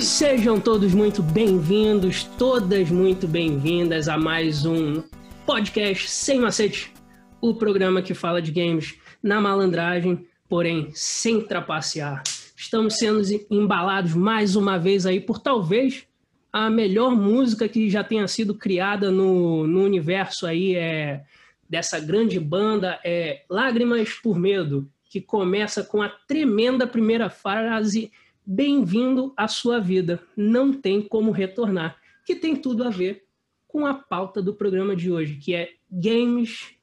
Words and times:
Sejam 0.00 0.60
todos 0.60 0.92
muito 0.92 1.22
bem-vindos, 1.22 2.24
todas 2.24 2.90
muito 2.90 3.26
bem-vindas 3.28 4.08
a 4.08 4.18
mais 4.18 4.66
um 4.66 5.00
podcast 5.46 6.10
Sem 6.10 6.40
Macete, 6.40 6.92
o 7.40 7.54
programa 7.54 8.02
que 8.02 8.12
fala 8.12 8.42
de 8.42 8.50
games 8.50 8.98
na 9.22 9.40
malandragem, 9.40 10.26
porém 10.48 10.90
sem 10.92 11.40
trapacear. 11.40 12.24
Estamos 12.56 12.98
sendo 12.98 13.22
embalados 13.48 14.12
mais 14.12 14.56
uma 14.56 14.76
vez 14.76 15.06
aí 15.06 15.20
por 15.20 15.38
talvez 15.38 16.04
a 16.52 16.68
melhor 16.68 17.14
música 17.14 17.68
que 17.68 17.88
já 17.88 18.02
tenha 18.02 18.26
sido 18.26 18.54
criada 18.54 19.10
no, 19.10 19.68
no 19.68 19.84
universo 19.84 20.46
aí 20.46 20.74
é 20.74 21.22
dessa 21.70 22.00
grande 22.00 22.40
banda 22.40 22.98
é 23.04 23.44
Lágrimas 23.48 24.12
por 24.14 24.36
Medo, 24.36 24.90
que 25.08 25.20
começa 25.20 25.84
com 25.84 26.02
a 26.02 26.08
tremenda 26.08 26.86
primeira 26.86 27.30
frase 27.30 28.10
Bem-vindo 28.48 29.34
à 29.36 29.48
sua 29.48 29.80
vida, 29.80 30.22
não 30.36 30.72
tem 30.72 31.02
como 31.02 31.32
retornar, 31.32 31.96
que 32.24 32.36
tem 32.36 32.54
tudo 32.54 32.84
a 32.84 32.90
ver 32.90 33.24
com 33.66 33.84
a 33.84 33.92
pauta 33.92 34.40
do 34.40 34.54
programa 34.54 34.94
de 34.94 35.10
hoje, 35.10 35.34
que 35.34 35.52
é 35.52 35.70
games 35.90 36.76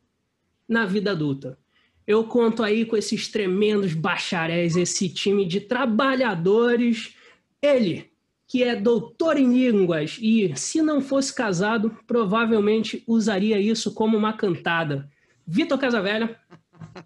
na 0.68 0.86
vida 0.86 1.12
adulta. 1.12 1.58
Eu 2.06 2.26
conto 2.26 2.64
aí 2.64 2.84
com 2.84 2.98
esses 2.98 3.30
tremendos 3.30 3.94
bacharéis, 3.94 4.76
esse 4.76 5.08
time 5.08 5.46
de 5.46 5.62
trabalhadores. 5.62 7.16
Ele, 7.62 8.12
que 8.46 8.62
é 8.62 8.76
doutor 8.76 9.38
em 9.38 9.54
línguas 9.54 10.18
e, 10.22 10.54
se 10.58 10.82
não 10.82 11.00
fosse 11.00 11.34
casado, 11.34 11.98
provavelmente 12.06 13.06
usaria 13.08 13.58
isso 13.58 13.94
como 13.94 14.18
uma 14.18 14.34
cantada. 14.34 15.10
Vitor 15.48 15.80
Casavelha. 15.80 16.38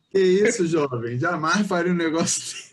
Que 0.09 0.19
isso, 0.19 0.66
jovem? 0.66 1.19
Jamais 1.19 1.67
faria 1.67 1.94
um 1.94 1.95
negócio 1.95 2.67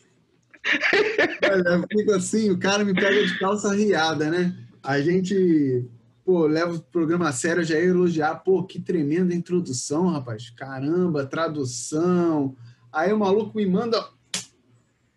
Olha, 1.50 1.84
fico 1.90 2.12
assim, 2.12 2.50
o 2.50 2.58
cara 2.58 2.84
me 2.84 2.94
pega 2.94 3.26
de 3.26 3.38
calça 3.38 3.74
riada, 3.74 4.30
né? 4.30 4.56
A 4.82 5.00
gente, 5.00 5.84
pô, 6.24 6.46
leva 6.46 6.74
o 6.74 6.80
programa 6.80 7.28
a 7.28 7.32
sério, 7.32 7.64
já 7.64 7.78
ia 7.78 7.86
elogiar, 7.86 8.34
pô, 8.36 8.62
que 8.64 8.80
tremenda 8.80 9.34
introdução, 9.34 10.08
rapaz. 10.08 10.50
Caramba, 10.50 11.26
tradução. 11.26 12.56
Aí 12.92 13.12
o 13.12 13.18
maluco 13.18 13.56
me 13.56 13.66
manda 13.66 14.04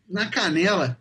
na 0.10 0.30
canela. 0.30 0.98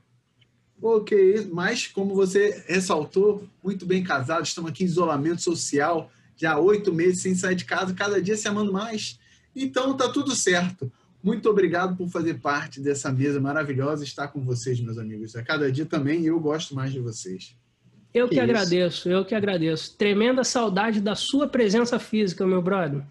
Isso. 1.11 1.55
Mas, 1.55 1.87
como 1.87 2.15
você 2.15 2.65
ressaltou, 2.69 3.49
muito 3.63 3.87
bem 3.87 4.05
casado, 4.05 4.45
estamos 4.45 4.71
aqui 4.71 4.85
em 4.85 4.87
isolamento 4.87 5.43
social, 5.43 6.11
já 6.37 6.59
oito 6.59 6.93
meses 6.93 7.23
sem 7.23 7.35
sair 7.35 7.55
de 7.55 7.65
casa, 7.65 7.95
cada 7.95 8.21
dia 8.21 8.37
se 8.37 8.47
amando 8.47 8.73
mais. 8.73 9.19
Então, 9.55 9.97
tá 9.97 10.09
tudo 10.09 10.37
certo. 10.37 10.93
Muito 11.27 11.51
obrigado 11.51 11.97
por 11.97 12.09
fazer 12.09 12.35
parte 12.35 12.81
dessa 12.81 13.11
mesa 13.11 13.41
maravilhosa, 13.41 14.05
estar 14.05 14.29
com 14.29 14.41
vocês, 14.45 14.79
meus 14.79 14.97
amigos. 14.97 15.35
A 15.35 15.43
cada 15.43 15.73
dia 15.73 15.85
também 15.85 16.25
eu 16.25 16.39
gosto 16.39 16.73
mais 16.73 16.93
de 16.93 17.01
vocês. 17.01 17.57
Eu 18.15 18.29
que, 18.29 18.37
que 18.37 18.41
agradeço, 18.41 19.09
eu 19.09 19.25
que 19.25 19.35
agradeço. 19.35 19.97
Tremenda 19.99 20.45
saudade 20.45 21.01
da 21.01 21.17
sua 21.17 21.49
presença 21.49 21.99
física, 21.99 22.47
meu 22.47 22.63
brother. 22.63 23.03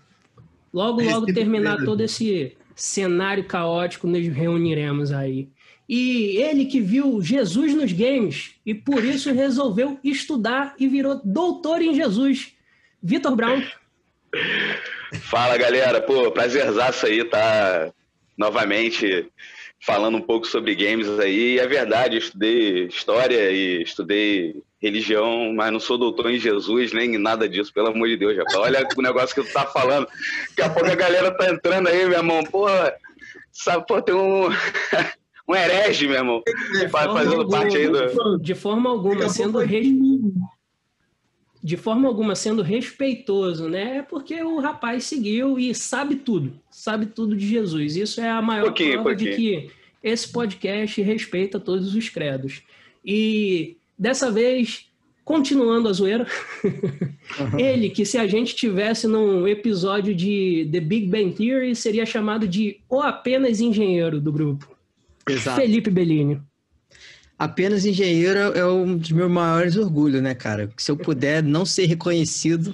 Logo, 0.73 1.03
logo 1.03 1.25
terminar 1.25 1.83
todo 1.83 1.99
esse 1.99 2.55
cenário 2.73 3.43
caótico, 3.43 4.07
nos 4.07 4.25
reuniremos 4.29 5.11
aí. 5.11 5.49
E 5.87 6.37
ele 6.37 6.67
que 6.67 6.79
viu 6.79 7.21
Jesus 7.21 7.75
nos 7.75 7.91
games 7.91 8.53
e 8.65 8.73
por 8.73 9.03
isso 9.03 9.29
resolveu 9.33 9.99
estudar 10.01 10.73
e 10.79 10.87
virou 10.87 11.19
doutor 11.21 11.81
em 11.81 11.93
Jesus. 11.93 12.53
Vitor 13.03 13.35
Brown. 13.35 13.61
Fala, 15.19 15.57
galera. 15.57 15.99
Pô, 15.99 16.31
prazerzaço 16.31 17.07
aí, 17.07 17.21
tá? 17.25 17.91
Novamente 18.37 19.29
falando 19.79 20.17
um 20.17 20.21
pouco 20.21 20.47
sobre 20.47 20.75
games 20.75 21.07
aí. 21.19 21.59
é 21.59 21.67
verdade, 21.67 22.15
eu 22.15 22.19
estudei 22.19 22.87
história 22.87 23.51
e 23.51 23.83
estudei 23.83 24.61
religião, 24.81 25.53
mas 25.53 25.71
não 25.71 25.79
sou 25.79 25.97
doutor 25.97 26.29
em 26.29 26.39
Jesus, 26.39 26.93
nem 26.93 27.17
nada 27.17 27.47
disso, 27.47 27.73
pelo 27.73 27.87
amor 27.87 28.07
de 28.07 28.17
Deus, 28.17 28.37
rapaz. 28.37 28.57
Olha 28.57 28.87
o 28.95 29.01
negócio 29.01 29.35
que 29.35 29.43
tu 29.43 29.53
tá 29.53 29.65
falando. 29.65 30.07
Daqui 30.49 30.61
a 30.61 30.69
pouco 30.69 30.89
a 30.89 30.95
galera 30.95 31.31
tá 31.31 31.49
entrando 31.49 31.87
aí, 31.87 32.07
meu 32.07 32.17
irmão. 32.17 32.43
Pô, 32.43 32.67
sabe, 33.51 33.85
pô, 33.87 34.01
tem 34.01 34.15
um. 34.15 34.49
um 35.47 35.55
herege, 35.55 36.07
meu 36.07 36.17
irmão. 36.17 36.43
Fazendo 36.91 37.41
alguma, 37.41 37.59
parte 37.59 37.77
aí 37.77 37.89
do. 37.89 38.37
De 38.39 38.55
forma 38.55 38.89
alguma, 38.89 39.29
sendo 39.29 39.59
rei 39.59 39.91
de 41.65 41.77
forma 41.77 42.07
alguma 42.07 42.35
sendo 42.35 42.61
respeitoso, 42.61 43.67
né? 43.67 43.97
É 43.97 44.01
porque 44.03 44.39
o 44.43 44.59
rapaz 44.59 45.05
seguiu 45.05 45.57
e 45.57 45.73
sabe 45.73 46.17
tudo, 46.17 46.61
sabe 46.85 47.07
tudo 47.07 47.35
de 47.35 47.47
Jesus. 47.47 47.95
Isso 47.95 48.21
é 48.21 48.29
a 48.29 48.43
maior 48.43 48.65
pouquinho, 48.65 48.91
prova 48.91 49.09
pouquinho. 49.09 49.31
de 49.31 49.37
que 49.37 49.71
esse 50.03 50.27
podcast 50.31 51.01
respeita 51.01 51.59
todos 51.59 51.95
os 51.95 52.09
credos. 52.09 52.61
E 53.03 53.77
dessa 53.97 54.31
vez, 54.31 54.85
continuando 55.23 55.89
a 55.89 55.93
zoeira, 55.93 56.27
ele 57.57 57.89
que 57.89 58.05
se 58.05 58.19
a 58.19 58.27
gente 58.27 58.55
tivesse 58.55 59.07
num 59.07 59.47
episódio 59.47 60.13
de 60.13 60.69
The 60.71 60.79
Big 60.79 61.07
Bang 61.07 61.31
Theory 61.31 61.75
seria 61.75 62.05
chamado 62.05 62.47
de 62.47 62.79
o 62.87 63.01
apenas 63.01 63.59
engenheiro 63.59 64.21
do 64.21 64.31
grupo. 64.31 64.69
Exato. 65.27 65.59
Felipe 65.59 65.89
Bellini 65.89 66.39
apenas 67.37 67.85
engenheiro 67.85 68.39
é 68.39 68.65
um 68.65 68.95
dos 68.95 69.11
meus 69.11 69.29
maiores 69.29 69.75
orgulhos, 69.75 70.21
né, 70.21 70.33
cara? 70.33 70.69
Se 70.77 70.89
eu 70.89 70.95
puder 70.95 71.43
não 71.43 71.65
ser 71.65 71.85
reconhecido 71.85 72.73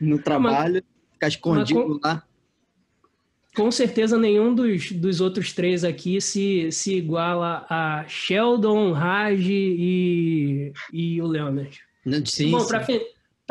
no 0.00 0.20
trabalho, 0.20 0.74
mas, 0.74 0.82
ficar 1.14 1.28
escondido 1.28 1.82
com, 1.82 2.00
lá. 2.00 2.22
Com 3.54 3.70
certeza 3.70 4.18
nenhum 4.18 4.54
dos, 4.54 4.92
dos 4.92 5.20
outros 5.20 5.52
três 5.52 5.84
aqui 5.84 6.20
se, 6.20 6.72
se 6.72 6.94
iguala 6.94 7.66
a 7.68 8.04
Sheldon, 8.08 8.92
Raj 8.92 9.46
e, 9.46 10.72
e 10.92 11.20
o 11.20 11.26
Leonard. 11.26 11.80
Sim, 12.24 12.50
Bom, 12.50 12.66
para 12.66 12.80
fi, 12.80 13.02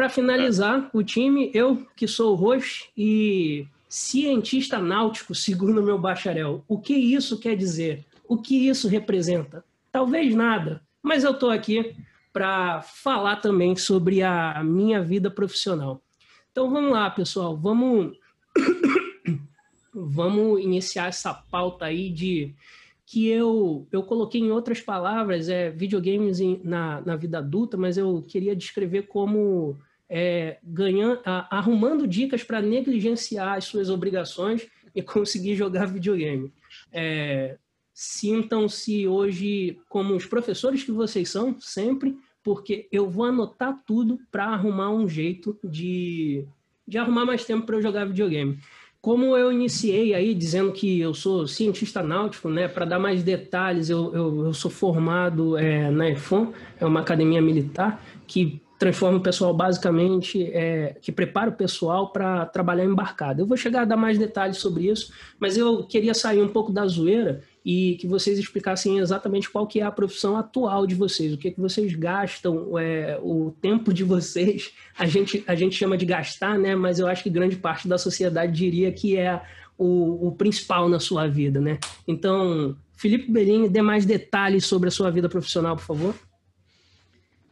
finalizar 0.10 0.90
o 0.92 1.04
time, 1.04 1.52
eu 1.54 1.86
que 1.96 2.08
sou 2.08 2.34
o 2.34 2.36
host 2.36 2.90
e 2.98 3.68
cientista 3.88 4.80
náutico, 4.80 5.36
segundo 5.36 5.84
meu 5.84 6.00
bacharel. 6.00 6.64
O 6.68 6.80
que 6.80 6.94
isso 6.94 7.38
quer 7.40 7.56
dizer? 7.56 8.04
O 8.28 8.38
que 8.38 8.68
isso 8.68 8.88
representa? 8.88 9.64
Talvez 9.92 10.34
nada, 10.34 10.82
mas 11.04 11.24
eu 11.24 11.32
estou 11.32 11.52
aqui 11.52 11.96
para 12.34 12.82
falar 12.82 13.36
também 13.36 13.76
sobre 13.76 14.24
a 14.24 14.64
minha 14.64 15.02
vida 15.04 15.30
profissional. 15.30 16.02
Então 16.52 16.72
vamos 16.72 16.92
lá, 16.92 17.10
pessoal, 17.10 17.56
vamos 17.56 18.18
vamos 19.94 20.62
iniciar 20.62 21.08
essa 21.08 21.34
pauta 21.34 21.86
aí 21.86 22.10
de 22.10 22.54
que 23.06 23.28
eu, 23.28 23.86
eu 23.92 24.04
coloquei 24.04 24.40
em 24.40 24.52
outras 24.52 24.80
palavras, 24.80 25.50
é 25.50 25.70
videogames 25.70 26.40
em, 26.40 26.62
na, 26.64 27.02
na 27.02 27.16
vida 27.16 27.40
adulta, 27.40 27.76
mas 27.76 27.98
eu 27.98 28.24
queria 28.26 28.56
descrever 28.56 29.04
como 29.04 29.78
é, 30.10 30.60
ganhando, 30.64 31.20
a, 31.26 31.58
arrumando 31.58 32.08
dicas 32.08 32.44
para 32.44 32.62
negligenciar 32.62 33.58
as 33.58 33.66
suas 33.66 33.90
obrigações 33.90 34.68
e 34.96 35.02
conseguir 35.02 35.56
jogar 35.56 35.88
videogame. 35.88 36.54
É, 36.92 37.58
Sintam-se 37.94 39.08
hoje 39.08 39.78
como 39.90 40.16
os 40.16 40.26
professores 40.26 40.84
que 40.84 40.92
vocês 40.92 41.30
são, 41.30 41.60
sempre, 41.60 42.18
porque 42.42 42.88
eu 42.92 43.10
vou 43.10 43.26
anotar 43.26 43.80
tudo 43.86 44.18
para 44.32 44.46
arrumar 44.46 44.90
um 44.90 45.08
jeito 45.08 45.60
de, 45.64 46.48
de 46.88 46.98
arrumar 46.98 47.26
mais 47.26 47.46
tempo 47.46 47.66
para 47.66 47.76
eu 47.76 47.82
jogar 47.82 48.06
videogame. 48.06 48.58
Como 49.02 49.36
eu 49.36 49.52
iniciei 49.52 50.14
aí 50.14 50.36
dizendo 50.36 50.72
que 50.72 51.00
eu 51.00 51.12
sou 51.14 51.48
cientista 51.48 52.04
náutico, 52.04 52.50
né? 52.50 52.68
Para 52.68 52.86
dar 52.86 53.00
mais 53.00 53.24
detalhes, 53.24 53.90
eu, 53.90 54.14
eu, 54.14 54.46
eu 54.46 54.54
sou 54.54 54.70
formado 54.70 55.58
é, 55.58 55.90
na 55.90 56.08
EFON, 56.10 56.54
é 56.80 56.86
uma 56.86 57.00
academia 57.00 57.42
militar 57.42 58.00
que 58.28 58.62
transforma 58.78 59.18
o 59.18 59.22
pessoal 59.22 59.54
basicamente, 59.54 60.44
é, 60.54 60.96
que 61.02 61.12
prepara 61.12 61.50
o 61.50 61.54
pessoal 61.54 62.12
para 62.12 62.46
trabalhar 62.46 62.86
embarcado. 62.86 63.42
Eu 63.42 63.46
vou 63.46 63.58
chegar 63.58 63.82
a 63.82 63.86
dar 63.86 63.98
mais 63.98 64.18
detalhes 64.18 64.58
sobre 64.58 64.90
isso, 64.90 65.12
mas 65.40 65.58
eu 65.58 65.84
queria 65.84 66.14
sair 66.14 66.42
um 66.42 66.48
pouco 66.48 66.72
da 66.72 66.86
zoeira 66.86 67.42
e 67.64 67.96
que 68.00 68.08
vocês 68.08 68.40
explicassem 68.40 68.98
exatamente 68.98 69.50
qual 69.50 69.68
que 69.68 69.80
é 69.80 69.84
a 69.84 69.92
profissão 69.92 70.36
atual 70.36 70.88
de 70.88 70.96
vocês, 70.96 71.34
o 71.34 71.38
que, 71.38 71.50
é 71.50 71.52
que 71.52 71.62
vocês 71.62 71.94
gastam, 71.94 72.78
é, 72.78 73.20
o 73.22 73.54
tempo 73.62 73.94
de 73.94 74.04
vocês, 74.04 74.72
a 74.98 75.06
gente, 75.06 75.44
a 75.46 75.54
gente 75.54 75.76
chama 75.76 75.96
de 75.96 76.06
gastar, 76.06 76.58
né? 76.58 76.76
mas 76.76 76.98
eu 76.98 77.08
acho 77.08 77.24
que 77.24 77.30
grande 77.30 77.56
parte 77.56 77.88
da 77.88 77.98
sociedade 77.98 78.52
diria 78.52 78.92
que 78.92 79.16
é 79.16 79.42
o, 79.78 80.28
o 80.28 80.32
principal 80.32 80.90
na 80.90 81.00
sua 81.00 81.28
vida. 81.28 81.62
Né? 81.62 81.78
Então, 82.08 82.76
Felipe 82.98 83.32
Bellini, 83.32 83.70
dê 83.70 83.82
mais 83.82 84.06
detalhes 84.06 84.66
sobre 84.66 84.90
a 84.90 84.92
sua 84.92 85.12
vida 85.12 85.30
profissional, 85.30 85.76
por 85.76 85.86
favor. 85.86 86.16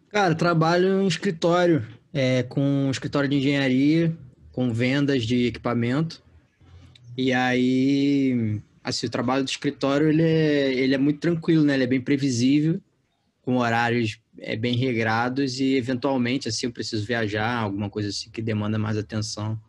Cara, 0.09 0.33
trabalho 0.33 1.03
em 1.03 1.07
escritório, 1.07 1.85
é, 2.11 2.41
com 2.41 2.87
escritório 2.89 3.29
de 3.29 3.37
engenharia, 3.37 4.11
com 4.51 4.73
vendas 4.73 5.23
de 5.23 5.45
equipamento. 5.45 6.21
E 7.15 7.31
aí 7.31 8.59
assim, 8.89 9.07
o 9.07 9.09
trabalho 9.09 9.43
do 9.43 9.49
escritório 9.49 10.09
ele 10.09 10.23
é, 10.23 10.73
ele 10.73 10.95
é 10.95 10.97
muito 10.97 11.19
tranquilo, 11.19 11.63
né? 11.63 11.73
Ele 11.73 11.83
é 11.83 11.87
bem 11.87 12.01
previsível, 12.01 12.81
com 13.41 13.57
horários 13.57 14.19
é, 14.39 14.55
bem 14.55 14.75
regrados 14.75 15.59
e 15.59 15.75
eventualmente 15.75 16.47
assim 16.47 16.67
eu 16.67 16.71
preciso 16.71 17.05
viajar, 17.05 17.57
alguma 17.57 17.89
coisa 17.89 18.09
assim 18.09 18.29
que 18.29 18.41
demanda 18.41 18.77
mais 18.77 18.97
atenção. 18.97 19.59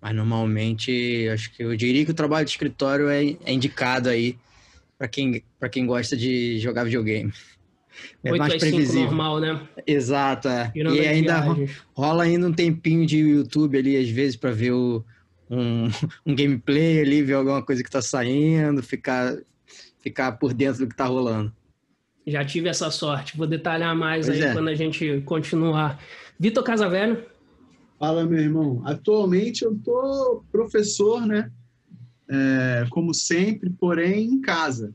Mas 0.00 0.14
normalmente, 0.14 1.28
acho 1.32 1.52
que 1.52 1.62
eu 1.62 1.76
diria 1.76 2.04
que 2.04 2.10
o 2.10 2.14
trabalho 2.14 2.44
de 2.44 2.50
escritório 2.50 3.08
é, 3.08 3.36
é 3.44 3.52
indicado 3.52 4.08
aí 4.08 4.36
para 4.98 5.06
quem 5.06 5.42
para 5.58 5.68
quem 5.68 5.86
gosta 5.86 6.16
de 6.16 6.58
jogar 6.58 6.84
videogame. 6.84 7.32
É 8.24 8.32
8 8.32 8.38
mais 8.38 8.54
às 8.54 8.60
5 8.62 8.74
previsível. 8.74 9.04
normal, 9.04 9.40
né? 9.40 9.68
Exato, 9.86 10.48
é. 10.48 10.72
E 10.74 10.82
as 10.82 11.06
ainda 11.06 11.40
viagens. 11.40 11.82
rola 11.94 12.24
ainda 12.24 12.46
um 12.46 12.52
tempinho 12.52 13.06
de 13.06 13.18
YouTube 13.18 13.78
ali, 13.78 13.96
às 13.96 14.08
vezes, 14.08 14.34
pra 14.34 14.50
ver 14.50 14.72
o, 14.72 15.04
um, 15.50 15.86
um 16.26 16.34
gameplay 16.34 17.00
ali, 17.00 17.22
ver 17.22 17.34
alguma 17.34 17.62
coisa 17.64 17.82
que 17.82 17.90
tá 17.90 18.02
saindo, 18.02 18.82
ficar, 18.82 19.36
ficar 20.00 20.32
por 20.32 20.52
dentro 20.52 20.84
do 20.84 20.88
que 20.88 20.96
tá 20.96 21.06
rolando. 21.06 21.52
Já 22.26 22.44
tive 22.44 22.68
essa 22.68 22.90
sorte. 22.90 23.36
Vou 23.36 23.46
detalhar 23.46 23.96
mais 23.96 24.26
Pois 24.26 24.40
aí 24.40 24.48
é. 24.48 24.52
quando 24.52 24.68
a 24.68 24.74
gente 24.74 25.20
continuar. 25.22 26.00
Vitor 26.38 26.62
Casavelho, 26.62 27.24
Fala, 28.02 28.26
meu 28.26 28.40
irmão. 28.40 28.82
Atualmente 28.84 29.64
eu 29.64 29.78
tô 29.78 30.42
professor, 30.50 31.24
né? 31.24 31.52
É, 32.28 32.84
como 32.90 33.14
sempre, 33.14 33.70
porém 33.70 34.24
em 34.24 34.40
casa. 34.40 34.92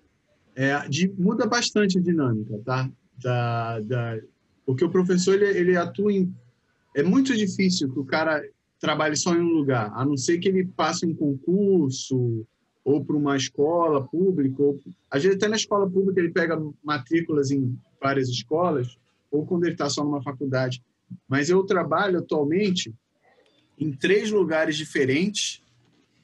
É, 0.53 0.77
de- 0.89 1.13
muda 1.17 1.45
bastante 1.45 1.97
a 1.97 2.01
dinâmica, 2.01 2.59
tá? 2.65 2.89
Da, 3.17 3.79
da, 3.79 4.19
porque 4.65 4.83
o 4.83 4.89
professor 4.89 5.35
ele, 5.35 5.57
ele 5.57 5.77
atua 5.77 6.11
em. 6.11 6.35
É 6.93 7.01
muito 7.01 7.33
difícil 7.33 7.89
que 7.89 7.97
o 7.97 8.03
cara 8.03 8.43
trabalhe 8.79 9.15
só 9.15 9.35
em 9.35 9.41
um 9.41 9.53
lugar, 9.53 9.91
a 9.93 10.05
não 10.05 10.17
ser 10.17 10.37
que 10.37 10.47
ele 10.47 10.65
passe 10.65 11.05
um 11.05 11.13
concurso 11.13 12.45
ou 12.83 13.03
para 13.03 13.17
uma 13.17 13.35
escola 13.35 14.05
pública. 14.05 14.61
Ou, 14.63 14.79
às 15.09 15.23
vezes, 15.23 15.37
até 15.37 15.47
na 15.47 15.55
escola 15.55 15.89
pública, 15.89 16.19
ele 16.19 16.31
pega 16.31 16.61
matrículas 16.83 17.51
em 17.51 17.77
várias 18.01 18.29
escolas, 18.29 18.97
ou 19.29 19.45
quando 19.45 19.65
ele 19.65 19.73
está 19.73 19.89
só 19.89 20.03
numa 20.03 20.21
faculdade. 20.21 20.81
Mas 21.27 21.49
eu 21.49 21.63
trabalho 21.63 22.19
atualmente 22.19 22.93
em 23.77 23.91
três 23.91 24.31
lugares 24.31 24.77
diferentes 24.77 25.61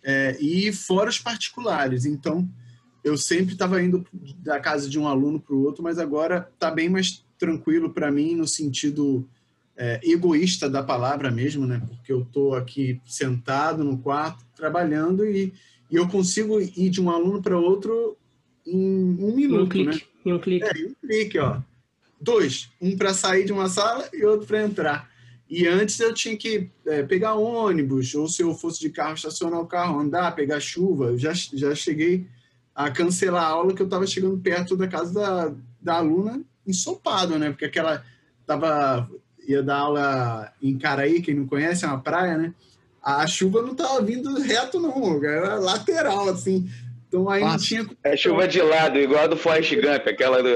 é, 0.04 0.38
e 0.40 0.72
fora 0.72 1.10
os 1.10 1.20
particulares. 1.20 2.06
Então, 2.06 2.48
eu 3.04 3.18
sempre 3.18 3.54
estava 3.54 3.82
indo 3.82 4.06
da 4.40 4.60
casa 4.60 4.90
de 4.90 4.98
um 4.98 5.08
aluno 5.08 5.40
para 5.40 5.56
o 5.56 5.64
outro, 5.64 5.84
mas 5.84 6.00
agora 6.00 6.50
está 6.54 6.72
bem 6.72 6.90
mais 6.90 7.26
tranquilo 7.38 7.94
para 7.94 8.12
mim 8.12 8.36
no 8.36 8.48
sentido 8.48 9.28
é, 9.76 10.00
egoísta 10.04 10.70
da 10.70 10.84
palavra 10.84 11.32
mesmo, 11.32 11.66
né? 11.66 11.82
Porque 11.86 12.12
eu 12.12 12.22
estou 12.22 12.56
aqui 12.56 13.02
sentado 13.06 13.84
no 13.84 13.98
quarto 13.98 14.46
trabalhando 14.56 15.26
e, 15.26 15.54
e 15.90 15.96
eu 15.96 16.08
consigo 16.08 16.60
ir 16.62 16.90
de 16.90 17.02
um 17.02 17.10
aluno 17.10 17.42
para 17.42 17.58
outro 17.58 18.18
em 18.66 18.78
um 18.78 19.20
em 19.20 19.24
um 19.24 19.36
minuto, 19.36 19.78
né? 19.78 19.92
clique. 19.92 20.08
Em 20.26 20.34
um 20.34 20.40
clique. 20.40 20.66
É, 20.66 20.88
um 20.88 21.08
clique, 21.08 21.40
ó. 21.40 21.60
Dois, 22.22 22.70
um 22.80 22.96
para 22.96 23.14
sair 23.14 23.46
de 23.46 23.52
uma 23.52 23.68
sala 23.68 24.08
e 24.14 24.24
outro 24.24 24.48
para 24.48 24.64
entrar. 24.64 25.14
E 25.50 25.68
antes 25.68 26.00
eu 26.00 26.14
tinha 26.14 26.38
que 26.38 26.70
é, 26.86 27.04
pegar 27.04 27.36
ônibus, 27.36 28.16
ou 28.16 28.28
se 28.28 28.42
eu 28.42 28.54
fosse 28.56 28.80
de 28.80 28.90
carro, 28.90 29.16
estacionar 29.16 29.60
o 29.60 29.68
carro, 29.68 30.00
andar, 30.00 30.34
pegar 30.34 30.60
chuva. 30.60 31.08
Eu 31.08 31.18
já, 31.18 31.34
já 31.34 31.76
cheguei 31.76 32.26
a 32.74 32.90
cancelar 32.90 33.44
a 33.44 33.48
aula 33.48 33.74
que 33.74 33.82
eu 33.82 33.86
estava 33.86 34.08
chegando 34.08 34.38
perto 34.38 34.76
da 34.76 34.88
casa 34.88 35.14
da, 35.14 35.56
da 35.82 35.96
aluna 35.98 36.42
ensopado, 36.66 37.38
né? 37.38 37.50
Porque 37.50 37.66
aquela 37.66 38.04
tava 38.46 39.10
ia 39.48 39.62
dar 39.64 39.78
aula 39.78 40.52
em 40.62 40.78
Caraí, 40.78 41.22
quem 41.22 41.36
não 41.36 41.46
conhece, 41.48 41.86
é 41.86 41.88
uma 41.88 42.00
praia, 42.00 42.38
né? 42.38 42.54
A 43.02 43.26
chuva 43.28 43.62
não 43.62 43.72
estava 43.74 44.02
vindo 44.02 44.34
reto 44.42 44.80
não, 44.80 45.24
era 45.24 45.56
lateral 45.56 46.30
assim. 46.30 46.70
Então 47.08 47.30
aí 47.30 47.42
não 47.42 47.52
Fácil. 47.52 47.68
tinha 47.86 47.98
É 48.04 48.16
chuva 48.18 48.48
de 48.48 48.62
lado, 48.62 48.98
igual 48.98 49.26
a 49.26 49.28
do 49.28 49.38
Forrest 49.38 49.74
Gump, 49.76 50.08
aquela 50.08 50.42
do... 50.42 50.50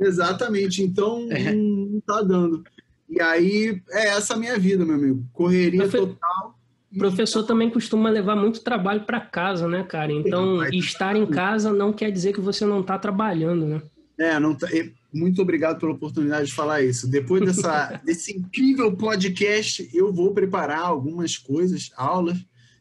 Exatamente, 0.00 0.82
então 0.82 1.26
É. 1.30 1.52
não, 1.52 1.62
não 1.62 2.00
tá 2.00 2.22
dando. 2.22 2.62
E 3.08 3.20
aí 3.20 3.80
é 3.90 4.08
essa 4.08 4.34
a 4.34 4.36
minha 4.36 4.58
vida, 4.58 4.84
meu 4.84 4.94
amigo. 4.94 5.24
Correria 5.32 5.80
Profe- 5.80 5.98
total. 5.98 6.54
O 6.94 6.98
professor 6.98 7.42
também 7.42 7.68
costuma 7.70 8.08
levar 8.08 8.34
muito 8.36 8.60
trabalho 8.62 9.02
para 9.02 9.20
casa, 9.20 9.68
né, 9.68 9.82
cara? 9.82 10.10
Então, 10.12 10.64
estar 10.68 11.14
em 11.16 11.26
casa 11.26 11.70
não 11.72 11.92
quer 11.92 12.10
dizer 12.10 12.32
que 12.32 12.40
você 12.40 12.64
não 12.64 12.80
está 12.80 12.98
trabalhando, 12.98 13.66
né? 13.66 13.82
É, 14.18 14.38
não 14.40 14.54
tá- 14.54 14.68
muito 15.12 15.40
obrigado 15.40 15.78
pela 15.78 15.92
oportunidade 15.92 16.48
de 16.48 16.54
falar 16.54 16.82
isso. 16.82 17.08
Depois 17.08 17.42
dessa, 17.42 18.00
desse 18.04 18.36
incrível 18.36 18.94
podcast, 18.94 19.88
eu 19.92 20.12
vou 20.12 20.32
preparar 20.32 20.80
algumas 20.80 21.36
coisas, 21.36 21.90
aulas. 21.96 22.38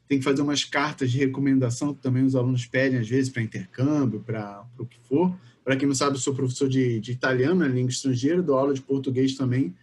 Tem 0.07 0.19
que 0.19 0.23
fazer 0.23 0.41
umas 0.41 0.63
cartas 0.63 1.11
de 1.11 1.17
recomendação 1.17 1.93
que 1.93 2.01
também 2.01 2.23
os 2.23 2.35
alunos 2.35 2.65
pedem, 2.65 2.99
às 2.99 3.07
vezes, 3.07 3.29
para 3.29 3.41
intercâmbio, 3.41 4.21
para 4.21 4.65
o 4.77 4.85
que 4.85 4.97
for. 5.07 5.35
Para 5.63 5.75
quem 5.75 5.87
não 5.87 5.95
sabe, 5.95 6.15
eu 6.15 6.19
sou 6.19 6.33
professor 6.33 6.69
de, 6.69 6.99
de 6.99 7.11
italiano, 7.11 7.55
né, 7.55 7.67
língua 7.67 7.91
estrangeira, 7.91 8.41
dou 8.41 8.57
aula 8.57 8.73
de 8.73 8.81
português 8.81 9.35
também, 9.35 9.75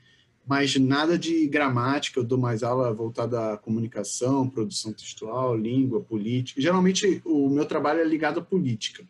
mas 0.47 0.77
nada 0.77 1.19
de 1.19 1.47
gramática, 1.47 2.21
eu 2.21 2.25
dou 2.25 2.39
mais 2.39 2.63
aula 2.63 2.91
voltada 2.93 3.53
à 3.53 3.57
comunicação, 3.59 4.49
produção 4.49 4.95
textual, 4.95 5.55
língua, 5.55 6.01
política. 6.01 6.59
Geralmente, 6.59 7.21
o 7.23 7.51
meu 7.51 7.67
trabalho 7.67 8.01
é 8.01 8.05
ligado 8.05 8.41
à 8.41 8.43
política 8.43 9.05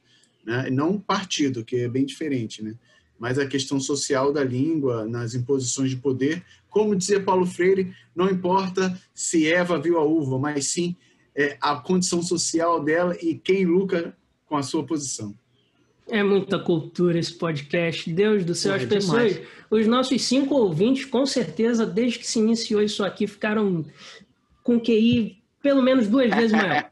né? 0.44 0.68
não 0.70 0.98
partido, 0.98 1.64
que 1.64 1.76
é 1.76 1.88
bem 1.88 2.04
diferente, 2.04 2.62
né? 2.62 2.74
Mas 3.18 3.38
a 3.38 3.46
questão 3.46 3.80
social 3.80 4.32
da 4.32 4.42
língua, 4.42 5.06
nas 5.06 5.34
imposições 5.34 5.90
de 5.90 5.96
poder. 5.96 6.44
Como 6.68 6.96
dizia 6.96 7.22
Paulo 7.22 7.46
Freire, 7.46 7.94
não 8.14 8.28
importa 8.28 9.00
se 9.14 9.46
Eva 9.46 9.78
viu 9.78 9.98
a 9.98 10.04
uva, 10.04 10.38
mas 10.38 10.66
sim 10.66 10.96
é, 11.34 11.56
a 11.60 11.76
condição 11.76 12.22
social 12.22 12.82
dela 12.82 13.16
e 13.20 13.34
quem 13.34 13.64
lucra 13.64 14.16
com 14.46 14.56
a 14.56 14.62
sua 14.62 14.84
posição. 14.84 15.34
É 16.06 16.22
muita 16.22 16.58
cultura 16.58 17.18
esse 17.18 17.32
podcast. 17.32 18.12
Deus 18.12 18.44
do 18.44 18.54
céu, 18.54 18.72
Pô, 18.72 18.76
as 18.76 18.82
é 18.82 18.86
pessoas, 18.86 19.32
demais. 19.34 19.48
os 19.70 19.86
nossos 19.86 20.22
cinco 20.22 20.54
ouvintes, 20.54 21.06
com 21.06 21.24
certeza, 21.24 21.86
desde 21.86 22.18
que 22.18 22.26
se 22.26 22.38
iniciou 22.38 22.82
isso 22.82 23.02
aqui, 23.02 23.26
ficaram 23.26 23.84
com 24.62 24.78
QI 24.78 25.42
pelo 25.62 25.82
menos 25.82 26.06
duas 26.06 26.30
vezes 26.30 26.52
maior. 26.52 26.90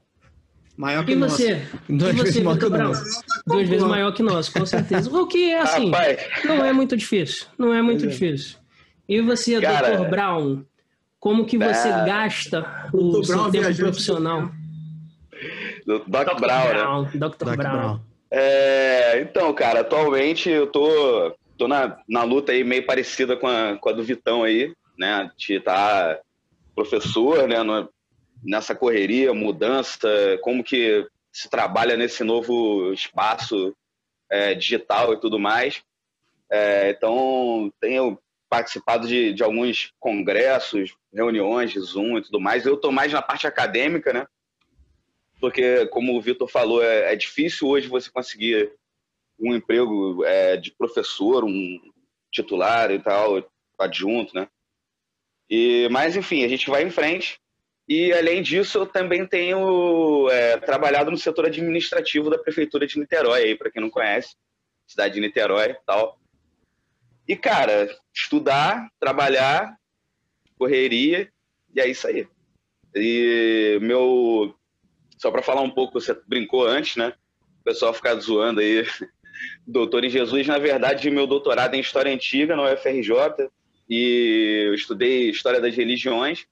Maior 0.77 1.05
que 1.05 1.13
E 1.13 1.17
você? 1.17 1.63
Duas 1.89 2.15
e 2.15 2.17
você, 2.17 2.23
vezes 2.23 2.43
maior 2.43 2.59
que 2.59 2.69
nosso. 2.71 3.23
Duas 3.47 3.69
vezes 3.69 3.87
maior 3.87 4.13
que 4.13 4.23
nós, 4.23 4.49
com 4.49 4.65
certeza. 4.67 5.11
O 5.11 5.27
que 5.27 5.51
é 5.53 5.61
assim, 5.61 5.91
Rapaz, 5.91 6.19
não 6.45 6.65
é 6.65 6.73
muito 6.73 6.97
difícil. 6.97 7.47
Não 7.59 7.75
é 7.75 7.83
muito 7.83 8.05
é. 8.05 8.09
difícil. 8.09 8.57
E 9.09 9.21
você, 9.21 9.61
Cara, 9.61 9.97
Dr. 9.99 10.09
Brown, 10.09 10.65
como 11.21 11.45
que 11.45 11.59
você 11.59 11.89
é, 11.89 12.05
gasta 12.07 12.89
o 12.93 13.13
Dr. 13.21 13.25
seu 13.25 13.37
Brown, 13.37 13.51
tempo 13.51 13.77
profissional? 13.77 14.51
do 15.87 15.99
Doc 16.07 16.41
Brown, 16.41 17.03
né? 17.03 17.11
Dr. 17.15 17.19
Doc 17.19 17.37
Brown. 17.37 17.57
Brown. 17.57 18.01
É, 18.31 19.21
então, 19.21 19.53
cara, 19.53 19.81
atualmente 19.81 20.49
eu 20.49 20.67
tô, 20.67 21.35
tô 21.59 21.69
na, 21.69 21.99
na 22.09 22.23
luta 22.23 22.53
aí 22.53 22.65
meio 22.65 22.87
parecida 22.87 23.37
com 23.37 23.47
a, 23.47 23.77
com 23.77 23.89
a 23.91 23.93
do 23.93 24.03
Vitão 24.03 24.43
aí, 24.43 24.73
né? 24.99 25.31
De 25.37 25.55
estar 25.55 26.19
professor, 26.75 27.47
né? 27.47 27.63
no- 27.63 27.89
nessa 28.43 28.75
correria, 28.75 29.33
mudança, 29.33 30.09
como 30.43 30.64
que 30.64 31.07
se 31.33 31.49
trabalha 31.49 31.97
nesse 31.97 32.25
novo 32.25 32.93
espaço 32.93 33.75
é, 34.31 34.55
digital 34.55 35.14
e 35.14 35.21
tudo 35.21 35.38
mais. 35.38 35.83
É, 36.50 36.90
então, 36.90 37.73
tenho 37.81 38.19
participado 38.49 39.07
de, 39.07 39.33
de 39.33 39.43
alguns 39.43 39.93
congressos, 39.99 40.95
reuniões 41.12 41.71
de 41.71 41.81
Zoom 41.81 42.19
e 42.19 42.23
tudo 42.23 42.40
mais. 42.40 42.66
Eu 42.66 42.76
tô 42.76 42.90
mais 42.90 43.12
na 43.12 43.23
parte 43.23 43.47
acadêmica, 43.47 44.12
né? 44.12 44.26
porque, 45.43 45.87
como 45.87 46.16
o 46.16 46.21
Vitor 46.21 46.47
falou, 46.47 46.85
é, 46.85 47.12
é 47.12 47.16
difícil 47.16 47.66
hoje 47.66 47.88
você 47.88 48.09
conseguir 48.09 48.73
um 49.40 49.52
emprego 49.52 50.25
é, 50.25 50.57
de 50.57 50.71
professor, 50.71 51.43
um 51.43 51.81
titular 52.31 52.93
e 52.93 53.00
tal, 53.00 53.45
adjunto, 53.76 54.33
né? 54.37 54.47
E, 55.50 55.88
mas, 55.90 56.16
enfim, 56.16 56.45
a 56.45 56.49
gente 56.49 56.71
vai 56.71 56.85
em 56.85 56.90
frente. 56.90 57.40
E, 57.94 58.11
além 58.11 58.40
disso, 58.40 58.78
eu 58.78 58.87
também 58.87 59.26
tenho 59.26 60.26
é, 60.30 60.56
trabalhado 60.56 61.11
no 61.11 61.18
setor 61.18 61.44
administrativo 61.44 62.30
da 62.30 62.38
Prefeitura 62.38 62.87
de 62.87 62.99
Niterói, 62.99 63.54
para 63.54 63.70
quem 63.70 63.82
não 63.82 63.90
conhece, 63.90 64.34
cidade 64.87 65.12
de 65.12 65.20
Niterói 65.20 65.72
e 65.72 65.76
tal. 65.84 66.18
E, 67.28 67.37
cara, 67.37 67.94
estudar, 68.11 68.88
trabalhar, 68.99 69.76
correria, 70.58 71.30
e 71.75 71.82
é 71.82 71.87
isso 71.87 72.06
aí. 72.06 72.26
E 72.94 73.78
meu 73.82 74.54
só 75.18 75.30
para 75.30 75.42
falar 75.42 75.61
um 75.61 75.70
pouco, 75.70 76.00
você 76.00 76.18
brincou 76.26 76.66
antes, 76.66 76.96
né? 76.96 77.12
O 77.61 77.64
pessoal 77.64 77.92
ficar 77.92 78.14
zoando 78.14 78.61
aí. 78.61 78.87
Doutor 79.68 80.02
em 80.02 80.08
Jesus, 80.08 80.46
na 80.46 80.56
verdade, 80.56 81.11
meu 81.11 81.26
doutorado 81.26 81.75
é 81.75 81.76
em 81.76 81.82
História 81.82 82.11
Antiga 82.11 82.56
na 82.56 82.72
UFRJ 82.72 83.50
e 83.87 84.64
eu 84.68 84.75
estudei 84.75 85.28
História 85.28 85.61
das 85.61 85.76
Religiões, 85.76 86.46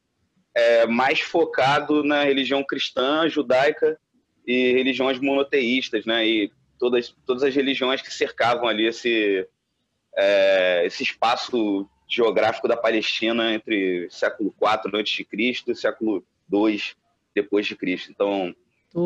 é, 0.55 0.87
mais 0.87 1.21
focado 1.21 2.03
na 2.03 2.25
religião 2.25 2.63
cristã, 2.65 3.29
judaica 3.29 3.99
e 4.47 4.73
religiões 4.73 5.19
monoteístas, 5.19 6.05
né? 6.05 6.27
E 6.27 6.53
todas, 6.79 7.15
todas 7.27 7.43
as 7.43 7.55
religiões 7.55 8.03
que 8.03 8.13
cercavam 8.13 8.67
ali 8.67 8.87
esse, 8.87 9.47
é, 10.17 10.83
esse 10.87 11.03
espaço 11.03 11.89
geográfico 12.09 12.67
da 12.67 12.77
Palestina 12.77 13.55
entre 13.55 14.09
século 14.11 14.53
IV 14.61 15.01
a.C. 15.01 15.71
e 15.71 15.75
século 15.75 16.25
II 16.53 16.81
depois 17.35 17.67
de 17.67 17.77
Cristo. 17.77 18.11
Então, 18.11 18.55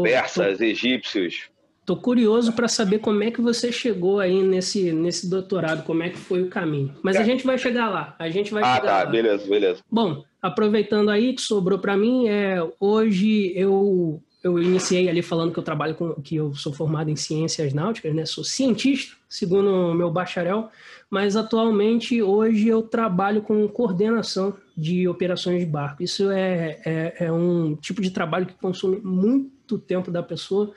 persas, 0.03 0.61
egípcios. 0.61 1.51
Tô 1.85 1.97
curioso 1.97 2.53
para 2.53 2.69
saber 2.69 2.99
como 2.99 3.23
é 3.23 3.31
que 3.31 3.41
você 3.41 3.71
chegou 3.71 4.21
aí 4.21 4.43
nesse, 4.43 4.93
nesse 4.93 5.29
doutorado, 5.29 5.85
como 5.85 6.03
é 6.03 6.11
que 6.11 6.17
foi 6.19 6.43
o 6.43 6.49
caminho. 6.49 6.95
Mas 7.03 7.17
a 7.17 7.23
gente 7.23 7.45
vai 7.45 7.59
chegar 7.59 7.89
lá. 7.89 8.15
A 8.19 8.29
gente 8.31 8.53
vai 8.53 8.63
Ah, 8.63 8.77
chegar 8.77 8.87
tá, 8.87 9.05
lá. 9.05 9.07
beleza, 9.07 9.47
beleza. 9.49 9.83
Bom, 9.91 10.25
aproveitando 10.41 11.11
aí 11.11 11.35
que 11.35 11.43
sobrou 11.43 11.79
para 11.79 11.97
mim, 11.97 12.29
é, 12.29 12.67
hoje 12.81 13.53
eu 13.55 14.21
eu 14.43 14.59
iniciei 14.59 15.09
ali 15.09 15.23
falando 15.23 15.55
que 15.55 15.59
eu 15.59 15.63
trabalho 15.63 15.95
com, 15.95 16.13
que 16.17 16.37
eu 16.37 16.55
sou 16.55 16.71
formado 16.71 17.09
em 17.11 17.17
ciências 17.17 17.73
náuticas, 17.73 18.15
né? 18.15 18.27
Sou 18.27 18.45
cientista, 18.45 19.17
segundo 19.27 19.71
o 19.71 19.95
meu 19.95 20.11
bacharel, 20.11 20.69
mas 21.09 21.35
atualmente 21.35 22.21
hoje 22.21 22.69
eu 22.69 22.83
trabalho 22.83 23.41
com 23.41 23.67
coordenação 23.67 24.55
de 24.77 25.09
operações 25.09 25.61
de 25.61 25.67
barco. 25.67 26.03
Isso 26.03 26.31
é, 26.31 26.79
é, 26.85 27.15
é 27.21 27.33
um 27.33 27.75
tipo 27.77 28.03
de 28.03 28.11
trabalho 28.11 28.45
que 28.45 28.53
consome 28.53 29.01
muito 29.03 29.79
tempo 29.79 30.11
da 30.11 30.23
pessoa, 30.23 30.73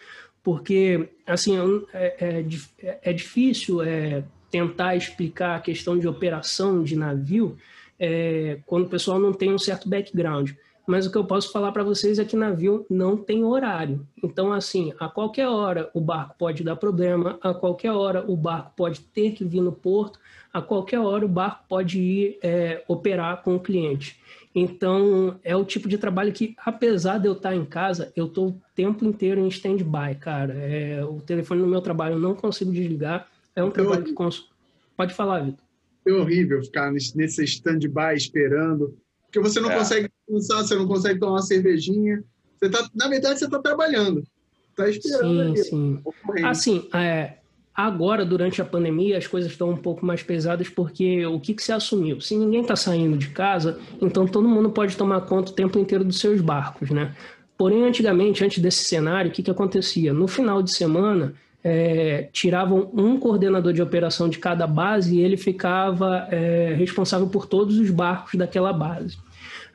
porque 0.48 1.10
assim 1.25 1.58
é, 1.94 2.46
é, 2.82 3.00
é 3.04 3.12
difícil 3.12 3.82
é, 3.82 4.24
tentar 4.50 4.96
explicar 4.96 5.58
a 5.58 5.60
questão 5.60 6.00
de 6.00 6.08
operação 6.08 6.86
de 6.86 6.96
navio 6.96 7.58
é, 8.00 8.60
quando 8.66 8.86
o 8.86 8.89
pessoal 8.89 9.20
não 9.20 9.34
tem 9.34 9.54
um 9.54 9.58
certo 9.58 9.89
background 9.89 10.51
mas 10.88 11.06
o 11.06 11.12
que 11.12 11.18
eu 11.18 11.25
posso 11.25 11.51
falar 11.51 11.74
para 11.74 11.84
vocês 11.84 12.18
é 12.18 12.24
que 12.24 12.38
navio 12.38 12.86
não 12.89 13.18
tem 13.18 13.44
horário. 13.44 14.08
Então, 14.24 14.54
assim, 14.54 14.94
a 14.98 15.10
qualquer 15.10 15.50
hora 15.50 15.92
o 15.94 16.00
barco 16.00 16.36
pode 16.39 16.63
dar 16.63 16.77
problema, 16.77 17.38
a 17.42 17.54
qualquer 17.54 17.92
hora 17.92 18.24
o 18.25 18.38
barco 18.38 18.72
pode 18.74 19.01
ter 19.01 19.32
que 19.32 19.44
vir 19.44 19.60
no 19.60 19.74
porto, 19.74 20.18
a 20.54 20.62
qualquer 20.62 21.00
hora 21.00 21.25
o 21.25 21.27
barco 21.27 21.66
pode 21.68 22.00
ir 22.00 22.39
é, 22.42 22.86
operar 22.88 23.44
com 23.44 23.58
o 23.58 23.60
cliente. 23.60 24.18
Então, 24.59 25.39
é 25.43 25.55
o 25.55 25.63
tipo 25.63 25.87
de 25.87 25.97
trabalho 25.97 26.33
que, 26.33 26.55
apesar 26.65 27.19
de 27.19 27.27
eu 27.27 27.33
estar 27.33 27.55
em 27.55 27.65
casa, 27.65 28.11
eu 28.15 28.25
estou 28.25 28.49
o 28.49 28.61
tempo 28.75 29.05
inteiro 29.05 29.39
em 29.39 29.47
stand-by, 29.49 30.15
cara. 30.19 30.53
É, 30.53 31.05
o 31.05 31.21
telefone 31.21 31.61
no 31.61 31.67
meu 31.67 31.81
trabalho 31.81 32.15
eu 32.15 32.19
não 32.19 32.33
consigo 32.33 32.71
desligar. 32.71 33.27
É 33.55 33.63
um 33.63 33.69
trabalho 33.69 34.03
que... 34.03 34.13
Cons... 34.13 34.49
Pode 34.95 35.13
falar, 35.13 35.41
Vitor. 35.41 35.63
É 36.07 36.11
horrível 36.11 36.63
ficar 36.63 36.91
nesse 36.91 37.43
stand-by 37.43 38.15
esperando 38.15 38.97
porque 39.27 39.39
você 39.39 39.59
não 39.59 39.69
é. 39.71 39.77
consegue 39.77 40.09
descansar, 40.27 40.63
você 40.63 40.75
não 40.75 40.87
consegue 40.87 41.19
tomar 41.19 41.33
uma 41.33 41.41
cervejinha. 41.41 42.23
Você 42.57 42.69
tá, 42.69 42.89
na 42.95 43.07
verdade, 43.07 43.39
você 43.39 43.45
está 43.45 43.59
trabalhando. 43.59 44.23
Está 44.69 44.89
esperando. 44.89 45.57
Sim, 45.57 45.63
sim. 45.63 46.03
Assim, 46.45 46.89
é, 46.93 47.37
agora, 47.77 48.25
durante 48.25 48.60
a 48.60 48.65
pandemia, 48.65 49.19
as 49.19 49.27
coisas 49.27 49.51
estão 49.51 49.69
um 49.69 49.77
pouco 49.77 50.03
mais 50.03 50.24
pesadas 50.24 50.67
porque 50.67 51.24
o 51.27 51.39
que, 51.39 51.53
que 51.53 51.62
se 51.62 51.72
assumiu? 51.72 52.19
Se 52.19 52.36
ninguém 52.36 52.62
está 52.62 52.75
saindo 52.75 53.15
de 53.15 53.29
casa, 53.29 53.79
então 54.01 54.25
todo 54.25 54.50
mundo 54.50 54.72
pode 54.72 54.98
tomar 54.98 55.22
conta 55.22 55.51
o 55.51 55.53
tempo 55.53 55.77
inteiro 55.77 56.03
dos 56.03 56.19
seus 56.19 56.41
barcos, 56.41 56.89
né? 56.89 57.15
Porém, 57.55 57.84
antigamente, 57.84 58.43
antes 58.43 58.57
desse 58.60 58.84
cenário, 58.84 59.29
o 59.29 59.34
que, 59.34 59.43
que 59.43 59.51
acontecia? 59.51 60.12
No 60.12 60.27
final 60.27 60.63
de 60.63 60.72
semana, 60.72 61.36
é, 61.63 62.29
tiravam 62.31 62.89
um 62.93 63.19
coordenador 63.19 63.74
de 63.74 63.81
operação 63.81 64.27
de 64.27 64.39
cada 64.39 64.65
base 64.65 65.15
e 65.15 65.22
ele 65.22 65.38
ficava 65.38 66.27
é, 66.31 66.74
responsável 66.75 67.27
por 67.27 67.46
todos 67.46 67.77
os 67.77 67.91
barcos 67.91 68.34
daquela 68.36 68.74
base. 68.74 69.17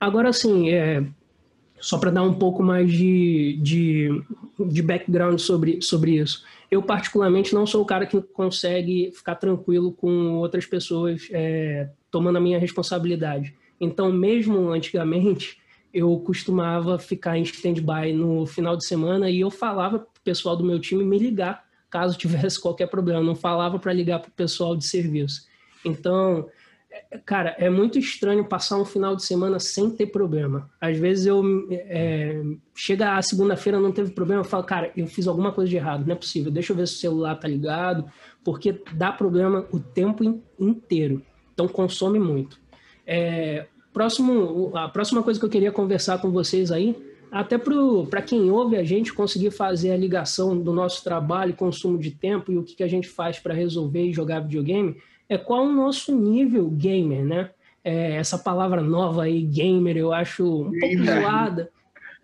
Agora, 0.00 0.28
assim, 0.28 0.70
é, 0.70 1.04
só 1.78 1.98
para 1.98 2.10
dar 2.10 2.22
um 2.22 2.34
pouco 2.34 2.62
mais 2.62 2.90
de, 2.90 3.58
de, 3.62 4.22
de 4.58 4.82
background 4.82 5.38
sobre, 5.38 5.80
sobre 5.82 6.16
isso. 6.16 6.44
Eu, 6.72 6.82
particularmente, 6.82 7.54
não 7.54 7.66
sou 7.66 7.82
o 7.82 7.84
cara 7.84 8.06
que 8.06 8.18
consegue 8.22 9.12
ficar 9.14 9.34
tranquilo 9.34 9.92
com 9.92 10.38
outras 10.38 10.64
pessoas 10.64 11.28
é, 11.30 11.90
tomando 12.10 12.38
a 12.38 12.40
minha 12.40 12.58
responsabilidade. 12.58 13.54
Então, 13.78 14.10
mesmo 14.10 14.70
antigamente, 14.70 15.60
eu 15.92 16.18
costumava 16.20 16.98
ficar 16.98 17.36
em 17.36 17.42
stand-by 17.42 18.14
no 18.14 18.46
final 18.46 18.74
de 18.74 18.86
semana 18.86 19.28
e 19.28 19.40
eu 19.40 19.50
falava 19.50 19.98
para 19.98 20.08
o 20.08 20.24
pessoal 20.24 20.56
do 20.56 20.64
meu 20.64 20.80
time 20.80 21.04
me 21.04 21.18
ligar 21.18 21.62
caso 21.90 22.16
tivesse 22.18 22.58
qualquer 22.58 22.86
problema. 22.86 23.20
Não 23.20 23.34
falava 23.34 23.78
para 23.78 23.92
ligar 23.92 24.20
para 24.20 24.30
o 24.30 24.32
pessoal 24.32 24.74
de 24.74 24.86
serviço. 24.86 25.46
Então, 25.84 26.48
cara, 27.24 27.54
é 27.58 27.70
muito 27.70 27.98
estranho 27.98 28.44
passar 28.44 28.78
um 28.78 28.84
final 28.84 29.14
de 29.16 29.24
semana 29.24 29.58
sem 29.58 29.90
ter 29.90 30.06
problema. 30.06 30.70
Às 30.80 30.98
vezes 30.98 31.26
eu 31.26 31.42
é, 31.70 32.42
chega 32.74 33.16
a 33.16 33.22
segunda-feira 33.22 33.78
não 33.80 33.92
teve 33.92 34.12
problema, 34.12 34.40
eu 34.40 34.44
falo, 34.44 34.64
cara, 34.64 34.92
eu 34.96 35.06
fiz 35.06 35.26
alguma 35.26 35.52
coisa 35.52 35.70
de 35.70 35.76
errado, 35.76 36.06
não 36.06 36.12
é 36.12 36.18
possível. 36.18 36.50
Deixa 36.50 36.72
eu 36.72 36.76
ver 36.76 36.86
se 36.88 36.94
o 36.94 36.98
celular 36.98 37.36
tá 37.36 37.48
ligado, 37.48 38.04
porque 38.44 38.80
dá 38.92 39.12
problema 39.12 39.66
o 39.72 39.78
tempo 39.78 40.42
inteiro. 40.58 41.22
Então 41.52 41.68
consome 41.68 42.18
muito. 42.18 42.60
É, 43.06 43.66
próximo, 43.92 44.72
a 44.74 44.88
próxima 44.88 45.22
coisa 45.22 45.38
que 45.38 45.46
eu 45.46 45.50
queria 45.50 45.72
conversar 45.72 46.18
com 46.18 46.30
vocês 46.30 46.70
aí 46.70 46.96
até 47.32 47.56
para 47.56 48.20
quem 48.20 48.50
ouve 48.50 48.76
a 48.76 48.84
gente 48.84 49.10
conseguir 49.10 49.50
fazer 49.50 49.90
a 49.90 49.96
ligação 49.96 50.54
do 50.54 50.70
nosso 50.70 51.02
trabalho, 51.02 51.54
consumo 51.54 51.98
de 51.98 52.10
tempo 52.10 52.52
e 52.52 52.58
o 52.58 52.62
que, 52.62 52.74
que 52.74 52.82
a 52.82 52.88
gente 52.88 53.08
faz 53.08 53.38
para 53.38 53.54
resolver 53.54 54.04
e 54.04 54.12
jogar 54.12 54.40
videogame, 54.40 54.98
é 55.28 55.38
qual 55.38 55.64
o 55.64 55.72
nosso 55.72 56.14
nível 56.14 56.68
gamer, 56.70 57.24
né? 57.24 57.50
É, 57.84 58.16
essa 58.16 58.38
palavra 58.38 58.80
nova 58.80 59.24
aí, 59.24 59.42
gamer, 59.42 59.96
eu 59.96 60.12
acho 60.12 60.44
um 60.44 60.78
pouco 60.78 61.04
zoada. 61.04 61.70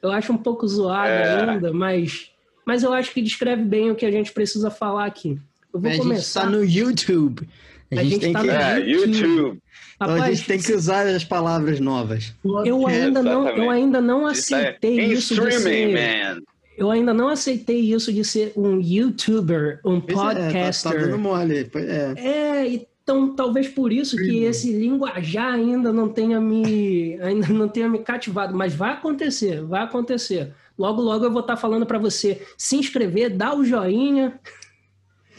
Eu 0.01 0.13
acho 0.13 0.33
um 0.33 0.37
pouco 0.37 0.69
zoada 0.69 1.09
é. 1.09 1.51
ainda, 1.51 1.73
mas, 1.73 2.31
mas 2.65 2.83
eu 2.83 2.93
acho 2.93 3.13
que 3.13 3.21
descreve 3.21 3.63
bem 3.63 3.91
o 3.91 3.97
que 3.97 4.07
a 4.07 4.11
gente 4.11 4.33
precisa 4.33 4.71
falar 4.71 5.07
aqui. 5.07 5.39
Eu 5.73 5.81
vou 5.81 5.91
a 5.91 5.97
começar. 5.97 6.43
Gente 6.43 6.53
tá 6.53 6.57
no 6.57 6.65
YouTube. 6.65 7.49
A, 7.91 8.01
a 8.01 8.05
gente, 8.05 8.25
gente 8.25 8.33
tá 8.33 8.41
que... 8.41 8.47
no 8.47 8.53
é, 8.53 8.79
YouTube. 8.81 9.17
YouTube. 9.17 9.63
Então 9.97 10.09
Rapaz, 10.09 10.23
a 10.23 10.35
gente 10.35 10.47
tem 10.47 10.61
que 10.61 10.73
usar 10.73 11.07
as 11.07 11.25
palavras 11.25 11.81
novas. 11.81 12.33
Eu 12.65 12.87
ainda 12.87 13.21
não, 13.21 13.49
eu 13.49 13.69
ainda 13.69 14.01
não 14.01 14.27
aceitei 14.27 15.01
isso 15.07 15.35
de 15.35 15.53
ser. 15.53 15.93
Man. 15.93 16.41
Eu 16.79 16.91
ainda 16.91 17.13
não 17.13 17.29
aceitei 17.29 17.81
isso 17.81 18.13
de 18.13 18.25
ser 18.25 18.53
um 18.57 18.81
YouTuber, 18.81 19.81
um 19.85 20.01
podcaster. 20.01 20.93
É, 20.93 20.95
tá, 20.95 21.01
tá 21.01 21.07
dando 21.07 21.19
mole. 21.19 21.71
É. 21.75 22.15
é, 22.17 22.67
então 23.03 23.35
talvez 23.35 23.69
por 23.69 23.93
isso 23.93 24.17
que 24.17 24.45
esse 24.45 24.73
linguajar 24.73 25.55
ainda 25.55 25.93
não 25.93 26.09
tenha 26.09 26.41
me 26.41 27.19
ainda 27.21 27.49
não 27.49 27.69
tenha 27.69 27.89
me 27.89 27.99
cativado, 27.99 28.55
mas 28.55 28.75
vai 28.75 28.93
acontecer, 28.93 29.63
vai 29.63 29.83
acontecer. 29.83 30.53
Logo 30.79 31.03
logo 31.03 31.25
eu 31.25 31.33
vou 31.33 31.41
estar 31.41 31.57
falando 31.57 31.85
para 31.85 31.99
você 31.99 32.47
se 32.57 32.77
inscrever, 32.77 33.37
dar 33.37 33.57
o 33.57 33.65
joinha, 33.65 34.39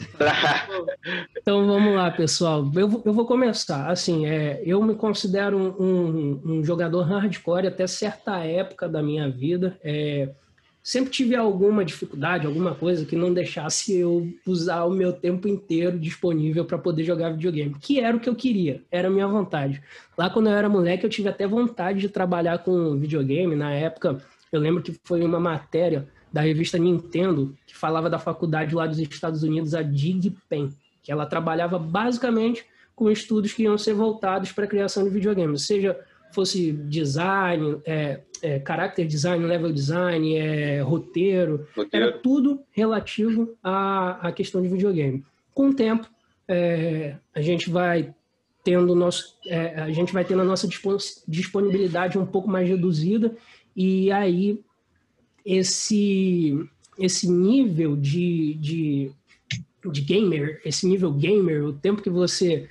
então 1.36 1.66
vamos 1.66 1.94
lá, 1.94 2.10
pessoal. 2.10 2.70
Eu, 2.74 3.02
eu 3.04 3.12
vou 3.12 3.26
começar. 3.26 3.90
Assim, 3.90 4.26
é, 4.26 4.62
eu 4.64 4.82
me 4.82 4.94
considero 4.94 5.56
um, 5.56 5.82
um, 5.82 6.42
um, 6.44 6.64
jogador 6.64 7.02
hardcore 7.02 7.66
até 7.66 7.86
certa 7.86 8.38
época 8.44 8.88
da 8.88 9.02
minha 9.02 9.30
vida. 9.30 9.78
É, 9.82 10.30
sempre 10.82 11.10
tive 11.10 11.36
alguma 11.36 11.84
dificuldade, 11.84 12.46
alguma 12.46 12.74
coisa 12.74 13.04
que 13.04 13.16
não 13.16 13.32
deixasse 13.32 13.96
eu 13.96 14.32
usar 14.46 14.84
o 14.84 14.90
meu 14.90 15.12
tempo 15.12 15.46
inteiro 15.46 15.98
disponível 15.98 16.64
para 16.64 16.78
poder 16.78 17.04
jogar 17.04 17.32
videogame, 17.32 17.74
que 17.80 18.00
era 18.00 18.16
o 18.16 18.20
que 18.20 18.28
eu 18.28 18.34
queria, 18.34 18.82
era 18.90 19.08
a 19.08 19.10
minha 19.10 19.28
vontade. 19.28 19.82
Lá 20.16 20.30
quando 20.30 20.48
eu 20.48 20.54
era 20.54 20.68
moleque, 20.68 21.04
eu 21.04 21.10
tive 21.10 21.28
até 21.28 21.46
vontade 21.46 22.00
de 22.00 22.08
trabalhar 22.08 22.58
com 22.58 22.96
videogame. 22.96 23.54
Na 23.54 23.72
época, 23.72 24.22
eu 24.50 24.60
lembro 24.60 24.82
que 24.82 24.98
foi 25.04 25.22
uma 25.22 25.38
matéria 25.38 26.08
da 26.32 26.40
revista 26.40 26.78
Nintendo, 26.78 27.56
que 27.66 27.76
falava 27.76 28.08
da 28.08 28.18
faculdade 28.18 28.74
lá 28.74 28.86
dos 28.86 28.98
Estados 28.98 29.42
Unidos, 29.42 29.74
a 29.74 29.82
DigPen, 29.82 30.70
que 31.02 31.10
ela 31.10 31.26
trabalhava 31.26 31.78
basicamente 31.78 32.64
com 32.94 33.10
estudos 33.10 33.52
que 33.52 33.62
iam 33.62 33.78
ser 33.78 33.94
voltados 33.94 34.52
para 34.52 34.64
a 34.64 34.68
criação 34.68 35.04
de 35.04 35.10
videogames, 35.10 35.62
seja 35.62 35.98
fosse 36.34 36.72
design, 36.72 37.80
é, 37.84 38.20
é, 38.42 38.62
character 38.66 39.06
design, 39.06 39.44
level 39.44 39.72
design, 39.72 40.36
é, 40.36 40.80
roteiro, 40.80 41.66
roteiro, 41.76 42.06
era 42.06 42.18
tudo 42.18 42.60
relativo 42.70 43.56
à, 43.62 44.28
à 44.28 44.32
questão 44.32 44.62
de 44.62 44.68
videogame. 44.68 45.24
Com 45.54 45.70
o 45.70 45.74
tempo, 45.74 46.08
é, 46.48 47.16
a 47.34 47.40
gente 47.40 47.70
vai 47.70 48.14
tendo 48.64 48.94
nosso, 48.94 49.36
é, 49.46 49.80
a 49.80 49.90
gente 49.90 50.12
vai 50.12 50.24
tendo 50.24 50.42
a 50.42 50.44
nossa 50.44 50.68
disponibilidade 51.26 52.18
um 52.18 52.26
pouco 52.26 52.48
mais 52.48 52.68
reduzida 52.68 53.34
e 53.74 54.10
aí 54.10 54.60
esse, 55.44 56.58
esse 56.98 57.30
nível 57.30 57.96
de, 57.96 58.54
de, 58.54 59.12
de 59.90 60.00
gamer, 60.02 60.60
esse 60.64 60.86
nível 60.86 61.12
gamer, 61.12 61.64
o 61.64 61.72
tempo 61.72 62.02
que 62.02 62.10
você 62.10 62.68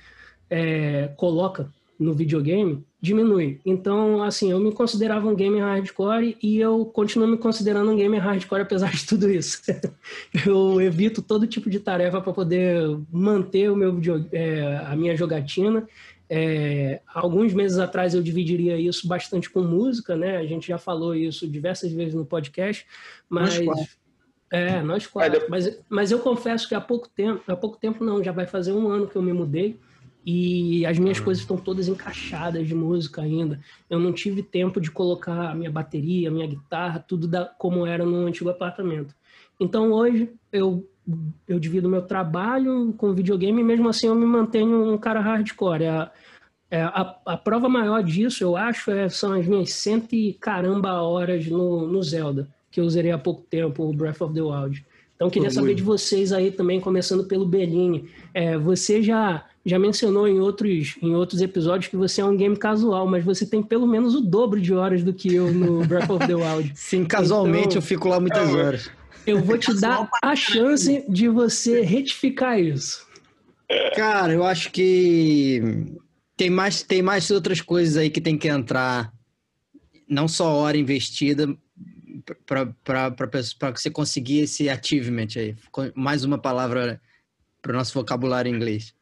é, 0.48 1.08
coloca 1.16 1.72
no 1.98 2.14
videogame, 2.14 2.84
diminui. 3.00 3.60
Então, 3.64 4.22
assim, 4.22 4.50
eu 4.50 4.60
me 4.60 4.72
considerava 4.72 5.26
um 5.26 5.34
gamer 5.34 5.62
hardcore 5.62 6.36
e 6.42 6.58
eu 6.58 6.84
continuo 6.84 7.26
me 7.26 7.38
considerando 7.38 7.90
um 7.90 7.96
gamer 7.96 8.20
hardcore 8.20 8.62
apesar 8.62 8.92
de 8.92 9.06
tudo 9.06 9.30
isso. 9.30 9.62
eu 10.46 10.80
evito 10.80 11.22
todo 11.22 11.46
tipo 11.46 11.70
de 11.70 11.80
tarefa 11.80 12.20
para 12.20 12.32
poder 12.32 12.98
manter 13.10 13.70
o 13.70 13.76
meu 13.76 13.94
video, 13.94 14.26
é, 14.32 14.82
a 14.86 14.94
minha 14.96 15.16
jogatina 15.16 15.86
é, 16.32 17.00
alguns 17.12 17.52
meses 17.52 17.76
atrás 17.78 18.14
eu 18.14 18.22
dividiria 18.22 18.78
isso 18.78 19.08
bastante 19.08 19.50
com 19.50 19.62
música, 19.62 20.14
né? 20.14 20.36
A 20.36 20.46
gente 20.46 20.68
já 20.68 20.78
falou 20.78 21.12
isso 21.12 21.46
diversas 21.48 21.90
vezes 21.90 22.14
no 22.14 22.24
podcast, 22.24 22.86
mas 23.28 23.60
é 24.48 24.80
nós 24.80 25.08
quatro. 25.08 25.46
Mas, 25.48 25.80
mas 25.88 26.12
eu 26.12 26.20
confesso 26.20 26.68
que 26.68 26.74
há 26.74 26.80
pouco 26.80 27.08
tempo, 27.08 27.42
há 27.48 27.56
pouco 27.56 27.76
tempo 27.78 28.04
não, 28.04 28.22
já 28.22 28.30
vai 28.30 28.46
fazer 28.46 28.72
um 28.72 28.86
ano 28.86 29.08
que 29.08 29.16
eu 29.16 29.22
me 29.22 29.32
mudei 29.32 29.76
e 30.24 30.84
as 30.86 30.98
minhas 30.98 31.18
uhum. 31.18 31.24
coisas 31.24 31.42
estão 31.42 31.56
todas 31.56 31.88
encaixadas 31.88 32.66
de 32.66 32.74
música 32.74 33.22
ainda. 33.22 33.60
Eu 33.88 33.98
não 33.98 34.12
tive 34.12 34.42
tempo 34.42 34.80
de 34.80 34.90
colocar 34.90 35.50
a 35.50 35.54
minha 35.54 35.70
bateria, 35.70 36.28
a 36.28 36.32
minha 36.32 36.46
guitarra, 36.46 37.04
tudo 37.06 37.26
da, 37.26 37.44
como 37.44 37.86
era 37.86 38.04
no 38.04 38.26
antigo 38.26 38.50
apartamento. 38.50 39.14
Então 39.58 39.92
hoje 39.92 40.30
eu 40.52 40.86
eu 41.48 41.58
divido 41.58 41.88
meu 41.88 42.02
trabalho 42.02 42.94
com 42.96 43.12
videogame 43.12 43.60
e 43.60 43.64
mesmo 43.64 43.88
assim 43.88 44.06
eu 44.06 44.14
me 44.14 44.26
mantenho 44.26 44.92
um 44.92 44.98
cara 44.98 45.20
hardcore. 45.20 45.86
A, 45.86 46.12
é, 46.70 46.82
a, 46.82 47.16
a 47.26 47.36
prova 47.36 47.68
maior 47.68 48.02
disso, 48.02 48.44
eu 48.44 48.56
acho, 48.56 48.90
é, 48.92 49.08
são 49.08 49.32
as 49.32 49.46
minhas 49.46 49.72
cento 49.72 50.12
e 50.12 50.34
caramba 50.34 51.02
horas 51.02 51.46
no, 51.46 51.86
no 51.86 52.02
Zelda. 52.02 52.48
que 52.70 52.80
eu 52.80 52.88
zerei 52.88 53.10
há 53.10 53.18
pouco 53.18 53.42
tempo, 53.42 53.82
o 53.82 53.92
Breath 53.92 54.20
of 54.20 54.32
the 54.32 54.40
Wild. 54.40 54.84
Então, 55.20 55.28
queria 55.28 55.50
saber 55.50 55.74
de 55.74 55.82
vocês 55.82 56.32
aí 56.32 56.50
também, 56.50 56.80
começando 56.80 57.24
pelo 57.24 57.44
Bellini. 57.44 58.08
É, 58.32 58.56
você 58.56 59.02
já, 59.02 59.44
já 59.66 59.78
mencionou 59.78 60.26
em 60.26 60.40
outros, 60.40 60.96
em 61.02 61.14
outros 61.14 61.42
episódios 61.42 61.90
que 61.90 61.96
você 61.96 62.22
é 62.22 62.24
um 62.24 62.34
game 62.34 62.56
casual, 62.56 63.06
mas 63.06 63.22
você 63.22 63.44
tem 63.44 63.62
pelo 63.62 63.86
menos 63.86 64.14
o 64.14 64.22
dobro 64.22 64.58
de 64.58 64.72
horas 64.72 65.04
do 65.04 65.12
que 65.12 65.34
eu 65.34 65.52
no 65.52 65.84
Breath 65.84 66.08
of 66.08 66.26
the 66.26 66.34
Wild. 66.34 66.72
Sim, 66.74 67.04
casualmente 67.04 67.66
então, 67.66 67.76
eu 67.76 67.82
fico 67.82 68.08
lá 68.08 68.18
muitas 68.18 68.54
horas. 68.54 68.90
Eu 69.26 69.42
vou 69.44 69.58
te 69.58 69.78
dar 69.78 70.08
a 70.22 70.34
chance 70.34 71.04
de 71.06 71.28
você 71.28 71.82
retificar 71.82 72.58
isso. 72.58 73.06
Cara, 73.94 74.32
eu 74.32 74.42
acho 74.42 74.72
que 74.72 75.84
tem 76.34 76.48
mais, 76.48 76.82
tem 76.82 77.02
mais 77.02 77.30
outras 77.30 77.60
coisas 77.60 77.98
aí 77.98 78.08
que 78.08 78.22
tem 78.22 78.38
que 78.38 78.48
entrar. 78.48 79.12
Não 80.08 80.26
só 80.26 80.50
hora 80.54 80.78
investida, 80.78 81.54
para 82.46 83.72
você 83.74 83.90
conseguir 83.90 84.40
esse 84.40 84.68
achievement 84.68 85.28
aí. 85.36 85.56
Mais 85.94 86.24
uma 86.24 86.38
palavra 86.38 87.00
para 87.60 87.72
o 87.72 87.74
nosso 87.74 87.94
vocabulário 87.94 88.50
em 88.50 88.54
inglês. 88.54 88.94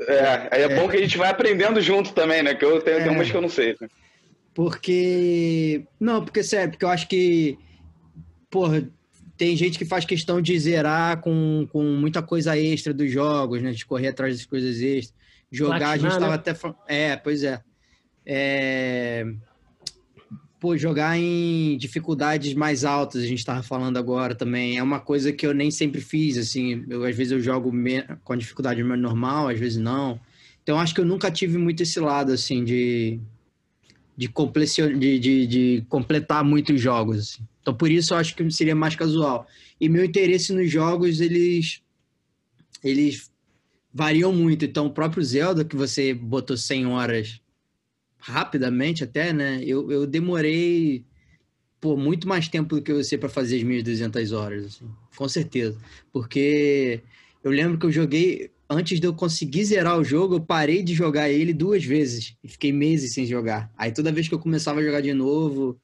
É, 0.00 0.48
é, 0.50 0.62
é, 0.62 0.76
bom 0.76 0.88
que 0.88 0.96
a 0.96 1.00
gente 1.00 1.16
vai 1.16 1.30
aprendendo 1.30 1.80
junto 1.80 2.12
também, 2.12 2.42
né? 2.42 2.54
Que 2.54 2.64
eu 2.64 2.80
tenho, 2.80 2.98
é, 2.98 3.10
umas 3.10 3.30
que 3.30 3.36
eu 3.36 3.42
não 3.42 3.48
sei. 3.48 3.76
Né? 3.80 3.88
Porque. 4.54 5.84
Não, 5.98 6.24
porque 6.24 6.42
sério, 6.42 6.70
porque 6.70 6.84
eu 6.84 6.90
acho 6.90 7.08
que. 7.08 7.58
Porra, 8.50 8.86
tem 9.36 9.56
gente 9.56 9.78
que 9.78 9.84
faz 9.84 10.04
questão 10.04 10.42
de 10.42 10.58
zerar 10.58 11.20
com, 11.20 11.66
com 11.70 11.82
muita 11.82 12.22
coisa 12.22 12.58
extra 12.58 12.92
dos 12.92 13.10
jogos, 13.10 13.62
né? 13.62 13.70
De 13.70 13.86
correr 13.86 14.08
atrás 14.08 14.36
das 14.36 14.46
coisas 14.46 14.80
extras. 14.80 15.14
Jogar, 15.50 15.78
Platinar, 15.78 15.92
a 15.92 15.98
gente 15.98 16.12
estava 16.12 16.32
né? 16.32 16.34
até. 16.34 16.94
É, 16.94 17.16
pois 17.16 17.44
é. 17.44 17.60
É 18.24 19.24
pô, 20.62 20.76
jogar 20.76 21.18
em 21.18 21.76
dificuldades 21.76 22.54
mais 22.54 22.84
altas, 22.84 23.20
a 23.24 23.26
gente 23.26 23.40
estava 23.40 23.64
falando 23.64 23.96
agora 23.96 24.32
também, 24.32 24.78
é 24.78 24.82
uma 24.82 25.00
coisa 25.00 25.32
que 25.32 25.44
eu 25.44 25.52
nem 25.52 25.72
sempre 25.72 26.00
fiz, 26.00 26.38
assim, 26.38 26.86
eu, 26.88 27.04
às 27.04 27.16
vezes 27.16 27.32
eu 27.32 27.40
jogo 27.40 27.72
com 28.22 28.36
dificuldade 28.36 28.80
normal, 28.80 29.48
às 29.48 29.58
vezes 29.58 29.78
não. 29.78 30.20
Então 30.62 30.78
acho 30.78 30.94
que 30.94 31.00
eu 31.00 31.04
nunca 31.04 31.32
tive 31.32 31.58
muito 31.58 31.82
esse 31.82 31.98
lado, 31.98 32.30
assim, 32.30 32.62
de, 32.62 33.18
de, 34.16 34.28
de, 34.28 35.18
de, 35.18 35.46
de 35.48 35.84
completar 35.88 36.44
muitos 36.44 36.80
jogos. 36.80 37.18
Assim. 37.18 37.42
Então 37.60 37.74
por 37.74 37.90
isso 37.90 38.14
eu 38.14 38.18
acho 38.18 38.36
que 38.36 38.48
seria 38.52 38.76
mais 38.76 38.94
casual. 38.94 39.48
E 39.80 39.88
meu 39.88 40.04
interesse 40.04 40.52
nos 40.52 40.70
jogos, 40.70 41.20
eles, 41.20 41.82
eles 42.84 43.32
variam 43.92 44.32
muito. 44.32 44.64
Então 44.64 44.86
o 44.86 44.92
próprio 44.92 45.24
Zelda, 45.24 45.64
que 45.64 45.74
você 45.74 46.14
botou 46.14 46.56
100 46.56 46.86
horas 46.86 47.41
rapidamente 48.22 49.02
até, 49.02 49.32
né? 49.32 49.60
Eu, 49.64 49.90
eu 49.90 50.06
demorei 50.06 51.04
por 51.80 51.98
muito 51.98 52.28
mais 52.28 52.48
tempo 52.48 52.76
do 52.76 52.82
que 52.82 52.92
você 52.92 53.18
para 53.18 53.28
fazer 53.28 53.56
as 53.56 53.64
1.200 53.64 54.32
horas, 54.36 54.64
assim, 54.66 54.88
com 55.16 55.28
certeza. 55.28 55.76
Porque 56.12 57.02
eu 57.42 57.50
lembro 57.50 57.76
que 57.76 57.84
eu 57.84 57.90
joguei, 57.90 58.52
antes 58.70 59.00
de 59.00 59.06
eu 59.06 59.12
conseguir 59.12 59.64
zerar 59.64 59.98
o 59.98 60.04
jogo, 60.04 60.36
eu 60.36 60.40
parei 60.40 60.84
de 60.84 60.94
jogar 60.94 61.28
ele 61.28 61.52
duas 61.52 61.84
vezes 61.84 62.36
e 62.44 62.48
fiquei 62.48 62.72
meses 62.72 63.12
sem 63.12 63.26
jogar. 63.26 63.72
Aí 63.76 63.90
toda 63.90 64.12
vez 64.12 64.28
que 64.28 64.34
eu 64.34 64.38
começava 64.38 64.78
a 64.78 64.84
jogar 64.84 65.00
de 65.00 65.12
novo, 65.12 65.76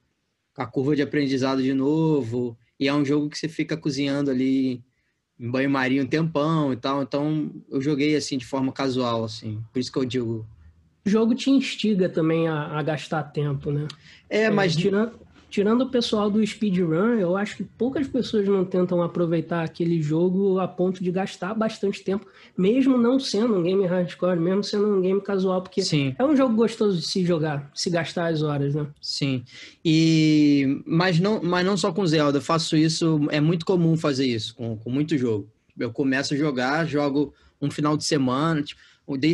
a 0.56 0.64
curva 0.64 0.94
de 0.94 1.02
aprendizado 1.02 1.60
de 1.60 1.74
novo, 1.74 2.56
e 2.78 2.86
é 2.86 2.94
um 2.94 3.04
jogo 3.04 3.28
que 3.28 3.36
você 3.36 3.48
fica 3.48 3.76
cozinhando 3.76 4.30
ali 4.30 4.80
em 5.40 5.50
banho-maria 5.50 6.02
um 6.02 6.06
tempão 6.06 6.72
e 6.72 6.76
tal, 6.76 7.02
então 7.02 7.52
eu 7.68 7.80
joguei 7.80 8.14
assim 8.14 8.38
de 8.38 8.46
forma 8.46 8.72
casual, 8.72 9.24
assim. 9.24 9.60
Por 9.72 9.80
isso 9.80 9.90
que 9.90 9.98
eu 9.98 10.04
digo 10.04 10.46
o 11.08 11.10
jogo 11.10 11.34
te 11.34 11.50
instiga 11.50 12.06
também 12.06 12.46
a, 12.46 12.78
a 12.78 12.82
gastar 12.82 13.22
tempo, 13.22 13.70
né? 13.72 13.88
É, 14.28 14.50
mas. 14.50 14.76
É, 14.76 14.80
tirando, 14.80 15.12
tirando 15.48 15.80
o 15.80 15.88
pessoal 15.88 16.30
do 16.30 16.46
speedrun, 16.46 17.14
eu 17.18 17.34
acho 17.34 17.56
que 17.56 17.64
poucas 17.64 18.06
pessoas 18.06 18.46
não 18.46 18.62
tentam 18.62 19.02
aproveitar 19.02 19.64
aquele 19.64 20.02
jogo 20.02 20.58
a 20.58 20.68
ponto 20.68 21.02
de 21.02 21.10
gastar 21.10 21.54
bastante 21.54 22.04
tempo, 22.04 22.26
mesmo 22.56 22.98
não 22.98 23.18
sendo 23.18 23.56
um 23.56 23.62
game 23.62 23.86
hardcore, 23.86 24.38
mesmo 24.38 24.62
sendo 24.62 24.86
um 24.86 25.00
game 25.00 25.20
casual, 25.22 25.62
porque 25.62 25.80
Sim. 25.82 26.14
é 26.18 26.24
um 26.24 26.36
jogo 26.36 26.54
gostoso 26.54 26.98
de 26.98 27.06
se 27.06 27.24
jogar, 27.24 27.70
se 27.74 27.88
gastar 27.88 28.26
as 28.26 28.42
horas, 28.42 28.74
né? 28.74 28.86
Sim. 29.00 29.42
E 29.82 30.82
mas 30.86 31.18
não, 31.18 31.42
mas 31.42 31.64
não 31.64 31.76
só 31.78 31.90
com 31.90 32.06
Zelda, 32.06 32.36
eu 32.36 32.42
faço 32.42 32.76
isso, 32.76 33.26
é 33.30 33.40
muito 33.40 33.64
comum 33.64 33.96
fazer 33.96 34.26
isso 34.26 34.54
com, 34.54 34.76
com 34.76 34.90
muito 34.90 35.16
jogo. 35.16 35.48
Eu 35.78 35.90
começo 35.90 36.34
a 36.34 36.36
jogar, 36.36 36.86
jogo 36.86 37.32
um 37.60 37.70
final 37.70 37.96
de 37.96 38.04
semana, 38.04 38.62
tipo, 38.62 38.80
dei, 39.16 39.32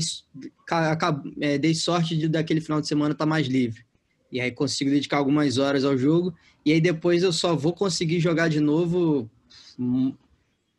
é, 1.40 1.58
dei 1.58 1.74
sorte 1.74 2.16
de 2.16 2.28
daquele 2.28 2.60
final 2.60 2.80
de 2.80 2.86
semana 2.86 3.12
estar 3.12 3.24
tá 3.24 3.28
mais 3.28 3.46
livre. 3.46 3.84
E 4.30 4.40
aí 4.40 4.50
consigo 4.50 4.90
dedicar 4.90 5.18
algumas 5.18 5.58
horas 5.58 5.84
ao 5.84 5.96
jogo. 5.96 6.34
E 6.64 6.72
aí 6.72 6.80
depois 6.80 7.22
eu 7.22 7.32
só 7.32 7.54
vou 7.54 7.72
conseguir 7.72 8.20
jogar 8.20 8.48
de 8.48 8.60
novo, 8.60 9.30
hum, 9.78 10.14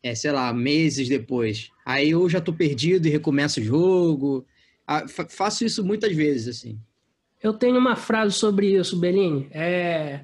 é, 0.02 0.14
sei 0.14 0.32
lá, 0.32 0.52
meses 0.52 1.08
depois. 1.08 1.70
Aí 1.84 2.10
eu 2.10 2.28
já 2.28 2.40
tô 2.40 2.52
perdido 2.52 3.06
e 3.06 3.10
recomeço 3.10 3.60
o 3.60 3.64
jogo. 3.64 4.46
Ah, 4.86 5.06
faço 5.08 5.64
isso 5.64 5.84
muitas 5.84 6.14
vezes, 6.14 6.48
assim. 6.48 6.78
Eu 7.42 7.52
tenho 7.52 7.78
uma 7.78 7.96
frase 7.96 8.34
sobre 8.34 8.78
isso, 8.78 8.98
Bellini. 8.98 9.48
É, 9.50 10.20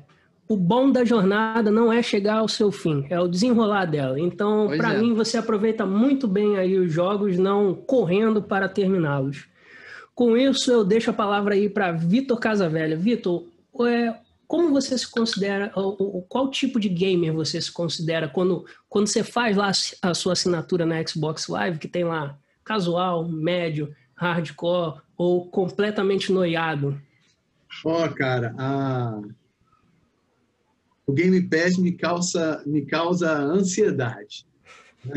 o 0.53 0.57
bom 0.57 0.91
da 0.91 1.03
jornada 1.03 1.71
não 1.71 1.91
é 1.91 2.03
chegar 2.03 2.39
ao 2.39 2.49
seu 2.49 2.71
fim, 2.71 3.07
é 3.09 3.19
o 3.19 3.27
desenrolar 3.27 3.87
dela. 3.87 4.21
Então, 4.21 4.69
para 4.77 4.93
é. 4.93 4.99
mim, 4.99 5.15
você 5.15 5.39
aproveita 5.39 5.87
muito 5.87 6.29
bem 6.29 6.59
aí 6.59 6.77
os 6.77 6.93
jogos, 6.93 7.39
não 7.39 7.75
correndo 7.75 8.43
para 8.43 8.69
terminá-los. 8.69 9.47
Com 10.15 10.37
isso, 10.37 10.71
eu 10.71 10.85
deixo 10.85 11.09
a 11.09 11.15
palavra 11.15 11.55
aí 11.55 11.71
para 11.71 11.91
Vitor 11.93 12.39
Casavelha. 12.39 12.99
Vitor, 12.99 13.45
é, 13.81 14.15
como 14.47 14.69
você 14.71 14.99
se 14.99 15.11
considera, 15.11 15.73
qual 16.29 16.51
tipo 16.51 16.79
de 16.79 16.91
gamer 16.91 17.33
você 17.33 17.59
se 17.59 17.73
considera 17.73 18.29
quando, 18.29 18.67
quando 18.91 19.07
você 19.07 19.25
faz 19.25 19.57
lá 19.57 19.71
a 20.03 20.13
sua 20.13 20.35
assinatura 20.35 20.85
na 20.85 21.03
Xbox 21.07 21.49
Live, 21.49 21.79
que 21.79 21.89
tem 21.89 22.05
lá 22.05 22.37
casual, 22.63 23.27
médio, 23.27 23.95
hardcore 24.15 25.01
ou 25.17 25.47
completamente 25.47 26.31
noiado? 26.31 27.01
Ó, 27.87 28.05
oh, 28.05 28.09
cara, 28.11 28.55
a 28.59 29.19
o 31.13 31.15
Game 31.15 31.43
Pass 31.43 31.77
me 31.77 31.93
causa, 31.93 32.63
me 32.65 32.87
causa 32.87 33.31
ansiedade. 33.39 34.47
Né? 35.05 35.15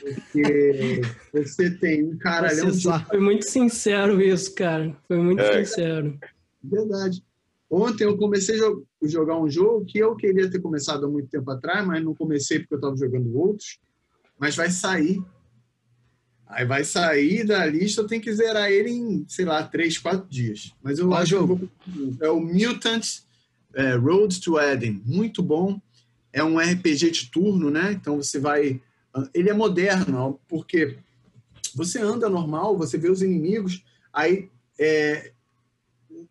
Porque 0.00 1.00
você 1.32 1.70
tem 1.70 2.04
um 2.04 2.18
caralhão 2.18 2.70
de... 2.70 2.82
Foi 2.82 3.20
muito 3.20 3.48
sincero 3.48 4.20
isso, 4.20 4.54
cara. 4.54 4.94
Foi 5.08 5.16
muito 5.16 5.40
é. 5.40 5.64
sincero. 5.64 6.18
Verdade. 6.62 7.24
Ontem 7.70 8.04
eu 8.04 8.18
comecei 8.18 8.60
a 8.60 9.06
jogar 9.06 9.40
um 9.40 9.48
jogo 9.48 9.86
que 9.86 9.98
eu 9.98 10.14
queria 10.14 10.50
ter 10.50 10.60
começado 10.60 11.06
há 11.06 11.08
muito 11.08 11.28
tempo 11.28 11.50
atrás, 11.50 11.84
mas 11.86 12.04
não 12.04 12.14
comecei 12.14 12.58
porque 12.58 12.74
eu 12.74 12.78
estava 12.78 12.96
jogando 12.96 13.34
outros. 13.34 13.78
Mas 14.38 14.54
vai 14.54 14.70
sair. 14.70 15.22
Aí 16.46 16.66
vai 16.66 16.84
sair 16.84 17.44
da 17.44 17.64
lista, 17.64 18.02
eu 18.02 18.06
tenho 18.06 18.20
que 18.20 18.32
zerar 18.32 18.70
ele 18.70 18.90
em, 18.90 19.24
sei 19.26 19.46
lá, 19.46 19.62
três, 19.62 19.96
quatro 19.96 20.28
dias. 20.28 20.72
Mas 20.82 20.98
eu 20.98 21.08
Qual 21.08 21.20
acho 21.20 21.30
jogo? 21.30 21.56
que 21.56 21.64
eu 21.64 22.04
vou... 22.04 22.16
É 22.20 22.28
o 22.28 22.40
Mutant 22.40 23.23
é, 23.74 23.94
Road 23.94 24.40
to 24.40 24.58
Eden, 24.58 25.00
muito 25.04 25.42
bom. 25.42 25.80
É 26.32 26.42
um 26.42 26.58
RPG 26.58 27.10
de 27.10 27.30
turno, 27.30 27.70
né? 27.70 27.92
Então 27.92 28.16
você 28.16 28.38
vai. 28.38 28.80
Ele 29.32 29.50
é 29.50 29.54
moderno, 29.54 30.40
porque 30.48 30.98
você 31.74 32.00
anda 32.00 32.28
normal, 32.28 32.76
você 32.76 32.98
vê 32.98 33.08
os 33.10 33.22
inimigos, 33.22 33.84
aí 34.12 34.48
é, 34.78 35.32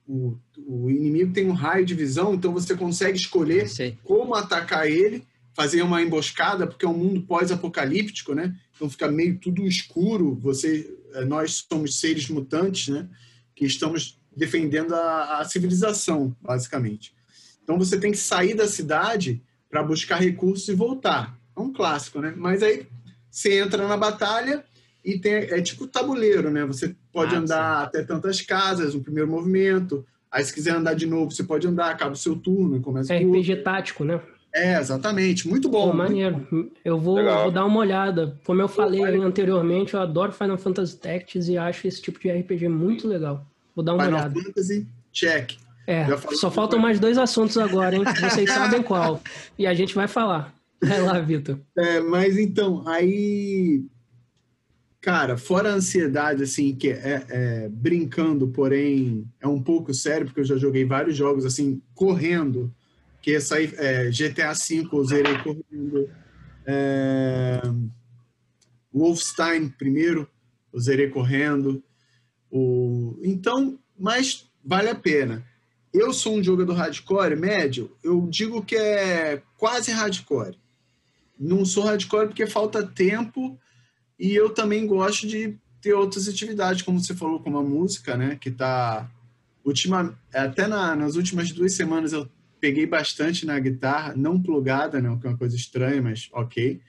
o, 0.07 0.37
o, 0.57 0.89
inimigo 0.89 1.33
tem 1.33 1.47
um 1.49 1.53
raio 1.53 1.85
de 1.85 1.93
visão, 1.93 2.33
então 2.33 2.53
você 2.53 2.75
consegue 2.75 3.17
escolher 3.17 3.67
como 4.03 4.35
atacar 4.35 4.87
ele, 4.87 5.25
fazer 5.53 5.81
uma 5.81 6.01
emboscada, 6.01 6.67
porque 6.67 6.85
é 6.85 6.89
um 6.89 6.97
mundo 6.97 7.21
pós-apocalíptico, 7.21 8.33
né? 8.33 8.55
Então 8.75 8.89
fica 8.89 9.09
meio 9.09 9.37
tudo 9.37 9.67
escuro. 9.67 10.35
Você, 10.41 10.93
é, 11.13 11.23
nós 11.25 11.65
somos 11.69 11.99
seres 11.99 12.27
mutantes, 12.27 12.87
né? 12.87 13.07
Que 13.55 13.65
estamos 13.65 14.19
defendendo 14.35 14.93
a, 14.93 15.39
a 15.39 15.45
civilização, 15.45 16.35
basicamente. 16.41 17.13
Então 17.63 17.77
você 17.77 17.99
tem 17.99 18.11
que 18.11 18.17
sair 18.17 18.53
da 18.53 18.67
cidade 18.67 19.41
para 19.69 19.83
buscar 19.83 20.17
recursos 20.17 20.67
e 20.67 20.75
voltar. 20.75 21.37
É 21.55 21.59
um 21.59 21.71
clássico, 21.71 22.19
né? 22.19 22.33
Mas 22.35 22.61
aí 22.61 22.85
você 23.29 23.59
entra 23.59 23.87
na 23.87 23.97
batalha 23.97 24.63
e 25.03 25.17
tem, 25.17 25.33
é 25.33 25.61
tipo 25.61 25.87
tabuleiro, 25.87 26.49
né? 26.49 26.65
Você 26.65 26.95
pode 27.11 27.35
ah, 27.35 27.39
andar 27.39 27.81
sim. 27.81 27.85
até 27.87 28.03
tantas 28.03 28.41
casas, 28.41 28.93
no 28.93 29.01
primeiro 29.01 29.29
movimento. 29.29 30.05
Aí, 30.31 30.43
se 30.43 30.53
quiser 30.53 30.71
andar 30.71 30.95
de 30.95 31.05
novo, 31.05 31.31
você 31.31 31.43
pode 31.43 31.67
andar, 31.67 31.91
acaba 31.91 32.13
o 32.13 32.17
seu 32.17 32.35
turno 32.35 32.77
e 32.77 32.79
começa 32.79 33.13
É 33.13 33.19
RPG 33.19 33.57
tático, 33.57 34.03
né? 34.03 34.19
É, 34.53 34.79
exatamente. 34.79 35.47
Muito 35.47 35.67
bom. 35.67 35.91
Pô, 35.91 35.97
maneiro. 35.97 36.47
Eu 36.85 36.99
vou, 36.99 37.15
vou, 37.23 37.51
dar 37.51 37.65
uma 37.65 37.79
olhada. 37.79 38.39
Como 38.43 38.61
eu 38.61 38.67
falei 38.67 38.99
Pô, 38.99 39.23
anteriormente, 39.23 39.93
eu 39.93 40.01
adoro 40.01 40.31
Final 40.31 40.57
Fantasy 40.57 40.97
Tactics 40.97 41.47
e 41.47 41.57
acho 41.57 41.87
esse 41.87 42.01
tipo 42.01 42.19
de 42.19 42.31
RPG 42.31 42.67
muito 42.67 43.07
legal. 43.07 43.45
Vou 43.75 43.83
dar 43.83 43.93
uma 43.93 44.03
Final 44.03 44.19
olhada. 44.19 44.33
Final 44.33 44.53
Fantasy, 44.53 44.87
check. 45.11 45.53
É, 45.85 46.05
só 46.35 46.49
faltam 46.49 46.79
mais 46.79 46.99
dois 46.99 47.17
assuntos 47.17 47.57
agora, 47.57 47.95
hein? 47.95 48.03
Vocês 48.21 48.49
sabem 48.51 48.81
qual. 48.81 49.21
E 49.57 49.67
a 49.67 49.73
gente 49.73 49.93
vai 49.93 50.07
falar. 50.07 50.53
Vai 50.81 51.01
lá, 51.01 51.19
Vitor. 51.19 51.59
É, 51.77 51.99
mas 51.99 52.37
então, 52.37 52.87
aí. 52.87 53.85
Cara, 55.01 55.35
fora 55.35 55.69
a 55.69 55.75
ansiedade, 55.75 56.43
assim, 56.43 56.73
que 56.73 56.89
é, 56.89 57.25
é, 57.29 57.69
brincando, 57.69 58.47
porém 58.47 59.29
é 59.41 59.47
um 59.47 59.61
pouco 59.61 59.93
sério, 59.93 60.25
porque 60.25 60.39
eu 60.39 60.45
já 60.45 60.55
joguei 60.55 60.85
vários 60.85 61.17
jogos, 61.17 61.45
assim, 61.45 61.81
correndo. 61.93 62.73
que 63.21 63.37
sair 63.41 63.73
é, 63.77 64.09
GTA 64.09 64.53
V, 64.53 64.87
eu 64.93 65.03
zerei 65.03 65.37
correndo. 65.39 66.09
É, 66.65 67.61
Wolfenstein 68.93 69.67
primeiro, 69.67 70.25
eu 70.71 70.79
zerei 70.79 71.09
correndo. 71.09 71.83
O, 72.49 73.19
então, 73.23 73.77
mas 73.99 74.49
vale 74.63 74.89
a 74.89 74.95
pena. 74.95 75.43
Eu 75.93 76.11
sou 76.11 76.37
um 76.37 76.43
jogador 76.43 76.73
hardcore 76.73 77.35
médio, 77.35 77.95
eu 78.03 78.27
digo 78.27 78.63
que 78.63 78.75
é 78.75 79.43
quase 79.57 79.91
hardcore. 79.91 80.57
Não 81.39 81.63
sou 81.63 81.83
hardcore 81.83 82.27
porque 82.27 82.47
falta 82.47 82.85
tempo 82.85 83.59
e 84.17 84.33
eu 84.33 84.49
também 84.49 84.87
gosto 84.87 85.27
de 85.27 85.55
ter 85.81 85.93
outras 85.93 86.27
atividades, 86.27 86.81
como 86.81 86.99
você 86.99 87.13
falou, 87.13 87.41
como 87.41 87.57
a 87.57 87.63
música, 87.63 88.15
né? 88.15 88.37
Que 88.39 88.49
tá. 88.49 89.11
Ultima, 89.65 90.17
até 90.33 90.65
na, 90.67 90.95
nas 90.95 91.15
últimas 91.15 91.51
duas 91.51 91.73
semanas 91.73 92.11
eu 92.11 92.29
peguei 92.59 92.85
bastante 92.85 93.45
na 93.45 93.59
guitarra, 93.59 94.13
não 94.15 94.41
plugada, 94.41 95.01
né? 95.01 95.17
Que 95.19 95.27
é 95.27 95.29
uma 95.29 95.37
coisa 95.37 95.55
estranha, 95.55 96.01
mas 96.01 96.29
ok. 96.31 96.81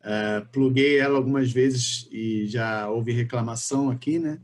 Uh, 0.00 0.46
pluguei 0.52 0.98
ela 0.98 1.16
algumas 1.16 1.50
vezes 1.50 2.08
e 2.10 2.46
já 2.46 2.88
houve 2.88 3.12
reclamação 3.12 3.90
aqui, 3.90 4.18
né? 4.18 4.38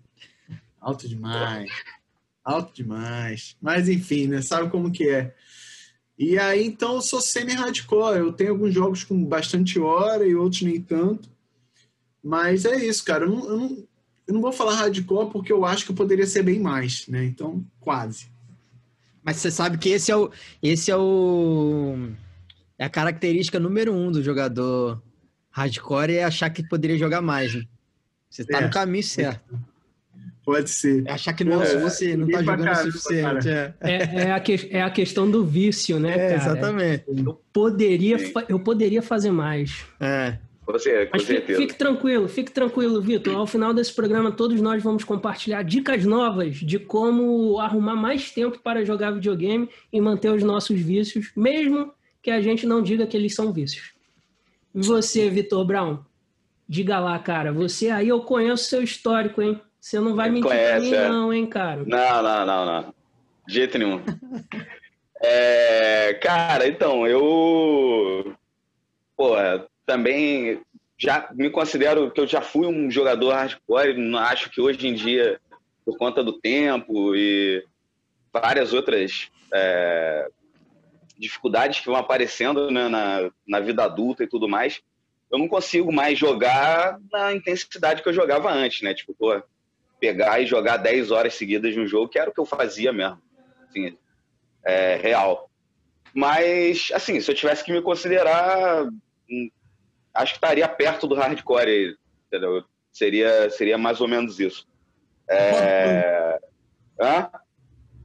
Alto 0.80 1.08
demais. 1.08 1.68
Alto 2.50 2.74
demais. 2.74 3.56
Mas 3.60 3.88
enfim, 3.88 4.26
né? 4.26 4.42
Sabe 4.42 4.70
como 4.70 4.90
que 4.90 5.08
é. 5.08 5.34
E 6.18 6.38
aí, 6.38 6.66
então, 6.66 6.96
eu 6.96 7.00
sou 7.00 7.20
semi-hardcore. 7.20 8.18
Eu 8.18 8.32
tenho 8.32 8.50
alguns 8.50 8.74
jogos 8.74 9.04
com 9.04 9.24
bastante 9.24 9.78
hora 9.78 10.26
e 10.26 10.34
outros 10.34 10.62
nem 10.62 10.80
tanto. 10.80 11.30
Mas 12.22 12.64
é 12.64 12.76
isso, 12.84 13.04
cara. 13.04 13.24
Eu 13.24 13.30
não, 13.30 13.48
eu 13.48 13.56
não, 13.56 13.88
eu 14.26 14.34
não 14.34 14.40
vou 14.40 14.52
falar 14.52 14.74
hardcore 14.74 15.30
porque 15.30 15.52
eu 15.52 15.64
acho 15.64 15.84
que 15.84 15.92
eu 15.92 15.96
poderia 15.96 16.26
ser 16.26 16.42
bem 16.42 16.60
mais, 16.60 17.06
né? 17.08 17.24
Então, 17.24 17.64
quase. 17.78 18.26
Mas 19.22 19.36
você 19.36 19.50
sabe 19.50 19.78
que 19.78 19.88
esse 19.88 20.10
é 20.10 20.16
o. 20.16 20.30
Esse 20.62 20.90
é 20.90 20.96
o. 20.96 22.10
É 22.78 22.84
a 22.84 22.90
característica 22.90 23.60
número 23.60 23.94
um 23.94 24.10
do 24.10 24.22
jogador 24.22 25.02
hardcore 25.50 26.14
é 26.14 26.24
achar 26.24 26.50
que 26.50 26.66
poderia 26.66 26.98
jogar 26.98 27.20
mais, 27.20 27.54
né? 27.54 27.64
Você 28.28 28.44
tá 28.44 28.58
é. 28.58 28.60
no 28.66 28.70
caminho 28.70 29.04
certo. 29.04 29.58
Pode 30.50 30.70
ser. 30.70 31.06
É 31.06 31.12
achar 31.12 31.32
que 31.32 31.44
não, 31.44 31.62
é, 31.62 31.76
você 31.78 32.16
não 32.16 32.28
tá 32.28 32.42
jogando 32.42 32.70
o 32.70 32.92
suficiente. 32.92 33.48
É. 33.48 33.74
É, 33.80 33.96
é, 34.22 34.32
a 34.32 34.40
que, 34.40 34.68
é 34.70 34.82
a 34.82 34.90
questão 34.90 35.30
do 35.30 35.44
vício, 35.44 35.98
né, 35.98 36.12
é, 36.12 36.16
cara? 36.16 36.34
Exatamente. 36.34 37.04
Eu 37.08 37.40
poderia, 37.52 38.16
eu 38.48 38.58
poderia 38.60 39.02
fazer 39.02 39.30
mais. 39.30 39.84
É. 40.00 40.38
Você, 40.66 41.06
com 41.06 41.16
Mas 41.16 41.24
fique, 41.24 41.54
fique, 41.54 41.74
tranquilo, 41.74 42.28
fique 42.28 42.52
tranquilo, 42.52 43.00
Vitor. 43.00 43.34
Ao 43.34 43.46
final 43.46 43.74
desse 43.74 43.92
programa, 43.92 44.30
todos 44.30 44.60
nós 44.60 44.82
vamos 44.82 45.04
compartilhar 45.04 45.62
dicas 45.62 46.04
novas 46.04 46.56
de 46.56 46.78
como 46.78 47.58
arrumar 47.58 47.96
mais 47.96 48.30
tempo 48.30 48.58
para 48.58 48.84
jogar 48.84 49.10
videogame 49.10 49.68
e 49.92 50.00
manter 50.00 50.30
os 50.30 50.42
nossos 50.42 50.80
vícios, 50.80 51.32
mesmo 51.36 51.92
que 52.22 52.30
a 52.30 52.40
gente 52.40 52.66
não 52.66 52.82
diga 52.82 53.06
que 53.06 53.16
eles 53.16 53.34
são 53.34 53.52
vícios. 53.52 53.92
E 54.74 54.82
você, 54.82 55.28
Vitor 55.28 55.64
Brown? 55.64 55.98
Diga 56.68 57.00
lá, 57.00 57.18
cara. 57.18 57.52
Você 57.52 57.90
aí 57.90 58.08
eu 58.08 58.20
conheço 58.20 58.64
seu 58.64 58.82
histórico, 58.82 59.42
hein? 59.42 59.60
Você 59.80 59.98
não 59.98 60.14
vai 60.14 60.28
mentir 60.28 60.50
Conhece, 60.50 60.90
pra 60.90 60.98
mim, 60.98 61.06
é. 61.06 61.08
não, 61.08 61.32
hein, 61.32 61.46
cara? 61.46 61.82
Não, 61.86 62.22
não, 62.22 62.46
não, 62.46 62.66
não. 62.66 62.94
De 63.46 63.54
jeito 63.54 63.78
nenhum. 63.78 64.02
é, 65.22 66.14
cara, 66.22 66.68
então, 66.68 67.06
eu. 67.06 68.36
Pô, 69.16 69.34
também 69.86 70.60
já 70.98 71.30
me 71.32 71.48
considero 71.48 72.10
que 72.10 72.20
eu 72.20 72.26
já 72.26 72.42
fui 72.42 72.66
um 72.66 72.90
jogador 72.90 73.32
hardcore. 73.32 73.96
Não 73.96 74.18
acho 74.18 74.50
que 74.50 74.60
hoje 74.60 74.86
em 74.86 74.92
dia, 74.92 75.40
por 75.84 75.96
conta 75.96 76.22
do 76.22 76.34
tempo 76.34 77.16
e 77.16 77.64
várias 78.32 78.74
outras 78.74 79.30
é, 79.52 80.28
dificuldades 81.18 81.80
que 81.80 81.86
vão 81.86 81.96
aparecendo 81.96 82.70
né, 82.70 82.88
na, 82.88 83.30
na 83.48 83.60
vida 83.60 83.84
adulta 83.84 84.24
e 84.24 84.28
tudo 84.28 84.46
mais, 84.46 84.82
eu 85.30 85.38
não 85.38 85.48
consigo 85.48 85.90
mais 85.92 86.18
jogar 86.18 86.98
na 87.10 87.32
intensidade 87.32 88.02
que 88.02 88.08
eu 88.08 88.12
jogava 88.12 88.52
antes, 88.52 88.82
né? 88.82 88.92
Tipo, 88.92 89.14
pô, 89.14 89.42
pegar 90.00 90.40
e 90.40 90.46
jogar 90.46 90.78
10 90.78 91.10
horas 91.10 91.34
seguidas 91.34 91.74
de 91.74 91.80
um 91.80 91.86
jogo, 91.86 92.08
que 92.08 92.18
era 92.18 92.30
o 92.30 92.32
que 92.32 92.40
eu 92.40 92.46
fazia 92.46 92.92
mesmo. 92.92 93.20
Assim, 93.68 93.96
é, 94.64 94.96
real. 94.96 95.50
Mas, 96.14 96.88
assim, 96.92 97.20
se 97.20 97.30
eu 97.30 97.34
tivesse 97.34 97.62
que 97.62 97.72
me 97.72 97.82
considerar, 97.82 98.84
hum, 98.84 99.50
acho 100.14 100.32
que 100.32 100.38
estaria 100.38 100.66
perto 100.66 101.06
do 101.06 101.14
hardcore, 101.14 101.96
entendeu? 102.26 102.64
Seria, 102.92 103.48
seria 103.50 103.78
mais 103.78 104.00
ou 104.00 104.08
menos 104.08 104.40
isso. 104.40 104.66
É... 105.28 106.40
Hã? 107.00 107.30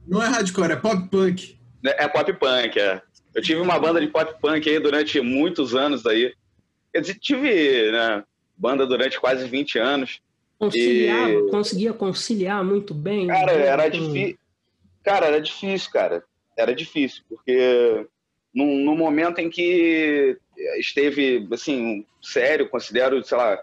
Não 0.06 0.22
é 0.22 0.28
hardcore, 0.28 0.72
é 0.72 0.76
pop 0.76 1.08
punk. 1.08 1.58
É, 1.84 2.04
é 2.04 2.08
pop 2.08 2.32
punk, 2.34 2.78
é. 2.78 3.02
Eu 3.34 3.42
tive 3.42 3.60
uma 3.60 3.78
banda 3.78 4.00
de 4.00 4.06
pop 4.06 4.40
punk 4.40 4.68
aí 4.68 4.78
durante 4.78 5.20
muitos 5.20 5.74
anos 5.74 6.06
aí. 6.06 6.32
Eu 6.94 7.02
tive 7.02 7.90
né, 7.90 8.24
banda 8.56 8.86
durante 8.86 9.20
quase 9.20 9.46
20 9.46 9.78
anos. 9.78 10.20
Conciliava, 10.58 11.30
e... 11.30 11.50
conseguia 11.50 11.92
conciliar 11.92 12.64
muito 12.64 12.94
bem. 12.94 13.26
Cara, 13.26 13.56
né? 13.56 13.66
era 13.66 13.88
difícil. 13.88 14.38
Cara, 15.04 15.26
era 15.26 15.40
difícil, 15.40 15.90
cara. 15.90 16.24
Era 16.56 16.74
difícil, 16.74 17.22
porque 17.28 18.06
no, 18.54 18.64
no 18.64 18.96
momento 18.96 19.38
em 19.38 19.50
que 19.50 20.38
esteve, 20.78 21.46
assim, 21.52 22.06
sério, 22.22 22.68
considero, 22.68 23.22
sei 23.22 23.36
lá, 23.36 23.62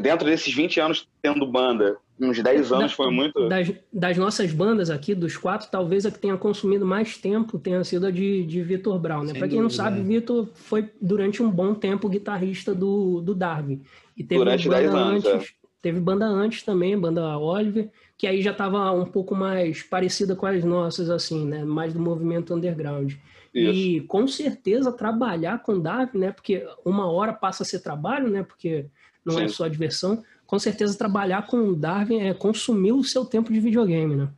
dentro 0.00 0.26
desses 0.26 0.52
20 0.52 0.80
anos 0.80 1.08
tendo 1.22 1.46
banda, 1.46 1.96
uns 2.20 2.42
10 2.42 2.72
anos 2.72 2.90
da, 2.90 2.96
foi 2.96 3.10
muito. 3.10 3.48
Das, 3.48 3.72
das, 3.92 4.16
nossas 4.16 4.52
bandas 4.52 4.90
aqui, 4.90 5.14
dos 5.14 5.36
quatro, 5.36 5.68
talvez 5.70 6.06
a 6.06 6.10
que 6.10 6.18
tenha 6.18 6.36
consumido 6.36 6.86
mais 6.86 7.18
tempo 7.18 7.58
tenha 7.58 7.82
sido 7.84 8.06
a 8.06 8.10
de, 8.10 8.44
de 8.44 8.62
Vitor 8.62 8.98
Brown, 8.98 9.24
né? 9.24 9.34
Para 9.34 9.48
quem 9.48 9.60
não 9.60 9.70
sabe, 9.70 10.00
Vitor 10.00 10.48
foi 10.54 10.90
durante 11.00 11.42
um 11.42 11.50
bom 11.50 11.74
tempo 11.74 12.08
guitarrista 12.08 12.74
do, 12.74 13.20
do 13.20 13.34
Darwin. 13.34 13.82
E 14.16 14.24
teve 14.24 14.38
Durante 14.38 14.68
10 14.68 14.94
anos. 14.94 15.26
Antes, 15.26 15.50
é. 15.50 15.66
Teve 15.82 16.00
banda 16.00 16.26
antes 16.26 16.62
também, 16.64 16.98
banda 16.98 17.38
Oliver, 17.38 17.90
que 18.18 18.26
aí 18.26 18.42
já 18.42 18.50
estava 18.50 18.90
um 18.90 19.04
pouco 19.04 19.36
mais 19.36 19.82
parecida 19.82 20.34
com 20.34 20.46
as 20.46 20.64
nossas, 20.64 21.10
assim, 21.10 21.46
né? 21.46 21.64
Mais 21.64 21.92
do 21.92 22.00
movimento 22.00 22.54
underground. 22.54 23.12
Isso. 23.54 23.72
E 23.72 24.00
com 24.00 24.26
certeza 24.26 24.90
trabalhar 24.90 25.62
com 25.62 25.78
Darwin, 25.78 26.18
né? 26.18 26.32
Porque 26.32 26.66
uma 26.84 27.10
hora 27.10 27.32
passa 27.32 27.62
a 27.62 27.66
ser 27.66 27.80
trabalho, 27.80 28.28
né? 28.28 28.42
Porque 28.42 28.86
não 29.24 29.34
é 29.34 29.38
Sim. 29.38 29.44
é 29.44 29.48
só 29.48 29.68
diversão. 29.68 30.24
Com 30.46 30.58
certeza 30.58 30.96
trabalhar 30.96 31.46
com 31.46 31.74
Darwin 31.74 32.20
é 32.20 32.34
consumir 32.34 32.92
o 32.92 33.02
seu 33.02 33.24
tempo 33.24 33.52
de 33.52 33.60
videogame, 33.60 34.14
né? 34.14 34.28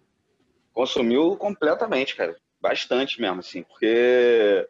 Consumiu 0.72 1.36
completamente, 1.36 2.16
cara. 2.16 2.36
Bastante 2.60 3.20
mesmo, 3.20 3.40
assim. 3.40 3.62
Porque 3.62 4.66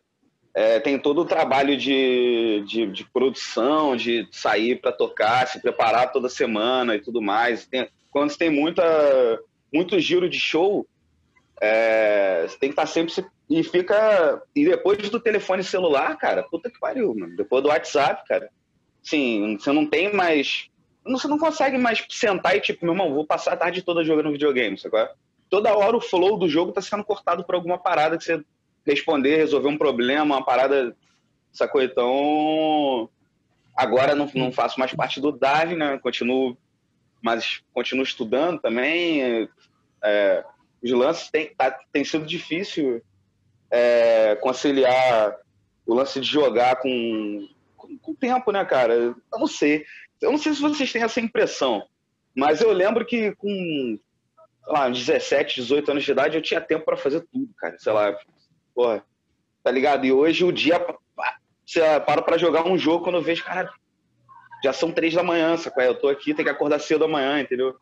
é, 0.54 0.80
tem 0.80 0.98
todo 0.98 1.20
o 1.20 1.24
trabalho 1.24 1.76
de, 1.76 2.64
de, 2.66 2.86
de 2.86 3.04
produção, 3.04 3.94
de 3.94 4.26
sair 4.32 4.80
para 4.80 4.90
tocar, 4.90 5.46
se 5.46 5.60
preparar 5.60 6.10
toda 6.10 6.28
semana 6.28 6.96
e 6.96 7.00
tudo 7.00 7.22
mais. 7.22 7.66
Tem, 7.66 7.88
quando 8.10 8.30
você 8.30 8.38
tem 8.38 8.50
muita, 8.50 8.82
muito 9.72 9.98
giro 10.00 10.28
de 10.28 10.38
show, 10.38 10.86
é, 11.60 12.46
você 12.46 12.58
tem 12.58 12.70
que 12.70 12.72
estar 12.72 12.82
tá 12.82 12.86
sempre. 12.86 13.14
E 13.48 13.62
fica. 13.62 14.42
E 14.54 14.64
depois 14.64 15.08
do 15.08 15.20
telefone 15.20 15.62
celular, 15.62 16.16
cara, 16.16 16.42
puta 16.42 16.70
que 16.70 16.78
pariu, 16.78 17.14
mano. 17.14 17.36
Depois 17.36 17.62
do 17.62 17.68
WhatsApp, 17.68 18.26
cara. 18.26 18.50
Sim, 19.02 19.56
você 19.58 19.72
não 19.72 19.86
tem 19.86 20.12
mais. 20.12 20.67
Você 21.08 21.28
não 21.28 21.38
consegue 21.38 21.78
mais 21.78 22.04
sentar 22.08 22.56
e, 22.56 22.60
tipo, 22.60 22.84
meu 22.84 22.94
irmão, 22.94 23.14
vou 23.14 23.26
passar 23.26 23.52
a 23.52 23.56
tarde 23.56 23.82
toda 23.82 24.04
jogando 24.04 24.32
videogame, 24.32 24.78
sabe? 24.78 25.10
Toda 25.48 25.74
hora 25.76 25.96
o 25.96 26.00
flow 26.00 26.38
do 26.38 26.48
jogo 26.48 26.72
tá 26.72 26.82
sendo 26.82 27.04
cortado 27.04 27.44
por 27.44 27.54
alguma 27.54 27.78
parada 27.78 28.18
que 28.18 28.24
você 28.24 28.44
responder, 28.86 29.36
resolver 29.36 29.68
um 29.68 29.78
problema, 29.78 30.36
uma 30.36 30.44
parada, 30.44 30.94
sacou? 31.52 31.82
Então, 31.82 33.08
agora 33.76 34.14
não, 34.14 34.30
não 34.34 34.52
faço 34.52 34.78
mais 34.78 34.92
parte 34.94 35.20
do 35.20 35.32
DAV, 35.32 35.76
né? 35.76 35.98
Continuo, 35.98 36.56
mas 37.22 37.62
continuo 37.72 38.04
estudando 38.04 38.60
também. 38.60 39.48
É, 40.02 40.44
os 40.82 40.90
lances 40.90 41.30
tem, 41.30 41.54
tá, 41.54 41.76
tem 41.92 42.04
sido 42.04 42.24
difícil 42.24 43.02
é, 43.70 44.36
conciliar 44.36 45.36
o 45.86 45.94
lance 45.94 46.20
de 46.20 46.26
jogar 46.26 46.76
com, 46.76 47.48
com, 47.76 47.98
com 47.98 48.14
tempo, 48.14 48.52
né, 48.52 48.64
cara? 48.64 48.94
Eu 48.94 49.16
não 49.32 49.46
sei. 49.46 49.84
Eu 50.20 50.32
não 50.32 50.38
sei 50.38 50.52
se 50.52 50.60
vocês 50.60 50.92
têm 50.92 51.02
essa 51.02 51.20
impressão, 51.20 51.82
mas 52.36 52.60
eu 52.60 52.72
lembro 52.72 53.04
que 53.04 53.34
com 53.36 53.98
lá, 54.66 54.88
17, 54.88 55.62
18 55.62 55.90
anos 55.90 56.04
de 56.04 56.10
idade 56.12 56.36
eu 56.36 56.42
tinha 56.42 56.60
tempo 56.60 56.84
para 56.84 56.96
fazer 56.96 57.26
tudo, 57.32 57.48
cara. 57.56 57.76
Sei 57.78 57.92
lá, 57.92 58.14
Porra, 58.78 59.02
tá 59.64 59.72
ligado? 59.72 60.06
E 60.06 60.12
hoje 60.12 60.44
o 60.44 60.52
dia. 60.52 60.78
Você 61.66 61.80
para 62.06 62.22
pra 62.22 62.38
jogar 62.38 62.64
um 62.64 62.78
jogo 62.78 63.02
quando 63.02 63.16
eu 63.16 63.22
vejo, 63.22 63.44
cara, 63.44 63.68
já 64.62 64.72
são 64.72 64.92
três 64.92 65.12
da 65.12 65.22
manhã, 65.22 65.56
sacou? 65.56 65.82
Eu 65.82 65.96
tô 65.96 66.08
aqui, 66.08 66.32
tem 66.32 66.44
que 66.44 66.50
acordar 66.50 66.78
cedo 66.78 67.04
amanhã, 67.04 67.40
entendeu? 67.40 67.74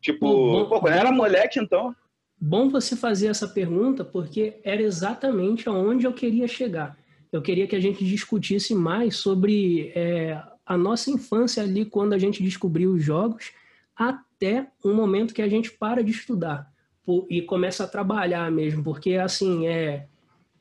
Tipo, 0.00 0.26
bom, 0.26 0.68
pô, 0.70 0.80
quando 0.80 0.94
eu 0.94 1.00
era 1.00 1.12
moleque, 1.12 1.60
então. 1.60 1.94
Bom 2.40 2.70
você 2.70 2.96
fazer 2.96 3.26
essa 3.26 3.46
pergunta, 3.46 4.06
porque 4.06 4.58
era 4.64 4.80
exatamente 4.80 5.68
aonde 5.68 6.06
eu 6.06 6.14
queria 6.14 6.48
chegar. 6.48 6.96
Eu 7.30 7.42
queria 7.42 7.66
que 7.66 7.76
a 7.76 7.80
gente 7.80 8.02
discutisse 8.06 8.74
mais 8.74 9.16
sobre 9.16 9.92
é, 9.94 10.42
a 10.72 10.78
nossa 10.78 11.10
infância 11.10 11.62
ali, 11.62 11.84
quando 11.84 12.14
a 12.14 12.18
gente 12.18 12.42
descobriu 12.42 12.92
os 12.92 13.04
jogos, 13.04 13.52
até 13.94 14.66
o 14.82 14.92
momento 14.94 15.34
que 15.34 15.42
a 15.42 15.48
gente 15.48 15.70
para 15.70 16.02
de 16.02 16.10
estudar 16.10 16.72
e 17.28 17.42
começa 17.42 17.84
a 17.84 17.88
trabalhar 17.88 18.50
mesmo, 18.50 18.82
porque 18.82 19.16
assim, 19.16 19.66
é, 19.66 20.06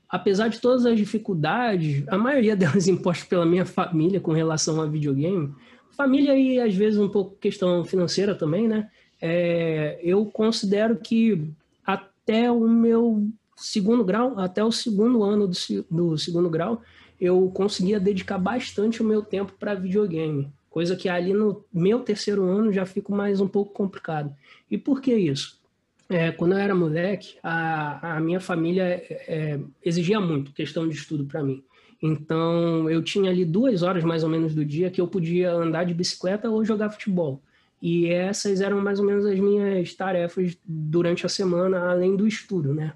apesar 0.09 0.49
de 0.49 0.59
todas 0.59 0.85
as 0.85 0.97
dificuldades, 0.97 2.03
a 2.09 2.17
maioria 2.17 2.55
delas 2.57 2.87
impostas 2.89 3.25
pela 3.25 3.45
minha 3.45 3.65
família 3.65 4.19
com 4.19 4.33
relação 4.33 4.81
a 4.81 4.85
videogame, 4.85 5.53
família 5.91 6.35
e 6.35 6.59
às 6.59 6.75
vezes 6.75 6.99
um 6.99 7.09
pouco 7.09 7.37
questão 7.37 7.85
financeira 7.85 8.35
também, 8.35 8.67
né? 8.67 8.89
É, 9.21 9.97
eu 10.03 10.25
considero 10.25 10.97
que 10.97 11.47
até 11.85 12.51
o 12.51 12.67
meu 12.67 13.29
segundo 13.55 14.03
grau, 14.03 14.37
até 14.37 14.63
o 14.63 14.71
segundo 14.71 15.23
ano 15.23 15.47
do, 15.47 15.55
do 15.89 16.17
segundo 16.17 16.49
grau, 16.49 16.81
eu 17.21 17.51
conseguia 17.53 17.99
dedicar 17.99 18.39
bastante 18.39 19.03
o 19.03 19.05
meu 19.05 19.21
tempo 19.21 19.53
para 19.59 19.75
videogame, 19.75 20.51
coisa 20.71 20.95
que 20.95 21.07
ali 21.07 21.33
no 21.33 21.63
meu 21.71 21.99
terceiro 21.99 22.43
ano 22.43 22.73
já 22.73 22.83
fica 22.83 23.13
mais 23.13 23.39
um 23.39 23.47
pouco 23.47 23.71
complicado. 23.71 24.35
E 24.69 24.75
por 24.75 24.99
que 24.99 25.13
isso? 25.13 25.61
É, 26.09 26.31
quando 26.31 26.53
eu 26.53 26.57
era 26.57 26.73
moleque, 26.73 27.37
a, 27.43 28.17
a 28.17 28.19
minha 28.19 28.39
família 28.39 28.83
é, 28.83 29.59
exigia 29.85 30.19
muito 30.19 30.51
questão 30.51 30.89
de 30.89 30.95
estudo 30.95 31.23
para 31.25 31.43
mim. 31.43 31.63
Então, 32.01 32.89
eu 32.89 33.03
tinha 33.03 33.29
ali 33.29 33.45
duas 33.45 33.83
horas 33.83 34.03
mais 34.03 34.23
ou 34.23 34.29
menos 34.29 34.55
do 34.55 34.65
dia 34.65 34.89
que 34.89 34.99
eu 34.99 35.07
podia 35.07 35.53
andar 35.53 35.85
de 35.85 35.93
bicicleta 35.93 36.49
ou 36.49 36.65
jogar 36.65 36.89
futebol. 36.89 37.39
E 37.79 38.07
essas 38.07 38.61
eram 38.61 38.81
mais 38.81 38.99
ou 38.99 39.05
menos 39.05 39.25
as 39.25 39.39
minhas 39.39 39.93
tarefas 39.93 40.57
durante 40.65 41.25
a 41.25 41.29
semana, 41.29 41.91
além 41.91 42.15
do 42.15 42.27
estudo, 42.27 42.73
né? 42.73 42.93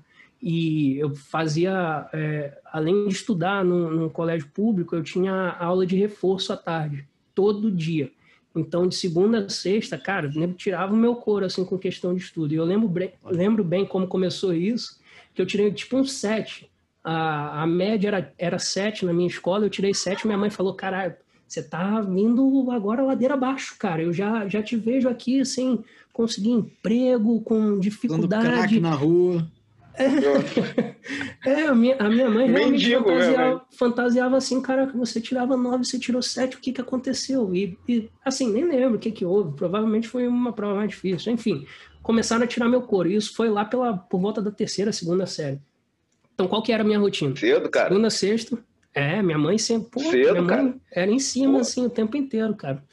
E 0.48 1.00
eu 1.00 1.16
fazia, 1.16 2.08
é, 2.14 2.56
além 2.72 3.08
de 3.08 3.16
estudar 3.16 3.66
no, 3.66 3.90
no 3.90 4.12
colégio 4.12 4.48
público, 4.54 4.96
eu 4.96 5.02
tinha 5.02 5.34
aula 5.54 5.88
de 5.88 5.96
reforço 5.96 6.54
à 6.54 6.56
tarde, 6.56 7.08
todo 7.34 7.72
dia. 7.72 8.12
Então, 8.56 8.88
de 8.88 8.94
segunda 8.94 9.40
a 9.40 9.50
sexta, 9.50 9.98
cara, 9.98 10.32
eu 10.36 10.54
tirava 10.54 10.94
o 10.94 10.96
meu 10.96 11.16
couro, 11.16 11.46
assim, 11.46 11.66
com 11.66 11.80
questão 11.80 12.14
de 12.14 12.22
estudo. 12.22 12.54
E 12.54 12.58
eu 12.58 12.64
lembro 12.64 12.88
bem, 12.88 13.14
lembro 13.26 13.64
bem 13.64 13.88
como 13.88 14.06
começou 14.06 14.54
isso, 14.54 15.00
que 15.34 15.42
eu 15.42 15.48
tirei, 15.48 15.72
tipo, 15.72 15.98
um 15.98 16.06
sete. 16.06 16.70
A, 17.04 17.64
a 17.64 17.66
média 17.66 18.10
era, 18.10 18.34
era 18.38 18.60
sete 18.60 19.04
na 19.04 19.12
minha 19.12 19.28
escola, 19.28 19.66
eu 19.66 19.70
tirei 19.72 19.96
sete. 19.96 20.28
Minha 20.28 20.38
mãe 20.38 20.52
falou, 20.52 20.76
caralho, 20.76 21.16
você 21.48 21.64
tá 21.64 22.00
vindo 22.02 22.70
agora 22.70 23.02
ladeira 23.02 23.34
abaixo, 23.34 23.76
cara. 23.80 24.04
Eu 24.04 24.14
já, 24.14 24.48
já 24.48 24.62
te 24.62 24.76
vejo 24.78 25.10
aqui, 25.10 25.42
assim, 25.42 25.84
conseguir 26.14 26.52
emprego, 26.52 27.42
com 27.42 27.80
dificuldade. 27.80 28.44
Dando 28.44 28.58
crack 28.58 28.80
na 28.80 28.94
rua. 28.94 29.48
É, 31.46 31.68
a, 31.68 31.76
minha, 31.76 31.96
a 32.00 32.10
minha 32.10 32.30
mãe 32.30 32.50
realmente 32.50 32.92
fantasiava, 32.92 33.66
fantasiava, 33.78 34.38
assim, 34.38 34.62
cara, 34.62 34.88
que 34.88 34.98
você 34.98 35.22
tirava 35.22 35.56
nove, 35.56 35.86
você 35.86 36.00
tirou 36.00 36.22
sete, 36.22 36.58
o 36.58 36.60
que 36.60 36.72
que 36.72 36.82
aconteceu? 36.82 37.54
E, 37.54 37.78
e, 37.88 38.10
assim, 38.24 38.52
nem 38.52 38.66
lembro 38.66 38.96
o 38.96 39.00
que 39.00 39.12
que 39.12 39.24
houve, 39.24 39.56
provavelmente 39.56 40.08
foi 40.08 40.28
uma 40.28 40.52
prova 40.52 40.76
mais 40.76 40.90
difícil. 40.90 41.32
Enfim, 41.32 41.66
começaram 42.02 42.44
a 42.44 42.48
tirar 42.48 42.68
meu 42.68 42.82
couro, 42.82 43.10
e 43.10 43.16
isso 43.16 43.36
foi 43.36 43.50
lá 43.50 43.64
pela, 43.64 43.96
por 43.96 44.20
volta 44.20 44.42
da 44.42 44.52
terceira, 44.52 44.92
segunda 44.92 45.26
série. 45.26 45.60
Então, 46.34 46.48
qual 46.48 46.62
que 46.62 46.72
era 46.72 46.84
a 46.84 46.86
minha 46.86 47.00
rotina? 47.00 47.36
Cedo, 47.36 47.70
cara. 47.70 47.90
Segunda, 47.90 48.10
sexta, 48.10 48.58
é, 48.94 49.22
minha 49.22 49.38
mãe 49.38 49.58
sempre, 49.58 49.90
pô, 49.90 50.00
Cedo, 50.00 50.32
minha 50.32 50.42
mãe 50.42 50.48
cara. 50.48 50.76
era 50.92 51.12
em 51.12 51.20
cima, 51.20 51.54
pô. 51.54 51.60
assim, 51.60 51.86
o 51.86 51.90
tempo 51.90 52.18
inteiro, 52.18 52.56
cara. 52.56 52.84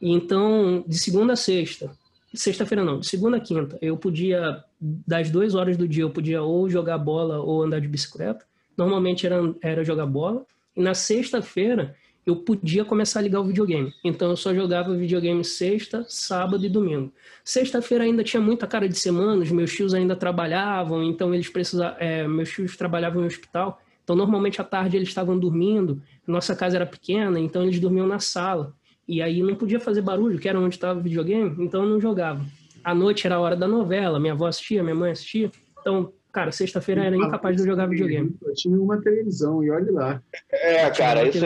E 0.00 0.12
então, 0.12 0.84
de 0.86 0.98
segunda 0.98 1.32
a 1.32 1.36
sexta, 1.36 1.90
sexta-feira 2.34 2.84
não, 2.84 3.00
de 3.00 3.06
segunda 3.06 3.36
a 3.36 3.40
quinta, 3.40 3.78
eu 3.80 3.96
podia, 3.96 4.62
das 4.80 5.30
duas 5.30 5.54
horas 5.54 5.76
do 5.76 5.88
dia, 5.88 6.02
eu 6.02 6.10
podia 6.10 6.42
ou 6.42 6.68
jogar 6.68 6.98
bola 6.98 7.40
ou 7.40 7.62
andar 7.62 7.80
de 7.80 7.88
bicicleta. 7.88 8.44
Normalmente 8.76 9.26
era, 9.26 9.54
era 9.60 9.84
jogar 9.84 10.06
bola. 10.06 10.46
E 10.76 10.80
na 10.80 10.94
sexta-feira, 10.94 11.96
eu 12.24 12.36
podia 12.36 12.84
começar 12.84 13.20
a 13.20 13.22
ligar 13.22 13.40
o 13.40 13.44
videogame. 13.44 13.92
Então 14.04 14.28
eu 14.28 14.36
só 14.36 14.54
jogava 14.54 14.94
videogame 14.94 15.42
sexta, 15.42 16.04
sábado 16.08 16.64
e 16.64 16.68
domingo. 16.68 17.10
Sexta-feira 17.42 18.04
ainda 18.04 18.22
tinha 18.22 18.40
muita 18.40 18.66
cara 18.66 18.86
de 18.88 18.98
semana, 18.98 19.42
os 19.42 19.50
meus 19.50 19.72
tios 19.72 19.94
ainda 19.94 20.14
trabalhavam, 20.14 21.02
então 21.02 21.34
eles 21.34 21.48
precisavam. 21.48 21.96
É, 21.98 22.28
meus 22.28 22.50
tios 22.50 22.76
trabalhavam 22.76 23.22
em 23.22 23.26
hospital, 23.26 23.80
então 24.04 24.14
normalmente 24.14 24.60
à 24.60 24.64
tarde 24.64 24.96
eles 24.96 25.08
estavam 25.08 25.38
dormindo. 25.38 26.02
Nossa 26.26 26.54
casa 26.54 26.76
era 26.76 26.84
pequena, 26.84 27.40
então 27.40 27.62
eles 27.62 27.80
dormiam 27.80 28.06
na 28.06 28.18
sala. 28.18 28.74
E 29.08 29.22
aí 29.22 29.42
não 29.42 29.54
podia 29.54 29.80
fazer 29.80 30.02
barulho, 30.02 30.38
que 30.38 30.48
era 30.48 30.60
onde 30.60 30.74
estava 30.74 31.00
o 31.00 31.02
videogame, 31.02 31.56
então 31.64 31.82
eu 31.82 31.88
não 31.88 31.98
jogava. 31.98 32.44
À 32.88 32.94
noite 32.94 33.26
era 33.26 33.36
a 33.36 33.40
hora 33.40 33.54
da 33.54 33.68
novela, 33.68 34.18
minha 34.18 34.32
avó 34.32 34.46
assistia, 34.46 34.82
minha 34.82 34.94
mãe 34.94 35.10
assistia. 35.10 35.50
Então, 35.78 36.10
cara, 36.32 36.50
sexta-feira 36.50 37.04
era 37.04 37.14
incapaz 37.14 37.54
de 37.54 37.66
jogar 37.66 37.84
videogame. 37.84 38.34
Eu 38.42 38.54
tinha 38.54 38.80
uma 38.80 38.98
televisão, 39.02 39.62
e 39.62 39.70
olhe 39.70 39.90
lá. 39.90 40.22
É, 40.50 40.88
cara, 40.88 41.28
isso 41.28 41.44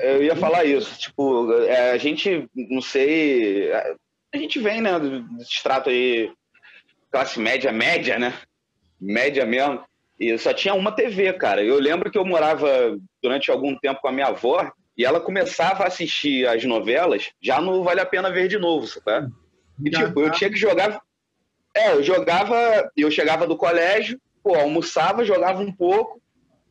é, 0.00 0.16
eu 0.16 0.22
ia 0.22 0.34
falar 0.34 0.64
isso. 0.64 0.98
Tipo, 0.98 1.52
é, 1.64 1.90
a 1.90 1.98
gente, 1.98 2.48
não 2.54 2.80
sei. 2.80 3.70
A 4.32 4.38
gente 4.38 4.58
vem, 4.58 4.80
né, 4.80 4.98
do 4.98 5.42
extrato 5.42 5.90
aí, 5.90 6.32
classe 7.12 7.38
média, 7.38 7.70
média, 7.70 8.18
né? 8.18 8.32
Média 8.98 9.44
mesmo. 9.44 9.82
E 10.18 10.38
só 10.38 10.54
tinha 10.54 10.72
uma 10.72 10.92
TV, 10.92 11.34
cara. 11.34 11.62
Eu 11.62 11.78
lembro 11.78 12.10
que 12.10 12.16
eu 12.16 12.24
morava 12.24 12.98
durante 13.22 13.50
algum 13.50 13.76
tempo 13.76 14.00
com 14.00 14.08
a 14.08 14.12
minha 14.12 14.28
avó 14.28 14.72
e 14.96 15.04
ela 15.04 15.20
começava 15.20 15.84
a 15.84 15.88
assistir 15.88 16.48
as 16.48 16.64
novelas 16.64 17.32
já 17.38 17.60
no 17.60 17.84
Vale 17.84 18.00
a 18.00 18.06
Pena 18.06 18.30
Ver 18.30 18.48
de 18.48 18.58
Novo, 18.58 18.86
sabe? 18.86 19.30
E, 19.84 19.90
tipo, 19.90 20.20
eu 20.20 20.30
tinha 20.30 20.50
que 20.50 20.56
jogar. 20.56 21.00
É, 21.74 21.92
eu 21.92 22.02
jogava, 22.02 22.90
eu 22.96 23.10
chegava 23.10 23.46
do 23.46 23.56
colégio, 23.56 24.20
pô, 24.42 24.54
almoçava, 24.54 25.24
jogava 25.24 25.62
um 25.62 25.72
pouco, 25.72 26.20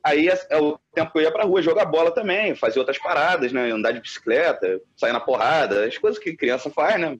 aí 0.03 0.27
é 0.27 0.57
o 0.57 0.77
tempo 0.93 1.11
que 1.11 1.17
eu 1.19 1.21
ia 1.23 1.31
pra 1.31 1.45
rua 1.45 1.61
jogar 1.61 1.85
bola 1.85 2.11
também, 2.11 2.55
fazer 2.55 2.79
outras 2.79 2.97
paradas, 2.97 3.51
né? 3.53 3.71
Andar 3.71 3.91
de 3.91 4.01
bicicleta, 4.01 4.81
sair 4.97 5.13
na 5.13 5.19
porrada, 5.19 5.85
as 5.85 5.97
coisas 5.97 6.21
que 6.21 6.35
criança 6.35 6.69
faz, 6.69 6.99
né? 6.99 7.17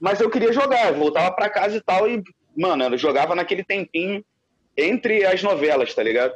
Mas 0.00 0.20
eu 0.20 0.28
queria 0.28 0.52
jogar, 0.52 0.88
eu 0.88 0.94
voltava 0.94 1.34
pra 1.34 1.48
casa 1.48 1.76
e 1.76 1.80
tal, 1.80 2.08
e, 2.08 2.22
mano, 2.56 2.84
eu 2.84 2.98
jogava 2.98 3.34
naquele 3.34 3.64
tempinho 3.64 4.24
entre 4.76 5.24
as 5.24 5.42
novelas, 5.42 5.94
tá 5.94 6.02
ligado? 6.02 6.34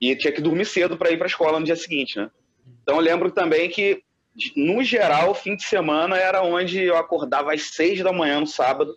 E 0.00 0.16
tinha 0.16 0.32
que 0.32 0.40
dormir 0.40 0.64
cedo 0.64 0.96
para 0.96 1.10
ir 1.10 1.18
pra 1.18 1.26
escola 1.26 1.60
no 1.60 1.66
dia 1.66 1.76
seguinte, 1.76 2.18
né? 2.18 2.30
Então 2.82 2.96
eu 2.96 3.00
lembro 3.00 3.30
também 3.30 3.68
que, 3.68 4.02
no 4.56 4.82
geral, 4.82 5.34
fim 5.34 5.56
de 5.56 5.64
semana 5.64 6.16
era 6.16 6.42
onde 6.42 6.82
eu 6.82 6.96
acordava 6.96 7.52
às 7.52 7.74
seis 7.74 8.02
da 8.02 8.12
manhã 8.12 8.40
no 8.40 8.46
sábado. 8.46 8.96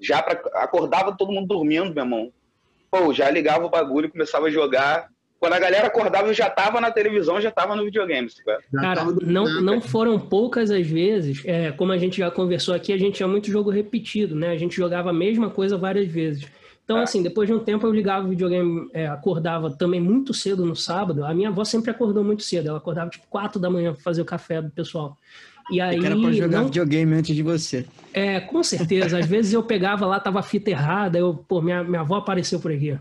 Já 0.00 0.22
pra, 0.22 0.40
acordava 0.62 1.16
todo 1.16 1.32
mundo 1.32 1.48
dormindo, 1.48 1.92
meu 1.92 2.04
irmão. 2.04 2.32
Pô, 2.90 3.12
já 3.12 3.30
ligava 3.30 3.66
o 3.66 3.70
bagulho 3.70 4.06
e 4.06 4.10
começava 4.10 4.46
a 4.46 4.50
jogar. 4.50 5.08
Quando 5.40 5.52
a 5.52 5.58
galera 5.58 5.86
acordava, 5.86 6.26
eu 6.28 6.34
já 6.34 6.50
tava 6.50 6.80
na 6.80 6.90
televisão, 6.90 7.40
já 7.40 7.50
tava 7.50 7.76
no 7.76 7.84
videogame. 7.84 8.28
Sabe? 8.28 8.62
Cara, 8.74 9.04
não, 9.04 9.44
não 9.60 9.80
foram 9.80 10.18
poucas 10.18 10.70
as 10.70 10.86
vezes. 10.86 11.42
É, 11.44 11.70
como 11.72 11.92
a 11.92 11.98
gente 11.98 12.18
já 12.18 12.30
conversou 12.30 12.74
aqui, 12.74 12.92
a 12.92 12.98
gente 12.98 13.16
tinha 13.16 13.28
muito 13.28 13.50
jogo 13.50 13.70
repetido, 13.70 14.34
né? 14.34 14.50
A 14.50 14.56
gente 14.56 14.76
jogava 14.76 15.10
a 15.10 15.12
mesma 15.12 15.48
coisa 15.48 15.76
várias 15.76 16.08
vezes. 16.08 16.46
Então, 16.88 17.00
é. 17.00 17.02
assim, 17.02 17.22
depois 17.22 17.46
de 17.46 17.54
um 17.54 17.58
tempo 17.58 17.86
eu 17.86 17.92
ligava 17.92 18.24
o 18.24 18.30
videogame, 18.30 18.88
é, 18.94 19.06
acordava 19.06 19.70
também 19.70 20.00
muito 20.00 20.32
cedo 20.32 20.64
no 20.64 20.74
sábado. 20.74 21.22
A 21.22 21.34
minha 21.34 21.50
avó 21.50 21.62
sempre 21.62 21.90
acordou 21.90 22.24
muito 22.24 22.42
cedo. 22.42 22.70
Ela 22.70 22.78
acordava 22.78 23.10
tipo 23.10 23.26
4 23.28 23.60
da 23.60 23.68
manhã 23.68 23.92
para 23.92 24.00
fazer 24.00 24.22
o 24.22 24.24
café 24.24 24.62
do 24.62 24.70
pessoal. 24.70 25.14
E 25.70 25.82
aí. 25.82 26.02
era 26.02 26.16
pra 26.16 26.32
jogar 26.32 26.60
não... 26.60 26.64
videogame 26.64 27.14
antes 27.14 27.36
de 27.36 27.42
você. 27.42 27.84
É, 28.14 28.40
com 28.40 28.62
certeza. 28.62 29.18
Às 29.18 29.26
vezes 29.26 29.52
eu 29.52 29.62
pegava 29.62 30.06
lá, 30.06 30.18
tava 30.18 30.38
a 30.38 30.42
fita 30.42 30.70
errada, 30.70 31.18
eu, 31.18 31.34
pô, 31.46 31.60
minha, 31.60 31.84
minha 31.84 32.00
avó 32.00 32.16
apareceu 32.16 32.58
por 32.58 32.72
aqui. 32.72 32.98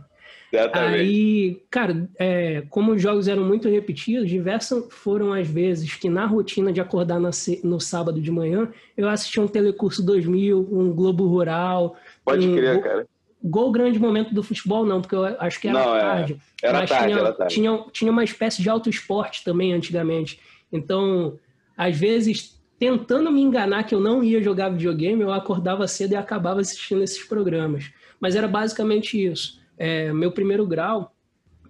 Exatamente. 0.51 0.99
Aí, 0.99 1.61
cara, 1.71 2.09
é, 2.19 2.63
como 2.69 2.91
os 2.91 3.01
jogos 3.01 3.29
eram 3.29 3.45
muito 3.45 3.69
repetidos, 3.69 4.27
diversas 4.27 4.83
foram 4.89 5.31
as 5.31 5.47
vezes 5.47 5.93
que 5.93 6.09
na 6.09 6.25
rotina 6.25 6.73
de 6.73 6.81
acordar 6.81 7.21
na, 7.21 7.29
no 7.63 7.79
sábado 7.79 8.19
de 8.19 8.31
manhã, 8.31 8.67
eu 8.97 9.07
assistia 9.07 9.41
um 9.41 9.47
Telecurso 9.47 10.03
2000, 10.05 10.67
um 10.69 10.91
Globo 10.91 11.25
Rural. 11.25 11.95
Pode 12.25 12.45
um, 12.45 12.53
crer, 12.53 12.83
cara 12.83 13.07
gol 13.43 13.71
grande 13.71 13.99
momento 13.99 14.33
do 14.33 14.43
futebol, 14.43 14.85
não, 14.85 15.01
porque 15.01 15.15
eu 15.15 15.23
acho 15.39 15.59
que 15.59 15.67
era 15.67 15.79
não, 15.79 15.95
é. 15.95 15.99
tarde. 15.99 16.41
Era 16.61 16.79
mas 16.79 16.89
tarde, 16.89 17.05
tinha, 17.05 17.19
era 17.19 17.33
tarde. 17.33 17.53
Tinha, 17.53 17.85
tinha 17.91 18.11
uma 18.11 18.23
espécie 18.23 18.61
de 18.61 18.69
auto 18.69 18.89
esporte 18.89 19.43
também 19.43 19.73
antigamente. 19.73 20.39
Então, 20.71 21.37
às 21.75 21.97
vezes, 21.97 22.59
tentando 22.79 23.31
me 23.31 23.41
enganar 23.41 23.83
que 23.83 23.95
eu 23.95 23.99
não 23.99 24.23
ia 24.23 24.41
jogar 24.41 24.69
videogame, 24.69 25.21
eu 25.21 25.31
acordava 25.31 25.87
cedo 25.87 26.13
e 26.13 26.15
acabava 26.15 26.61
assistindo 26.61 27.03
esses 27.03 27.23
programas. 27.23 27.91
Mas 28.19 28.35
era 28.35 28.47
basicamente 28.47 29.23
isso. 29.23 29.59
É, 29.77 30.11
meu 30.11 30.31
primeiro 30.31 30.65
grau 30.65 31.13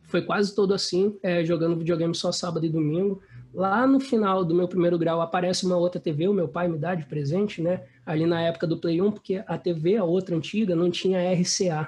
foi 0.03 0.21
quase 0.21 0.56
todo 0.56 0.73
assim, 0.73 1.17
é, 1.21 1.43
jogando 1.43 1.77
videogame 1.77 2.15
só 2.15 2.32
sábado 2.32 2.65
e 2.65 2.69
domingo. 2.69 3.21
Lá 3.58 3.88
no 3.88 4.00
final 4.00 4.46
do 4.46 4.54
meu 4.54 4.67
primeiro 4.67 5.00
grau 5.00 5.20
aparece 5.20 5.65
uma 5.65 5.76
outra 5.76 6.00
TV, 6.00 6.28
o 6.28 6.34
meu 6.34 6.48
pai 6.48 6.67
me 6.67 6.78
dá 6.78 6.93
de 6.93 7.08
presente, 7.08 7.60
né? 7.60 7.82
Ali 8.06 8.24
na 8.24 8.39
época 8.39 8.67
do 8.67 8.78
Play 8.78 9.02
1, 9.02 9.12
porque 9.12 9.43
a 9.48 9.58
TV, 9.58 9.98
a 9.98 10.04
outra 10.04 10.36
antiga, 10.36 10.76
não 10.76 10.91
tinha 10.91 11.34
RCA. 11.34 11.88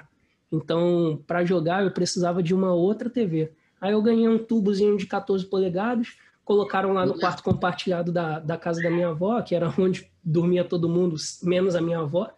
Então, 0.50 1.22
para 1.28 1.44
jogar, 1.44 1.84
eu 1.84 1.92
precisava 1.92 2.42
de 2.42 2.52
uma 2.52 2.74
outra 2.74 3.08
TV. 3.08 3.52
Aí 3.80 3.92
eu 3.92 4.02
ganhei 4.02 4.26
um 4.26 4.36
tubozinho 4.36 4.96
de 4.96 5.06
14 5.06 5.46
polegadas, 5.46 6.08
colocaram 6.44 6.92
lá 6.92 7.06
no 7.06 7.16
quarto 7.16 7.40
compartilhado 7.44 8.10
da, 8.10 8.40
da 8.40 8.56
casa 8.56 8.82
da 8.82 8.90
minha 8.90 9.10
avó, 9.10 9.40
que 9.40 9.54
era 9.54 9.72
onde 9.78 10.10
dormia 10.24 10.64
todo 10.64 10.88
mundo, 10.88 11.14
menos 11.40 11.76
a 11.76 11.80
minha 11.80 12.00
avó. 12.00 12.28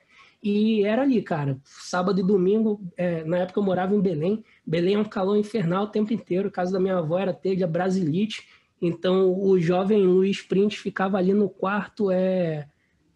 E 0.43 0.85
era 0.85 1.01
ali, 1.01 1.23
cara, 1.23 1.57
sábado 1.65 2.21
e 2.21 2.23
domingo, 2.23 2.83
é, 2.99 3.25
na 3.25 3.39
época 3.39 3.61
eu 3.61 3.65
morava 3.65 3.95
em 3.95 4.01
Belém. 4.01 4.45
Belém 4.67 4.97
é 4.97 4.99
um 4.99 5.05
calor 5.05 5.39
infernal 5.39 5.85
o 5.85 5.89
tempo 5.89 6.13
inteiro. 6.13 6.49
A 6.49 6.53
casa 6.53 6.73
da 6.73 6.79
minha 6.79 6.99
avó 6.99 7.19
era 7.19 7.33
telha 7.33 7.67
brasilite. 7.67 8.47
Então 8.83 9.33
o 9.41 9.61
jovem 9.61 10.05
Luiz 10.05 10.43
Print 10.43 10.77
ficava 10.77 11.17
ali 11.17 11.33
no 11.33 11.49
quarto 11.49 12.11
é, 12.11 12.67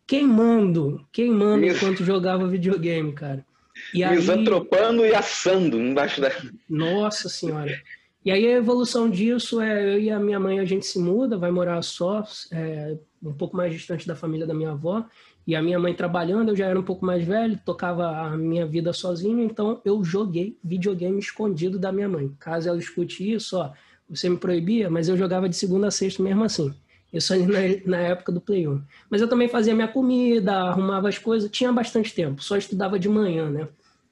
queimando, 0.06 1.04
queimando 1.12 1.66
Isso. 1.66 1.76
enquanto 1.76 2.04
jogava 2.04 2.46
videogame, 2.46 3.12
cara. 3.12 3.44
E 3.92 4.06
Misantropando 4.06 5.02
aí... 5.02 5.10
e 5.10 5.14
assando 5.14 5.76
embaixo 5.76 6.20
da. 6.20 6.30
Nossa 6.70 7.28
senhora. 7.28 7.76
E 8.24 8.30
aí 8.30 8.46
a 8.46 8.56
evolução 8.56 9.10
disso 9.10 9.60
é 9.60 9.94
eu 9.94 10.00
e 10.00 10.10
a 10.10 10.18
minha 10.18 10.40
mãe 10.40 10.58
a 10.58 10.64
gente 10.64 10.86
se 10.86 10.98
muda, 10.98 11.36
vai 11.36 11.50
morar 11.50 11.80
só, 11.82 12.24
é, 12.50 12.96
um 13.22 13.32
pouco 13.32 13.56
mais 13.56 13.72
distante 13.72 14.06
da 14.06 14.16
família 14.16 14.46
da 14.46 14.54
minha 14.54 14.70
avó. 14.70 15.04
E 15.46 15.54
a 15.54 15.62
minha 15.62 15.78
mãe 15.78 15.94
trabalhando, 15.94 16.48
eu 16.48 16.56
já 16.56 16.66
era 16.66 16.78
um 16.78 16.82
pouco 16.82 17.06
mais 17.06 17.24
velho, 17.24 17.60
tocava 17.64 18.08
a 18.08 18.36
minha 18.36 18.66
vida 18.66 18.92
sozinho, 18.92 19.40
então 19.44 19.80
eu 19.84 20.02
joguei 20.02 20.58
videogame 20.62 21.20
escondido 21.20 21.78
da 21.78 21.92
minha 21.92 22.08
mãe. 22.08 22.32
Caso 22.40 22.68
ela 22.68 22.78
escute 22.78 23.32
isso, 23.32 23.56
ó, 23.56 23.70
você 24.08 24.28
me 24.28 24.36
proibia, 24.36 24.88
mas 24.88 25.08
eu 25.08 25.16
jogava 25.16 25.48
de 25.48 25.56
segunda 25.56 25.88
a 25.88 25.90
sexta 25.90 26.22
mesmo 26.22 26.44
assim. 26.44 26.72
Isso 27.12 27.32
aí 27.32 27.46
na, 27.46 27.98
na 27.98 28.02
época 28.02 28.32
do 28.32 28.40
Play 28.40 28.66
1. 28.68 28.80
Mas 29.08 29.20
eu 29.20 29.28
também 29.28 29.48
fazia 29.48 29.74
minha 29.74 29.88
comida, 29.88 30.52
arrumava 30.52 31.08
as 31.08 31.18
coisas, 31.18 31.50
tinha 31.50 31.72
bastante 31.72 32.14
tempo, 32.14 32.42
só 32.42 32.56
estudava 32.56 32.98
de 32.98 33.08
manhã, 33.08 33.48
né? 33.48 33.68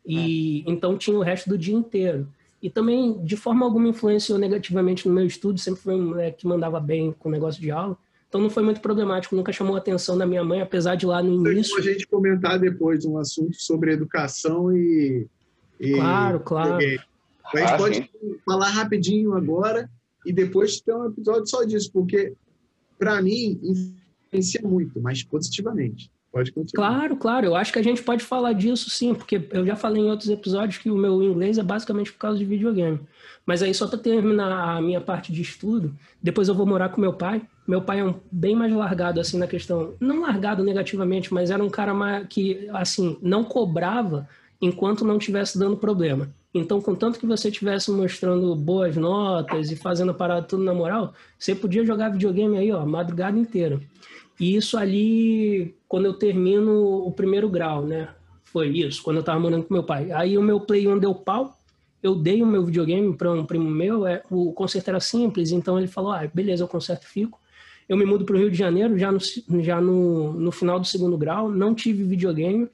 E 0.07 0.65
é. 0.67 0.71
então 0.71 0.97
tinha 0.99 1.17
o 1.17 1.23
resto 1.23 1.49
do 1.49 1.59
dia 1.59 1.75
inteiro. 1.75 2.29
E 2.63 2.71
também, 2.71 3.23
de 3.23 3.37
forma 3.37 3.65
alguma, 3.65 3.89
influenciou 3.89 4.39
negativamente 4.39 5.07
no 5.07 5.15
meu 5.15 5.27
estudo, 5.27 5.59
sempre 5.59 5.83
foi 5.83 5.95
um 5.95 6.09
moleque 6.09 6.39
que 6.39 6.47
mandava 6.47 6.81
bem 6.81 7.13
com 7.13 7.29
o 7.29 7.33
negócio 7.33 7.61
de 7.61 7.71
aula. 7.71 7.97
Então 8.29 8.41
não 8.41 8.51
foi 8.51 8.63
muito 8.63 8.81
problemático, 8.81 9.37
nunca 9.37 9.53
chamou 9.53 9.77
a 9.77 9.79
atenção 9.79 10.17
da 10.17 10.27
minha 10.27 10.43
mãe, 10.43 10.61
apesar 10.61 10.95
de 10.95 11.07
lá 11.07 11.23
no 11.23 11.53
início. 11.53 11.79
a 11.79 11.83
gente 11.83 12.07
comentar 12.07 12.59
depois 12.59 13.05
um 13.05 13.19
assunto 13.19 13.55
sobre 13.57 13.93
educação 13.93 14.75
e. 14.75 15.27
e 15.79 15.93
claro, 15.93 16.41
claro. 16.41 16.79
A 17.55 17.61
gente 17.61 17.73
ah, 17.73 17.77
pode 17.77 17.97
sim. 17.97 18.37
falar 18.45 18.69
rapidinho 18.69 19.35
agora 19.35 19.91
e 20.25 20.33
depois 20.33 20.81
ter 20.81 20.95
um 20.95 21.07
episódio 21.07 21.47
só 21.47 21.65
disso, 21.65 21.91
porque 21.93 22.35
para 22.99 23.21
mim 23.21 23.61
influencia 23.63 24.63
muito, 24.63 25.01
mas 25.01 25.23
positivamente. 25.23 26.11
Pode 26.35 26.51
continuar. 26.51 26.89
Claro, 26.89 27.17
claro. 27.17 27.47
Eu 27.47 27.55
acho 27.55 27.73
que 27.73 27.79
a 27.79 27.83
gente 27.83 28.03
pode 28.03 28.25
falar 28.25 28.55
disso 28.55 28.91
sim, 28.91 29.15
porque 29.15 29.47
eu 29.53 29.65
já 29.65 29.77
falei 29.77 30.03
em 30.03 30.11
outros 30.11 30.29
episódios 30.29 30.79
que 30.79 30.91
o 30.91 30.97
meu 30.97 31.23
inglês 31.23 31.59
é 31.59 31.63
basicamente 31.63 32.13
por 32.13 32.19
causa 32.19 32.37
de 32.37 32.45
videogame. 32.45 32.99
Mas 33.47 33.63
aí, 33.63 33.73
só 33.73 33.87
para 33.87 33.99
terminar 33.99 34.51
a 34.51 34.81
minha 34.81 35.01
parte 35.01 35.33
de 35.33 35.43
estudo, 35.43 35.95
depois 36.21 36.49
eu 36.49 36.55
vou 36.55 36.67
morar 36.67 36.89
com 36.89 37.01
meu 37.01 37.13
pai. 37.13 37.41
Meu 37.69 37.83
pai 37.83 38.01
é 38.01 38.05
um, 38.05 38.15
bem 38.33 38.57
mais 38.57 38.73
largado, 38.73 39.21
assim, 39.21 39.39
na 39.39 39.47
questão. 39.47 39.95
Não 40.01 40.23
largado 40.23 40.65
negativamente, 40.65 41.33
mas 41.33 41.53
era 41.53 41.63
um 41.63 41.71
cara 41.71 41.95
mais, 41.95 42.27
que, 42.27 42.69
assim, 42.73 43.17
não 43.23 43.45
cobrava 43.45 44.29
enquanto 44.61 45.05
não 45.05 45.19
tivesse 45.19 45.57
dando 45.57 45.77
problema. 45.77 46.29
Então, 46.55 46.81
contanto 46.81 47.19
que 47.19 47.27
você 47.27 47.49
estivesse 47.49 47.91
mostrando 47.91 48.55
boas 48.55 48.97
notas 48.97 49.73
e 49.73 49.77
fazendo 49.77 50.13
a 50.13 50.15
parada 50.15 50.47
tudo 50.47 50.63
na 50.63 50.73
moral, 50.73 51.13
você 51.37 51.53
podia 51.53 51.85
jogar 51.85 52.11
videogame 52.11 52.57
aí, 52.57 52.71
ó, 52.71 52.87
madrugada 52.87 53.37
inteira. 53.37 53.81
E 54.39 54.55
isso 54.55 54.79
ali, 54.79 55.75
quando 55.89 56.07
eu 56.07 56.15
termino 56.15 57.05
o 57.05 57.11
primeiro 57.11 57.49
grau, 57.49 57.85
né? 57.85 58.09
Foi 58.45 58.69
isso, 58.69 59.03
quando 59.03 59.17
eu 59.17 59.23
tava 59.25 59.41
morando 59.41 59.65
com 59.65 59.75
meu 59.75 59.83
pai. 59.83 60.13
Aí 60.13 60.39
o 60.39 60.43
meu 60.43 60.61
Play 60.61 60.87
1 60.87 61.01
deu 61.01 61.13
pau, 61.13 61.59
eu 62.01 62.15
dei 62.15 62.41
o 62.41 62.47
meu 62.47 62.65
videogame 62.65 63.17
para 63.17 63.33
um 63.33 63.45
primo 63.45 63.69
meu, 63.69 64.07
é, 64.07 64.23
o 64.31 64.53
conserto 64.53 64.89
era 64.89 65.01
simples, 65.01 65.51
então 65.51 65.77
ele 65.77 65.89
falou, 65.89 66.13
ah, 66.13 66.29
beleza, 66.33 66.63
eu 66.63 66.69
conserto 66.69 67.05
fico. 67.05 67.41
Eu 67.89 67.97
me 67.97 68.05
mudo 68.05 68.25
para 68.25 68.37
o 68.37 68.39
Rio 68.39 68.51
de 68.51 68.57
Janeiro, 68.57 68.97
já, 68.97 69.11
no, 69.11 69.19
já 69.61 69.81
no, 69.81 70.33
no 70.33 70.53
final 70.53 70.79
do 70.79 70.87
segundo 70.87 71.19
grau, 71.19 71.51
não 71.51 71.75
tive 71.75 72.05
videogame, 72.05 72.69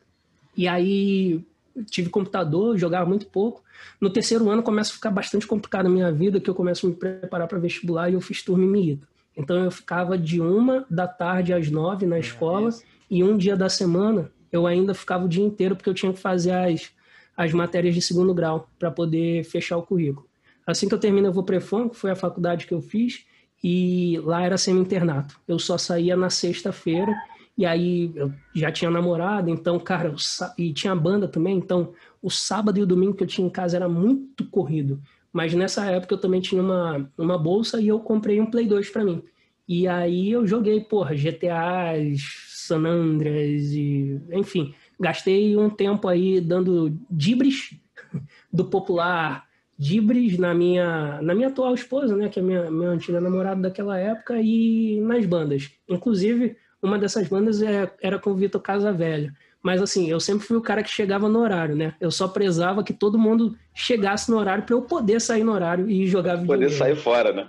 e 0.54 0.68
aí 0.68 1.42
tive 1.88 2.10
computador, 2.10 2.76
jogava 2.76 3.08
muito 3.08 3.26
pouco. 3.26 3.62
No 4.00 4.10
terceiro 4.10 4.48
ano 4.50 4.62
começa 4.62 4.90
a 4.90 4.94
ficar 4.94 5.10
bastante 5.10 5.46
complicado 5.46 5.86
a 5.86 5.90
minha 5.90 6.10
vida, 6.10 6.40
que 6.40 6.48
eu 6.48 6.54
começo 6.54 6.86
a 6.86 6.90
me 6.90 6.96
preparar 6.96 7.46
para 7.48 7.58
vestibular 7.58 8.10
e 8.10 8.14
eu 8.14 8.20
fiz 8.20 8.42
turma 8.42 8.64
em 8.64 8.68
Miita. 8.68 9.08
Então 9.36 9.64
eu 9.64 9.70
ficava 9.70 10.18
de 10.18 10.40
uma 10.40 10.84
da 10.90 11.06
tarde 11.06 11.52
às 11.52 11.70
nove 11.70 12.06
na 12.06 12.18
escola 12.18 12.70
é 12.70 12.72
e 13.10 13.24
um 13.24 13.36
dia 13.36 13.56
da 13.56 13.68
semana 13.68 14.30
eu 14.52 14.66
ainda 14.66 14.94
ficava 14.94 15.24
o 15.24 15.28
dia 15.28 15.44
inteiro 15.44 15.76
porque 15.76 15.88
eu 15.88 15.94
tinha 15.94 16.12
que 16.12 16.18
fazer 16.18 16.52
as, 16.52 16.90
as 17.36 17.52
matérias 17.52 17.94
de 17.94 18.02
segundo 18.02 18.34
grau 18.34 18.68
para 18.78 18.90
poder 18.90 19.44
fechar 19.44 19.76
o 19.76 19.82
currículo. 19.82 20.26
Assim 20.66 20.88
que 20.88 20.94
eu 20.94 20.98
termino, 20.98 21.28
eu 21.28 21.32
vou 21.32 21.42
para 21.42 21.58
que 21.58 21.96
foi 21.96 22.10
a 22.10 22.16
faculdade 22.16 22.66
que 22.66 22.74
eu 22.74 22.80
fiz, 22.80 23.24
e 23.62 24.18
lá 24.24 24.42
era 24.42 24.56
semi-internato. 24.56 25.38
Eu 25.46 25.58
só 25.58 25.76
saía 25.76 26.16
na 26.16 26.30
sexta-feira 26.30 27.14
e 27.56 27.66
aí 27.66 28.12
eu 28.14 28.32
já 28.54 28.72
tinha 28.72 28.90
namorado, 28.90 29.50
então, 29.50 29.78
cara, 29.78 30.14
e 30.56 30.72
tinha 30.72 30.94
banda 30.94 31.28
também, 31.28 31.58
então 31.58 31.92
o 32.22 32.30
sábado 32.30 32.78
e 32.78 32.82
o 32.82 32.86
domingo 32.86 33.14
que 33.14 33.22
eu 33.22 33.26
tinha 33.26 33.46
em 33.46 33.50
casa 33.50 33.76
era 33.76 33.88
muito 33.88 34.44
corrido. 34.46 35.00
Mas 35.32 35.54
nessa 35.54 35.84
época 35.86 36.14
eu 36.14 36.20
também 36.20 36.40
tinha 36.40 36.62
uma, 36.62 37.10
uma 37.16 37.38
bolsa 37.38 37.80
e 37.80 37.88
eu 37.88 38.00
comprei 38.00 38.40
um 38.40 38.50
Play 38.50 38.66
2 38.66 38.90
para 38.90 39.04
mim. 39.04 39.22
E 39.66 39.86
aí 39.86 40.30
eu 40.30 40.46
joguei, 40.46 40.80
porra, 40.80 41.14
GTAs, 41.14 42.20
San 42.48 42.84
Andreas 42.84 43.72
e... 43.72 44.20
Enfim, 44.32 44.74
gastei 44.98 45.56
um 45.56 45.70
tempo 45.70 46.08
aí 46.08 46.40
dando 46.40 46.98
dibres 47.08 47.74
do 48.52 48.64
popular 48.64 49.48
dibres 49.80 50.36
na 50.36 50.52
minha, 50.52 51.22
na 51.22 51.34
minha 51.34 51.48
atual 51.48 51.72
esposa, 51.72 52.14
né, 52.14 52.28
que 52.28 52.38
é 52.38 52.42
minha, 52.42 52.70
minha 52.70 52.90
antiga 52.90 53.18
namorada 53.18 53.62
daquela 53.62 53.98
época, 53.98 54.38
e 54.38 55.00
nas 55.00 55.24
bandas. 55.24 55.70
Inclusive, 55.88 56.54
uma 56.82 56.98
dessas 56.98 57.26
bandas 57.28 57.62
é, 57.62 57.90
era 58.02 58.18
com 58.18 58.30
o 58.30 58.34
Vitor 58.34 58.60
Casavelho. 58.60 59.32
Mas 59.62 59.82
assim, 59.82 60.08
eu 60.08 60.18
sempre 60.18 60.46
fui 60.46 60.56
o 60.56 60.62
cara 60.62 60.82
que 60.82 60.90
chegava 60.90 61.28
no 61.28 61.38
horário, 61.38 61.76
né? 61.76 61.94
Eu 62.00 62.10
só 62.10 62.26
prezava 62.26 62.82
que 62.82 62.94
todo 62.94 63.18
mundo 63.18 63.56
chegasse 63.74 64.30
no 64.30 64.38
horário 64.38 64.64
para 64.64 64.74
eu 64.74 64.82
poder 64.82 65.20
sair 65.20 65.44
no 65.44 65.52
horário 65.52 65.88
e 65.88 66.06
jogar 66.06 66.36
videogame. 66.36 66.64
Poder 66.64 66.78
sair 66.78 66.96
fora, 66.96 67.32
né? 67.32 67.48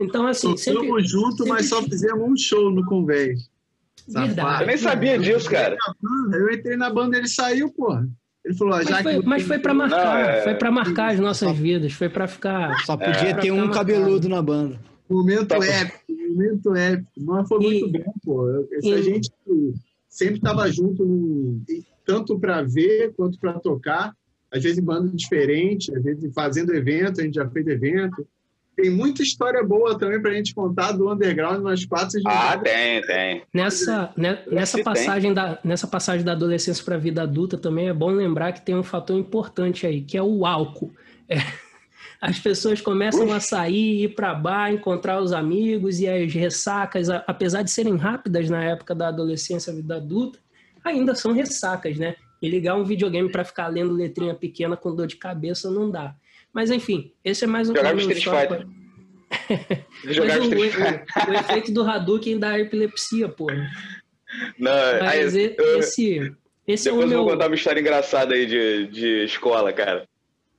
Então, 0.00 0.26
assim, 0.26 0.56
sempre... 0.56 0.82
Estamos 0.82 1.10
juntos, 1.10 1.36
sempre... 1.36 1.52
mas 1.52 1.68
só 1.68 1.82
fizemos 1.82 2.28
um 2.28 2.36
show 2.36 2.70
no 2.70 2.84
convés. 2.86 3.50
Verdade. 4.08 4.62
Eu 4.62 4.66
nem 4.66 4.76
sabia 4.78 5.18
disso, 5.18 5.50
cara. 5.50 5.76
Eu 6.32 6.50
entrei 6.50 6.76
na 6.76 6.88
banda, 6.88 7.18
ele 7.18 7.28
saiu, 7.28 7.70
porra. 7.70 8.08
Ele 8.42 8.54
falou, 8.54 8.76
mas, 8.76 8.88
já 8.88 9.02
foi, 9.02 9.20
que 9.20 9.26
mas 9.26 9.42
foi 9.42 9.58
para 9.58 9.74
marcar, 9.74 10.04
não, 10.04 10.30
é... 10.30 10.42
foi 10.42 10.54
para 10.54 10.70
marcar 10.70 11.12
as 11.12 11.20
nossas 11.20 11.54
vidas, 11.56 11.92
foi 11.92 12.08
para 12.08 12.26
ficar. 12.26 12.74
Só 12.86 12.96
podia 12.96 13.30
é, 13.30 13.34
ter 13.34 13.50
um 13.50 13.70
cabeludo 13.70 14.30
na 14.30 14.40
banda. 14.40 14.80
Momento 15.08 15.48
tá 15.48 15.56
épico, 15.56 15.98
momento 16.08 16.74
épico. 16.74 17.10
Mas 17.18 17.48
foi 17.48 17.58
muito 17.58 17.86
e, 17.86 18.02
bom, 18.02 18.14
pô. 18.24 18.66
Essa 18.72 18.88
e... 18.88 19.02
gente 19.02 19.30
sempre 20.10 20.36
estava 20.36 20.70
junto, 20.70 21.62
tanto 22.04 22.38
para 22.38 22.60
ver 22.62 23.14
quanto 23.16 23.38
para 23.38 23.58
tocar. 23.60 24.12
Às 24.52 24.64
vezes 24.64 24.78
em 24.78 24.84
banda 24.84 25.08
diferente, 25.14 25.94
às 25.96 26.02
vezes 26.02 26.34
fazendo 26.34 26.74
evento, 26.74 27.20
a 27.20 27.24
gente 27.24 27.36
já 27.36 27.48
fez 27.48 27.64
evento. 27.68 28.26
Tem 28.74 28.90
muita 28.90 29.22
história 29.22 29.62
boa 29.62 29.96
também 29.96 30.20
para 30.20 30.32
a 30.32 30.34
gente 30.34 30.54
contar 30.54 30.92
do 30.92 31.12
underground 31.12 31.62
nas 31.62 31.84
quatro. 31.84 32.20
Ah, 32.26 32.58
tem, 32.58 33.00
tem. 33.02 33.42
Nessa, 33.54 34.12
né, 34.16 34.42
nessa, 34.50 34.82
passagem 34.82 35.32
da, 35.32 35.60
nessa 35.62 35.86
passagem 35.86 36.24
da 36.24 36.32
adolescência 36.32 36.84
para 36.84 36.96
a 36.96 36.98
vida 36.98 37.22
adulta 37.22 37.56
também 37.56 37.88
é 37.88 37.92
bom 37.92 38.10
lembrar 38.10 38.52
que 38.52 38.64
tem 38.64 38.74
um 38.74 38.82
fator 38.82 39.16
importante 39.16 39.86
aí, 39.86 40.02
que 40.02 40.16
é 40.16 40.22
o 40.22 40.44
álcool. 40.44 40.92
É 41.28 41.36
as 42.20 42.38
pessoas 42.38 42.80
começam 42.82 43.32
a 43.32 43.40
sair, 43.40 44.04
ir 44.04 44.14
para 44.14 44.34
bar, 44.34 44.70
encontrar 44.70 45.22
os 45.22 45.32
amigos 45.32 46.00
e 46.00 46.08
as 46.08 46.32
ressacas, 46.34 47.08
apesar 47.08 47.62
de 47.62 47.70
serem 47.70 47.96
rápidas 47.96 48.50
na 48.50 48.62
época 48.62 48.94
da 48.94 49.08
adolescência, 49.08 49.72
vida 49.72 49.96
adulta, 49.96 50.38
ainda 50.84 51.14
são 51.14 51.32
ressacas, 51.32 51.96
né? 51.96 52.16
E 52.42 52.48
ligar 52.48 52.76
um 52.76 52.84
videogame 52.84 53.30
para 53.30 53.44
ficar 53.44 53.68
lendo 53.68 53.94
letrinha 53.94 54.34
pequena 54.34 54.76
com 54.76 54.94
dor 54.94 55.06
de 55.06 55.16
cabeça 55.16 55.70
não 55.70 55.90
dá. 55.90 56.14
Mas 56.52 56.70
enfim, 56.70 57.12
esse 57.24 57.44
é 57.44 57.46
mais 57.46 57.70
um 57.70 57.74
Jogar 57.74 57.96
Street 57.96 58.24
Fighter. 58.24 58.66
Jogar 60.04 60.40
o, 60.40 60.42
Street 60.42 60.72
Fighter. 60.72 61.06
O, 61.26 61.30
o, 61.30 61.34
efeito 61.34 61.72
do 61.72 61.82
Hadouken 61.82 62.38
da 62.38 62.58
epilepsia, 62.58 63.28
pô. 63.28 63.46
Não, 64.58 64.72
Mas 65.00 65.34
aí, 65.34 65.54
eu, 65.56 65.78
esse, 65.78 66.34
esse 66.66 66.88
é 66.88 66.92
o 66.92 66.96
meu... 66.96 67.10
eu 67.10 67.18
vou 67.18 67.32
contar 67.32 67.46
uma 67.46 67.54
história 67.54 67.80
engraçada 67.80 68.34
aí 68.34 68.46
de, 68.46 68.86
de 68.88 69.24
escola, 69.24 69.72
cara. 69.72 70.09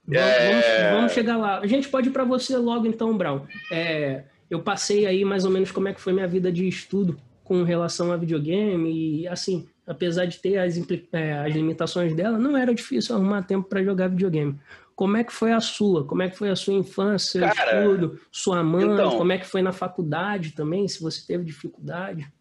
Vamos, 0.06 0.66
é... 0.66 0.92
vamos, 0.94 1.12
chegar 1.12 1.38
lá. 1.38 1.60
A 1.60 1.68
gente 1.68 1.88
pode 1.88 2.10
ir 2.10 2.12
para 2.12 2.24
você 2.24 2.58
logo 2.58 2.88
então, 2.88 3.18
Brown. 3.18 3.46
É, 3.72 4.24
eu 4.50 4.62
passei 4.62 5.06
aí 5.06 5.24
mais 5.24 5.46
ou 5.46 5.52
menos 5.52 5.72
como 5.72 5.88
é 5.88 5.94
que 5.94 6.02
foi 6.02 6.14
minha 6.14 6.28
vida 6.28 6.52
de 6.52 6.68
estudo 6.68 7.18
com 7.44 7.64
relação 7.64 8.12
a 8.12 8.18
videogame 8.18 9.22
e 9.22 9.28
assim, 9.28 9.68
apesar 9.86 10.26
de 10.26 10.40
ter 10.40 10.58
as, 10.58 10.78
é, 11.12 11.34
as 11.34 11.54
limitações 11.54 12.16
dela, 12.16 12.38
não 12.38 12.56
era 12.56 12.74
difícil 12.74 13.16
arrumar 13.16 13.44
tempo 13.44 13.68
para 13.68 13.84
jogar 13.84 14.08
videogame. 14.08 14.58
Como 14.96 15.18
é 15.18 15.24
que 15.24 15.34
foi 15.34 15.52
a 15.52 15.60
sua? 15.60 16.06
Como 16.06 16.22
é 16.22 16.30
que 16.30 16.38
foi 16.38 16.50
a 16.50 16.56
sua 16.56 16.74
infância, 16.74 17.42
Cara, 17.50 17.82
estudo, 17.82 18.20
sua 18.32 18.64
mãe? 18.64 18.86
Então, 18.86 19.18
como 19.18 19.32
é 19.32 19.38
que 19.38 19.48
foi 19.48 19.62
na 19.62 19.72
faculdade 19.72 20.52
também, 20.52 20.88
se 20.88 21.02
você 21.02 21.26
teve 21.26 21.44
dificuldade? 21.44 22.32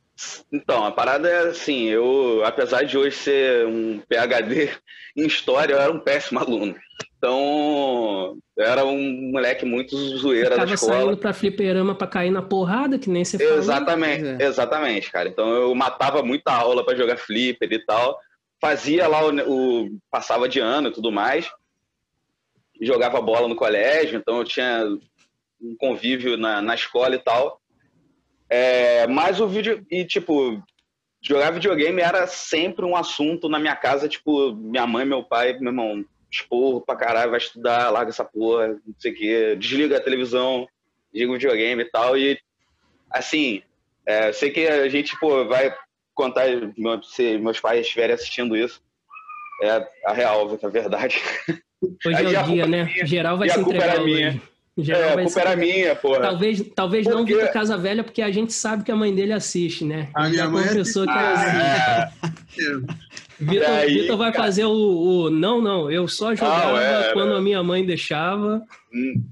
Então, 0.53 0.85
a 0.85 0.93
parada 0.93 1.29
é 1.29 1.49
assim, 1.49 1.85
eu, 1.85 2.43
apesar 2.45 2.83
de 2.83 2.99
hoje 2.99 3.17
ser 3.17 3.67
um 3.67 4.01
PhD 4.01 4.71
em 5.17 5.27
história, 5.27 5.75
eu 5.75 5.81
era 5.81 5.93
um 5.93 6.01
péssimo 6.01 6.39
aluno. 6.39 6.75
Então, 7.21 8.39
era 8.59 8.83
um 8.83 9.31
moleque 9.31 9.67
muito 9.67 9.95
zoeira 9.95 10.57
da 10.57 10.65
escola. 10.65 10.93
saindo 10.95 11.17
pra 11.19 11.35
fliperama 11.35 11.95
pra 11.95 12.07
cair 12.07 12.31
na 12.31 12.41
porrada, 12.41 12.99
que 12.99 13.11
nem 13.11 13.23
você 13.23 13.37
falou. 13.37 13.59
Exatamente, 13.59 14.43
é. 14.43 14.47
exatamente, 14.47 15.13
cara. 15.13 15.29
Então, 15.29 15.51
eu 15.51 15.75
matava 15.75 16.23
muita 16.23 16.51
aula 16.51 16.83
para 16.83 16.97
jogar 16.97 17.19
flipper 17.19 17.71
e 17.71 17.85
tal. 17.85 18.19
Fazia 18.59 19.07
lá 19.07 19.23
o, 19.23 19.85
o, 19.85 19.99
Passava 20.11 20.49
de 20.49 20.61
ano 20.61 20.89
e 20.89 20.93
tudo 20.93 21.13
mais. 21.13 21.47
Jogava 22.81 23.21
bola 23.21 23.47
no 23.47 23.55
colégio, 23.55 24.19
então 24.19 24.39
eu 24.39 24.45
tinha 24.45 24.83
um 25.61 25.77
convívio 25.77 26.39
na, 26.39 26.63
na 26.63 26.75
escola 26.75 27.15
e 27.15 27.19
tal. 27.19 27.61
É, 28.49 29.07
mas 29.07 29.43
o 29.43 29.47
vídeo... 29.47 29.85
E, 29.91 30.07
tipo, 30.07 30.59
jogar 31.21 31.51
videogame 31.51 32.01
era 32.01 32.27
sempre 32.27 32.83
um 32.83 32.97
assunto 32.97 33.47
na 33.47 33.59
minha 33.59 33.77
casa. 33.77 34.09
Tipo, 34.09 34.55
minha 34.55 34.87
mãe, 34.87 35.05
meu 35.05 35.23
pai, 35.23 35.53
meu 35.59 35.71
irmão 35.71 36.03
esporro 36.31 36.81
pra 36.81 36.97
caralho, 36.97 37.31
vai 37.31 37.39
estudar, 37.39 37.91
larga 37.91 38.11
essa 38.11 38.25
porra, 38.25 38.69
não 38.69 38.95
sei 38.99 39.13
o 39.13 39.15
quê, 39.15 39.57
desliga 39.57 39.97
a 39.97 40.01
televisão, 40.01 40.69
desliga 41.13 41.33
o 41.33 41.35
videogame 41.35 41.83
e 41.83 41.91
tal. 41.91 42.17
E, 42.17 42.39
assim, 43.11 43.63
é, 44.07 44.33
sei 44.33 44.51
que 44.51 44.67
a 44.67 44.89
gente, 44.89 45.19
pô, 45.19 45.47
vai 45.47 45.75
contar, 46.15 46.45
se 47.03 47.39
meus 47.39 47.61
pais 47.61 47.81
estiverem 47.81 48.15
assistindo 48.15 48.57
isso, 48.57 48.81
é 49.63 49.87
a 50.07 50.13
real, 50.13 50.59
é 50.61 50.67
a 50.67 50.69
verdade. 50.69 51.21
Hoje 52.05 52.35
é 52.35 52.41
o 52.41 52.45
dia, 52.45 52.67
né? 52.67 52.85
Minha, 52.85 53.07
Geral 53.07 53.39
vai 53.39 53.49
se 53.49 53.61
entregar 53.61 54.05
minha. 54.05 54.41
Geral 54.79 55.03
é, 55.03 55.13
a 55.13 55.25
culpa 55.25 55.41
era 55.41 55.57
minha, 55.57 55.97
porra. 55.97 56.21
Talvez, 56.21 56.63
talvez 56.75 57.05
porque... 57.05 57.19
não 57.19 57.27
Vitor 57.27 57.53
Casa 57.53 57.77
Velha, 57.77 58.05
porque 58.05 58.23
a 58.23 58.31
gente 58.31 58.53
sabe 58.53 58.85
que 58.85 58.93
a 58.93 58.97
mãe 58.97 59.15
dele 59.15 59.33
assiste, 59.33 59.85
né? 59.85 60.09
A 60.15 60.29
minha 60.29 60.49
mãe 60.49 60.67
confessou 60.69 61.05
que 61.05 61.11
ah, 61.11 62.11
assiste. 62.15 62.63
É. 62.63 63.21
Vitor, 63.41 64.17
vai 64.17 64.33
cara... 64.33 64.45
fazer 64.45 64.65
o, 64.65 64.71
o, 64.71 65.31
Não, 65.31 65.61
não, 65.61 65.91
eu 65.91 66.07
só 66.07 66.35
jogava 66.35 66.79
ah, 66.79 66.83
é, 66.83 67.13
quando 67.13 67.35
a 67.35 67.41
minha 67.41 67.63
mãe 67.63 67.85
deixava. 67.85 68.63
Hum. 68.93 69.25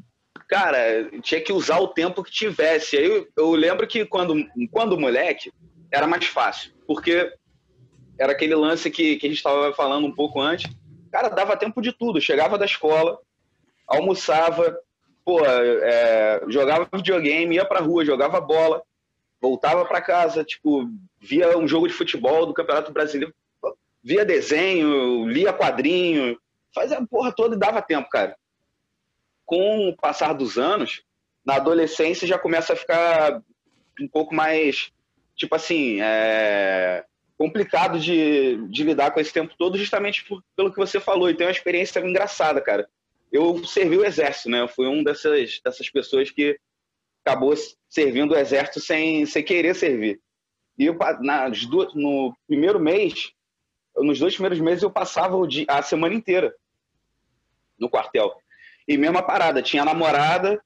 Cara, 0.48 1.10
tinha 1.20 1.40
que 1.42 1.52
usar 1.52 1.78
o 1.78 1.88
tempo 1.88 2.24
que 2.24 2.30
tivesse. 2.30 2.96
Aí 2.96 3.04
eu, 3.04 3.28
eu 3.36 3.50
lembro 3.50 3.86
que 3.86 4.06
quando, 4.06 4.34
quando 4.70 4.98
moleque, 4.98 5.52
era 5.92 6.06
mais 6.06 6.24
fácil. 6.26 6.72
Porque 6.86 7.30
era 8.18 8.32
aquele 8.32 8.54
lance 8.54 8.90
que, 8.90 9.16
que 9.16 9.26
a 9.26 9.28
gente 9.28 9.38
estava 9.38 9.72
falando 9.74 10.06
um 10.06 10.14
pouco 10.14 10.40
antes. 10.40 10.70
Cara, 11.12 11.28
dava 11.28 11.56
tempo 11.56 11.82
de 11.82 11.92
tudo. 11.92 12.20
Chegava 12.20 12.56
da 12.56 12.64
escola, 12.64 13.18
almoçava, 13.86 14.74
pô, 15.24 15.40
é, 15.44 16.42
jogava 16.48 16.88
videogame, 16.94 17.56
ia 17.56 17.64
pra 17.64 17.80
rua, 17.80 18.04
jogava 18.04 18.40
bola, 18.40 18.82
voltava 19.40 19.84
para 19.84 20.00
casa, 20.00 20.42
tipo, 20.44 20.88
via 21.20 21.56
um 21.58 21.68
jogo 21.68 21.86
de 21.86 21.94
futebol 21.94 22.46
do 22.46 22.54
Campeonato 22.54 22.92
Brasileiro 22.92 23.34
via 24.08 24.24
desenho, 24.24 25.28
lia 25.28 25.52
quadrinho, 25.52 26.40
fazia 26.74 26.96
a 26.96 27.06
porra 27.06 27.30
toda 27.30 27.54
e 27.54 27.58
dava 27.58 27.82
tempo, 27.82 28.08
cara. 28.08 28.34
Com 29.44 29.90
o 29.90 29.96
passar 29.96 30.32
dos 30.32 30.56
anos, 30.56 31.02
na 31.44 31.56
adolescência 31.56 32.26
já 32.26 32.38
começa 32.38 32.72
a 32.72 32.76
ficar 32.76 33.42
um 34.00 34.08
pouco 34.08 34.34
mais, 34.34 34.90
tipo 35.36 35.54
assim, 35.54 36.00
é, 36.00 37.04
complicado 37.36 38.00
de, 38.00 38.56
de 38.68 38.82
lidar 38.82 39.10
com 39.10 39.20
esse 39.20 39.30
tempo 39.30 39.54
todo, 39.58 39.76
justamente 39.76 40.24
por, 40.24 40.42
pelo 40.56 40.72
que 40.72 40.78
você 40.78 40.98
falou. 40.98 41.28
E 41.28 41.34
tem 41.34 41.46
uma 41.46 41.52
experiência 41.52 42.00
engraçada, 42.00 42.62
cara. 42.62 42.88
Eu 43.30 43.62
servi 43.66 43.98
o 43.98 44.06
exército, 44.06 44.48
né? 44.48 44.62
Eu 44.62 44.68
fui 44.68 44.86
um 44.86 45.04
dessas, 45.04 45.60
dessas 45.62 45.90
pessoas 45.90 46.30
que 46.30 46.58
acabou 47.22 47.52
servindo 47.90 48.32
o 48.32 48.38
exército 48.38 48.80
sem, 48.80 49.26
sem 49.26 49.44
querer 49.44 49.74
servir. 49.74 50.18
E 50.78 50.86
eu, 50.86 50.96
no 51.94 52.34
primeiro 52.46 52.80
mês, 52.80 53.34
nos 54.02 54.18
dois 54.18 54.34
primeiros 54.34 54.60
meses 54.60 54.82
eu 54.82 54.90
passava 54.90 55.36
a 55.68 55.82
semana 55.82 56.14
inteira 56.14 56.54
no 57.78 57.88
quartel. 57.88 58.34
E 58.86 58.96
mesma 58.96 59.22
parada, 59.22 59.62
tinha 59.62 59.84
namorada, 59.84 60.62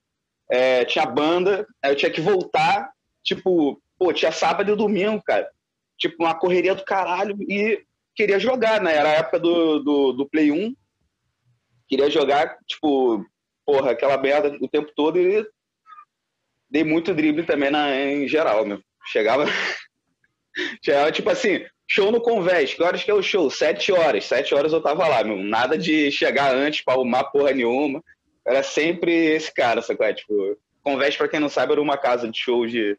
é, 0.51 0.85
tinha 0.85 1.05
banda, 1.07 1.67
eu 1.85 1.97
tinha 1.97 2.11
que 2.11 2.21
voltar, 2.21 2.91
tipo, 3.23 3.81
pô, 3.99 4.13
tinha 4.13 4.33
sábado 4.33 4.73
e 4.73 4.77
domingo, 4.77 5.23
cara. 5.23 5.51
Tipo, 5.99 6.25
uma 6.25 6.35
correria 6.35 6.75
do 6.75 6.85
caralho 6.85 7.37
e 7.43 7.85
queria 8.15 8.39
jogar, 8.39 8.81
né? 8.81 8.95
Era 8.95 9.11
a 9.11 9.15
época 9.15 9.39
do, 9.39 9.79
do, 9.81 10.13
do 10.13 10.29
Play 10.29 10.51
1. 10.51 10.75
Queria 11.89 12.11
jogar, 12.11 12.57
tipo, 12.67 13.25
porra, 13.65 13.93
aquela 13.93 14.17
merda 14.17 14.57
o 14.61 14.69
tempo 14.69 14.91
todo 14.95 15.19
e 15.19 15.47
dei 16.71 16.85
muito 16.85 17.15
drible 17.15 17.45
também 17.45 17.71
na, 17.71 17.95
em 17.95 18.27
geral, 18.27 18.65
meu. 18.65 18.81
Chegava. 19.07 19.45
Chegava, 20.85 21.13
tipo 21.13 21.31
assim, 21.31 21.65
Show 21.95 22.11
no 22.11 22.23
Convés, 22.23 22.73
que 22.73 22.83
horas 22.83 23.05
que 23.05 23.11
é 23.11 23.15
o 23.15 23.23
show? 23.23 23.51
Sete 23.51 23.93
horas. 23.93 24.25
Sete 24.25 24.55
horas 24.55 24.73
eu 24.73 24.81
tava 24.81 25.07
lá, 25.07 25.23
meu. 25.23 25.37
Nada 25.37 25.77
de 25.77 26.11
chegar 26.11 26.55
antes 26.55 26.83
pra 26.83 26.95
arrumar 26.95 27.25
porra 27.25 27.53
nenhuma. 27.53 28.03
Era 28.47 28.63
sempre 28.63 29.13
esse 29.13 29.53
cara, 29.53 29.83
sacou? 29.83 30.11
Tipo, 30.15 30.57
Convés, 30.83 31.19
pra 31.19 31.29
quem 31.29 31.39
não 31.39 31.51
sabe, 31.51 31.73
era 31.73 31.83
uma 31.83 31.99
casa 31.99 32.31
de 32.31 32.39
shows 32.39 32.73
de, 32.73 32.97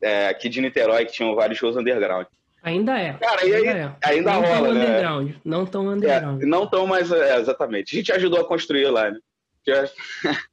é, 0.00 0.28
aqui 0.28 0.48
de 0.48 0.62
Niterói, 0.62 1.04
que 1.04 1.12
tinham 1.12 1.34
vários 1.34 1.58
shows 1.58 1.76
underground. 1.76 2.26
Ainda 2.62 2.98
é. 2.98 3.12
Cara, 3.12 3.44
e 3.44 3.54
aí, 3.54 3.68
ainda, 3.68 3.98
é. 4.02 4.08
ainda 4.08 4.32
não 4.32 4.40
rola, 4.40 4.72
né? 4.72 4.80
Underground. 4.80 5.34
Não 5.44 5.66
tão 5.66 5.88
underground. 5.88 6.42
É, 6.42 6.46
não 6.46 6.66
tão, 6.66 6.86
mas 6.86 7.12
é, 7.12 7.36
exatamente. 7.38 7.94
A 7.94 7.98
gente 7.98 8.12
ajudou 8.12 8.40
a 8.40 8.48
construir 8.48 8.86
lá, 8.86 9.10
né? 9.10 9.18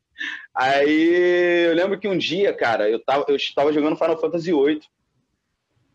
aí 0.54 1.66
eu 1.70 1.76
lembro 1.76 1.98
que 1.98 2.10
um 2.10 2.18
dia, 2.18 2.52
cara, 2.52 2.90
eu 2.90 3.00
tava, 3.00 3.24
eu 3.30 3.38
tava 3.56 3.72
jogando 3.72 3.96
Final 3.96 4.20
Fantasy 4.20 4.52
VIII. 4.52 4.82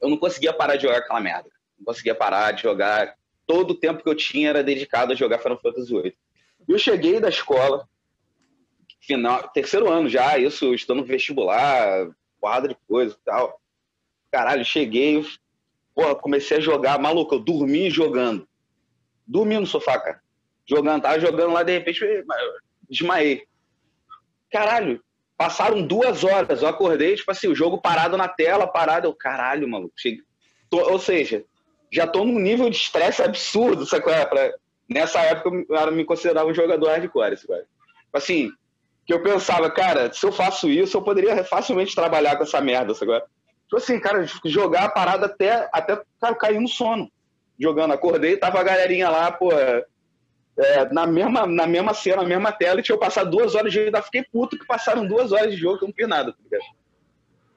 Eu 0.01 0.09
não 0.09 0.17
conseguia 0.17 0.55
parar 0.55 0.77
de 0.77 0.85
jogar 0.85 0.97
aquela 0.97 1.21
merda 1.21 1.54
não 1.79 1.85
conseguia 1.85 2.15
parar 2.15 2.53
de 2.53 2.63
jogar. 2.63 3.15
Todo 3.47 3.73
o 3.73 3.79
tempo 3.79 4.03
que 4.03 4.09
eu 4.09 4.15
tinha 4.15 4.51
era 4.51 4.65
dedicado 4.65 5.13
a 5.13 5.17
jogar 5.17 5.39
Final 5.39 5.61
Fantasy 5.61 5.93
VIII. 5.93 6.17
Eu 6.69 6.79
cheguei 6.79 7.21
da 7.21 7.29
escola, 7.29 7.87
final, 9.01 9.49
terceiro 9.49 9.91
ano 9.91 10.09
já, 10.09 10.39
isso, 10.39 10.75
estando 10.75 11.01
no 11.01 11.05
vestibular, 11.05 12.09
porrada 12.41 12.69
de 12.69 12.77
coisa 12.89 13.15
e 13.15 13.25
tal. 13.25 13.61
Caralho, 14.31 14.65
cheguei, 14.65 15.25
porra, 15.95 16.15
comecei 16.15 16.57
a 16.57 16.61
jogar, 16.61 16.99
maluco, 16.99 17.35
eu 17.35 17.39
dormi 17.39 17.91
jogando. 17.91 18.49
Dormi 19.27 19.59
no 19.59 19.67
sofá, 19.67 19.99
cara. 19.99 20.21
Jogando, 20.67 21.03
tava 21.03 21.21
jogando 21.21 21.53
lá, 21.53 21.63
de 21.63 21.73
repente, 21.73 22.01
desmaiei. 22.89 23.47
Caralho, 24.51 25.03
passaram 25.37 25.87
duas 25.87 26.25
horas, 26.25 26.63
eu 26.63 26.69
acordei, 26.69 27.15
tipo 27.17 27.31
assim, 27.31 27.49
o 27.49 27.55
jogo 27.55 27.81
parado 27.81 28.17
na 28.17 28.29
tela, 28.29 28.67
parado, 28.67 29.07
eu, 29.07 29.15
caralho, 29.15 29.69
maluco. 29.69 29.95
Cheguei... 29.97 30.23
Ou 30.71 30.99
seja, 30.99 31.45
já 31.95 32.09
tô 32.09 32.25
num 32.25 32.41
nível 32.41 32.69
de 32.69 32.77
estresse 32.77 33.23
absurdo, 33.23 33.87
sabe 33.87 34.03
qual 34.03 34.17
é? 34.17 34.27
Pra... 34.27 34.53
Nessa 34.89 35.21
época 35.21 35.65
eu 35.69 35.93
me 35.93 36.05
considerava 36.05 36.49
um 36.49 36.55
jogador 36.55 36.89
hardcore, 36.89 37.37
sabe? 37.37 37.63
Assim, 38.13 38.51
que 39.07 39.15
eu 39.15 39.23
pensava, 39.23 39.71
cara, 39.71 40.13
se 40.13 40.27
eu 40.27 40.33
faço 40.33 40.69
isso, 40.69 40.97
eu 40.97 41.03
poderia 41.03 41.45
facilmente 41.45 41.95
trabalhar 41.95 42.37
com 42.37 42.43
essa 42.43 42.61
merda, 42.61 42.95
sabe? 42.95 43.13
Tipo 43.65 43.77
assim, 43.77 44.01
cara, 44.01 44.27
jogar 44.45 44.85
a 44.85 44.89
parada 44.89 45.27
até, 45.27 45.69
até 45.73 46.01
cara, 46.21 46.35
cair 46.35 46.61
no 46.61 46.69
sono. 46.69 47.11
Jogando, 47.59 47.95
acordei, 47.95 48.37
tava 48.37 48.59
a 48.59 48.65
galerinha 48.65 49.09
lá, 49.09 49.31
pô, 49.31 49.53
é, 49.53 50.93
na, 50.93 51.07
mesma, 51.07 51.47
na 51.47 51.67
mesma 51.67 51.95
cena, 51.95 52.23
na 52.23 52.29
mesma 52.29 52.51
tela, 52.51 52.81
e 52.81 52.83
tinha 52.83 52.95
eu 52.95 53.01
passado 53.01 53.31
duas 53.31 53.55
horas 53.55 53.71
de 53.71 53.79
jogo, 53.79 53.87
ainda 53.87 54.03
fiquei 54.03 54.25
puto 54.25 54.59
que 54.59 54.67
passaram 54.67 55.07
duas 55.07 55.31
horas 55.31 55.53
de 55.53 55.57
jogo 55.57 55.79
que 55.79 55.85
eu 55.85 55.89
não 55.89 55.95
fiz 55.95 56.09
nada, 56.09 56.33
tá 56.33 56.39
ligado? 56.43 56.65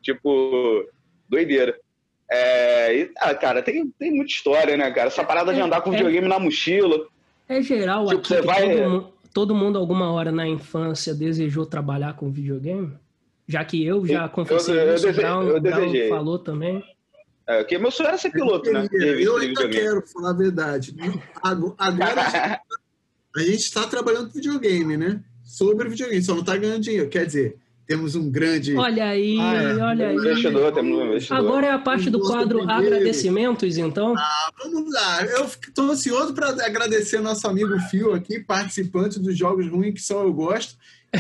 Tipo, 0.04 0.88
doideira. 1.28 1.80
É, 2.30 2.96
e, 2.96 3.12
ah, 3.18 3.34
cara, 3.34 3.62
tem, 3.62 3.88
tem 3.98 4.12
muita 4.12 4.32
história, 4.32 4.76
né, 4.76 4.92
cara? 4.92 5.08
Essa 5.08 5.24
parada 5.24 5.54
de 5.54 5.60
é, 5.60 5.64
andar 5.64 5.82
com 5.82 5.94
é, 5.94 5.98
videogame 5.98 6.28
na 6.28 6.40
mochila. 6.40 7.08
É 7.48 7.62
geral 7.62 8.06
tipo, 8.08 8.20
aqui, 8.20 8.28
você 8.28 8.42
vai... 8.42 8.76
todo, 8.76 9.14
todo, 9.34 9.56
mundo 9.56 9.78
alguma 9.78 10.12
hora 10.12 10.32
na 10.32 10.48
infância 10.48 11.14
desejou 11.14 11.66
trabalhar 11.66 12.16
com 12.16 12.30
videogame? 12.30 12.94
Já 13.48 13.64
que 13.64 13.86
eu 13.86 14.06
já 14.06 14.28
confessei 14.28 14.76
eu, 14.76 14.80
eu, 14.80 14.96
isso, 14.96 15.08
eu, 15.08 15.14
Brown, 15.14 15.62
Brown 15.62 16.10
falou 16.10 16.38
também. 16.38 16.84
É, 17.48 17.60
porque 17.60 17.78
meu 17.78 17.90
sonho 17.90 18.10
era 18.10 18.18
ser 18.18 18.30
piloto, 18.30 18.70
né? 18.70 18.86
Eu 18.92 19.38
ainda 19.38 19.70
quero, 19.70 20.06
falar 20.06 20.32
a 20.32 20.34
verdade. 20.34 20.94
Agora 21.42 22.62
a 23.34 23.40
gente 23.40 23.60
está 23.64 23.88
trabalhando 23.88 24.28
com 24.28 24.34
videogame, 24.34 24.98
né? 24.98 25.24
Sobre 25.46 25.88
videogame, 25.88 26.22
só 26.22 26.34
não 26.34 26.42
está 26.42 26.58
ganhando 26.58 26.82
dinheiro. 26.82 27.08
Quer 27.08 27.26
dizer, 27.26 27.58
temos 27.88 28.16
um 28.16 28.30
grande. 28.30 28.76
Olha 28.76 29.06
aí, 29.06 29.40
ah, 29.40 29.54
é. 29.54 29.78
olha 29.78 30.08
aí. 30.10 30.16
Investidor, 30.16 30.74
temos 30.74 31.00
um 31.00 31.06
investidor. 31.06 31.38
Agora 31.38 31.68
é 31.68 31.72
a 31.72 31.80
parte 31.80 32.10
do 32.10 32.20
quadro 32.20 32.60
primeiro. 32.60 32.86
agradecimentos, 32.86 33.78
então. 33.78 34.14
Ah, 34.18 34.52
vamos 34.62 34.94
lá. 34.94 35.24
Eu 35.24 35.46
estou 35.46 35.90
ansioso 35.90 36.34
para 36.34 36.50
agradecer 36.66 37.22
nosso 37.22 37.48
amigo 37.48 37.80
Fio 37.90 38.14
aqui, 38.14 38.40
participante 38.40 39.20
dos 39.20 39.38
Jogos 39.38 39.68
Ruins, 39.68 39.94
que 39.94 40.02
só 40.02 40.24
eu 40.24 40.34
gosto. 40.34 40.76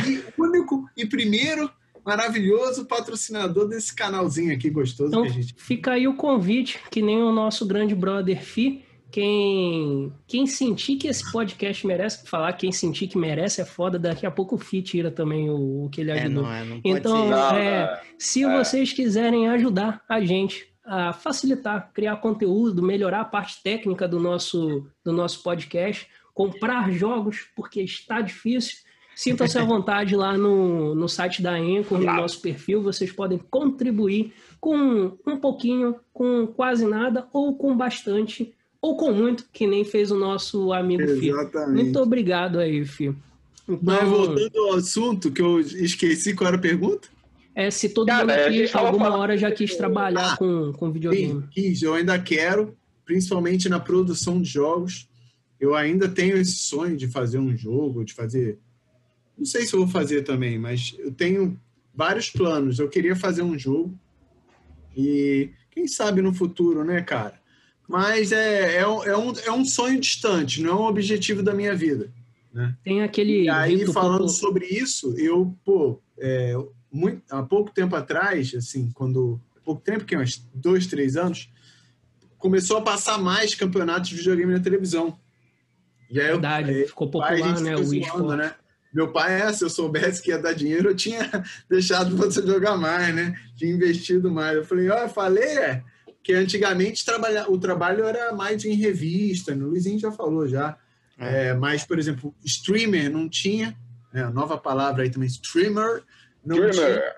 E 0.05 0.21
único 0.37 0.87
e 0.97 1.05
primeiro 1.05 1.71
maravilhoso 2.05 2.85
patrocinador 2.85 3.67
desse 3.67 3.93
canalzinho 3.93 4.53
aqui 4.53 4.69
gostoso 4.69 5.09
então, 5.09 5.23
que 5.23 5.29
a 5.29 5.31
gente. 5.31 5.55
Fica 5.57 5.93
aí 5.93 6.07
o 6.07 6.15
convite, 6.15 6.79
que 6.91 7.01
nem 7.01 7.21
o 7.21 7.31
nosso 7.31 7.65
grande 7.65 7.95
brother 7.95 8.41
Fi 8.41 8.83
quem, 9.17 10.13
quem 10.27 10.45
sentir 10.45 10.97
que 10.97 11.07
esse 11.07 11.31
podcast 11.31 11.87
merece 11.87 12.29
falar, 12.29 12.53
quem 12.53 12.71
sentir 12.71 13.07
que 13.07 13.17
merece 13.17 13.59
é 13.59 13.65
foda, 13.65 13.97
daqui 13.97 14.27
a 14.27 14.29
pouco 14.29 14.53
o 14.53 14.57
Fi 14.59 14.79
tira 14.83 15.09
também 15.09 15.49
o, 15.49 15.85
o 15.85 15.89
que 15.89 16.01
ele 16.01 16.11
é, 16.11 16.21
ajudou. 16.21 16.43
É, 16.43 16.45
não 16.45 16.53
é, 16.53 16.63
não 16.63 16.81
então, 16.85 17.27
não, 17.27 17.57
é, 17.57 17.99
se 18.19 18.43
é. 18.43 18.57
vocês 18.59 18.93
quiserem 18.93 19.49
ajudar 19.49 20.03
a 20.07 20.23
gente 20.23 20.71
a 20.85 21.13
facilitar, 21.13 21.91
criar 21.95 22.17
conteúdo, 22.17 22.83
melhorar 22.83 23.21
a 23.21 23.25
parte 23.25 23.63
técnica 23.63 24.07
do 24.07 24.19
nosso, 24.19 24.85
do 25.03 25.11
nosso 25.11 25.41
podcast, 25.41 26.07
comprar 26.31 26.91
jogos, 26.91 27.47
porque 27.55 27.81
está 27.81 28.21
difícil, 28.21 28.77
sintam-se 29.15 29.57
à 29.57 29.65
vontade 29.65 30.15
lá 30.15 30.37
no, 30.37 30.93
no 30.93 31.09
site 31.09 31.41
da 31.41 31.53
Anchor, 31.53 31.97
no 31.97 32.05
nosso 32.05 32.39
perfil, 32.39 32.83
vocês 32.83 33.11
podem 33.11 33.39
contribuir 33.49 34.31
com 34.61 35.17
um 35.25 35.37
pouquinho, 35.37 35.95
com 36.13 36.45
quase 36.45 36.85
nada 36.85 37.27
ou 37.33 37.57
com 37.57 37.75
bastante 37.75 38.53
ou 38.81 38.95
com 38.95 39.11
muito, 39.11 39.45
que 39.51 39.65
nem 39.65 39.83
fez 39.83 40.11
o 40.11 40.17
nosso 40.17 40.71
amigo 40.71 41.03
Exatamente. 41.03 41.49
Fio. 41.51 41.83
Muito 41.83 41.99
obrigado 41.99 42.59
aí, 42.59 42.85
Fio. 42.85 43.15
Então, 43.67 43.79
Mas 43.81 44.07
voltando 44.07 44.57
ao 44.59 44.75
assunto, 44.75 45.31
que 45.31 45.41
eu 45.41 45.59
esqueci 45.59 46.33
qual 46.33 46.47
era 46.47 46.57
a 46.57 46.61
pergunta? 46.61 47.09
É 47.53 47.71
se 47.71 47.89
todo 47.89 48.07
Cara, 48.07 48.21
mundo 48.21 48.31
aqui 48.31 48.77
alguma 48.77 49.17
hora 49.17 49.37
já 49.37 49.51
quis 49.51 49.75
trabalhar 49.75 50.33
ah, 50.33 50.37
com, 50.37 50.71
com 50.73 50.91
videogame. 50.91 51.43
Quis, 51.49 51.81
eu 51.81 51.95
ainda 51.95 52.17
quero, 52.19 52.77
principalmente 53.03 53.67
na 53.67 53.79
produção 53.79 54.41
de 54.41 54.47
jogos. 54.47 55.09
eu 55.59 55.75
ainda 55.75 56.07
tenho 56.07 56.37
esse 56.37 56.53
sonho 56.53 56.95
de 56.95 57.07
fazer 57.07 57.39
um 57.39 57.57
jogo, 57.57 58.05
de 58.05 58.13
fazer. 58.13 58.59
Não 59.35 59.45
sei 59.45 59.65
se 59.65 59.73
eu 59.73 59.79
vou 59.79 59.87
fazer 59.87 60.21
também, 60.21 60.57
mas 60.57 60.95
eu 60.99 61.11
tenho 61.11 61.59
vários 61.93 62.29
planos. 62.29 62.77
Eu 62.77 62.87
queria 62.87 63.15
fazer 63.15 63.41
um 63.41 63.57
jogo 63.57 63.97
e 64.95 65.49
quem 65.71 65.87
sabe 65.87 66.21
no 66.21 66.33
futuro, 66.33 66.83
né, 66.83 67.01
cara? 67.01 67.36
Mas 67.87 68.31
é, 68.31 68.75
é, 68.75 68.81
é, 68.81 68.87
um, 69.17 69.31
é 69.45 69.51
um 69.51 69.63
sonho 69.63 69.99
distante, 69.99 70.61
não 70.61 70.71
é 70.71 70.75
um 70.75 70.87
objetivo 70.87 71.41
da 71.41 71.53
minha 71.53 71.73
vida. 71.73 72.11
Né? 72.53 72.75
Tem 72.83 73.01
aquele. 73.01 73.43
E 73.43 73.49
aí, 73.49 73.85
falando 73.93 74.27
sobre 74.27 74.65
isso, 74.65 75.13
eu, 75.17 75.55
pô, 75.63 76.01
é, 76.17 76.53
muito, 76.91 77.21
há 77.29 77.41
pouco 77.43 77.71
tempo 77.71 77.95
atrás, 77.95 78.53
assim, 78.55 78.91
quando. 78.93 79.39
Pouco 79.63 79.81
tempo, 79.81 80.05
que 80.05 80.15
é 80.15 80.19
uns 80.19 80.45
dois, 80.53 80.87
três 80.87 81.17
anos, 81.17 81.49
começou 82.37 82.77
a 82.77 82.81
passar 82.81 83.17
mais 83.17 83.53
campeonatos 83.53 84.09
de 84.09 84.15
videogame 84.15 84.53
na 84.53 84.59
televisão. 84.59 85.17
E 86.09 86.19
aí, 86.19 86.27
Verdade, 86.27 86.71
eu, 86.71 86.87
ficou 86.87 87.09
popular, 87.09 87.59
né? 87.59 87.75
O 87.75 87.83
zoando, 87.83 88.35
né? 88.35 88.55
Meu 88.93 89.11
pai, 89.11 89.41
é, 89.41 89.53
se 89.53 89.63
eu 89.63 89.69
soubesse 89.69 90.21
que 90.21 90.31
ia 90.31 90.39
dar 90.39 90.53
dinheiro, 90.53 90.89
eu 90.89 90.95
tinha 90.95 91.29
deixado 91.69 92.15
você 92.15 92.41
jogar 92.45 92.77
mais, 92.77 93.13
né? 93.13 93.37
Tinha 93.55 93.73
investido 93.73 94.31
mais. 94.31 94.55
Eu 94.55 94.65
falei, 94.65 94.89
ó, 94.89 94.95
oh, 94.95 95.03
eu 95.03 95.09
falei, 95.09 95.43
é, 95.43 95.83
que 96.27 96.33
antigamente 96.33 97.05
trabalha, 97.05 97.49
o 97.49 97.57
trabalho 97.57 98.03
era 98.03 98.33
mais 98.33 98.65
em 98.65 98.73
revista, 98.73 99.55
né? 99.55 99.63
o 99.63 99.69
Luizinho 99.69 99.97
já 99.97 100.11
falou 100.11 100.45
já. 100.45 100.77
É. 101.17 101.47
É, 101.47 101.53
mas, 101.53 101.85
por 101.85 101.97
exemplo, 101.97 102.35
streamer 102.43 103.09
não 103.09 103.29
tinha, 103.29 103.73
né? 104.11 104.27
nova 104.27 104.57
palavra 104.57 105.03
aí 105.03 105.09
também, 105.09 105.29
streamer, 105.29 106.03
não 106.45 106.57
streamer. 106.67 106.95
tinha. 106.95 107.13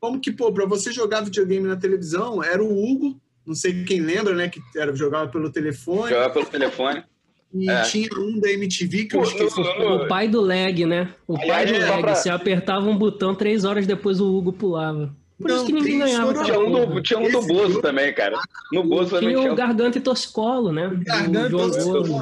Como 0.00 0.18
que, 0.18 0.32
pô, 0.32 0.52
para 0.52 0.66
você 0.66 0.90
jogar 0.90 1.20
videogame 1.20 1.68
na 1.68 1.76
televisão, 1.76 2.42
era 2.42 2.60
o 2.60 2.84
Hugo, 2.84 3.16
não 3.46 3.54
sei 3.54 3.84
quem 3.84 4.00
lembra, 4.00 4.34
né, 4.34 4.48
que 4.48 4.60
era, 4.76 4.92
jogava 4.92 5.30
pelo 5.30 5.48
telefone. 5.48 6.10
Jogava 6.10 6.34
pelo 6.34 6.46
telefone. 6.46 7.04
E 7.54 7.68
é. 7.68 7.82
tinha 7.82 8.08
um 8.16 8.40
da 8.40 8.50
MTV 8.50 9.04
que 9.04 9.14
eu 9.14 9.22
esqueci. 9.24 9.60
O 9.60 10.08
pai 10.08 10.26
do 10.26 10.40
lag, 10.40 10.86
né? 10.86 11.14
O 11.28 11.36
pai 11.36 11.66
do 11.66 11.78
lag. 11.78 12.00
Pra... 12.00 12.14
Você 12.14 12.30
apertava 12.30 12.86
um 12.86 12.96
botão, 12.96 13.34
três 13.34 13.66
horas 13.66 13.86
depois 13.86 14.22
o 14.22 14.34
Hugo 14.34 14.54
pulava. 14.54 15.14
Por 15.42 15.50
não, 15.50 15.56
isso 15.56 15.66
que 15.66 15.72
ninguém 15.72 15.98
ganhava. 15.98 16.44
Tinha 16.44 16.58
um, 16.58 16.70
do, 16.70 17.02
tinha 17.02 17.18
um 17.18 17.30
do 17.30 17.42
Bozo 17.42 17.82
também, 17.82 18.14
cara. 18.14 18.40
No 18.72 18.84
Bozo 18.84 19.18
tinha. 19.18 19.52
O 19.52 19.54
Garganta 19.54 19.98
e 19.98 20.00
Torcicolo, 20.00 20.72
né? 20.72 20.90
Garganta 21.02 21.48
e 21.48 21.50
Torcicolo. 21.50 22.20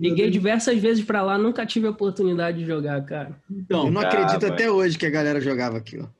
Liguei 0.00 0.30
diversas 0.30 0.78
vezes 0.78 1.04
pra 1.04 1.22
lá, 1.22 1.38
nunca 1.38 1.64
tive 1.66 1.86
a 1.86 1.90
oportunidade 1.90 2.58
de 2.58 2.66
jogar, 2.66 3.04
cara. 3.04 3.36
Então, 3.50 3.86
eu 3.86 3.92
não 3.92 4.00
acredito 4.00 4.44
até 4.46 4.70
hoje 4.70 4.98
que 4.98 5.06
a 5.06 5.10
galera 5.10 5.40
jogava 5.40 5.76
aquilo. 5.76 6.10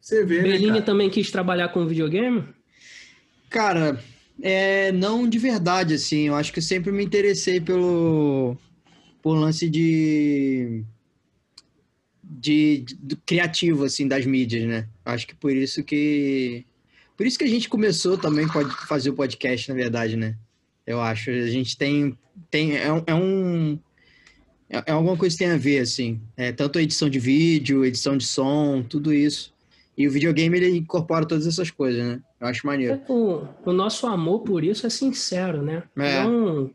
Você 0.00 0.24
vê, 0.24 0.42
Bellini 0.42 0.70
né, 0.70 0.80
também 0.82 1.10
quis 1.10 1.30
trabalhar 1.32 1.70
com 1.70 1.84
videogame? 1.84 2.44
Cara, 3.50 3.98
é, 4.40 4.92
não 4.92 5.28
de 5.28 5.38
verdade, 5.38 5.94
assim. 5.94 6.28
Eu 6.28 6.36
acho 6.36 6.52
que 6.52 6.58
eu 6.58 6.62
sempre 6.62 6.92
me 6.92 7.04
interessei 7.04 7.60
pelo 7.60 8.56
por 9.22 9.34
lance 9.34 9.68
de, 9.68 10.84
de, 12.22 12.84
de, 13.02 13.16
criativo, 13.16 13.82
assim, 13.82 14.06
das 14.06 14.24
mídias, 14.24 14.68
né? 14.68 14.88
Acho 15.06 15.26
que 15.26 15.34
por 15.34 15.52
isso 15.52 15.82
que 15.82 16.66
por 17.16 17.26
isso 17.26 17.38
que 17.38 17.44
a 17.44 17.48
gente 17.48 17.68
começou 17.68 18.18
também 18.18 18.46
pode 18.46 18.70
fazer 18.86 19.10
o 19.10 19.14
podcast, 19.14 19.68
na 19.68 19.74
verdade, 19.74 20.16
né? 20.16 20.36
Eu 20.86 21.00
acho. 21.00 21.30
A 21.30 21.46
gente 21.46 21.78
tem 21.78 22.18
tem 22.50 22.76
é, 22.76 22.88
é 23.06 23.14
um 23.14 23.78
é, 24.68 24.82
é 24.86 24.92
alguma 24.92 25.16
coisa 25.16 25.34
que 25.36 25.44
tem 25.44 25.52
a 25.52 25.56
ver, 25.56 25.78
assim. 25.78 26.20
É, 26.36 26.52
tanto 26.52 26.78
a 26.78 26.82
edição 26.82 27.08
de 27.08 27.18
vídeo, 27.18 27.84
edição 27.84 28.16
de 28.16 28.26
som, 28.26 28.82
tudo 28.82 29.14
isso. 29.14 29.54
E 29.96 30.06
o 30.06 30.10
videogame 30.10 30.58
ele 30.58 30.76
incorpora 30.76 31.24
todas 31.24 31.46
essas 31.46 31.70
coisas, 31.70 32.04
né? 32.04 32.20
Eu 32.38 32.46
acho 32.48 32.66
maneiro. 32.66 32.94
É, 32.94 33.12
o, 33.12 33.46
o 33.64 33.72
nosso 33.72 34.06
amor 34.06 34.40
por 34.40 34.62
isso 34.62 34.86
é 34.86 34.90
sincero, 34.90 35.62
né? 35.62 35.84
É. 35.96 36.22
Não, 36.22 36.70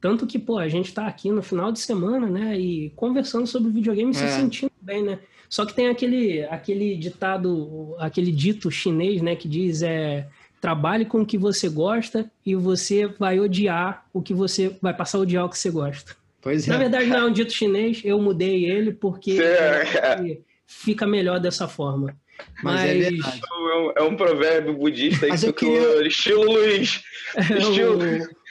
tanto 0.00 0.26
que, 0.26 0.38
pô, 0.38 0.58
a 0.58 0.68
gente 0.68 0.92
tá 0.92 1.06
aqui 1.06 1.30
no 1.30 1.42
final 1.42 1.70
de 1.70 1.78
semana, 1.78 2.28
né? 2.28 2.58
E 2.58 2.90
conversando 2.96 3.46
sobre 3.46 3.70
videogame 3.70 4.10
é. 4.10 4.14
se 4.14 4.28
sentindo 4.28 4.72
bem, 4.80 5.04
né? 5.04 5.20
Só 5.48 5.64
que 5.64 5.74
tem 5.74 5.88
aquele, 5.88 6.42
aquele 6.44 6.96
ditado, 6.96 7.94
aquele 7.98 8.32
dito 8.32 8.70
chinês, 8.70 9.22
né? 9.22 9.36
Que 9.36 9.48
diz 9.48 9.82
é 9.82 10.26
trabalhe 10.60 11.04
com 11.04 11.20
o 11.20 11.26
que 11.26 11.36
você 11.36 11.68
gosta 11.68 12.30
e 12.44 12.54
você 12.54 13.06
vai 13.06 13.38
odiar 13.38 14.06
o 14.14 14.22
que 14.22 14.32
você 14.32 14.74
vai 14.80 14.94
passar 14.94 15.18
a 15.18 15.20
odiar 15.20 15.44
o 15.44 15.48
que 15.50 15.58
você 15.58 15.70
gosta. 15.70 16.16
Pois 16.40 16.66
é. 16.66 16.70
Na 16.70 16.78
verdade, 16.78 17.06
não 17.06 17.18
é 17.18 17.24
um 17.26 17.32
dito 17.32 17.52
chinês, 17.52 18.00
eu 18.02 18.18
mudei 18.18 18.64
ele 18.64 18.90
porque 18.90 19.38
é, 19.42 20.38
fica 20.66 21.06
melhor 21.06 21.38
dessa 21.38 21.68
forma. 21.68 22.16
Mas, 22.62 22.80
Mas 22.80 22.90
é 22.90 22.94
verdade. 22.94 23.40
É 23.42 23.76
um, 23.76 23.92
é 23.96 24.02
um 24.04 24.16
provérbio 24.16 24.74
budista 24.74 25.26
aí 25.26 25.32
que 25.32 25.52
queria... 25.52 26.06
estilo 26.06 26.44
Luiz. 26.44 27.02
Estilo, 27.36 27.98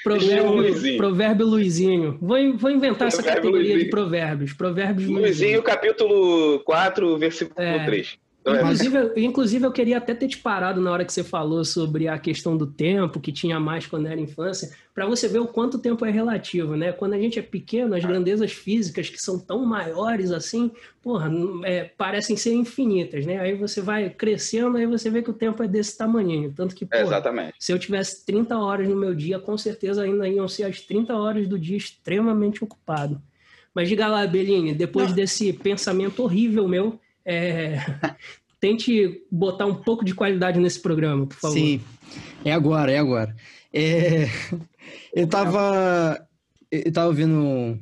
provérbio, 0.04 0.52
Luizinho. 0.52 0.98
provérbio 0.98 1.46
Luizinho. 1.48 2.18
Vou, 2.22 2.58
vou 2.58 2.72
inventar 2.72 3.08
provérbio 3.08 3.08
essa 3.08 3.24
categoria 3.24 3.60
Luizinho. 3.60 3.80
de 3.80 3.90
provérbios. 3.90 4.54
Provérbios 4.54 5.08
Luizinho, 5.08 5.22
Luizinho 5.22 5.64
capítulo 5.64 6.60
4, 6.60 7.18
versículo 7.18 7.66
é. 7.66 7.86
3. 7.86 8.23
Então, 8.44 8.56
é 8.56 8.62
inclusive, 8.62 8.98
inclusive, 9.16 9.66
eu 9.66 9.72
queria 9.72 9.98
até 9.98 10.14
ter 10.14 10.28
te 10.28 10.38
parado 10.38 10.82
na 10.82 10.92
hora 10.92 11.06
que 11.06 11.14
você 11.14 11.24
falou 11.24 11.64
sobre 11.64 12.10
a 12.10 12.20
questão 12.20 12.58
do 12.58 12.68
tempo, 12.68 13.22
que 13.22 13.32
tinha 13.32 13.58
mais 13.58 13.88
quando 13.88 14.06
era 14.06 14.20
infância, 14.20 14.70
para 14.94 15.06
você 15.06 15.30
ver 15.30 15.40
o 15.40 15.48
quanto 15.48 15.76
o 15.76 15.80
tempo 15.80 16.06
é 16.06 16.12
relativo, 16.12 16.76
né? 16.76 16.92
Quando 16.92 17.14
a 17.14 17.18
gente 17.18 17.40
é 17.40 17.42
pequeno, 17.42 17.96
as 17.96 18.04
grandezas 18.04 18.52
físicas 18.52 19.10
que 19.10 19.18
são 19.18 19.40
tão 19.40 19.66
maiores 19.66 20.30
assim, 20.30 20.72
porra, 21.02 21.32
é, 21.64 21.86
parecem 21.86 22.36
ser 22.36 22.54
infinitas, 22.54 23.26
né? 23.26 23.40
Aí 23.40 23.56
você 23.56 23.80
vai 23.80 24.10
crescendo, 24.10 24.76
aí 24.76 24.86
você 24.86 25.10
vê 25.10 25.22
que 25.22 25.30
o 25.30 25.34
tempo 25.34 25.64
é 25.64 25.68
desse 25.68 25.98
tamanho. 25.98 26.52
Tanto 26.54 26.76
que, 26.76 26.86
porra, 26.86 27.02
Exatamente. 27.02 27.56
se 27.58 27.72
eu 27.72 27.80
tivesse 27.80 28.26
30 28.26 28.58
horas 28.58 28.90
no 28.90 28.96
meu 28.96 29.16
dia, 29.16 29.40
com 29.40 29.58
certeza 29.58 30.04
ainda 30.04 30.28
iam 30.28 30.50
ser 30.50 30.64
as 30.64 30.82
30 30.82 31.16
horas 31.16 31.48
do 31.48 31.58
dia 31.58 31.78
extremamente 31.78 32.62
ocupado. 32.62 33.22
Mas 33.74 33.88
diga 33.88 34.06
lá, 34.08 34.28
Beline, 34.28 34.74
depois 34.74 35.08
Não. 35.08 35.16
desse 35.16 35.52
pensamento 35.54 36.22
horrível 36.22 36.68
meu, 36.68 37.00
é, 37.26 37.78
tente 38.60 39.24
botar 39.32 39.66
um 39.66 39.76
pouco 39.76 40.06
de 40.06 40.14
qualidade 40.14 40.60
nesse 40.60 40.80
programa, 40.80 41.26
por 41.28 41.38
favor. 41.38 41.54
Sim, 41.54 41.82
é 42.44 42.52
agora, 42.52 42.92
é 42.92 42.98
agora. 42.98 43.36
É, 43.74 44.26
eu 45.14 45.26
estava 45.26 46.28
eu 46.72 46.92
tava 46.92 47.08
ouvindo 47.08 47.80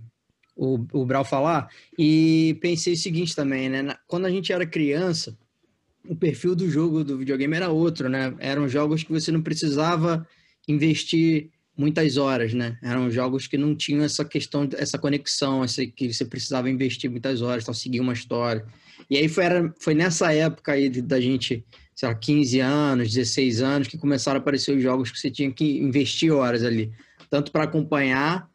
o, 0.55 0.85
o 0.91 1.05
Brau 1.05 1.23
falar 1.23 1.69
e 1.97 2.57
pensei 2.61 2.93
o 2.93 2.97
seguinte 2.97 3.35
também, 3.35 3.69
né? 3.69 3.95
Quando 4.07 4.25
a 4.25 4.29
gente 4.29 4.51
era 4.51 4.65
criança, 4.65 5.37
o 6.07 6.15
perfil 6.15 6.55
do 6.55 6.69
jogo 6.69 7.03
do 7.03 7.17
videogame 7.17 7.55
era 7.55 7.69
outro, 7.69 8.09
né? 8.09 8.33
Eram 8.39 8.67
jogos 8.67 9.03
que 9.03 9.11
você 9.11 9.31
não 9.31 9.41
precisava 9.41 10.27
investir 10.67 11.49
muitas 11.77 12.17
horas, 12.17 12.53
né? 12.53 12.77
Eram 12.83 13.09
jogos 13.09 13.47
que 13.47 13.57
não 13.57 13.75
tinham 13.75 14.03
essa 14.03 14.25
questão, 14.25 14.67
essa 14.77 14.97
conexão, 14.97 15.63
essa, 15.63 15.85
que 15.85 16.13
você 16.13 16.25
precisava 16.25 16.69
investir 16.69 17.09
muitas 17.09 17.41
horas, 17.41 17.63
então 17.63 17.73
seguir 17.73 17.99
uma 17.99 18.13
história. 18.13 18.65
E 19.11 19.17
aí 19.17 19.27
foi, 19.27 19.43
era, 19.43 19.75
foi 19.77 19.93
nessa 19.93 20.33
época 20.33 20.71
aí 20.71 20.89
da 20.89 21.19
gente, 21.19 21.65
sei 21.93 22.07
lá, 22.07 22.15
15 22.15 22.59
anos, 22.61 23.13
16 23.13 23.61
anos, 23.61 23.87
que 23.89 23.97
começaram 23.97 24.37
a 24.37 24.41
aparecer 24.41 24.73
os 24.73 24.81
jogos 24.81 25.11
que 25.11 25.19
você 25.19 25.29
tinha 25.29 25.51
que 25.51 25.79
investir 25.79 26.31
horas 26.31 26.63
ali. 26.63 26.93
Tanto 27.29 27.51
para 27.51 27.65
acompanhar, 27.65 28.49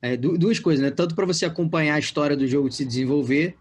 é, 0.00 0.16
duas 0.16 0.58
coisas, 0.58 0.82
né? 0.82 0.90
Tanto 0.90 1.14
para 1.14 1.26
você 1.26 1.44
acompanhar 1.44 1.96
a 1.96 1.98
história 1.98 2.34
do 2.34 2.46
jogo 2.46 2.72
se 2.72 2.86
desenvolver, 2.86 3.54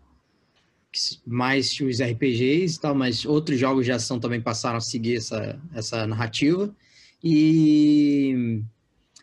mais 1.26 1.78
os 1.82 2.02
RPGs 2.02 2.78
e 2.78 2.80
tal, 2.80 2.96
mas 2.96 3.26
outros 3.26 3.60
jogos 3.60 3.84
de 3.84 3.92
ação 3.92 4.18
também 4.18 4.40
passaram 4.40 4.78
a 4.78 4.82
seguir 4.82 5.18
essa, 5.18 5.60
essa 5.74 6.08
narrativa. 6.08 6.74
E 7.22 8.62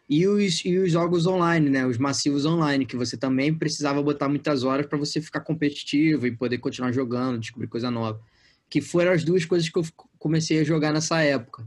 e 0.09 0.27
os, 0.27 0.65
e 0.65 0.79
os 0.79 0.93
jogos 0.93 1.27
online, 1.27 1.71
né? 1.71 1.87
Os 1.87 1.97
massivos 1.97 2.45
online, 2.45 2.85
que 2.85 2.97
você 2.97 3.17
também 3.17 3.55
precisava 3.55 4.03
botar 4.03 4.29
muitas 4.29 4.63
horas 4.63 4.87
para 4.87 4.99
você 4.99 5.21
ficar 5.21 5.41
competitivo 5.41 6.27
e 6.27 6.37
poder 6.37 6.59
continuar 6.59 6.93
jogando, 6.93 7.39
descobrir 7.39 7.69
coisa 7.69 7.91
nova. 7.91 8.21
Que 8.69 8.81
foram 8.81 9.13
as 9.13 9.25
duas 9.25 9.45
coisas 9.45 9.69
que 9.69 9.79
eu 9.79 9.85
comecei 10.19 10.61
a 10.61 10.65
jogar 10.65 10.93
nessa 10.93 11.23
época. 11.23 11.67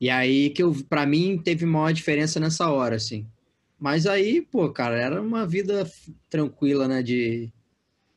E 0.00 0.08
aí 0.08 0.50
que 0.50 0.62
eu, 0.62 0.74
para 0.88 1.06
mim, 1.06 1.38
teve 1.42 1.66
maior 1.66 1.92
diferença 1.92 2.40
nessa 2.40 2.70
hora, 2.70 2.96
assim. 2.96 3.26
Mas 3.78 4.06
aí, 4.06 4.40
pô, 4.40 4.70
cara, 4.70 4.98
era 4.98 5.20
uma 5.20 5.46
vida 5.46 5.90
tranquila, 6.30 6.88
né? 6.88 7.02
De, 7.02 7.50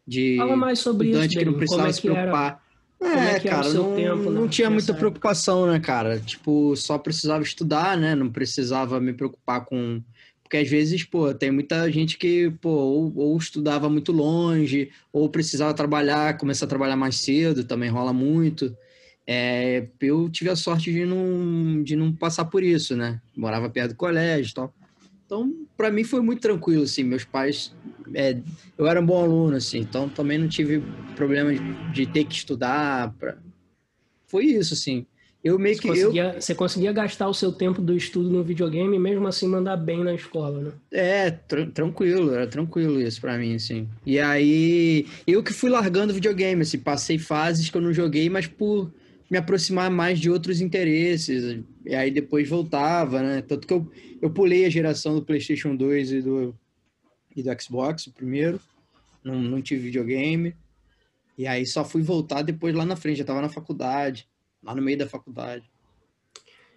de 0.08 0.38
Fala 0.38 0.56
mais 0.56 0.80
sobre 0.80 1.10
isso, 1.10 1.30
que 1.30 1.44
não 1.44 1.54
precisava 1.54 1.90
é 1.90 1.94
se 1.94 2.02
preocupar. 2.02 2.48
Era? 2.48 2.69
É, 3.02 3.36
é 3.36 3.40
cara, 3.40 3.74
não, 3.74 3.96
tempo, 3.96 4.30
não 4.30 4.48
tinha 4.48 4.70
muita 4.70 4.92
época. 4.92 5.00
preocupação, 5.00 5.66
né, 5.66 5.80
cara? 5.80 6.20
Tipo, 6.20 6.76
só 6.76 6.98
precisava 6.98 7.42
estudar, 7.42 7.98
né? 7.98 8.14
Não 8.14 8.30
precisava 8.30 9.00
me 9.00 9.14
preocupar 9.14 9.66
com. 9.66 10.02
Porque 10.44 10.58
às 10.58 10.68
vezes, 10.68 11.04
pô, 11.04 11.34
tem 11.34 11.52
muita 11.52 11.90
gente 11.92 12.18
que, 12.18 12.52
pô, 12.60 12.70
ou, 12.70 13.14
ou 13.16 13.38
estudava 13.38 13.88
muito 13.88 14.12
longe, 14.12 14.90
ou 15.14 15.30
precisava 15.30 15.74
trabalhar, 15.74 16.38
começar 16.38 16.66
a 16.66 16.70
trabalhar 16.70 16.96
mais 16.96 17.18
cedo, 17.18 17.64
também 17.64 17.90
rola 17.90 18.12
muito. 18.12 18.76
É, 19.26 19.88
eu 20.02 20.28
tive 20.28 20.50
a 20.50 20.56
sorte 20.56 20.92
de 20.92 21.06
não, 21.06 21.84
de 21.84 21.96
não 21.96 22.12
passar 22.12 22.46
por 22.46 22.64
isso, 22.64 22.96
né? 22.96 23.22
Morava 23.38 23.70
perto 23.70 23.90
do 23.92 23.96
colégio 23.96 24.50
e 24.50 24.54
tal. 24.56 24.74
Então, 25.24 25.54
para 25.78 25.92
mim 25.92 26.04
foi 26.04 26.20
muito 26.20 26.42
tranquilo, 26.42 26.82
assim. 26.82 27.04
Meus 27.04 27.24
pais, 27.24 27.72
é, 28.14 28.38
eu 28.78 28.88
era 28.88 29.00
um 29.02 29.06
bom 29.06 29.24
aluno, 29.24 29.56
assim. 29.56 29.80
Então, 29.80 30.08
também 30.10 30.38
não 30.38 30.48
tive 30.48 30.84
problema 31.16 31.54
de, 31.54 31.92
de 31.94 32.06
ter 32.06 32.24
que 32.26 32.36
estudar. 32.36 33.14
Pra... 33.18 33.38
Foi 34.28 34.46
isso, 34.46 34.74
assim. 34.74 35.06
Eu 35.44 35.58
meio 35.58 35.76
Você 35.76 35.82
que. 35.82 35.88
conseguia, 35.88 36.34
Eu, 36.36 36.42
você 36.42 36.56
conseguia 36.56 36.92
gastar 36.92 37.28
o 37.30 37.34
seu 37.34 37.52
tempo 37.52 37.82
do 37.82 37.96
estudo 37.96 38.30
no 38.30 38.44
videogame 38.44 38.96
e 38.96 39.00
mesmo 39.00 39.26
assim 39.26 39.48
mandar 39.48 39.78
bem 39.78 40.04
na 40.04 40.14
escola, 40.14 40.62
né? 40.62 40.72
é, 40.92 41.32
tran- 41.32 41.70
tranquilo, 41.70 42.34
era 42.34 42.46
tranquilo 42.46 43.00
isso 43.02 43.22
pra 43.22 43.38
mim, 43.38 43.56
assim. 43.56 43.88
E 44.06 44.20
aí, 44.20 45.08
eu 45.26 45.42
que 45.42 45.54
fui 45.54 45.70
largando 45.70 46.12
o 46.12 46.16
videogame, 46.16 46.62
assim, 46.64 46.78
passei 46.78 47.18
fases 47.18 47.70
que 47.70 47.78
eu 47.78 47.82
não 47.82 47.94
joguei, 47.94 48.30
mas 48.30 48.48
por 48.48 48.92
me 49.32 49.38
aproximar 49.38 49.90
mais 49.90 50.20
de 50.20 50.30
outros 50.30 50.60
interesses. 50.60 51.60
E 51.86 51.96
aí 51.96 52.12
depois 52.12 52.50
voltava, 52.50 53.22
né? 53.22 53.42
Tanto 53.42 53.66
que 53.66 53.74
eu, 53.74 53.90
eu 54.22 54.30
pulei 54.32 54.66
a 54.66 54.70
geração 54.70 55.16
do 55.16 55.22
PlayStation 55.22 55.74
2 55.74 56.12
e 56.12 56.22
do, 56.22 56.54
e 57.36 57.44
do 57.44 57.62
Xbox, 57.62 58.08
o 58.08 58.14
primeiro. 58.14 58.60
Não, 59.24 59.36
não 59.36 59.62
tive 59.62 59.84
videogame. 59.84 60.56
E 61.38 61.48
aí 61.48 61.66
só 61.66 61.86
fui 61.86 62.02
voltar 62.02 62.42
depois 62.42 62.76
lá 62.76 62.86
na 62.86 62.96
frente, 62.96 63.20
já 63.20 63.26
tava 63.26 63.42
na 63.42 63.50
faculdade, 63.50 64.28
lá 64.62 64.76
no 64.76 64.82
meio 64.82 64.98
da 64.98 65.08
faculdade. 65.08 65.64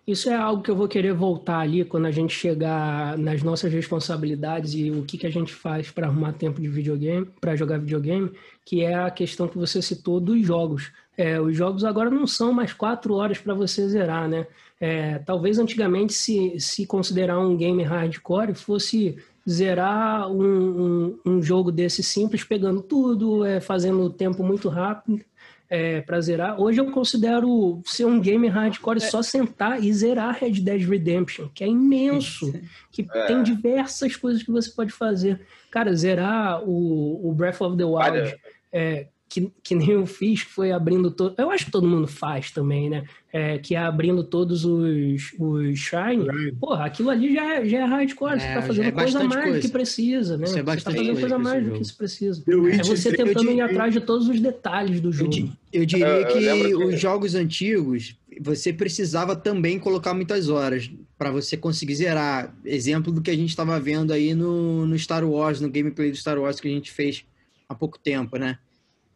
Isso 0.05 0.28
é 0.28 0.34
algo 0.34 0.62
que 0.62 0.70
eu 0.70 0.74
vou 0.74 0.88
querer 0.88 1.12
voltar 1.12 1.61
ali 1.61 1.84
quando 1.84 2.07
a 2.07 2.11
gente 2.11 2.34
chegar 2.34 3.16
nas 3.16 3.40
nossas 3.40 3.72
responsabilidades 3.72 4.74
e 4.74 4.90
o 4.90 5.05
que, 5.05 5.16
que 5.16 5.26
a 5.28 5.30
gente 5.30 5.55
faz 5.55 5.92
para 5.92 6.09
arrumar 6.09 6.32
tempo 6.32 6.61
de 6.61 6.66
videogame, 6.66 7.26
para 7.40 7.55
jogar 7.55 7.78
videogame, 7.78 8.32
que 8.64 8.82
é 8.82 8.94
a 8.94 9.11
questão 9.12 9.46
que 9.46 9.57
você 9.57 9.80
citou 9.80 10.18
dos 10.18 10.44
jogos. 10.44 10.90
É, 11.16 11.40
os 11.40 11.57
jogos 11.57 11.84
agora 11.84 12.11
não 12.11 12.26
são 12.26 12.53
mais 12.53 12.72
quatro 12.72 13.14
horas 13.14 13.38
para 13.38 13.55
você 13.55 13.88
zerar, 13.88 14.28
né? 14.28 14.46
É, 14.80 15.20
talvez 15.20 15.61
antigamente, 15.61 16.12
se, 16.12 16.59
se 16.59 16.84
considerar 16.84 17.38
um 17.38 17.57
game 17.57 17.84
hardcore, 17.84 18.55
fosse 18.55 19.16
zerar 19.49 20.30
um, 20.30 20.43
um, 20.45 21.18
um 21.26 21.43
jogo 21.43 21.72
desse 21.72 22.03
simples, 22.03 22.45
pegando 22.45 22.82
tudo, 22.82 23.45
é, 23.45 23.61
fazendo 23.61 24.03
o 24.03 24.11
tempo 24.11 24.43
muito 24.43 24.68
rápido 24.68 25.20
é, 25.68 26.01
para 26.03 26.20
zerar. 26.20 26.61
Hoje 26.61 26.80
eu 26.80 26.90
considero 26.90 27.80
ser 27.84 28.05
um 28.05 28.20
game 28.20 28.47
hardcore 28.47 29.01
só 29.01 29.22
sentar 29.22 29.82
e 29.82 29.93
zerar 29.93 30.36
Red 30.38 30.61
Dead 30.61 30.82
Redemption, 30.88 31.49
que 31.55 31.64
é 31.64 31.66
imenso, 31.66 32.53
que 32.90 33.07
É. 33.12 33.26
tem 33.26 33.43
diversas 33.43 34.14
coisas 34.16 34.43
que 34.43 34.51
você 34.51 34.70
pode 34.70 34.93
fazer. 34.93 35.40
Cara, 35.70 35.95
zerar 35.95 36.62
o, 36.62 37.26
o 37.28 37.32
Breath 37.32 37.61
of 37.62 37.76
the 37.76 37.84
Wild, 37.84 37.97
Olha. 38.18 38.38
é, 38.70 39.07
que, 39.32 39.50
que 39.62 39.74
nem 39.74 39.90
eu 39.92 40.04
fiz, 40.04 40.42
que 40.42 40.50
foi 40.50 40.72
abrindo 40.72 41.10
todo. 41.10 41.34
Eu 41.38 41.50
acho 41.50 41.64
que 41.64 41.70
todo 41.70 41.88
mundo 41.88 42.06
faz 42.06 42.50
também, 42.50 42.90
né? 42.90 43.04
É, 43.32 43.56
que 43.56 43.74
é 43.74 43.78
abrindo 43.78 44.22
todos 44.22 44.62
os, 44.66 45.32
os 45.38 45.78
shrines. 45.78 46.26
Porra, 46.60 46.84
aquilo 46.84 47.08
ali 47.08 47.32
já 47.34 47.54
é, 47.54 47.66
já 47.66 47.78
é 47.78 47.84
hardcore. 47.86 48.38
você 48.38 48.44
É, 48.46 48.54
tá 48.54 48.60
já 48.60 48.66
fazendo 48.66 48.84
é 48.88 48.92
coisa 48.92 49.18
a 49.18 49.22
bastante 49.22 49.28
mais 49.28 49.40
do 49.46 49.54
que 49.54 49.60
coisa. 49.60 49.72
precisa, 49.72 50.36
né? 50.36 50.44
Isso 50.44 50.58
é 50.58 50.62
você 50.62 50.76
tá 50.76 50.90
fazendo 50.90 51.04
coisa 51.06 51.20
coisa 51.20 51.38
mais 51.38 51.64
do 51.64 51.70
que 51.72 51.84
se 51.84 51.94
precisa. 51.96 52.42
É 52.46 52.82
você 52.84 53.10
3 53.12 53.28
tentando 53.28 53.50
ir 53.50 53.54
de- 53.54 53.60
atrás 53.62 53.94
de 53.94 54.00
todos 54.02 54.28
os 54.28 54.38
detalhes 54.38 55.00
do 55.00 55.08
Eu, 55.08 55.12
jogo. 55.12 55.52
eu 55.72 55.86
diria 55.86 56.06
Eu- 56.06 56.20
eu 56.20 56.26
que 56.26 56.38
que- 56.78 56.84
os 56.84 57.00
jogos 57.00 57.34
antigos, 57.34 58.14
você 58.38 58.70
precisava 58.70 59.34
também 59.34 59.78
colocar 59.78 60.12
muitas 60.12 60.50
horas 60.50 60.90
para 61.16 61.30
você 61.30 61.56
conseguir 61.56 61.94
zerar. 61.94 62.54
Exemplo 62.66 63.10
do 63.10 63.22
que 63.22 63.30
a 63.30 63.36
gente 63.36 63.48
estava 63.48 63.80
vendo 63.80 64.12
aí 64.12 64.34
no, 64.34 64.84
no 64.86 64.98
Star 64.98 65.24
Wars, 65.24 65.58
no 65.58 65.70
gameplay 65.70 66.10
do 66.10 66.16
Star 66.18 66.38
Wars 66.38 66.60
que 66.60 66.68
a 66.68 66.70
gente 66.70 66.90
fez 66.92 67.24
há 67.66 67.74
pouco 67.74 67.98
tempo, 67.98 68.36
né? 68.36 68.58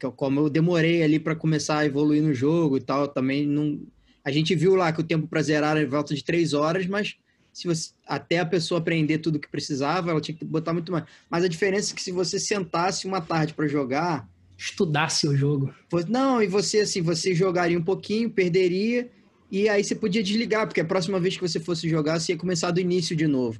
Eu- 0.01 0.11
como 0.11 0.39
eu 0.41 0.49
demorei 0.49 1.03
ali 1.03 1.19
para 1.19 1.35
começar 1.35 1.79
a 1.79 1.85
evoluir 1.85 2.21
no 2.21 2.33
jogo 2.33 2.77
e 2.77 2.81
tal, 2.81 3.07
também 3.07 3.45
não. 3.47 3.79
A 4.23 4.31
gente 4.31 4.53
viu 4.55 4.75
lá 4.75 4.91
que 4.91 5.01
o 5.01 5.03
tempo 5.03 5.27
para 5.27 5.41
zerar 5.41 5.77
era 5.77 5.85
em 5.85 5.89
volta 5.89 6.13
de 6.13 6.23
três 6.23 6.53
horas, 6.53 6.85
mas 6.85 7.15
se 7.53 7.67
você 7.67 7.91
até 8.05 8.39
a 8.39 8.45
pessoa 8.45 8.79
aprender 8.79 9.17
tudo 9.19 9.39
que 9.39 9.49
precisava, 9.49 10.11
ela 10.11 10.21
tinha 10.21 10.37
que 10.37 10.45
botar 10.45 10.73
muito 10.73 10.91
mais. 10.91 11.05
Mas 11.29 11.43
a 11.43 11.47
diferença 11.47 11.93
é 11.93 11.95
que 11.95 12.03
se 12.03 12.11
você 12.11 12.39
sentasse 12.39 13.07
uma 13.07 13.21
tarde 13.21 13.53
para 13.53 13.67
jogar, 13.67 14.29
Estudasse 14.57 15.27
o 15.27 15.35
jogo. 15.37 15.71
Não, 16.09 16.41
e 16.41 16.47
você, 16.47 16.79
assim, 16.79 17.01
você 17.01 17.35
jogaria 17.35 17.77
um 17.77 17.83
pouquinho, 17.83 18.29
perderia, 18.29 19.07
e 19.51 19.69
aí 19.69 19.83
você 19.83 19.93
podia 19.93 20.23
desligar, 20.23 20.65
porque 20.65 20.81
a 20.81 20.85
próxima 20.85 21.19
vez 21.19 21.35
que 21.35 21.47
você 21.47 21.59
fosse 21.59 21.87
jogar, 21.87 22.19
você 22.19 22.31
ia 22.31 22.37
começar 22.37 22.71
do 22.71 22.79
início 22.81 23.15
de 23.15 23.27
novo. 23.27 23.59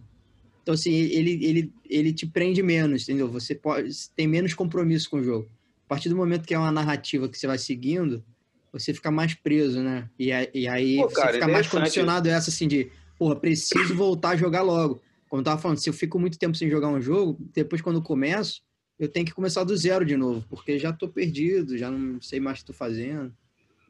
Então, 0.63 0.73
assim, 0.73 0.91
ele, 0.91 1.45
ele, 1.45 1.73
ele 1.85 2.13
te 2.13 2.25
prende 2.25 2.63
menos, 2.63 3.03
entendeu? 3.03 3.29
Você 3.29 3.53
pode, 3.53 3.89
tem 4.15 4.27
menos 4.27 4.55
compromisso 4.55 5.09
com 5.09 5.19
o 5.19 5.23
jogo. 5.23 5.49
A 5.88 5.89
partir 5.89 6.09
do 6.09 6.17
momento 6.17 6.45
que 6.45 6.53
é 6.53 6.59
uma 6.59 6.71
narrativa 6.71 7.29
que 7.29 7.39
você 7.39 7.47
vai 7.47 7.57
seguindo, 7.57 8.21
você 8.73 8.93
fica 8.93 9.09
mais 9.09 9.33
preso, 9.33 9.81
né? 9.81 10.09
E, 10.19 10.29
e 10.53 10.67
aí 10.67 10.97
Pô, 10.97 11.09
você 11.09 11.15
cara, 11.15 11.33
fica 11.33 11.47
mais 11.47 11.67
condicionado 11.67 12.27
a 12.27 12.33
essa, 12.33 12.49
assim, 12.49 12.67
de, 12.67 12.91
porra, 13.17 13.38
preciso 13.38 13.95
voltar 13.95 14.31
a 14.31 14.35
jogar 14.35 14.63
logo. 14.63 15.01
Como 15.29 15.39
eu 15.39 15.45
tava 15.45 15.61
falando, 15.61 15.77
se 15.77 15.89
eu 15.89 15.93
fico 15.93 16.19
muito 16.19 16.38
tempo 16.38 16.57
sem 16.57 16.69
jogar 16.69 16.89
um 16.89 17.01
jogo, 17.01 17.38
depois 17.53 17.81
quando 17.81 17.97
eu 17.97 18.03
começo, 18.03 18.61
eu 18.99 19.07
tenho 19.07 19.25
que 19.25 19.33
começar 19.33 19.63
do 19.63 19.75
zero 19.77 20.03
de 20.03 20.17
novo, 20.17 20.43
porque 20.49 20.77
já 20.77 20.91
tô 20.91 21.07
perdido, 21.07 21.77
já 21.77 21.89
não 21.89 22.21
sei 22.21 22.39
mais 22.39 22.57
o 22.57 22.61
que 22.61 22.67
tô 22.67 22.73
fazendo. 22.73 23.33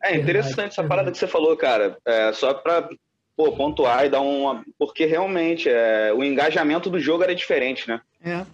É 0.02 0.10
Verdade, 0.10 0.22
interessante 0.22 0.72
essa 0.74 0.82
verdade. 0.84 0.88
parada 0.88 1.12
que 1.12 1.18
você 1.18 1.28
falou, 1.28 1.58
cara. 1.58 1.98
É, 2.06 2.32
só 2.32 2.54
pra 2.54 2.88
pô, 3.36 3.52
pontuar 3.54 4.06
e 4.06 4.10
dar 4.10 4.22
uma. 4.22 4.64
Porque 4.78 5.06
realmente 5.06 5.68
é, 5.70 6.14
o 6.14 6.24
engajamento 6.24 6.89
do 6.89 7.00
jogo 7.00 7.24
era 7.24 7.34
diferente, 7.34 7.88
né? 7.88 8.02
É. 8.22 8.45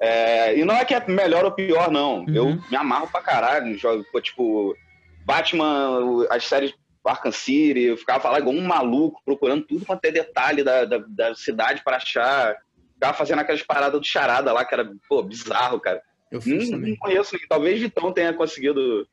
É, 0.00 0.58
e 0.58 0.64
não 0.64 0.74
é 0.74 0.84
que 0.84 0.94
é 0.94 1.06
melhor 1.08 1.44
ou 1.44 1.52
pior, 1.52 1.90
não. 1.90 2.20
Uhum. 2.20 2.34
Eu 2.34 2.46
me 2.70 2.76
amarro 2.76 3.08
pra 3.10 3.20
caralho. 3.20 3.76
Pô, 4.10 4.20
tipo, 4.20 4.76
Batman, 5.24 6.26
as 6.30 6.44
séries 6.44 6.74
Arkham 7.04 7.32
City, 7.32 7.82
eu 7.82 7.96
ficava 7.96 8.30
lá 8.30 8.38
igual 8.38 8.54
um 8.54 8.64
maluco, 8.66 9.20
procurando 9.24 9.64
tudo 9.64 9.84
quanto 9.84 10.04
é 10.04 10.10
detalhe 10.10 10.62
da, 10.62 10.84
da, 10.84 10.98
da 11.06 11.34
cidade 11.34 11.82
pra 11.84 11.96
achar. 11.96 12.56
Ficava 12.94 13.16
fazendo 13.16 13.40
aquelas 13.40 13.62
paradas 13.62 14.00
do 14.00 14.06
charada 14.06 14.52
lá, 14.52 14.64
que 14.64 14.74
era, 14.74 14.88
pô, 15.08 15.22
bizarro, 15.22 15.80
cara. 15.80 16.00
Eu 16.30 16.40
fiz 16.40 16.70
Não, 16.70 16.78
também. 16.78 16.90
não 16.90 16.96
conheço 16.96 17.34
ninguém. 17.34 17.48
Talvez 17.48 17.80
Vitão 17.80 18.12
tenha 18.12 18.32
conseguido 18.32 19.06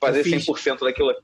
fazer 0.00 0.20
Eu 0.20 0.24
fiz. 0.24 0.44
100% 0.44 0.80
daquilo. 0.80 1.14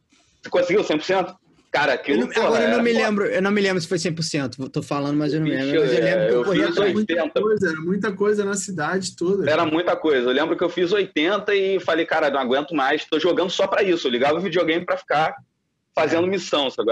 Você 0.41 0.49
conseguiu 0.49 0.83
100%? 0.83 1.37
Cara, 1.71 1.93
Eu 1.93 1.95
aquilo. 1.97 2.21
não- 2.21 2.29
porra, 2.29 2.47
agora 2.47 2.63
eu 2.63 2.69
não 2.69 2.75
era- 2.75 2.83
me 2.83 2.93
lembro, 2.93 3.27
eu 3.27 3.43
não 3.43 3.51
me 3.51 3.61
lembro 3.61 3.81
se 3.81 3.87
foi 3.89 3.99
100%, 3.99 4.71
tô 4.71 4.83
falando, 4.83 5.19
mas 5.19 5.35
eu 5.35 5.41
não 5.41 5.47
me 5.47 5.53
Bicho, 5.55 5.67
lembro. 5.67 5.81
Mas 5.83 5.93
eu 5.93 5.99
é, 5.99 6.01
lembro 6.03 6.27
que 6.27 6.33
eu 6.33 6.39
eu 6.39 6.45
corri 6.45 6.59
fiz 6.61 6.69
atrás. 6.71 6.87
oito. 6.87 6.95
Muita 6.97 7.13
80. 7.13 7.41
coisa, 7.43 7.69
era 7.71 7.81
muita 7.81 8.13
coisa 8.13 8.45
na 8.45 8.55
cidade 8.55 9.17
toda. 9.17 9.51
Era 9.51 9.67
muita 9.67 9.95
coisa. 9.97 10.29
Eu 10.31 10.33
lembro 10.33 10.57
que 10.57 10.65
eu 10.65 10.69
fiz 10.71 10.93
80 10.93 11.55
e 11.55 11.79
falei, 11.81 12.07
cara, 12.07 12.31
não 12.31 12.41
aguento 12.41 12.75
mais, 12.75 13.05
tô 13.05 13.19
jogando 13.21 13.51
só 13.51 13.67
pra 13.67 13.83
isso. 13.83 14.07
Eu 14.07 14.13
ligava 14.13 14.39
o 14.39 14.41
videogame 14.41 14.85
pra 14.87 14.97
ficar 14.97 15.35
fazendo 15.95 16.27
missão, 16.27 16.71
sabe? 16.71 16.91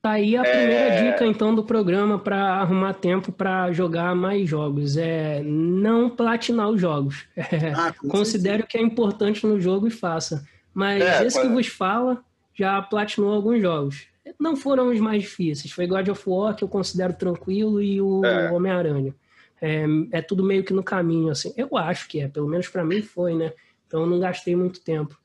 Tá 0.00 0.12
aí 0.12 0.36
a 0.36 0.42
É. 0.42 0.50
primeira 0.56 1.12
dica, 1.12 1.26
então, 1.26 1.54
do 1.54 1.64
programa 1.64 2.18
para 2.18 2.38
arrumar 2.54 2.94
tempo 2.94 3.30
para 3.32 3.70
jogar 3.72 4.14
mais 4.14 4.48
jogos. 4.48 4.96
É 4.96 5.42
não 5.44 6.08
platinar 6.08 6.70
os 6.70 6.80
jogos. 6.80 7.24
É, 7.36 7.72
Ah, 7.76 7.92
com 7.92 8.08
considere 8.08 8.62
o 8.62 8.66
que 8.66 8.78
é 8.78 8.80
importante 8.80 9.46
no 9.46 9.60
jogo 9.60 9.86
e 9.88 9.90
faça. 9.90 10.42
Mas 10.72 11.02
É, 11.02 11.26
esse 11.26 11.38
que 11.40 11.48
vos 11.48 11.66
fala 11.66 12.18
já 12.56 12.80
platinou 12.82 13.32
alguns 13.32 13.60
jogos. 13.60 14.06
Não 14.40 14.56
foram 14.56 14.90
os 14.90 14.98
mais 14.98 15.22
difíceis. 15.22 15.72
Foi 15.72 15.86
God 15.86 16.08
of 16.08 16.22
War, 16.26 16.56
que 16.56 16.64
eu 16.64 16.68
considero 16.68 17.12
tranquilo, 17.12 17.80
e 17.80 18.00
o 18.00 18.24
É. 18.24 18.50
Homem-Aranha. 18.50 19.14
É, 19.60 19.86
é 20.12 20.22
tudo 20.22 20.44
meio 20.44 20.64
que 20.64 20.72
no 20.72 20.82
caminho, 20.82 21.30
assim. 21.30 21.52
Eu 21.56 21.76
acho 21.76 22.08
que 22.08 22.20
é, 22.20 22.28
pelo 22.28 22.48
menos 22.48 22.68
para 22.68 22.84
mim 22.84 23.02
foi, 23.02 23.34
né? 23.34 23.52
Então 23.86 24.00
eu 24.00 24.06
não 24.06 24.18
gastei 24.18 24.56
muito 24.56 24.80
tempo. 24.80 25.16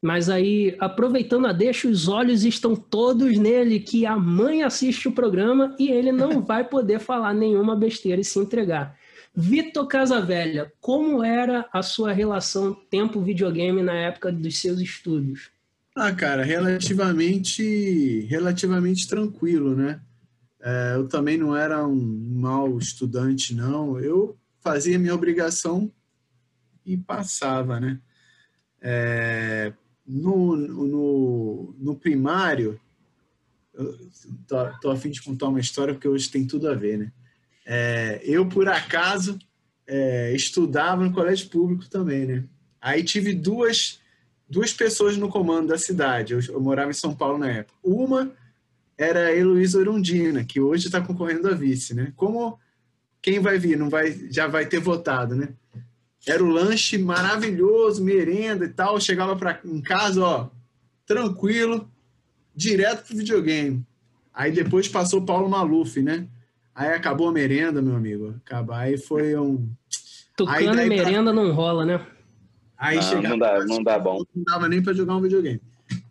Mas 0.00 0.30
aí, 0.30 0.76
aproveitando 0.78 1.46
a 1.46 1.52
deixa, 1.52 1.88
os 1.88 2.06
olhos 2.08 2.44
estão 2.44 2.76
todos 2.76 3.36
nele, 3.36 3.80
que 3.80 4.06
a 4.06 4.16
mãe 4.16 4.62
assiste 4.62 5.08
o 5.08 5.12
programa 5.12 5.74
e 5.78 5.90
ele 5.90 6.12
não 6.12 6.40
vai 6.42 6.64
poder 6.64 7.00
falar 7.00 7.34
nenhuma 7.34 7.74
besteira 7.74 8.20
e 8.20 8.24
se 8.24 8.38
entregar. 8.38 8.96
Vitor 9.34 9.86
Casavelha, 9.86 10.72
como 10.80 11.22
era 11.22 11.68
a 11.72 11.82
sua 11.82 12.12
relação 12.12 12.74
tempo-videogame 12.88 13.82
na 13.82 13.94
época 13.94 14.32
dos 14.32 14.58
seus 14.58 14.80
estudos? 14.80 15.50
Ah, 16.00 16.14
cara, 16.14 16.44
relativamente, 16.44 18.20
relativamente 18.30 19.08
tranquilo, 19.08 19.74
né? 19.74 20.00
É, 20.62 20.92
eu 20.94 21.08
também 21.08 21.36
não 21.36 21.56
era 21.56 21.84
um 21.84 21.96
mau 22.36 22.78
estudante, 22.78 23.52
não. 23.52 23.98
Eu 23.98 24.38
fazia 24.60 24.96
minha 24.96 25.12
obrigação 25.12 25.92
e 26.86 26.96
passava, 26.96 27.80
né? 27.80 28.00
É, 28.80 29.72
no, 30.06 30.54
no, 30.54 31.74
no 31.76 31.96
primário, 31.96 32.80
tô, 34.46 34.56
tô 34.80 34.90
a 34.92 34.96
fim 34.96 35.10
de 35.10 35.20
contar 35.20 35.48
uma 35.48 35.58
história 35.58 35.94
porque 35.94 36.06
hoje 36.06 36.30
tem 36.30 36.46
tudo 36.46 36.68
a 36.68 36.74
ver, 36.74 36.96
né? 36.96 37.12
É, 37.66 38.20
eu, 38.22 38.48
por 38.48 38.68
acaso, 38.68 39.36
é, 39.84 40.32
estudava 40.32 41.04
no 41.04 41.12
colégio 41.12 41.48
público 41.48 41.90
também, 41.90 42.24
né? 42.24 42.44
Aí 42.80 43.02
tive 43.02 43.34
duas 43.34 44.00
duas 44.48 44.72
pessoas 44.72 45.16
no 45.16 45.28
comando 45.28 45.68
da 45.68 45.78
cidade. 45.78 46.32
Eu, 46.32 46.40
eu, 46.48 46.60
morava 46.60 46.90
em 46.90 46.94
São 46.94 47.14
Paulo 47.14 47.38
na 47.38 47.50
época. 47.50 47.78
Uma 47.82 48.32
era 48.96 49.26
a 49.26 49.34
Heloísa 49.34 49.78
Orundina, 49.78 50.44
que 50.44 50.60
hoje 50.60 50.86
está 50.86 51.00
concorrendo 51.00 51.48
a 51.48 51.54
vice, 51.54 51.94
né? 51.94 52.12
Como 52.16 52.58
quem 53.20 53.40
vai 53.40 53.58
vir 53.58 53.76
não 53.76 53.88
vai 53.88 54.12
já 54.30 54.46
vai 54.46 54.66
ter 54.66 54.80
votado, 54.80 55.34
né? 55.34 55.50
Era 56.26 56.42
o 56.42 56.48
lanche 56.48 56.98
maravilhoso, 56.98 58.02
merenda 58.02 58.64
e 58.64 58.68
tal. 58.68 58.94
Eu 58.94 59.00
chegava 59.00 59.36
para 59.36 59.60
em 59.64 59.80
casa, 59.80 60.22
ó, 60.22 60.48
tranquilo, 61.06 61.88
direto 62.54 63.06
pro 63.06 63.16
videogame. 63.16 63.84
Aí 64.34 64.52
depois 64.52 64.88
passou 64.88 65.20
o 65.20 65.26
Paulo 65.26 65.48
Maluf, 65.48 66.00
né? 66.02 66.26
Aí 66.74 66.92
acabou 66.92 67.28
a 67.28 67.32
merenda, 67.32 67.82
meu 67.82 67.96
amigo. 67.96 68.34
Acabar 68.44 68.80
aí 68.80 68.96
foi 68.96 69.36
um 69.36 69.68
Tucano 70.36 70.80
e 70.80 70.88
merenda 70.88 71.32
pra... 71.32 71.42
não 71.42 71.52
rola, 71.52 71.84
né? 71.84 72.06
Aí 72.78 72.96
não, 72.96 73.02
chegava, 73.02 73.28
não 73.28 73.38
dá, 73.38 73.64
não 73.64 73.82
dá 73.82 73.98
bom. 73.98 74.22
Não 74.34 74.44
dava 74.44 74.68
nem 74.68 74.80
para 74.80 74.94
jogar 74.94 75.16
um 75.16 75.20
videogame. 75.20 75.60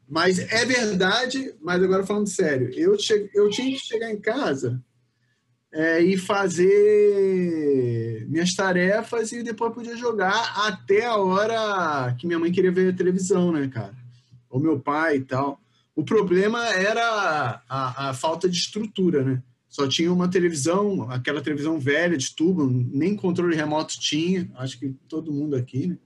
Mas 0.07 0.39
é 0.39 0.65
verdade, 0.65 1.53
mas 1.61 1.81
agora 1.81 2.05
falando 2.05 2.27
sério, 2.27 2.69
eu, 2.73 2.97
che 2.97 3.29
eu 3.33 3.49
tinha 3.49 3.71
que 3.71 3.79
chegar 3.79 4.11
em 4.11 4.19
casa 4.19 4.81
é, 5.71 6.01
e 6.01 6.17
fazer 6.17 6.67
minhas 8.29 8.53
tarefas 8.53 9.31
e 9.31 9.43
depois 9.43 9.73
podia 9.73 9.97
jogar 9.97 10.65
até 10.65 11.05
a 11.05 11.17
hora 11.17 12.15
que 12.17 12.25
minha 12.25 12.39
mãe 12.39 12.51
queria 12.51 12.71
ver 12.71 12.93
a 12.93 12.95
televisão, 12.95 13.51
né, 13.51 13.67
cara? 13.67 13.95
Ou 14.49 14.59
meu 14.59 14.79
pai 14.79 15.17
e 15.17 15.21
tal. 15.21 15.59
O 15.95 16.03
problema 16.03 16.65
era 16.73 17.61
a, 17.67 18.09
a 18.09 18.13
falta 18.13 18.47
de 18.47 18.57
estrutura, 18.57 19.23
né? 19.23 19.43
Só 19.67 19.87
tinha 19.87 20.11
uma 20.11 20.29
televisão, 20.29 21.09
aquela 21.11 21.41
televisão 21.41 21.77
velha 21.79 22.17
de 22.17 22.33
tubo, 22.33 22.65
nem 22.65 23.15
controle 23.15 23.55
remoto 23.55 23.99
tinha, 23.99 24.49
acho 24.55 24.79
que 24.79 24.95
todo 25.09 25.33
mundo 25.33 25.55
aqui, 25.55 25.87
né? 25.87 25.97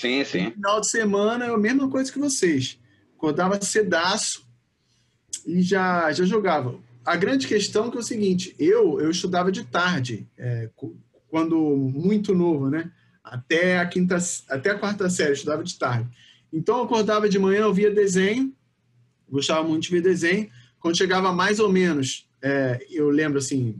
Sim, 0.00 0.24
sim. 0.24 0.44
No 0.46 0.52
final 0.52 0.80
de 0.80 0.88
semana, 0.88 1.44
é 1.44 1.50
a 1.50 1.58
mesma 1.58 1.88
coisa 1.90 2.10
que 2.10 2.18
vocês. 2.18 2.78
Acordava 3.16 3.60
cedaço 3.60 4.48
e 5.46 5.60
já, 5.60 6.10
já 6.10 6.24
jogava. 6.24 6.78
A 7.04 7.16
grande 7.16 7.46
questão 7.46 7.86
é 7.86 7.90
que 7.90 7.96
é 7.98 8.00
o 8.00 8.04
seguinte, 8.04 8.54
eu, 8.58 8.98
eu 8.98 9.10
estudava 9.10 9.52
de 9.52 9.64
tarde, 9.64 10.26
é, 10.38 10.70
quando 11.28 11.76
muito 11.76 12.34
novo, 12.34 12.70
né? 12.70 12.90
Até 13.22 13.78
a 13.78 13.86
quinta, 13.86 14.16
até 14.48 14.70
a 14.70 14.78
quarta 14.78 15.10
série, 15.10 15.30
eu 15.30 15.34
estudava 15.34 15.62
de 15.62 15.78
tarde. 15.78 16.08
Então, 16.50 16.78
eu 16.78 16.84
acordava 16.84 17.28
de 17.28 17.38
manhã, 17.38 17.60
eu 17.60 17.74
via 17.74 17.90
desenho, 17.90 18.54
gostava 19.28 19.66
muito 19.68 19.82
de 19.82 19.90
ver 19.90 20.00
desenho. 20.00 20.48
Quando 20.80 20.96
chegava 20.96 21.30
mais 21.30 21.60
ou 21.60 21.70
menos, 21.70 22.26
é, 22.42 22.84
eu 22.90 23.10
lembro 23.10 23.38
assim, 23.38 23.76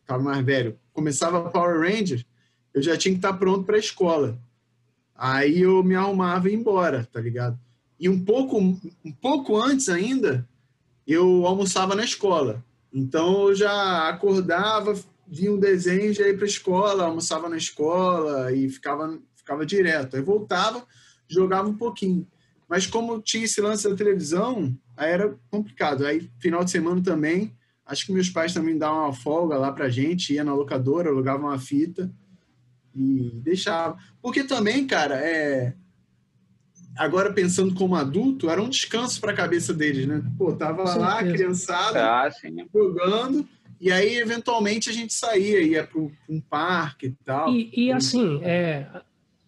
estava 0.00 0.20
é, 0.20 0.24
mais 0.24 0.44
velho, 0.44 0.76
começava 0.92 1.50
Power 1.50 1.80
Rangers, 1.80 2.24
eu 2.74 2.82
já 2.82 2.96
tinha 2.96 3.12
que 3.12 3.18
estar 3.18 3.34
pronto 3.34 3.64
para 3.64 3.76
a 3.76 3.80
escola. 3.80 4.38
Aí 5.18 5.60
eu 5.62 5.82
me 5.82 5.94
arrumava 5.94 6.48
e 6.48 6.52
ia 6.52 6.58
embora, 6.58 7.08
tá 7.10 7.20
ligado? 7.20 7.58
E 7.98 8.08
um 8.08 8.22
pouco, 8.22 8.58
um 8.58 9.12
pouco 9.20 9.56
antes 9.56 9.88
ainda, 9.88 10.46
eu 11.06 11.46
almoçava 11.46 11.94
na 11.94 12.04
escola. 12.04 12.62
Então 12.92 13.48
eu 13.48 13.54
já 13.54 14.08
acordava, 14.08 14.94
via 15.26 15.52
um 15.52 15.58
desenho, 15.58 16.12
já 16.12 16.26
ia 16.26 16.34
para 16.34 16.44
a 16.44 16.48
escola, 16.48 17.04
almoçava 17.04 17.48
na 17.48 17.56
escola 17.56 18.52
e 18.52 18.68
ficava, 18.68 19.18
ficava 19.34 19.64
direto. 19.64 20.16
Aí 20.16 20.22
voltava, 20.22 20.84
jogava 21.26 21.68
um 21.68 21.76
pouquinho. 21.76 22.26
Mas 22.68 22.86
como 22.86 23.22
tinha 23.22 23.44
esse 23.44 23.60
lance 23.60 23.88
da 23.88 23.96
televisão, 23.96 24.76
aí 24.96 25.10
era 25.10 25.34
complicado. 25.50 26.04
Aí 26.04 26.30
final 26.38 26.62
de 26.62 26.70
semana 26.70 27.02
também, 27.02 27.56
acho 27.86 28.04
que 28.04 28.12
meus 28.12 28.28
pais 28.28 28.52
também 28.52 28.76
davam 28.76 29.04
uma 29.04 29.12
folga 29.12 29.56
lá 29.56 29.72
pra 29.72 29.88
gente, 29.88 30.34
ia 30.34 30.44
na 30.44 30.54
locadora, 30.54 31.08
alugavam 31.08 31.48
uma 31.48 31.58
fita 31.58 32.12
e 32.96 33.40
deixava. 33.42 33.96
Porque 34.22 34.44
também, 34.44 34.86
cara, 34.86 35.16
é 35.16 35.74
agora 36.96 37.32
pensando 37.32 37.74
como 37.74 37.94
adulto, 37.94 38.48
era 38.48 38.62
um 38.62 38.70
descanso 38.70 39.20
para 39.20 39.32
a 39.32 39.36
cabeça 39.36 39.74
deles, 39.74 40.06
né? 40.06 40.22
Pô, 40.38 40.52
tava 40.54 40.82
lá, 40.96 41.22
criançada, 41.22 42.02
ah, 42.02 42.30
jogando, 42.72 43.46
e 43.80 43.92
aí 43.92 44.16
eventualmente 44.16 44.88
a 44.88 44.92
gente 44.92 45.12
saía, 45.12 45.60
ia 45.60 45.86
para 45.86 46.00
um 46.00 46.40
parque 46.40 47.08
e 47.08 47.24
tal. 47.24 47.50
E, 47.50 47.70
e 47.74 47.92
assim, 47.92 48.40
é, 48.42 48.86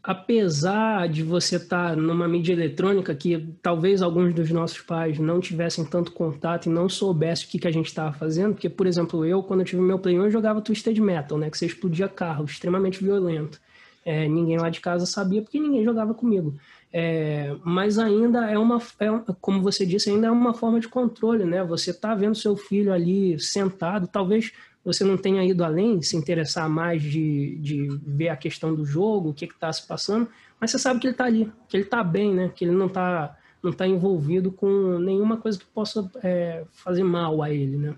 apesar 0.09 1.07
de 1.07 1.23
você 1.23 1.57
estar 1.57 1.91
tá 1.91 1.95
numa 1.95 2.27
mídia 2.27 2.55
eletrônica 2.55 3.15
que 3.15 3.47
talvez 3.61 4.01
alguns 4.01 4.33
dos 4.33 4.51
nossos 4.51 4.81
pais 4.81 5.19
não 5.19 5.39
tivessem 5.39 5.85
tanto 5.85 6.13
contato 6.13 6.65
e 6.65 6.71
não 6.71 6.89
soubessem 6.89 7.47
o 7.47 7.51
que, 7.51 7.59
que 7.59 7.69
a 7.69 7.71
gente 7.71 7.89
estava 7.89 8.11
fazendo, 8.15 8.55
porque, 8.55 8.71
por 8.71 8.87
exemplo, 8.87 9.23
eu, 9.27 9.43
quando 9.43 9.61
eu 9.61 9.67
tive 9.67 9.83
meu 9.83 9.99
Play 9.99 10.19
1, 10.19 10.25
eu 10.25 10.31
jogava 10.31 10.63
Twisted 10.63 10.99
Metal, 10.99 11.37
né? 11.37 11.51
Que 11.51 11.59
você 11.59 11.67
explodia 11.67 12.09
carro, 12.09 12.47
extremamente 12.47 13.05
violento. 13.05 13.61
É, 14.03 14.27
ninguém 14.27 14.57
lá 14.57 14.71
de 14.71 14.81
casa 14.81 15.05
sabia 15.05 15.43
porque 15.43 15.61
ninguém 15.61 15.85
jogava 15.85 16.15
comigo. 16.15 16.55
É, 16.91 17.55
mas 17.63 17.99
ainda 17.99 18.51
é 18.51 18.59
uma, 18.59 18.81
é, 18.99 19.09
como 19.43 19.61
você 19.61 19.85
disse, 19.85 20.09
ainda 20.09 20.29
é 20.29 20.31
uma 20.31 20.55
forma 20.55 20.81
de 20.81 20.89
controle, 20.89 21.45
né? 21.45 21.63
Você 21.65 21.91
está 21.91 22.15
vendo 22.15 22.35
seu 22.35 22.57
filho 22.57 22.95
ali 22.95 23.39
sentado, 23.39 24.09
talvez 24.09 24.53
você 24.85 25.05
não 25.05 25.17
tenha 25.17 25.45
ido 25.45 25.65
além, 25.65 26.01
se 26.03 26.17
interessar 26.17 26.69
mais 26.69 27.03
de, 27.03 27.57
de 27.57 27.89
ver 28.07 28.31
a 28.31 28.37
questão 28.37 28.75
do 28.75 28.85
jogo, 28.85 29.31
o 29.31 29.35
que 29.35 29.45
está 29.45 29.73
se 29.73 29.87
passando, 29.87 30.29
mas 30.61 30.71
você 30.71 30.79
sabe 30.79 31.01
que 31.01 31.07
ele 31.07 31.15
está 31.15 31.25
ali, 31.25 31.53
que 31.69 31.77
ele 31.77 31.85
está 31.85 32.03
bem, 32.03 32.35
né? 32.35 32.53
Que 32.55 32.65
ele 32.65 32.73
não 32.73 32.87
está 32.87 33.37
não 33.63 33.73
tá 33.73 33.87
envolvido 33.87 34.53
com 34.53 34.99
nenhuma 34.99 35.37
coisa 35.37 35.59
que 35.59 35.67
possa 35.67 36.09
é, 36.23 36.65
fazer 36.71 37.03
mal 37.03 37.43
a 37.43 37.53
ele, 37.53 37.77
né? 37.77 37.97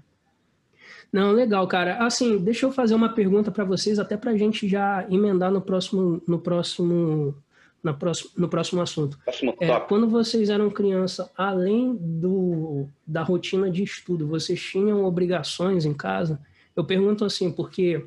Não, 1.12 1.32
legal, 1.32 1.66
cara. 1.66 2.04
Assim, 2.04 2.38
deixa 2.38 2.66
eu 2.66 2.72
fazer 2.72 2.94
uma 2.94 3.10
pergunta 3.10 3.50
para 3.50 3.64
vocês, 3.64 3.98
até 3.98 4.16
para 4.16 4.30
a 4.30 4.36
gente 4.36 4.68
já 4.68 5.04
emendar 5.10 5.50
no 5.50 5.60
próximo, 5.60 6.22
no 6.26 6.38
próximo 6.38 7.34
na 7.82 7.94
próximo, 7.94 8.30
no 8.36 8.48
próximo 8.48 8.82
assunto. 8.82 9.18
Próximo 9.24 9.54
é, 9.58 9.80
quando 9.80 10.08
vocês 10.08 10.50
eram 10.50 10.70
criança, 10.70 11.30
além 11.36 11.96
do, 11.96 12.86
da 13.06 13.22
rotina 13.22 13.70
de 13.70 13.82
estudo, 13.82 14.26
vocês 14.26 14.60
tinham 14.60 15.04
obrigações 15.04 15.84
em 15.84 15.94
casa? 15.94 16.40
Eu 16.80 16.84
pergunto 16.84 17.26
assim, 17.26 17.52
porque 17.52 18.06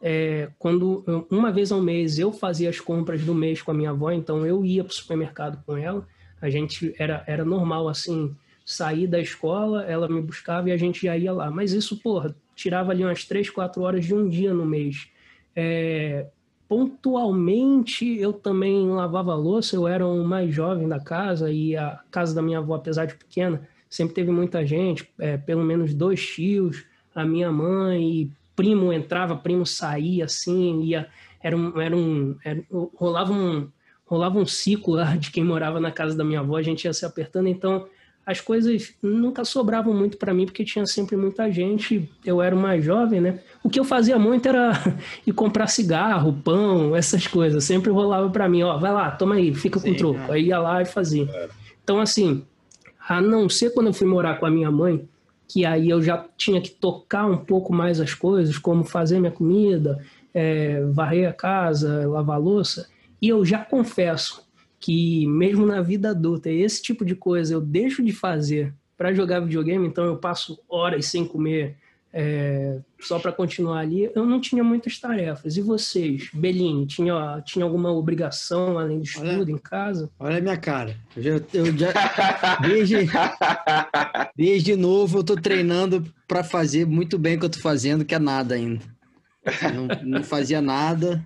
é, 0.00 0.48
quando 0.56 1.26
uma 1.28 1.50
vez 1.50 1.72
ao 1.72 1.82
mês 1.82 2.20
eu 2.20 2.32
fazia 2.32 2.70
as 2.70 2.78
compras 2.78 3.24
do 3.24 3.34
mês 3.34 3.60
com 3.60 3.72
a 3.72 3.74
minha 3.74 3.90
avó, 3.90 4.12
então 4.12 4.46
eu 4.46 4.64
ia 4.64 4.84
para 4.84 4.92
o 4.92 4.94
supermercado 4.94 5.60
com 5.66 5.76
ela, 5.76 6.06
a 6.40 6.48
gente 6.48 6.94
era, 6.96 7.24
era 7.26 7.44
normal 7.44 7.88
assim, 7.88 8.32
sair 8.64 9.08
da 9.08 9.18
escola, 9.18 9.82
ela 9.86 10.08
me 10.08 10.22
buscava 10.22 10.68
e 10.68 10.72
a 10.72 10.76
gente 10.76 11.04
já 11.04 11.16
ia 11.16 11.32
lá. 11.32 11.50
Mas 11.50 11.72
isso, 11.72 11.98
porra, 12.00 12.32
tirava 12.54 12.92
ali 12.92 13.02
umas 13.02 13.24
três, 13.24 13.50
quatro 13.50 13.82
horas 13.82 14.04
de 14.04 14.14
um 14.14 14.28
dia 14.28 14.54
no 14.54 14.64
mês. 14.64 15.08
É, 15.56 16.26
pontualmente 16.68 18.06
eu 18.20 18.32
também 18.32 18.88
lavava 18.88 19.34
louça, 19.34 19.74
eu 19.74 19.88
era 19.88 20.06
o 20.06 20.22
mais 20.22 20.54
jovem 20.54 20.86
da 20.86 21.00
casa 21.00 21.50
e 21.50 21.76
a 21.76 22.00
casa 22.08 22.32
da 22.32 22.40
minha 22.40 22.58
avó, 22.58 22.76
apesar 22.76 23.06
de 23.06 23.16
pequena, 23.16 23.68
sempre 23.90 24.14
teve 24.14 24.30
muita 24.30 24.64
gente, 24.64 25.08
é, 25.18 25.36
pelo 25.36 25.64
menos 25.64 25.92
dois 25.92 26.24
tios, 26.24 26.84
a 27.14 27.24
minha 27.24 27.50
mãe, 27.50 28.02
e 28.02 28.30
primo 28.54 28.92
entrava, 28.92 29.36
primo 29.36 29.66
saía, 29.66 30.24
assim, 30.24 30.82
ia, 30.82 31.08
era 31.42 31.56
um, 31.56 31.80
era 31.80 31.96
um, 31.96 32.36
era, 32.44 32.62
rolava 32.94 33.32
um, 33.32 33.68
rolava 34.04 34.38
um 34.38 34.46
ciclo 34.46 34.94
lá 34.94 35.16
de 35.16 35.30
quem 35.30 35.44
morava 35.44 35.80
na 35.80 35.90
casa 35.90 36.16
da 36.16 36.24
minha 36.24 36.40
avó, 36.40 36.56
a 36.56 36.62
gente 36.62 36.84
ia 36.84 36.92
se 36.92 37.04
apertando, 37.04 37.48
então 37.48 37.86
as 38.24 38.40
coisas 38.40 38.94
nunca 39.02 39.44
sobravam 39.44 39.92
muito 39.92 40.16
para 40.16 40.32
mim, 40.32 40.46
porque 40.46 40.64
tinha 40.64 40.86
sempre 40.86 41.16
muita 41.16 41.50
gente, 41.50 42.08
eu 42.24 42.40
era 42.40 42.54
mais 42.54 42.84
jovem, 42.84 43.20
né? 43.20 43.40
O 43.64 43.68
que 43.68 43.80
eu 43.80 43.84
fazia 43.84 44.16
muito 44.18 44.48
era 44.48 44.72
ir 45.26 45.32
comprar 45.32 45.66
cigarro, 45.66 46.32
pão, 46.32 46.94
essas 46.94 47.26
coisas. 47.26 47.64
Sempre 47.64 47.90
rolava 47.90 48.30
para 48.30 48.48
mim, 48.48 48.62
ó, 48.62 48.78
vai 48.78 48.92
lá, 48.92 49.10
toma 49.10 49.34
aí, 49.34 49.52
fica 49.52 49.80
com 49.80 49.88
Sim, 49.88 49.94
troco. 49.94 50.20
É. 50.30 50.34
Aí 50.34 50.46
ia 50.46 50.58
lá 50.60 50.80
e 50.80 50.84
fazia. 50.84 51.28
Então, 51.82 51.98
assim, 51.98 52.44
a 53.08 53.20
não 53.20 53.48
ser 53.48 53.70
quando 53.74 53.88
eu 53.88 53.92
fui 53.92 54.06
morar 54.06 54.38
com 54.38 54.46
a 54.46 54.50
minha 54.50 54.70
mãe, 54.70 55.04
que 55.52 55.66
aí 55.66 55.90
eu 55.90 56.00
já 56.00 56.26
tinha 56.34 56.62
que 56.62 56.70
tocar 56.70 57.26
um 57.26 57.36
pouco 57.36 57.74
mais 57.74 58.00
as 58.00 58.14
coisas, 58.14 58.56
como 58.56 58.84
fazer 58.84 59.20
minha 59.20 59.30
comida, 59.30 60.02
é, 60.32 60.80
varrer 60.86 61.28
a 61.28 61.32
casa, 61.34 62.08
lavar 62.08 62.36
a 62.36 62.38
louça. 62.38 62.88
E 63.20 63.28
eu 63.28 63.44
já 63.44 63.58
confesso 63.62 64.48
que 64.80 65.26
mesmo 65.26 65.66
na 65.66 65.82
vida 65.82 66.08
adulta, 66.08 66.48
esse 66.48 66.80
tipo 66.80 67.04
de 67.04 67.14
coisa 67.14 67.52
eu 67.52 67.60
deixo 67.60 68.02
de 68.02 68.12
fazer 68.12 68.72
para 68.96 69.12
jogar 69.12 69.40
videogame, 69.40 69.86
então 69.86 70.06
eu 70.06 70.16
passo 70.16 70.58
horas 70.66 71.04
sem 71.04 71.26
comer 71.26 71.76
é, 72.12 72.78
só 73.00 73.18
para 73.18 73.32
continuar 73.32 73.78
ali, 73.78 74.10
eu 74.14 74.26
não 74.26 74.40
tinha 74.40 74.62
muitas 74.62 74.98
tarefas. 74.98 75.56
E 75.56 75.62
vocês, 75.62 76.28
Belinho, 76.32 76.86
tinha, 76.86 77.42
tinha 77.44 77.64
alguma 77.64 77.90
obrigação 77.90 78.78
além 78.78 78.98
do 78.98 79.04
estudo 79.04 79.28
olha, 79.28 79.50
em 79.50 79.58
casa? 79.58 80.10
Olha 80.18 80.38
a 80.38 80.40
minha 80.40 80.56
cara. 80.56 80.96
Eu 81.16 81.22
já, 81.22 81.30
eu 81.54 81.78
já 81.78 81.92
desde, 82.60 82.96
desde 84.36 84.76
novo 84.76 85.18
eu 85.18 85.24
tô 85.24 85.36
treinando 85.36 86.04
para 86.28 86.44
fazer 86.44 86.86
muito 86.86 87.18
bem 87.18 87.36
o 87.36 87.40
que 87.40 87.46
eu 87.46 87.50
tô 87.50 87.58
fazendo, 87.60 88.04
que 88.04 88.14
é 88.14 88.18
nada 88.18 88.54
ainda. 88.54 88.84
Não, 89.74 90.18
não 90.18 90.22
fazia 90.22 90.60
nada. 90.60 91.24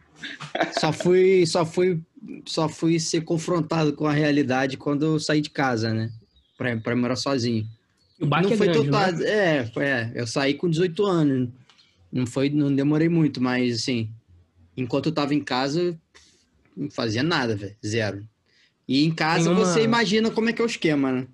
Só 0.79 0.93
fui, 0.93 1.45
só 1.47 1.67
fui 1.67 2.01
só 2.45 2.69
fui 2.69 2.99
ser 2.99 3.23
confrontado 3.23 3.93
com 3.93 4.07
a 4.07 4.13
realidade 4.13 4.77
quando 4.77 5.05
eu 5.05 5.21
saí 5.21 5.41
de 5.41 5.51
casa, 5.51 5.93
né? 5.93 6.11
Pra 6.83 6.97
morar 6.97 7.17
sozinho. 7.17 7.67
O 8.21 8.27
não 8.27 8.39
é 8.39 8.57
foi 8.57 8.67
grande, 8.69 8.85
total, 8.87 9.13
né? 9.13 9.31
é, 9.31 9.67
foi, 9.67 9.85
é, 9.85 10.13
eu 10.15 10.27
saí 10.27 10.55
com 10.55 10.69
18 10.71 11.05
anos. 11.05 11.49
Não 12.11 12.27
foi, 12.27 12.49
não 12.49 12.75
demorei 12.75 13.09
muito, 13.09 13.43
mas 13.43 13.77
assim, 13.77 14.11
enquanto 14.77 15.07
eu 15.07 15.13
tava 15.13 15.35
em 15.35 15.41
casa, 15.41 15.99
não 16.77 16.91
fazia 16.91 17.23
nada, 17.23 17.55
velho, 17.57 17.77
zero. 17.85 18.27
E 18.89 19.05
em 19.05 19.11
casa 19.11 19.51
uma... 19.51 19.65
você 19.65 19.83
imagina 19.83 20.31
como 20.31 20.49
é 20.49 20.53
que 20.53 20.63
é 20.63 20.65
o 20.65 20.67
esquema, 20.67 21.13
né? 21.13 21.27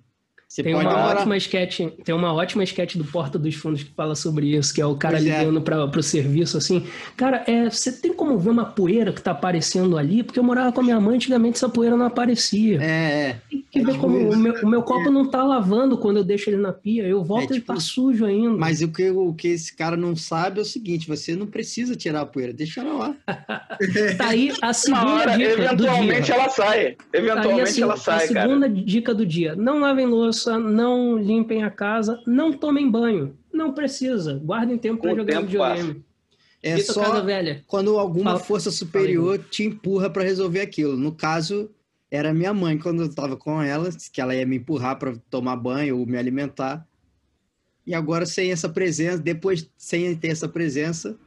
Você 0.53 0.61
tem 0.61 0.75
uma 0.75 0.83
demorar... 0.83 1.17
ótima 1.17 1.35
sketch, 1.37 1.79
tem 2.03 2.13
uma 2.13 2.31
ótima 2.31 2.63
sketch 2.63 2.95
do 2.95 3.05
Porta 3.05 3.39
dos 3.39 3.55
Fundos 3.55 3.81
que 3.81 3.91
fala 3.95 4.13
sobre 4.13 4.55
isso, 4.55 4.71
que 4.71 4.79
é 4.79 4.85
o 4.85 4.95
cara 4.95 5.17
pois 5.17 5.27
é. 5.27 5.39
ligando 5.39 5.59
é. 5.59 5.61
para 5.63 5.99
o 5.99 6.03
serviço 6.03 6.57
assim. 6.57 6.85
Cara, 7.17 7.43
é, 7.47 7.67
você 7.67 7.91
tem 7.91 8.13
como 8.13 8.37
ver 8.37 8.51
uma 8.51 8.65
poeira 8.65 9.11
que 9.11 9.19
tá 9.19 9.31
aparecendo 9.31 9.97
ali? 9.97 10.21
Porque 10.21 10.37
eu 10.37 10.43
morava 10.43 10.71
com 10.71 10.81
a 10.81 10.83
minha 10.83 10.99
mãe, 10.99 11.15
antigamente 11.15 11.55
essa 11.55 11.67
poeira 11.67 11.97
não 11.97 12.05
aparecia. 12.05 12.79
É, 12.83 12.85
é. 12.85 13.39
Que 13.73 13.81
ver 13.83 13.97
como 13.97 14.17
o 14.29 14.37
meu, 14.37 14.53
o 14.63 14.67
meu 14.67 14.81
copo 14.83 15.09
não 15.11 15.27
tá 15.27 15.43
lavando 15.43 15.97
quando 15.97 16.17
eu 16.17 16.23
deixo 16.23 16.49
ele 16.49 16.57
na 16.57 16.71
pia. 16.71 17.03
Eu 17.07 17.23
volto 17.23 17.41
e 17.41 17.43
É, 17.43 17.49
ele 17.53 17.59
tipo, 17.61 17.73
tá 17.73 17.79
sujo 17.79 18.25
ainda. 18.25 18.57
Mas 18.57 18.81
o 18.81 18.87
que, 18.87 19.09
o 19.09 19.33
que 19.33 19.49
esse 19.49 19.75
cara 19.75 19.97
não 19.97 20.15
sabe 20.15 20.59
é 20.59 20.61
o 20.61 20.65
seguinte: 20.65 21.07
você 21.07 21.35
não 21.35 21.47
precisa 21.47 21.95
tirar 21.95 22.21
a 22.21 22.25
poeira, 22.25 22.53
deixa 22.53 22.81
ela 22.81 22.93
lá. 22.93 23.15
Tá 24.17 24.27
aí 24.29 24.53
a 24.61 24.71
segunda 24.73 25.05
hora, 25.13 25.37
dica 25.37 25.75
do 25.75 25.83
eventualmente 25.85 26.31
ela 26.31 26.49
sai. 26.49 26.91
Tá 26.91 27.03
aí 27.13 27.19
Eventualmente 27.21 27.61
a, 27.61 27.65
se- 27.67 27.81
ela 27.81 27.93
a 27.95 27.97
sai, 27.97 28.27
cara. 28.29 28.47
segunda 28.47 28.69
dica 28.69 29.13
do 29.13 29.25
dia. 29.25 29.55
Não 29.55 29.79
lavem 29.79 30.05
louça, 30.05 30.57
não 30.59 31.17
limpem 31.17 31.63
a 31.63 31.69
casa, 31.69 32.19
não 32.27 32.53
tomem 32.53 32.89
banho. 32.89 33.35
Não 33.51 33.73
precisa. 33.73 34.39
Guardem 34.43 34.77
tempo 34.77 35.01
para 35.01 35.15
jogar 35.15 35.33
tempo 35.33 35.45
videogame. 35.47 36.03
É 36.61 36.75
Vitor 36.75 36.93
só 36.95 37.01
Casa 37.03 37.21
Velha. 37.23 37.61
quando 37.67 37.97
alguma 37.99 38.31
Fala- 38.31 38.43
força 38.43 38.71
superior 38.71 39.37
te 39.49 39.63
empurra 39.65 40.09
para 40.09 40.23
resolver 40.23 40.61
aquilo. 40.61 40.95
No 40.95 41.11
caso, 41.11 41.69
era 42.15 42.31
minha 42.31 42.53
mãe, 42.53 42.77
quando 42.77 43.01
eu 43.01 43.13
tava 43.13 43.35
com 43.35 43.59
ela, 43.61 43.89
que 44.11 44.21
ela 44.21 44.35
ia 44.35 44.45
me 44.45 44.57
empurrar 44.57 44.97
para 44.99 45.15
tomar 45.31 45.55
banho 45.55 45.97
ou 45.97 46.05
me 46.05 46.15
alimentar. 46.17 46.85
E 47.87 47.93
agora, 47.95 48.25
sem 48.25 48.51
essa 48.51 48.69
presença, 48.69 49.17
depois, 49.17 49.67
sem 49.75 50.15
ter 50.15 50.27
essa 50.27 50.47
presença, 50.47 51.17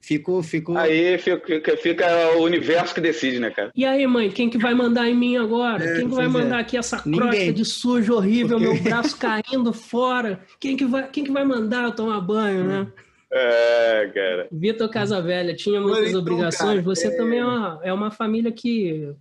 fico. 0.00 0.42
fico... 0.42 0.76
Aí 0.76 1.18
fica, 1.18 1.76
fica- 1.76 2.30
o 2.38 2.44
universo 2.44 2.94
que 2.94 3.00
decide, 3.00 3.38
né, 3.38 3.50
cara? 3.50 3.70
E 3.76 3.84
aí, 3.84 4.06
mãe, 4.06 4.30
quem 4.30 4.48
que 4.48 4.56
vai 4.58 4.72
mandar 4.74 5.06
em 5.08 5.14
mim 5.14 5.36
agora? 5.36 5.84
É, 5.84 5.96
quem 5.98 6.08
que 6.08 6.14
vai 6.14 6.24
é. 6.24 6.28
mandar 6.28 6.58
aqui 6.60 6.78
essa 6.78 7.02
Ninguém. 7.04 7.20
crosta 7.30 7.52
de 7.52 7.64
sujo 7.66 8.14
horrível, 8.14 8.58
Porque- 8.58 8.72
meu 8.72 8.82
braço 8.82 9.16
caindo 9.20 9.72
fora? 9.72 10.40
Quem 10.58 10.76
que 10.78 10.86
vai, 10.86 11.08
quem 11.10 11.24
que 11.24 11.30
vai 11.30 11.44
mandar 11.44 11.84
eu 11.84 11.92
tomar 11.92 12.20
banho, 12.22 12.64
né? 12.64 12.86
É, 13.30 14.10
cara. 14.14 14.48
Vitor 14.50 14.88
Casavelha 14.88 15.54
tinha 15.54 15.80
muitas 15.80 16.08
então, 16.08 16.20
obrigações. 16.20 16.70
cara, 16.70 16.82
Você 16.82 17.08
é- 17.08 17.16
também 17.16 17.38
é 17.38 17.44
uma, 17.44 17.80
é 17.84 17.92
uma 17.92 18.10
família 18.10 18.50
que, 18.50 19.12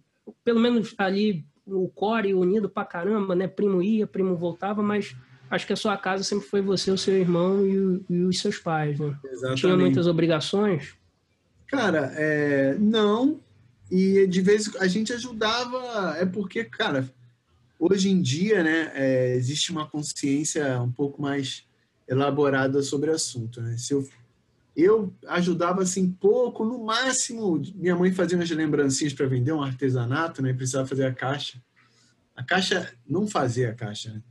pelo 0.43 0.59
menos 0.59 0.93
ali, 0.97 1.45
o 1.65 1.87
core 1.89 2.33
unido 2.33 2.69
pra 2.69 2.83
caramba, 2.85 3.35
né? 3.35 3.47
Primo 3.47 3.81
ia, 3.81 4.05
primo 4.07 4.35
voltava, 4.35 4.81
mas 4.81 5.15
acho 5.49 5.67
que 5.67 5.73
a 5.73 5.77
sua 5.77 5.97
casa 5.97 6.23
sempre 6.23 6.47
foi 6.47 6.61
você, 6.61 6.91
o 6.91 6.97
seu 6.97 7.15
irmão 7.17 7.65
e, 7.65 7.77
o- 7.77 8.05
e 8.09 8.19
os 8.23 8.39
seus 8.39 8.57
pais, 8.57 8.99
né? 8.99 9.17
Tinha 9.23 9.31
Exatamente. 9.33 9.77
muitas 9.79 10.07
obrigações. 10.07 10.95
Cara, 11.67 12.11
é, 12.15 12.75
não. 12.79 13.39
E 13.89 14.25
de 14.27 14.41
vez 14.41 14.73
a 14.77 14.87
gente 14.87 15.11
ajudava, 15.13 16.15
é 16.17 16.25
porque, 16.25 16.63
cara, 16.63 17.09
hoje 17.79 18.09
em 18.09 18.21
dia, 18.21 18.63
né, 18.63 18.91
é, 18.93 19.35
existe 19.35 19.71
uma 19.71 19.87
consciência 19.87 20.81
um 20.81 20.91
pouco 20.91 21.21
mais 21.21 21.65
elaborada 22.07 22.81
sobre 22.83 23.09
o 23.09 23.13
assunto, 23.13 23.61
né? 23.61 23.77
Se 23.77 23.93
eu, 23.93 24.07
eu 24.75 25.13
ajudava 25.27 25.81
assim 25.81 26.09
pouco, 26.11 26.63
no 26.65 26.83
máximo, 26.85 27.61
minha 27.75 27.95
mãe 27.95 28.11
fazia 28.11 28.37
umas 28.37 28.49
lembrancinhas 28.51 29.13
para 29.13 29.25
vender 29.27 29.51
um 29.51 29.61
artesanato, 29.61 30.41
né? 30.41 30.53
Precisava 30.53 30.87
fazer 30.87 31.05
a 31.05 31.13
caixa. 31.13 31.61
A 32.35 32.43
caixa 32.43 32.91
não 33.07 33.27
fazia 33.27 33.71
a 33.71 33.73
caixa, 33.73 34.13
né? 34.13 34.21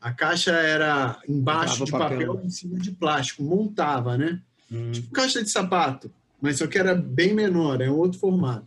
A 0.00 0.12
caixa 0.12 0.50
era 0.52 1.18
embaixo 1.28 1.80
Montava 1.80 1.84
de 1.84 1.90
papel. 1.92 2.32
papel, 2.34 2.46
em 2.46 2.50
cima 2.50 2.78
de 2.78 2.90
plástico, 2.92 3.42
montava, 3.42 4.18
né? 4.18 4.40
Hum. 4.70 4.90
tipo 4.92 5.10
caixa 5.12 5.42
de 5.42 5.50
sapato, 5.50 6.10
mas 6.40 6.58
só 6.58 6.66
que 6.66 6.78
era 6.78 6.94
bem 6.94 7.32
menor, 7.34 7.80
é 7.80 7.88
um 7.90 7.96
outro 7.96 8.18
formato. 8.18 8.66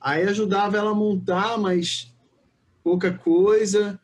Aí 0.00 0.22
ajudava 0.24 0.76
ela 0.78 0.92
a 0.92 0.94
montar, 0.94 1.58
mas 1.58 2.14
pouca 2.84 3.12
coisa. 3.12 3.98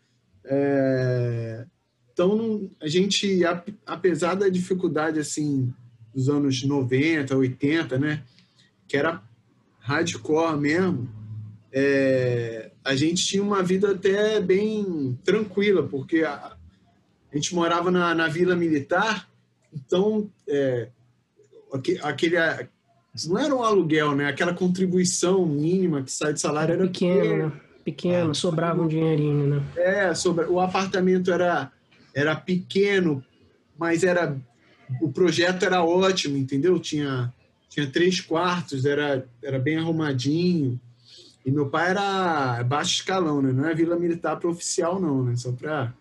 É, 0.44 1.64
Então, 2.12 2.70
a 2.80 2.86
gente, 2.88 3.44
ap- 3.44 3.68
apesar 3.86 4.34
da 4.34 4.48
dificuldade 4.48 5.18
assim 5.18 5.72
dos 6.14 6.28
anos 6.28 6.62
90, 6.62 7.36
80, 7.36 7.98
né, 7.98 8.22
que 8.86 8.96
era 8.96 9.22
hardcore 9.80 10.56
mesmo, 10.58 11.08
é, 11.72 12.70
a 12.84 12.94
gente 12.94 13.26
tinha 13.26 13.42
uma 13.42 13.62
vida 13.62 13.90
até 13.92 14.40
bem 14.40 15.18
tranquila, 15.24 15.82
porque 15.82 16.22
a, 16.22 16.56
a 17.32 17.36
gente 17.36 17.54
morava 17.54 17.90
na, 17.90 18.14
na 18.14 18.28
vila 18.28 18.54
militar, 18.54 19.28
então 19.72 20.30
é, 20.48 20.88
aque- 21.72 21.98
aquele 22.02 22.36
não 23.28 23.38
era 23.38 23.54
um 23.54 23.62
aluguel, 23.62 24.14
né? 24.14 24.26
Aquela 24.26 24.52
contribuição 24.52 25.46
mínima 25.46 26.02
que 26.02 26.10
sai 26.10 26.32
de 26.32 26.40
salário 26.40 26.74
era 26.74 26.86
Pequeno, 26.86 27.48
né? 27.48 27.60
Pequeno, 27.84 28.34
sobrava 28.34 28.82
um 28.82 28.88
dinheirinho, 28.88 29.46
né? 29.46 29.62
É, 29.76 30.14
sobre 30.14 30.46
o 30.46 30.58
apartamento 30.58 31.30
era 31.32 31.70
era 32.14 32.36
pequeno, 32.36 33.24
mas 33.76 34.04
era 34.04 34.36
o 35.00 35.12
projeto 35.12 35.64
era 35.64 35.82
ótimo, 35.84 36.36
entendeu? 36.36 36.78
Tinha 36.78 37.32
tinha 37.68 37.86
três 37.90 38.20
quartos, 38.20 38.84
era 38.84 39.26
era 39.42 39.58
bem 39.58 39.76
arrumadinho. 39.78 40.80
E 41.44 41.50
meu 41.50 41.68
pai 41.68 41.90
era 41.90 42.62
baixo 42.64 42.94
escalão, 42.94 43.42
né? 43.42 43.52
Não 43.52 43.68
é 43.68 43.74
vila 43.74 43.96
militar 43.98 44.36
para 44.38 44.48
oficial 44.48 45.00
não, 45.00 45.24
né? 45.24 45.36
Só 45.36 45.52
para 45.52 45.92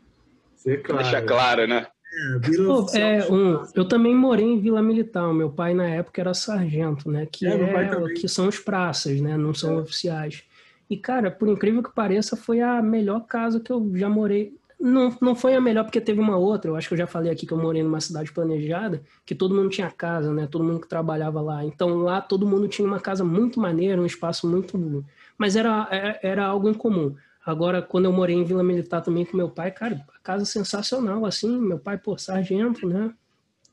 ser 0.55 0.81
claro. 0.81 1.01
Deixa 1.03 1.21
claro, 1.21 1.67
né? 1.67 1.87
É, 2.15 2.39
vila 2.39 2.67
Pô, 2.67 2.79
oficial- 2.83 3.09
é, 3.09 3.31
um, 3.31 3.65
eu 3.73 3.87
também 3.87 4.15
morei 4.15 4.45
em 4.45 4.59
Vila 4.61 4.83
Militar. 4.83 5.27
O 5.27 5.33
meu 5.33 5.49
pai, 5.49 5.73
na 5.73 5.87
época, 5.87 6.21
era 6.21 6.33
sargento, 6.35 7.09
né? 7.09 7.27
Que, 7.29 7.47
É, 7.47 7.57
meu 7.57 7.73
pai 7.73 7.89
é, 7.89 8.13
que 8.13 8.27
são 8.27 8.47
os 8.47 8.59
praças, 8.59 9.19
né? 9.19 9.35
Não 9.35 9.51
são 9.53 9.79
É. 9.79 9.81
oficiais. 9.81 10.43
E, 10.87 10.95
cara, 10.95 11.31
por 11.31 11.49
incrível 11.49 11.81
que 11.81 11.91
pareça, 11.91 12.37
foi 12.37 12.61
a 12.61 12.83
melhor 12.83 13.21
casa 13.25 13.59
que 13.59 13.71
eu 13.71 13.91
já 13.95 14.07
morei. 14.07 14.53
Não, 14.85 15.15
não 15.21 15.33
foi 15.33 15.55
a 15.55 15.61
melhor 15.61 15.85
porque 15.85 16.01
teve 16.01 16.19
uma 16.19 16.35
outra. 16.35 16.69
Eu 16.69 16.75
acho 16.75 16.89
que 16.89 16.93
eu 16.93 16.97
já 16.97 17.07
falei 17.07 17.31
aqui 17.31 17.45
que 17.45 17.53
eu 17.53 17.57
morei 17.57 17.81
numa 17.81 18.01
cidade 18.01 18.33
planejada, 18.33 19.01
que 19.25 19.33
todo 19.33 19.55
mundo 19.55 19.69
tinha 19.69 19.89
casa, 19.89 20.33
né? 20.33 20.45
Todo 20.45 20.61
mundo 20.61 20.81
que 20.81 20.89
trabalhava 20.89 21.39
lá. 21.39 21.63
Então 21.63 21.99
lá 21.99 22.19
todo 22.19 22.45
mundo 22.45 22.67
tinha 22.67 22.85
uma 22.85 22.99
casa 22.99 23.23
muito 23.23 23.61
maneira, 23.61 24.01
um 24.01 24.05
espaço 24.05 24.45
muito. 24.45 25.05
Mas 25.37 25.55
era, 25.55 25.87
era, 25.89 26.19
era 26.21 26.45
algo 26.45 26.67
em 26.67 26.73
comum. 26.73 27.15
Agora, 27.45 27.81
quando 27.81 28.05
eu 28.05 28.11
morei 28.11 28.35
em 28.35 28.43
Vila 28.43 28.61
Militar 28.61 28.99
também 28.99 29.23
com 29.23 29.37
meu 29.37 29.49
pai, 29.49 29.71
cara, 29.71 30.05
casa 30.21 30.43
sensacional, 30.43 31.25
assim. 31.25 31.61
Meu 31.61 31.79
pai, 31.79 31.97
pô, 31.97 32.17
sargento, 32.17 32.85
né? 32.85 33.13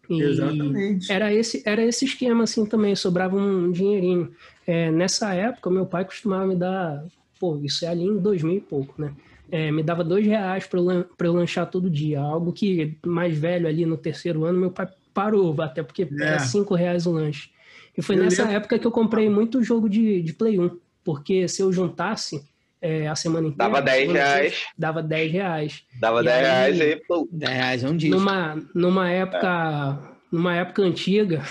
E 0.08 0.22
Exatamente. 0.22 1.10
era 1.10 1.34
esse, 1.34 1.60
era 1.66 1.82
esse 1.82 2.04
esquema, 2.04 2.44
assim, 2.44 2.64
também, 2.64 2.94
sobrava 2.94 3.36
um 3.36 3.72
dinheirinho. 3.72 4.30
É, 4.64 4.92
nessa 4.92 5.34
época, 5.34 5.70
meu 5.70 5.86
pai 5.86 6.04
costumava 6.04 6.46
me 6.46 6.54
dar, 6.54 7.04
pô, 7.40 7.58
isso 7.64 7.84
é 7.84 7.88
ali 7.88 8.04
em 8.04 8.16
2000 8.16 8.58
e 8.58 8.60
pouco, 8.60 8.94
né? 9.02 9.12
É, 9.52 9.70
me 9.70 9.82
dava 9.82 10.04
dois 10.04 10.24
reais 10.26 10.66
para 10.66 10.78
eu, 10.80 11.06
eu 11.20 11.32
lanchar 11.32 11.66
todo 11.70 11.90
dia, 11.90 12.20
algo 12.20 12.52
que 12.52 12.96
mais 13.04 13.36
velho 13.36 13.66
ali 13.66 13.84
no 13.84 13.96
terceiro 13.96 14.44
ano, 14.44 14.58
meu 14.60 14.70
pai 14.70 14.88
parou, 15.12 15.60
até 15.60 15.82
porque 15.82 16.02
É. 16.02 16.22
era 16.24 16.38
cinco 16.40 16.74
reais 16.74 17.06
o 17.06 17.12
lanche. 17.12 17.50
E 17.96 18.02
foi 18.02 18.16
Eu 18.16 18.22
nessa 18.24 18.42
lembro- 18.42 18.56
época 18.56 18.78
que 18.78 18.86
eu 18.86 18.90
comprei 18.92 19.28
muito 19.28 19.62
jogo 19.62 19.88
de, 19.88 20.22
de 20.22 20.32
Play 20.32 20.58
1, 20.58 20.70
porque 21.04 21.48
se 21.48 21.62
eu 21.62 21.72
juntasse 21.72 22.42
é, 22.82 23.06
a 23.08 23.14
semana 23.14 23.48
inteira... 23.48 23.70
Dava 23.70 23.82
10 23.82 24.04
quando 24.06 24.16
eu 24.16 24.22
tinha- 24.22 24.34
reais. 24.34 24.64
Dava 24.78 25.02
10 25.02 25.32
reais. 25.32 25.82
Dava 26.00 26.20
E 26.20 26.24
10 26.24 26.36
aí- 26.36 26.42
reais 26.44 26.80
aí, 26.80 26.96
pô. 27.06 27.28
10 27.30 27.52
reais 27.52 27.84
é 27.84 27.88
um 27.88 27.96
disco. 27.96 28.16
Numa, 28.16 28.62
numa 28.74 29.10
época 29.10 29.98
numa 30.32 30.54
época 30.56 30.82
antiga, 30.82 31.42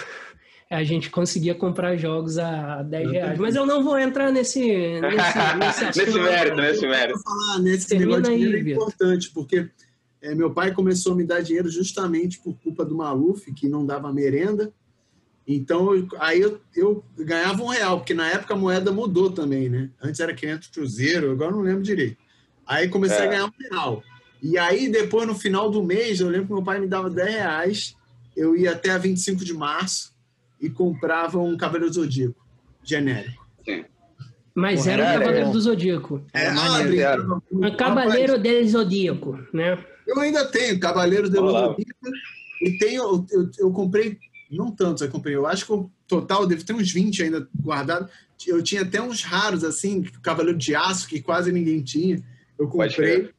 a 0.70 0.84
gente 0.84 1.10
conseguia 1.10 1.56
comprar 1.56 1.96
jogos 1.98 2.38
a 2.38 2.84
10 2.84 3.12
reais. 3.12 3.40
Mas 3.40 3.56
eu 3.56 3.66
não 3.66 3.84
vou 3.84 3.98
entrar 3.98 4.32
nesse, 4.32 4.60
nesse, 4.62 5.58
nesse 5.58 5.86
nesse 6.00 6.20
mérito, 6.20 6.56
nesse 6.58 6.88
mérito. 6.88 7.20
falar 7.24 7.60
nesse 7.60 7.88
Termina 7.88 8.18
negócio 8.18 8.24
de 8.26 8.32
aí, 8.32 8.38
dinheiro 8.52 8.70
é 8.70 8.72
importante, 8.74 9.32
porque 9.34 9.68
é, 10.22 10.36
meu 10.36 10.52
pai 10.54 10.72
começou 10.72 11.14
a 11.14 11.16
me 11.16 11.24
dar 11.24 11.42
dinheiro 11.42 11.70
justamente 11.70 12.40
por 12.40 12.54
culpa 12.62 12.86
do 12.86 12.96
Maluf, 12.96 13.52
que 13.54 13.68
não 13.68 13.84
dava 13.86 14.14
merenda. 14.14 14.72
Então, 15.48 15.96
eu- 15.96 16.08
aí 16.20 16.40
eu, 16.40 16.62
eu 16.76 17.04
ganhava 17.18 17.64
um 17.64 17.68
real, 17.68 17.98
porque 17.98 18.14
na 18.14 18.28
época 18.30 18.54
a 18.54 18.58
moeda 18.58 18.92
mudou 18.92 19.32
também, 19.32 19.68
né? 19.70 19.90
Antes 20.00 20.20
era 20.20 20.34
500 20.36 20.68
cruzeiro, 20.68 21.32
agora 21.32 21.52
eu 21.52 21.56
não 21.56 21.64
lembro 21.64 21.82
direito. 21.82 22.18
Aí 22.68 22.88
comecei 22.88 23.18
É. 23.18 23.24
a 23.24 23.28
ganhar 23.28 23.46
um 23.46 23.52
real. 23.72 24.04
E 24.44 24.56
aí, 24.60 24.88
depois, 24.88 25.28
no 25.28 25.34
final 25.34 25.72
do 25.72 25.84
mês, 25.84 26.20
eu 26.20 26.30
lembro 26.30 26.46
que 26.48 26.54
meu 26.54 26.62
pai 26.64 26.80
me 26.80 26.86
dava 26.86 27.10
10 27.10 27.28
reais, 27.34 27.96
eu 28.38 28.56
ia 28.56 28.74
até 28.74 28.92
a 28.92 28.98
25 29.00 29.44
de 29.44 29.54
março 29.56 30.14
e 30.62 30.70
comprava 30.70 31.40
um 31.40 31.56
Cavaleiro 31.58 31.94
Zodíaco 31.94 32.46
genérico. 32.84 33.48
Mas 34.54 34.82
Porra, 34.82 34.92
era 34.92 35.04
o 35.04 35.06
era, 35.06 35.20
Cavaleiro 35.20 35.48
é. 35.48 35.52
do 35.52 35.62
Zodíaco. 35.62 36.26
É, 36.34 36.46
Era 36.46 36.54
maneiro, 36.54 36.90
brincava 36.90 37.28
muito. 37.52 37.74
Um 37.74 37.78
Cavaleiro 37.78 38.40
del 38.40 38.68
Zodíaco, 38.68 39.40
né? 39.54 39.86
Eu 40.06 40.20
ainda 40.20 40.46
tenho 40.46 40.80
Cavaleiros 40.80 41.30
de 41.30 41.38
Olá. 41.38 41.68
Lodita 41.68 41.94
e 42.62 42.78
tenho, 42.78 43.04
eu, 43.04 43.26
eu, 43.32 43.52
eu 43.58 43.72
comprei, 43.72 44.18
não 44.52 44.72
tantos 44.72 45.02
eu 45.02 45.10
comprei, 45.10 45.36
eu 45.36 45.46
acho 45.46 45.66
que 45.66 45.72
o 45.72 45.90
total 46.08 46.46
deve 46.46 46.64
ter 46.64 46.74
uns 46.74 46.92
20 46.92 47.24
ainda 47.24 47.48
guardados. 47.64 48.10
Eu 48.46 48.62
tinha 48.62 48.82
até 48.82 49.02
uns 49.02 49.24
raros, 49.24 49.64
assim, 49.64 50.02
Cavaleiro 50.22 50.58
de 50.58 50.76
Aço, 50.76 51.08
que 51.08 51.22
quase 51.22 51.52
ninguém 51.52 51.82
tinha. 51.82 52.22
Eu 52.58 52.68
comprei. 52.68 53.30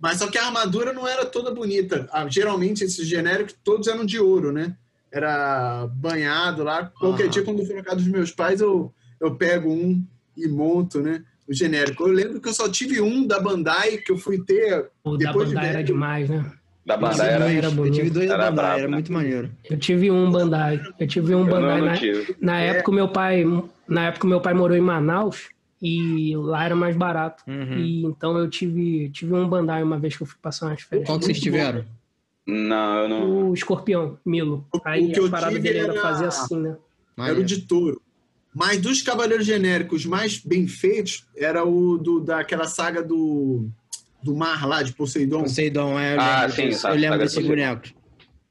Mas 0.00 0.18
só 0.18 0.28
que 0.28 0.38
a 0.38 0.46
armadura 0.46 0.92
não 0.92 1.08
era 1.08 1.24
toda 1.24 1.52
bonita. 1.52 2.08
Ah, 2.12 2.28
geralmente, 2.28 2.84
esses 2.84 3.06
genéricos, 3.06 3.56
todos 3.64 3.88
eram 3.88 4.04
de 4.04 4.18
ouro, 4.18 4.52
né? 4.52 4.76
Era 5.12 5.86
banhado 5.94 6.62
lá. 6.64 6.86
Qualquer 6.98 7.24
Aham. 7.24 7.30
dia, 7.30 7.42
quando 7.42 7.60
eu 7.60 7.66
for 7.66 7.76
na 7.76 7.82
casa 7.82 7.96
dos 7.96 8.08
meus 8.08 8.30
pais, 8.30 8.60
eu, 8.60 8.92
eu 9.20 9.34
pego 9.34 9.70
um 9.70 10.04
e 10.36 10.46
monto, 10.48 11.00
né? 11.00 11.22
O 11.48 11.54
genérico. 11.54 12.04
Eu 12.06 12.12
lembro 12.12 12.40
que 12.40 12.48
eu 12.48 12.52
só 12.52 12.68
tive 12.68 13.00
um 13.00 13.26
da 13.26 13.40
Bandai, 13.40 13.96
que 13.98 14.12
eu 14.12 14.18
fui 14.18 14.38
ter 14.44 14.90
O 15.02 15.16
da 15.16 15.28
Depois 15.28 15.48
de 15.48 15.54
Bandai 15.54 15.68
era 15.70 15.78
velho. 15.78 15.86
demais, 15.86 16.28
né? 16.28 16.52
Da 16.84 16.94
Eu 16.94 17.00
Bandai 17.00 17.28
era. 17.32 17.52
Era 17.52 17.66
eu 17.68 17.72
bonito. 17.72 17.94
tive 17.94 18.10
dois 18.10 18.28
da 18.28 18.34
Era 18.34 18.44
Bandai, 18.50 18.64
brabo, 18.64 18.78
era 18.80 18.88
né? 18.88 18.94
muito 18.94 19.12
maneiro. 19.12 19.50
Eu 19.70 19.78
tive 19.78 20.10
um 20.10 20.30
Bandai. 20.30 20.80
Eu 20.98 21.06
tive 21.06 21.34
um 21.34 21.40
Eu 21.40 21.46
Bandai 21.46 21.78
não, 21.78 21.86
na, 21.86 21.92
não 21.92 21.98
tive. 21.98 22.36
na 22.40 22.60
época 22.60 22.90
o 22.90 22.94
meu 22.94 23.08
pai, 23.08 23.44
na 23.88 24.06
época 24.08 24.26
meu 24.26 24.40
pai 24.42 24.52
morou 24.54 24.76
em 24.76 24.80
Manaus 24.80 25.48
E 25.80 26.36
lá 26.36 26.64
era 26.64 26.76
mais 26.76 26.96
barato. 26.96 27.42
Uhum. 27.46 27.78
E 27.78 28.04
então 28.04 28.36
eu 28.36 28.48
tive, 28.50 29.08
tive 29.10 29.32
um 29.32 29.48
Bandai 29.48 29.82
uma 29.82 29.98
vez 29.98 30.16
que 30.16 30.22
eu 30.22 30.26
fui 30.26 30.38
passar 30.42 30.66
umas 30.66 30.82
férias. 30.82 31.06
Qual 31.08 31.18
que 31.18 31.24
vocês 31.24 31.40
tiveram? 31.40 31.84
Não, 32.48 32.98
eu 33.02 33.08
não. 33.08 33.50
O 33.50 33.54
escorpião, 33.54 34.18
Milo. 34.24 34.66
O- 34.74 34.80
Aí 34.84 35.06
o 35.06 35.12
que 35.12 35.20
eu 35.20 35.26
a 35.26 35.30
parada 35.30 35.58
dele 35.58 35.78
era 35.80 35.92
era- 35.92 36.00
fazer 36.00 36.24
assim, 36.26 36.58
né? 36.58 36.70
Era 36.70 36.76
o 36.76 37.20
Maneiro. 37.20 37.44
de 37.44 37.60
touro. 37.62 38.00
Mas 38.54 38.80
dos 38.80 39.02
cavaleiros 39.02 39.44
genéricos 39.44 40.06
mais 40.06 40.38
bem 40.38 40.66
feitos, 40.66 41.26
era 41.36 41.62
o 41.64 41.98
do, 41.98 42.20
daquela 42.20 42.64
saga 42.64 43.02
do, 43.02 43.68
do 44.22 44.34
mar 44.34 44.66
lá, 44.66 44.82
de 44.82 44.92
Poseidon. 44.94 45.42
Poseidon, 45.42 45.98
é, 45.98 46.14
eu 46.16 46.20
Ah, 46.20 46.40
lembro 46.46 46.72
sim, 46.72 46.88
Eu 46.88 46.94
lembro 46.94 47.18
desse 47.18 47.34
Poseidon. 47.34 47.48
boneco. 47.48 47.98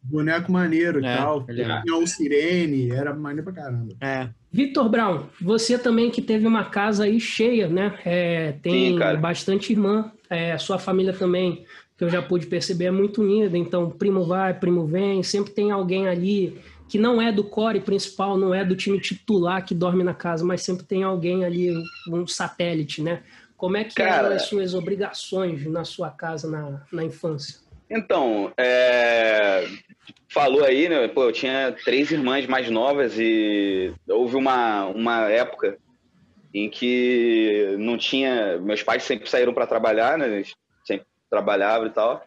Boneco 0.04 0.52
maneiro 0.52 1.04
É, 1.04 1.14
e 1.14 1.18
tal. 1.18 1.44
eu 1.48 1.56
lembro. 1.56 1.82
Tinha 1.82 1.98
o 1.98 2.08
Sirene, 2.08 2.92
era 2.92 3.14
maneiro 3.16 3.44
pra 3.52 3.64
caramba. 3.64 3.96
É. 4.00 4.30
Victor 4.52 4.88
Brown, 4.88 5.26
você 5.42 5.78
também 5.78 6.10
que 6.12 6.22
teve 6.22 6.46
uma 6.48 6.64
casa 6.66 7.04
aí 7.06 7.20
cheia, 7.20 7.68
né? 7.68 7.98
É, 8.06 8.52
tem 8.62 8.94
Sim, 8.94 9.00
bastante 9.20 9.74
irmã, 9.74 10.12
é, 10.30 10.58
sua 10.58 10.78
família 10.80 11.12
também, 11.14 11.66
que 11.98 12.04
eu 12.04 12.10
já 12.10 12.22
pude 12.22 12.46
perceber, 12.46 12.86
é 12.86 12.92
muito 12.92 13.22
unida. 13.22 13.58
Então, 13.58 13.90
primo 13.90 14.24
vai, 14.24 14.54
primo 14.54 14.86
vem, 14.86 15.24
sempre 15.24 15.52
tem 15.52 15.72
alguém 15.72 16.08
ali 16.08 16.62
que 16.88 16.98
não 16.98 17.22
é 17.22 17.32
do 17.32 17.44
core 17.44 17.82
principal, 17.82 18.38
não 18.38 18.54
é 18.54 18.64
do 18.64 18.76
time 18.76 19.00
titular 19.00 19.66
que 19.66 19.76
dorme 19.76 20.04
na 20.04 20.14
casa, 20.14 20.46
mas 20.46 20.62
sempre 20.62 20.86
tem 20.86 21.04
alguém 21.04 21.44
ali, 21.44 21.74
um 22.10 22.26
satélite, 22.26 23.02
né? 23.02 23.24
Como 23.58 23.76
é 23.76 23.84
que 23.84 23.96
Cara. 23.96 24.28
eram 24.28 24.36
as 24.36 24.44
suas 24.44 24.74
obrigações 24.74 25.66
na 25.66 25.84
sua 25.84 26.12
casa 26.12 26.50
na, 26.50 26.82
na 26.92 27.04
infância? 27.04 27.60
Então, 27.90 28.54
é, 28.56 29.68
falou 30.30 30.64
aí, 30.64 30.88
né? 30.88 31.08
Pô, 31.08 31.24
eu 31.24 31.32
tinha 31.32 31.76
três 31.84 32.12
irmãs 32.12 32.46
mais 32.46 32.70
novas 32.70 33.18
e 33.18 33.92
houve 34.08 34.36
uma, 34.36 34.86
uma 34.86 35.30
época 35.30 35.78
em 36.54 36.70
que 36.70 37.76
não 37.80 37.98
tinha. 37.98 38.58
Meus 38.60 38.84
pais 38.84 39.04
sempre 39.04 39.30
saíram 39.30 39.54
para 39.54 39.68
trabalhar, 39.68 40.18
né? 40.18 40.44
Trabalhavam 41.30 41.88
e 41.88 41.92
tal. 41.92 42.24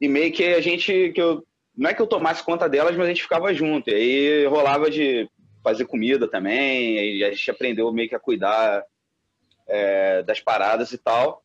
E 0.00 0.08
meio 0.08 0.32
que 0.32 0.44
a 0.44 0.60
gente. 0.60 1.12
Que 1.12 1.20
eu, 1.20 1.44
não 1.76 1.90
é 1.90 1.94
que 1.94 2.00
eu 2.02 2.06
tomasse 2.06 2.42
conta 2.42 2.68
delas, 2.68 2.96
mas 2.96 3.06
a 3.06 3.08
gente 3.08 3.22
ficava 3.22 3.52
junto. 3.52 3.90
E 3.90 3.94
aí 3.94 4.46
rolava 4.46 4.90
de 4.90 5.28
fazer 5.62 5.86
comida 5.86 6.28
também, 6.28 7.16
e 7.16 7.24
a 7.24 7.30
gente 7.30 7.50
aprendeu 7.50 7.90
meio 7.92 8.08
que 8.08 8.14
a 8.14 8.20
cuidar 8.20 8.84
é, 9.66 10.22
das 10.22 10.40
paradas 10.40 10.92
e 10.92 10.98
tal. 10.98 11.42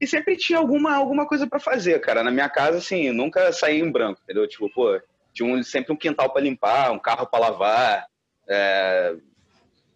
E 0.00 0.06
sempre 0.06 0.36
tinha 0.36 0.58
alguma, 0.58 0.94
alguma 0.94 1.26
coisa 1.26 1.46
para 1.46 1.58
fazer, 1.58 2.00
cara. 2.00 2.22
Na 2.22 2.30
minha 2.30 2.48
casa, 2.48 2.78
assim, 2.78 3.10
nunca 3.10 3.52
saí 3.52 3.80
em 3.80 3.90
branco, 3.90 4.20
entendeu? 4.22 4.46
Tipo, 4.46 4.70
pô, 4.72 5.00
tinha 5.32 5.48
um- 5.52 5.62
sempre 5.62 5.92
um 5.92 5.96
quintal 5.96 6.32
para 6.32 6.42
limpar, 6.42 6.92
um 6.92 6.98
carro 6.98 7.26
para 7.26 7.40
lavar, 7.40 8.06
é, 8.48 9.16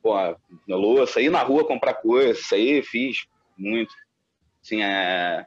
pô, 0.02 0.14
louça, 0.68 1.20
ir 1.20 1.30
na 1.30 1.42
rua 1.42 1.64
comprar 1.66 1.94
coisa, 1.94 2.32
isso 2.38 2.54
aí 2.54 2.82
fiz 2.82 3.26
muito. 3.56 3.94
Assim, 4.60 4.82
é... 4.82 5.46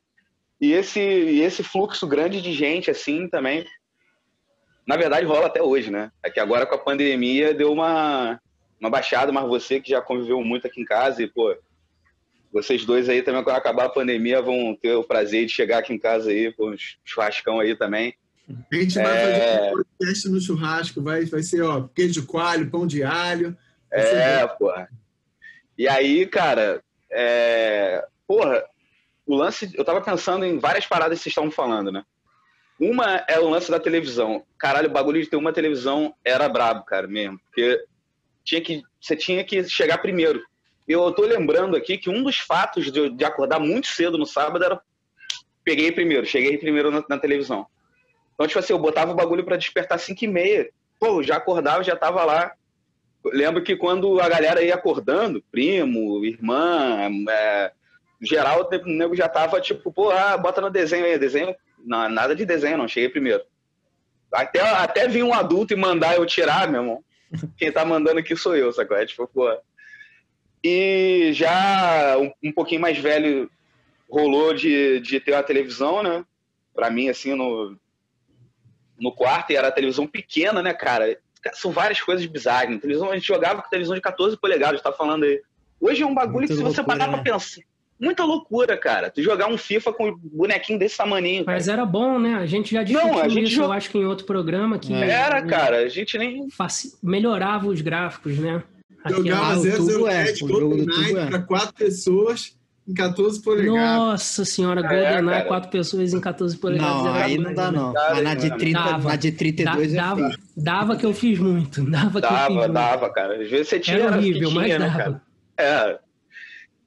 E 0.59 0.71
esse, 0.73 0.99
e 0.99 1.41
esse 1.41 1.63
fluxo 1.63 2.07
grande 2.07 2.41
de 2.41 2.53
gente, 2.53 2.89
assim, 2.89 3.27
também, 3.27 3.65
na 4.87 4.95
verdade, 4.95 5.25
rola 5.25 5.47
até 5.47 5.61
hoje, 5.61 5.91
né? 5.91 6.11
É 6.23 6.29
que 6.29 6.39
agora 6.39 6.65
com 6.65 6.75
a 6.75 6.79
pandemia 6.79 7.53
deu 7.53 7.71
uma, 7.73 8.39
uma 8.79 8.89
baixada, 8.89 9.31
mas 9.31 9.47
você 9.47 9.79
que 9.81 9.89
já 9.89 10.01
conviveu 10.01 10.41
muito 10.43 10.65
aqui 10.67 10.81
em 10.81 10.85
casa 10.85 11.21
e, 11.21 11.27
pô, 11.27 11.55
vocês 12.53 12.85
dois 12.85 13.09
aí 13.09 13.21
também, 13.21 13.43
quando 13.43 13.57
acabar 13.57 13.85
a 13.85 13.89
pandemia, 13.89 14.41
vão 14.41 14.77
ter 14.81 14.93
o 14.93 15.03
prazer 15.03 15.45
de 15.45 15.51
chegar 15.51 15.79
aqui 15.79 15.93
em 15.93 15.99
casa 15.99 16.29
aí, 16.29 16.53
com 16.53 16.69
um 16.69 16.75
churrascão 17.03 17.59
aí 17.59 17.75
também. 17.75 18.13
A 18.71 18.75
gente 18.75 18.95
vai 18.95 19.05
É. 19.05 19.21
fazer 19.21 19.65
um 19.65 19.71
podcast 19.71 20.29
no 20.29 20.39
churrasco, 20.39 21.01
vai, 21.01 21.25
vai 21.25 21.43
ser, 21.43 21.61
ó, 21.63 21.87
queijo 21.93 22.21
de 22.21 22.27
coalho, 22.27 22.69
pão 22.69 22.87
de 22.87 23.03
alho. 23.03 23.57
É, 23.91 24.45
porra. 24.47 24.89
E 25.77 25.87
aí, 25.87 26.25
cara, 26.25 26.81
é... 27.11 28.05
porra, 28.27 28.63
o 29.25 29.35
lance. 29.35 29.71
Eu 29.73 29.83
tava 29.83 30.01
pensando 30.01 30.45
em 30.45 30.59
várias 30.59 30.85
paradas 30.85 31.17
que 31.17 31.23
vocês 31.23 31.31
estavam 31.31 31.51
falando, 31.51 31.91
né? 31.91 32.03
Uma 32.79 33.23
é 33.27 33.39
o 33.39 33.49
lance 33.49 33.71
da 33.71 33.79
televisão. 33.79 34.43
Caralho, 34.57 34.89
o 34.89 34.93
bagulho 34.93 35.21
de 35.21 35.29
ter 35.29 35.37
uma 35.37 35.53
televisão 35.53 36.13
era 36.23 36.49
brabo, 36.49 36.83
cara, 36.83 37.07
mesmo. 37.07 37.39
Porque 37.45 37.83
tinha 38.43 38.61
que, 38.61 38.81
você 38.99 39.15
tinha 39.15 39.43
que 39.43 39.63
chegar 39.63 39.97
primeiro. 39.99 40.41
Eu 40.87 41.11
tô 41.11 41.23
lembrando 41.23 41.75
aqui 41.75 41.97
que 41.97 42.09
um 42.09 42.21
dos 42.21 42.37
fatos 42.37 42.91
de, 42.91 43.09
de 43.09 43.25
acordar 43.25 43.59
muito 43.59 43.87
cedo 43.87 44.17
no 44.17 44.25
sábado 44.25 44.63
era. 44.63 44.79
Peguei 45.63 45.91
primeiro, 45.91 46.25
cheguei 46.25 46.57
primeiro 46.57 46.91
na, 46.91 47.03
na 47.09 47.17
televisão. 47.17 47.65
Então, 48.33 48.45
tipo 48.45 48.59
assim, 48.59 48.73
eu 48.73 48.79
botava 48.79 49.11
o 49.11 49.15
bagulho 49.15 49.43
pra 49.43 49.57
despertar 49.57 49.97
5 49.97 50.23
e 50.23 50.27
meia. 50.27 50.69
Pô, 50.99 51.23
já 51.23 51.37
acordava, 51.37 51.83
já 51.83 51.95
tava 51.95 52.23
lá. 52.23 52.53
Lembro 53.23 53.63
que 53.63 53.75
quando 53.75 54.19
a 54.19 54.29
galera 54.29 54.61
ia 54.61 54.75
acordando, 54.75 55.43
primo, 55.51 56.23
irmã, 56.23 57.09
é, 57.29 57.71
geral, 58.21 58.69
o 58.69 58.87
nego 58.87 59.15
já 59.15 59.27
tava 59.27 59.59
tipo, 59.61 59.91
pô, 59.91 60.11
ah, 60.11 60.37
bota 60.37 60.61
no 60.61 60.69
desenho 60.69 61.05
aí, 61.05 61.17
desenho. 61.17 61.55
Não, 61.83 62.09
nada 62.09 62.35
de 62.35 62.45
desenho, 62.45 62.77
não, 62.77 62.87
cheguei 62.87 63.09
primeiro. 63.09 63.43
Até, 64.31 64.61
até 64.61 65.07
vir 65.07 65.23
um 65.23 65.33
adulto 65.33 65.73
e 65.73 65.77
mandar 65.77 66.15
eu 66.15 66.25
tirar, 66.25 66.67
meu 66.67 66.81
irmão. 66.81 67.03
Quem 67.57 67.71
tá 67.71 67.85
mandando 67.85 68.19
aqui 68.19 68.35
sou 68.35 68.55
eu, 68.55 68.71
sacou? 68.71 68.97
É 68.97 69.05
tipo, 69.05 69.27
pô. 69.27 69.55
E 70.63 71.31
já 71.33 72.17
um, 72.17 72.31
um 72.43 72.51
pouquinho 72.51 72.81
mais 72.81 72.97
velho 72.97 73.49
rolou 74.09 74.53
de, 74.53 74.99
de 74.99 75.19
ter 75.19 75.33
uma 75.33 75.43
televisão, 75.43 76.01
né? 76.01 76.25
Pra 76.73 76.89
mim, 76.89 77.09
assim, 77.09 77.33
no, 77.35 77.77
no 78.99 79.11
quarto, 79.11 79.51
e 79.51 79.55
era 79.55 79.67
a 79.67 79.71
televisão 79.71 80.07
pequena, 80.07 80.61
né, 80.61 80.73
cara? 80.73 81.17
São 81.53 81.71
várias 81.71 82.01
coisas 82.01 82.25
bizarras. 82.25 82.71
né? 82.71 82.79
Televisão, 82.79 83.11
a 83.11 83.15
gente 83.15 83.27
jogava 83.27 83.61
com 83.61 83.69
televisão 83.69 83.95
de 83.95 84.01
14 84.01 84.37
polegadas, 84.37 84.81
tá 84.81 84.91
falando 84.91 85.23
aí. 85.23 85.41
Hoje 85.79 86.01
é 86.01 86.05
um 86.05 86.15
bagulho 86.15 86.47
Muita 86.47 86.53
que 86.53 86.57
se 86.57 86.63
você 86.63 86.81
loucura, 86.81 86.97
parar 86.97 87.11
né? 87.11 87.21
pra 87.21 87.33
pensar. 87.33 87.61
Muita 87.99 88.23
loucura, 88.25 88.75
cara. 88.77 89.09
Tu 89.09 89.21
jogar 89.23 89.47
um 89.47 89.57
FIFA 89.57 89.93
com 89.93 90.09
um 90.09 90.17
bonequinho 90.21 90.77
desse 90.77 90.97
tamaninho. 90.97 91.45
cara. 91.45 91.55
Mas 91.57 91.67
era 91.67 91.85
bom, 91.85 92.19
né? 92.19 92.35
A 92.35 92.45
gente 92.45 92.73
já 92.73 92.83
discutiu 92.83 93.07
Não, 93.13 93.19
a 93.19 93.27
gente 93.29 93.51
isso, 93.53 93.61
eu 93.61 93.71
acho 93.71 93.89
que 93.89 93.97
em 93.97 94.05
outro 94.05 94.25
programa, 94.25 94.77
que 94.77 94.93
É. 94.93 95.09
Era, 95.09 95.41
cara. 95.43 95.77
A 95.77 95.87
gente 95.89 96.17
nem. 96.17 96.49
faci- 96.49 96.93
melhorava 97.01 97.67
os 97.67 97.79
gráficos, 97.81 98.37
né? 98.37 98.61
Jogava 99.07 99.53
Ah, 99.53 99.57
o 99.57 99.61
007 99.61 99.79
tubo 99.89 100.07
é, 100.09 100.59
GoldenEye 100.59 101.07
tubo 101.07 101.19
é. 101.19 101.25
para 101.27 101.39
quatro 101.43 101.73
pessoas 101.75 102.57
em 102.87 102.93
14 102.93 103.41
polegadas. 103.41 103.79
Nossa 103.79 104.43
senhora, 104.45 104.81
É, 104.81 104.83
GoldenEye, 104.83 105.25
cara. 105.37 105.45
quatro 105.45 105.69
pessoas 105.69 106.13
em 106.13 106.19
14 106.19 106.57
polegadas. 106.57 107.03
Não, 107.03 107.13
aí 107.13 107.37
não 107.37 107.53
dá, 107.53 107.71
né? 107.71 107.77
não. 107.79 107.93
Dava, 107.93 108.13
Mas 108.15 108.23
na 108.23 108.33
de 108.35 108.47
mano. 108.47 108.59
30, 108.59 108.79
Dava. 108.83 109.09
na 109.09 109.15
de 109.15 109.31
32 109.31 109.93
Da- 109.93 109.97
é 109.97 110.01
dava, 110.01 110.15
feio. 110.27 110.39
dava 110.57 110.95
que 110.97 111.05
eu 111.05 111.13
fiz 111.13 111.39
muito. 111.39 111.83
Dava 111.89 112.19
que 112.19 112.25
eu 112.25 112.29
fiz 112.31 112.39
Dava, 112.39 112.53
muito. 112.53 112.73
dava, 112.73 113.09
cara. 113.13 113.41
Às 113.41 113.49
vezes 113.49 113.69
você 113.69 113.79
tinha. 113.79 113.97
Era 113.99 114.17
horrível, 114.17 114.51
mas 114.51 114.67
né, 114.69 114.79
dava. 114.79 114.97
cara? 114.97 115.21
É. 115.57 115.99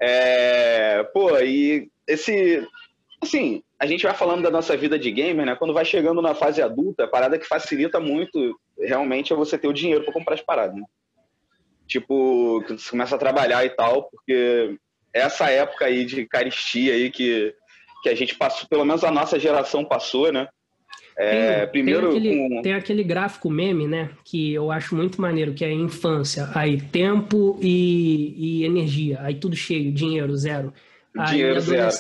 É, 0.01 1.03
pô, 1.13 1.39
e 1.39 1.91
esse. 2.07 2.67
Assim, 3.23 3.63
a 3.79 3.87
gente 3.87 4.05
vai 4.05 4.15
falando 4.15 4.43
da 4.43 4.51
nossa 4.51 4.77
vida 4.77 4.99
de 4.99 5.11
gamer, 5.11 5.45
né? 5.45 5.57
Quando 5.57 5.75
vai 5.75 5.85
chegando 5.85 6.23
na 6.23 6.35
fase 6.35 6.63
adulta, 6.63 7.05
a 7.05 7.09
parada 7.09 7.39
que 7.39 7.47
facilita 7.47 7.99
muito 7.99 8.59
realmente 8.79 9.33
é 9.33 9.37
você 9.37 9.59
ter 9.59 9.69
o 9.69 9.73
dinheiro 9.73 10.05
pra 10.05 10.13
comprar 10.13 10.35
as 10.35 10.43
paradas, 10.43 10.77
né? 10.77 10.85
Tipo, 11.87 12.63
você 12.69 12.91
começa 12.91 13.17
a 13.17 13.19
trabalhar 13.19 13.65
e 13.65 13.71
tal, 13.71 14.05
porque 14.11 14.77
essa 15.13 15.51
época 15.51 15.87
aí 15.87 16.05
de 16.05 16.27
caristia 16.27 16.93
aí 16.93 17.11
que, 17.11 17.55
que 18.03 18.09
a 18.09 18.15
gente 18.15 18.35
passou, 18.35 18.69
pelo 18.69 18.85
menos 18.85 19.03
a 19.03 19.11
nossa 19.11 19.39
geração 19.39 19.85
passou, 19.85 20.31
né? 20.31 20.49
É, 21.21 21.61
Tem- 21.63 21.69
primeiro 21.73 22.11
tem 22.11 22.19
aquele, 22.19 22.49
com- 22.49 22.63
tem 22.63 22.73
aquele 22.75 23.03
gráfico 23.03 23.51
meme, 23.51 23.89
né? 23.89 24.11
Que 24.25 24.53
eu 24.55 24.71
acho 24.71 24.95
muito 24.95 25.21
maneiro, 25.21 25.53
que 25.53 25.65
é 25.65 25.73
infância. 25.73 26.49
Aí 26.55 26.81
tempo 26.81 27.59
e, 27.61 28.35
e 28.61 28.65
energia. 28.65 29.19
Aí 29.23 29.35
tudo 29.35 29.57
cheio, 29.57 29.91
dinheiro 29.93 30.37
zero. 30.37 30.73
Aí, 31.17 31.31
Dinheiro 31.33 31.61
zero. 31.61 31.91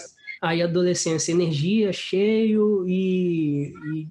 Aí 0.40 0.62
adolescência, 0.62 1.32
energia 1.32 1.92
cheio 1.92 2.84
e, 2.86 3.72
e- 3.92 4.06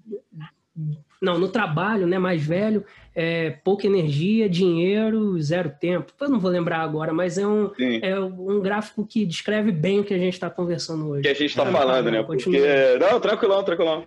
Não, 1.22 1.40
no 1.40 1.48
trabalho, 1.48 2.06
né? 2.06 2.20
Mais 2.20 2.44
velho, 2.46 2.84
é, 3.16 3.52
pouca 3.64 3.88
energia, 3.88 4.50
dinheiro, 4.50 5.42
zero 5.42 5.72
tempo. 5.80 6.12
Eu 6.20 6.30
não 6.30 6.40
vou 6.40 6.52
lembrar 6.52 6.80
agora, 6.82 7.14
mas 7.14 7.38
é 7.38 7.48
um, 7.48 7.74
Sim. 7.76 8.00
é 8.04 8.20
um 8.20 8.60
gráfico 8.60 9.04
que 9.08 9.26
descreve 9.26 9.72
bem 9.72 10.02
o 10.02 10.04
que 10.04 10.14
a 10.14 10.18
gente 10.20 10.34
está 10.34 10.50
conversando 10.50 11.08
hoje. 11.08 11.22
que 11.24 11.30
a 11.30 11.34
gente 11.34 11.56
tá 11.56 11.64
Ah, 11.64 11.72
falando, 11.72 12.12
né? 12.12 12.22
continua. 12.24 12.60
Porque. 12.60 13.00
Não, 13.00 13.20
tranquilão, 13.22 13.64
tranquilão. 13.64 14.04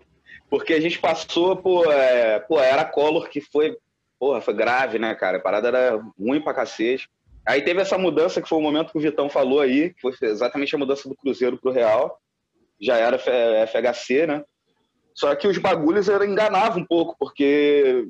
Porque 0.51 0.75
a 0.75 0.81
gente 0.81 0.99
passou 0.99 1.57
por. 1.57 1.87
É, 1.91 2.41
pô, 2.41 2.61
era 2.61 2.85
Collor 2.85 3.29
que 3.31 3.41
foi. 3.41 3.77
Porra, 4.19 4.41
foi 4.41 4.53
grave, 4.53 4.99
né, 4.99 5.15
cara? 5.15 5.39
A 5.39 5.41
parada 5.41 5.69
era 5.69 6.03
ruim 6.19 6.43
pra 6.43 6.53
cacete. 6.53 7.09
Aí 7.47 7.63
teve 7.63 7.81
essa 7.81 7.97
mudança 7.97 8.43
que 8.43 8.49
foi 8.49 8.59
o 8.59 8.63
momento 8.63 8.93
que 8.93 8.99
o 8.99 9.01
Vitão 9.01 9.31
falou 9.31 9.61
aí, 9.61 9.95
que 9.95 10.01
foi 10.01 10.13
exatamente 10.23 10.75
a 10.75 10.79
mudança 10.79 11.09
do 11.09 11.17
Cruzeiro 11.17 11.57
pro 11.57 11.73
Real. 11.73 12.19
Já 12.79 12.97
era 12.97 13.19
FHC, 13.19 14.27
né? 14.27 14.45
Só 15.15 15.35
que 15.35 15.47
os 15.47 15.57
bagulhos 15.57 16.09
era, 16.09 16.27
enganavam 16.27 16.83
um 16.83 16.87
pouco, 16.87 17.17
porque 17.19 18.07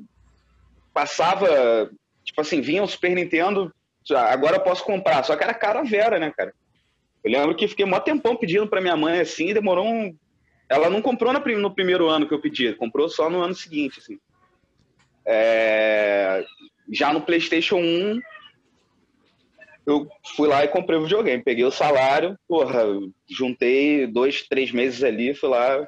passava. 0.93 1.89
Tipo 2.23 2.41
assim, 2.41 2.61
vinha 2.61 2.83
o 2.83 2.87
Super 2.87 3.15
Nintendo, 3.15 3.73
agora 4.15 4.57
eu 4.57 4.61
posso 4.61 4.83
comprar. 4.83 5.23
Só 5.23 5.35
que 5.35 5.43
era 5.43 5.53
cara 5.53 5.83
vera, 5.83 6.19
né, 6.19 6.31
cara? 6.35 6.53
Eu 7.23 7.31
lembro 7.31 7.55
que 7.55 7.67
fiquei 7.67 7.85
mó 7.85 7.99
tempão 7.99 8.35
pedindo 8.35 8.67
pra 8.67 8.81
minha 8.81 8.97
mãe 8.97 9.19
assim, 9.19 9.49
e 9.49 9.53
demorou 9.53 9.85
um. 9.85 10.15
Ela 10.71 10.89
não 10.89 11.01
comprou 11.01 11.33
no, 11.33 11.41
prim- 11.41 11.57
no 11.57 11.75
primeiro 11.75 12.07
ano 12.07 12.25
que 12.25 12.33
eu 12.33 12.39
pedi, 12.39 12.73
comprou 12.75 13.09
só 13.09 13.29
no 13.29 13.41
ano 13.41 13.53
seguinte, 13.53 13.99
assim. 13.99 14.17
É, 15.25 16.45
Já 16.89 17.11
no 17.11 17.21
PlayStation 17.21 17.75
1, 17.75 18.21
eu 19.85 20.07
fui 20.33 20.47
lá 20.47 20.63
e 20.63 20.69
comprei 20.69 20.97
o 20.97 21.03
videogame. 21.03 21.43
Peguei 21.43 21.65
o 21.65 21.71
salário, 21.71 22.39
porra, 22.47 22.85
juntei 23.29 24.07
dois, 24.07 24.47
três 24.47 24.71
meses 24.71 25.03
ali, 25.03 25.33
fui 25.33 25.49
lá. 25.49 25.85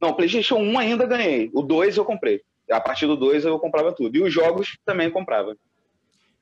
Não, 0.00 0.14
PlayStation 0.14 0.58
1 0.58 0.78
ainda 0.78 1.04
ganhei. 1.04 1.50
O 1.52 1.60
2 1.60 1.96
eu 1.96 2.04
comprei. 2.04 2.42
A 2.70 2.80
partir 2.80 3.06
do 3.06 3.16
2 3.16 3.44
eu 3.44 3.58
comprava 3.58 3.92
tudo. 3.92 4.16
E 4.16 4.22
os 4.22 4.32
jogos 4.32 4.78
também 4.84 5.10
comprava. 5.10 5.56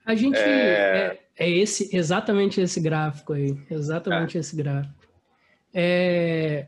A 0.05 0.15
gente. 0.15 0.37
É, 0.37 1.19
é, 1.39 1.47
é 1.47 1.51
esse, 1.51 1.97
exatamente 1.97 2.61
esse 2.61 2.79
gráfico 2.79 3.33
aí. 3.33 3.57
Exatamente 3.71 4.37
é. 4.37 4.41
esse 4.41 4.55
gráfico. 4.55 4.95
É, 5.73 6.67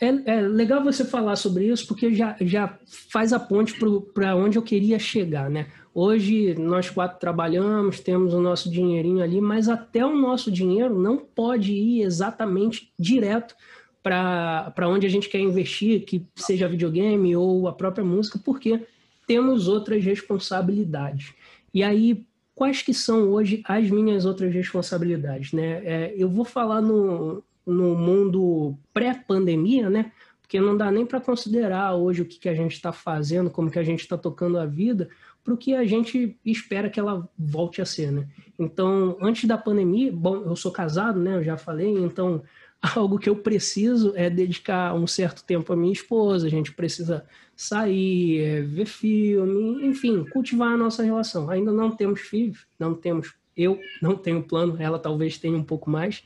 é, 0.00 0.08
é, 0.36 0.40
legal 0.40 0.82
você 0.82 1.04
falar 1.04 1.36
sobre 1.36 1.66
isso, 1.66 1.86
porque 1.86 2.14
já, 2.14 2.34
já 2.40 2.78
faz 3.12 3.34
a 3.34 3.38
ponte 3.38 3.74
para 4.14 4.34
onde 4.34 4.56
eu 4.56 4.62
queria 4.62 4.98
chegar, 4.98 5.50
né? 5.50 5.66
Hoje 5.92 6.54
nós 6.54 6.88
quatro 6.88 7.18
trabalhamos, 7.18 8.00
temos 8.00 8.32
o 8.32 8.40
nosso 8.40 8.70
dinheirinho 8.70 9.22
ali, 9.22 9.40
mas 9.40 9.68
até 9.68 10.04
o 10.06 10.16
nosso 10.16 10.50
dinheiro 10.50 10.98
não 10.98 11.18
pode 11.18 11.72
ir 11.72 12.02
exatamente 12.02 12.92
direto 12.98 13.54
para 14.02 14.88
onde 14.88 15.06
a 15.06 15.10
gente 15.10 15.28
quer 15.28 15.40
investir, 15.40 16.04
que 16.06 16.26
seja 16.34 16.68
videogame 16.68 17.36
ou 17.36 17.68
a 17.68 17.72
própria 17.72 18.04
música, 18.04 18.40
porque 18.42 18.80
temos 19.26 19.68
outras 19.68 20.02
responsabilidades. 20.02 21.34
E 21.74 21.82
aí, 21.82 22.24
quais 22.54 22.80
que 22.80 22.94
são 22.94 23.30
hoje 23.30 23.62
as 23.66 23.90
minhas 23.90 24.24
outras 24.24 24.54
responsabilidades? 24.54 25.52
Né? 25.52 25.82
É, 25.84 26.14
eu 26.16 26.28
vou 26.28 26.44
falar 26.44 26.80
no, 26.80 27.44
no 27.66 27.94
mundo 27.94 28.76
pré-pandemia, 28.92 29.88
né? 29.88 30.12
Porque 30.40 30.60
não 30.60 30.76
dá 30.76 30.90
nem 30.90 31.06
para 31.06 31.20
considerar 31.20 31.94
hoje 31.94 32.22
o 32.22 32.24
que, 32.24 32.38
que 32.38 32.48
a 32.48 32.54
gente 32.54 32.72
está 32.72 32.92
fazendo, 32.92 33.50
como 33.50 33.70
que 33.70 33.78
a 33.78 33.84
gente 33.84 34.00
está 34.00 34.18
tocando 34.18 34.58
a 34.58 34.66
vida, 34.66 35.08
para 35.44 35.54
o 35.54 35.56
que 35.56 35.74
a 35.74 35.84
gente 35.84 36.38
espera 36.44 36.90
que 36.90 37.00
ela 37.00 37.28
volte 37.38 37.80
a 37.80 37.84
ser, 37.84 38.10
né? 38.10 38.26
Então, 38.58 39.16
antes 39.22 39.44
da 39.44 39.56
pandemia, 39.56 40.12
bom, 40.12 40.42
eu 40.44 40.56
sou 40.56 40.70
casado, 40.70 41.18
né? 41.18 41.36
Eu 41.36 41.44
já 41.44 41.56
falei, 41.56 41.96
então 41.98 42.42
algo 42.96 43.18
que 43.18 43.28
eu 43.28 43.36
preciso 43.36 44.12
é 44.16 44.28
dedicar 44.28 44.94
um 44.94 45.06
certo 45.06 45.44
tempo 45.44 45.72
à 45.72 45.76
minha 45.76 45.92
esposa, 45.92 46.46
a 46.46 46.50
gente 46.50 46.72
precisa 46.72 47.24
sair, 47.56 48.40
é, 48.40 48.62
ver 48.62 48.86
filme, 48.86 49.86
enfim, 49.86 50.24
cultivar 50.24 50.72
a 50.72 50.76
nossa 50.76 51.02
relação. 51.02 51.50
Ainda 51.50 51.70
não 51.70 51.90
temos 51.90 52.20
filhos, 52.20 52.66
não 52.78 52.94
temos 52.94 53.34
eu 53.62 53.80
não 54.00 54.16
tenho 54.16 54.42
plano, 54.42 54.76
ela 54.78 54.98
talvez 54.98 55.38
tenha 55.38 55.56
um 55.56 55.64
pouco 55.64 55.90
mais. 55.90 56.22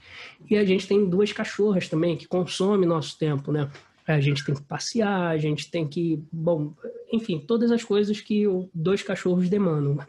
E 0.48 0.56
a 0.56 0.64
gente 0.64 0.86
tem 0.86 1.08
duas 1.08 1.32
cachorras 1.32 1.88
também, 1.88 2.16
que 2.16 2.26
consomem 2.26 2.88
nosso 2.88 3.18
tempo, 3.18 3.50
né? 3.50 3.70
A 4.06 4.20
gente 4.20 4.44
tem 4.44 4.54
que 4.54 4.62
passear, 4.62 5.30
a 5.30 5.38
gente 5.38 5.70
tem 5.70 5.88
que. 5.88 6.22
Bom, 6.30 6.74
enfim, 7.10 7.38
todas 7.38 7.70
as 7.70 7.82
coisas 7.82 8.20
que 8.20 8.44
dois 8.74 9.02
cachorros 9.02 9.48
demandam. 9.48 9.98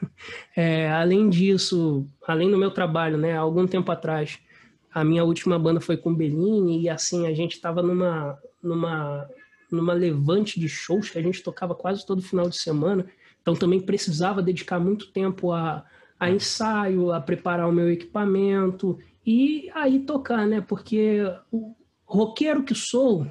É, 0.57 0.89
além 0.89 1.30
disso, 1.30 2.07
além 2.26 2.49
do 2.49 2.57
meu 2.57 2.71
trabalho, 2.71 3.17
né? 3.17 3.36
Algum 3.36 3.67
tempo 3.67 3.91
atrás, 3.91 4.39
a 4.93 5.03
minha 5.03 5.23
última 5.26 5.59
banda 5.59 5.82
foi 5.82 5.97
com 5.97 6.15
Bellini, 6.15 6.84
e 6.84 6.89
assim, 6.89 7.28
a 7.28 7.34
gente 7.34 7.55
estava 7.55 7.84
numa, 7.84 8.39
numa, 8.63 9.30
numa 9.69 9.91
levante 9.91 10.57
de 10.57 10.69
shows 10.69 11.09
que 11.09 11.17
a 11.17 11.21
gente 11.21 11.43
tocava 11.43 11.76
quase 11.76 12.05
todo 12.05 12.21
final 12.21 12.49
de 12.49 12.55
semana. 12.57 13.05
Então 13.41 13.53
também 13.53 13.82
precisava 13.82 14.41
dedicar 14.41 14.80
muito 14.80 15.11
tempo 15.11 15.51
a 15.51 15.86
a 16.26 16.32
ensaio, 16.32 17.11
a 17.11 17.21
preparar 17.21 17.67
o 17.67 17.71
meu 17.71 17.91
equipamento 17.91 18.97
e 19.26 19.69
aí 19.73 19.99
tocar, 19.99 20.45
né? 20.45 20.61
Porque 20.61 21.21
o 21.51 21.73
roqueiro 22.05 22.63
que 22.63 22.76
sou, 22.76 23.28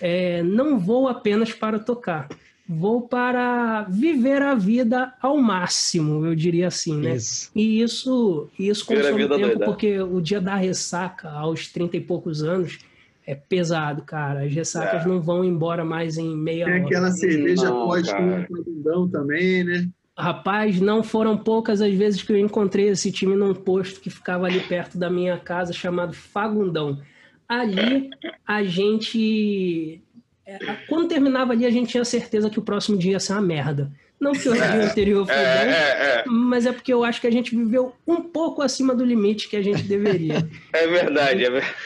é, 0.00 0.42
não 0.42 0.78
vou 0.78 1.08
apenas 1.08 1.52
para 1.52 1.78
tocar, 1.78 2.28
vou 2.68 3.02
para 3.02 3.82
viver 3.84 4.42
a 4.42 4.54
vida 4.54 5.14
ao 5.20 5.38
máximo, 5.38 6.26
eu 6.26 6.34
diria 6.34 6.68
assim, 6.68 6.96
né? 6.98 7.16
Isso. 7.16 7.50
E 7.54 7.80
isso, 7.80 8.48
isso 8.58 8.84
consome 8.84 9.26
tempo, 9.26 9.38
doida. 9.38 9.64
porque 9.64 10.00
o 10.00 10.20
dia 10.20 10.40
da 10.40 10.54
ressaca, 10.54 11.30
aos 11.30 11.68
30 11.68 11.96
e 11.96 12.00
poucos 12.00 12.42
anos, 12.42 12.78
é 13.26 13.34
pesado, 13.34 14.02
cara. 14.02 14.44
As 14.44 14.52
ressacas 14.52 15.04
é. 15.04 15.08
não 15.08 15.20
vão 15.20 15.44
embora 15.44 15.84
mais 15.84 16.16
em 16.16 16.34
meia 16.34 16.64
Tem 16.64 16.74
hora. 16.74 16.82
Tem 16.82 16.96
aquela 16.96 17.10
cerveja 17.10 17.70
um 17.74 19.08
também, 19.08 19.64
né? 19.64 19.88
Rapaz, 20.18 20.80
não 20.80 21.04
foram 21.04 21.38
poucas 21.38 21.80
as 21.80 21.94
vezes 21.94 22.22
que 22.22 22.32
eu 22.32 22.36
encontrei 22.36 22.88
esse 22.88 23.12
time 23.12 23.36
num 23.36 23.54
posto 23.54 24.00
que 24.00 24.10
ficava 24.10 24.46
ali 24.46 24.58
perto 24.58 24.98
da 24.98 25.08
minha 25.08 25.38
casa, 25.38 25.72
chamado 25.72 26.12
Fagundão. 26.12 27.00
Ali, 27.48 28.10
a 28.44 28.64
gente. 28.64 30.02
É, 30.44 30.58
quando 30.88 31.08
terminava 31.08 31.52
ali, 31.52 31.64
a 31.64 31.70
gente 31.70 31.90
tinha 31.90 32.04
certeza 32.04 32.50
que 32.50 32.58
o 32.58 32.62
próximo 32.62 32.98
dia 32.98 33.12
ia 33.12 33.20
ser 33.20 33.34
uma 33.34 33.42
merda. 33.42 33.92
Não 34.20 34.32
que 34.32 34.48
o 34.48 34.52
dia 34.52 34.84
anterior 34.84 35.24
foi 35.24 35.36
é, 35.36 35.64
bem, 35.64 35.72
é, 35.72 36.24
mas 36.26 36.66
é 36.66 36.72
porque 36.72 36.92
eu 36.92 37.04
acho 37.04 37.20
que 37.20 37.26
a 37.28 37.30
gente 37.30 37.54
viveu 37.54 37.94
um 38.04 38.20
pouco 38.20 38.60
acima 38.60 38.92
do 38.92 39.04
limite 39.04 39.48
que 39.48 39.56
a 39.56 39.62
gente 39.62 39.84
deveria. 39.84 40.48
É 40.72 40.86
verdade, 40.88 41.44
é 41.44 41.50
verdade 41.50 41.76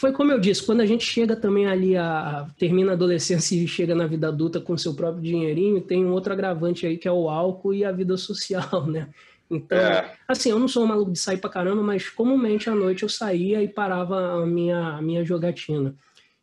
foi 0.00 0.12
como 0.12 0.32
eu 0.32 0.40
disse, 0.40 0.64
quando 0.64 0.80
a 0.80 0.86
gente 0.86 1.04
chega 1.04 1.36
também 1.36 1.66
ali, 1.66 1.94
a, 1.94 2.46
termina 2.56 2.92
a 2.92 2.94
adolescência 2.94 3.54
e 3.54 3.68
chega 3.68 3.94
na 3.94 4.06
vida 4.06 4.28
adulta 4.28 4.58
com 4.58 4.74
seu 4.74 4.94
próprio 4.94 5.22
dinheirinho, 5.22 5.82
tem 5.82 6.02
um 6.06 6.12
outro 6.12 6.32
agravante 6.32 6.86
aí 6.86 6.96
que 6.96 7.06
é 7.06 7.12
o 7.12 7.28
álcool 7.28 7.74
e 7.74 7.84
a 7.84 7.92
vida 7.92 8.16
social, 8.16 8.86
né? 8.88 9.10
Então, 9.50 9.76
é. 9.76 10.14
assim, 10.26 10.50
eu 10.50 10.58
não 10.58 10.68
sou 10.68 10.84
um 10.84 10.86
maluco 10.86 11.12
de 11.12 11.18
sair 11.18 11.36
pra 11.36 11.50
caramba, 11.50 11.82
mas 11.82 12.08
comumente 12.08 12.70
à 12.70 12.74
noite 12.74 13.02
eu 13.02 13.10
saía 13.10 13.62
e 13.62 13.68
parava 13.68 14.42
a 14.42 14.46
minha, 14.46 14.96
a 14.96 15.02
minha 15.02 15.22
jogatina. 15.22 15.94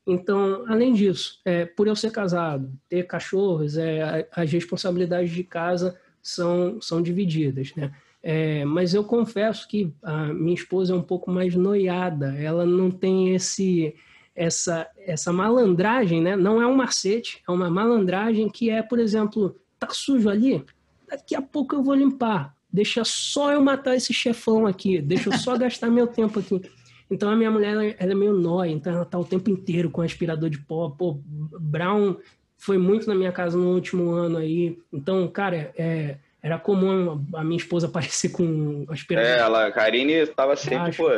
Então, 0.06 0.64
além 0.68 0.94
disso, 0.94 1.40
é, 1.44 1.66
por 1.66 1.88
eu 1.88 1.96
ser 1.96 2.12
casado, 2.12 2.72
ter 2.88 3.08
cachorros, 3.08 3.76
é, 3.76 4.28
as 4.32 4.52
responsabilidades 4.52 5.32
de 5.32 5.44
casa 5.44 5.98
são, 6.22 6.80
são 6.80 7.02
divididas, 7.02 7.74
né? 7.76 7.92
É, 8.22 8.66
mas 8.66 8.94
eu 8.94 9.04
confesso 9.04 9.68
que 9.68 9.94
a 10.04 10.34
minha 10.34 10.56
esposa 10.56 10.94
é 10.94 10.96
um 10.96 11.02
pouco 11.02 11.32
mais 11.32 11.56
noiada, 11.56 12.36
ela 12.38 12.66
não 12.66 12.90
tem 12.90 13.34
esse 13.36 13.96
essa 14.36 14.88
essa 15.00 15.34
malandragem, 15.34 16.22
né? 16.22 16.36
Não 16.36 16.62
é 16.62 16.68
um 16.68 16.76
macete, 16.76 17.42
é 17.48 17.52
uma 17.52 17.70
malandragem 17.70 18.50
que 18.50 18.70
é, 18.70 18.82
por 18.82 19.00
exemplo, 19.00 19.56
tá 19.80 19.88
sujo 19.92 20.30
ali, 20.30 20.64
daqui 21.08 21.36
a 21.36 21.42
pouco 21.42 21.76
eu 21.76 21.84
vou 21.84 21.96
limpar. 21.96 22.56
Deixa 22.72 23.04
só 23.06 23.52
eu 23.52 23.62
matar 23.62 23.96
esse 23.96 24.14
chefão 24.14 24.68
aqui, 24.68 25.02
deixa 25.02 25.30
eu 25.30 25.38
só 25.38 25.56
gastar 25.58 25.90
meu 25.90 26.08
tempo 26.08 26.40
aqui. 26.40 26.62
Então 27.10 27.30
a 27.30 27.36
minha 27.36 27.50
mulher 27.50 27.96
ela 27.98 28.12
é 28.12 28.16
meio 28.16 28.34
nóia, 28.34 28.70
então 28.70 28.94
ela 28.94 29.06
tá 29.06 29.18
o 29.18 29.24
tempo 29.24 29.50
inteiro 29.50 29.90
com 29.90 30.02
aspirador 30.02 30.50
de 30.50 30.60
pó. 30.60 30.90
Pô, 30.90 31.20
Brown 31.26 32.18
foi 32.58 32.78
muito 32.78 33.08
na 33.08 33.16
minha 33.16 33.32
casa 33.32 33.58
no 33.58 33.74
último 33.74 34.12
ano 34.12 34.38
aí. 34.38 34.78
Então, 34.92 35.28
cara, 35.28 35.72
é, 35.78 36.18
era 36.42 36.58
comum 36.58 37.26
a 37.34 37.44
minha 37.44 37.58
esposa 37.58 37.88
aparecer 37.88 38.30
com 38.30 38.86
aspirador. 38.90 39.30
É, 39.30 39.40
ela, 39.40 39.68
a 39.68 39.72
Karine 39.72 40.14
estava 40.14 40.56
sempre, 40.56 40.96
pô, 40.96 41.10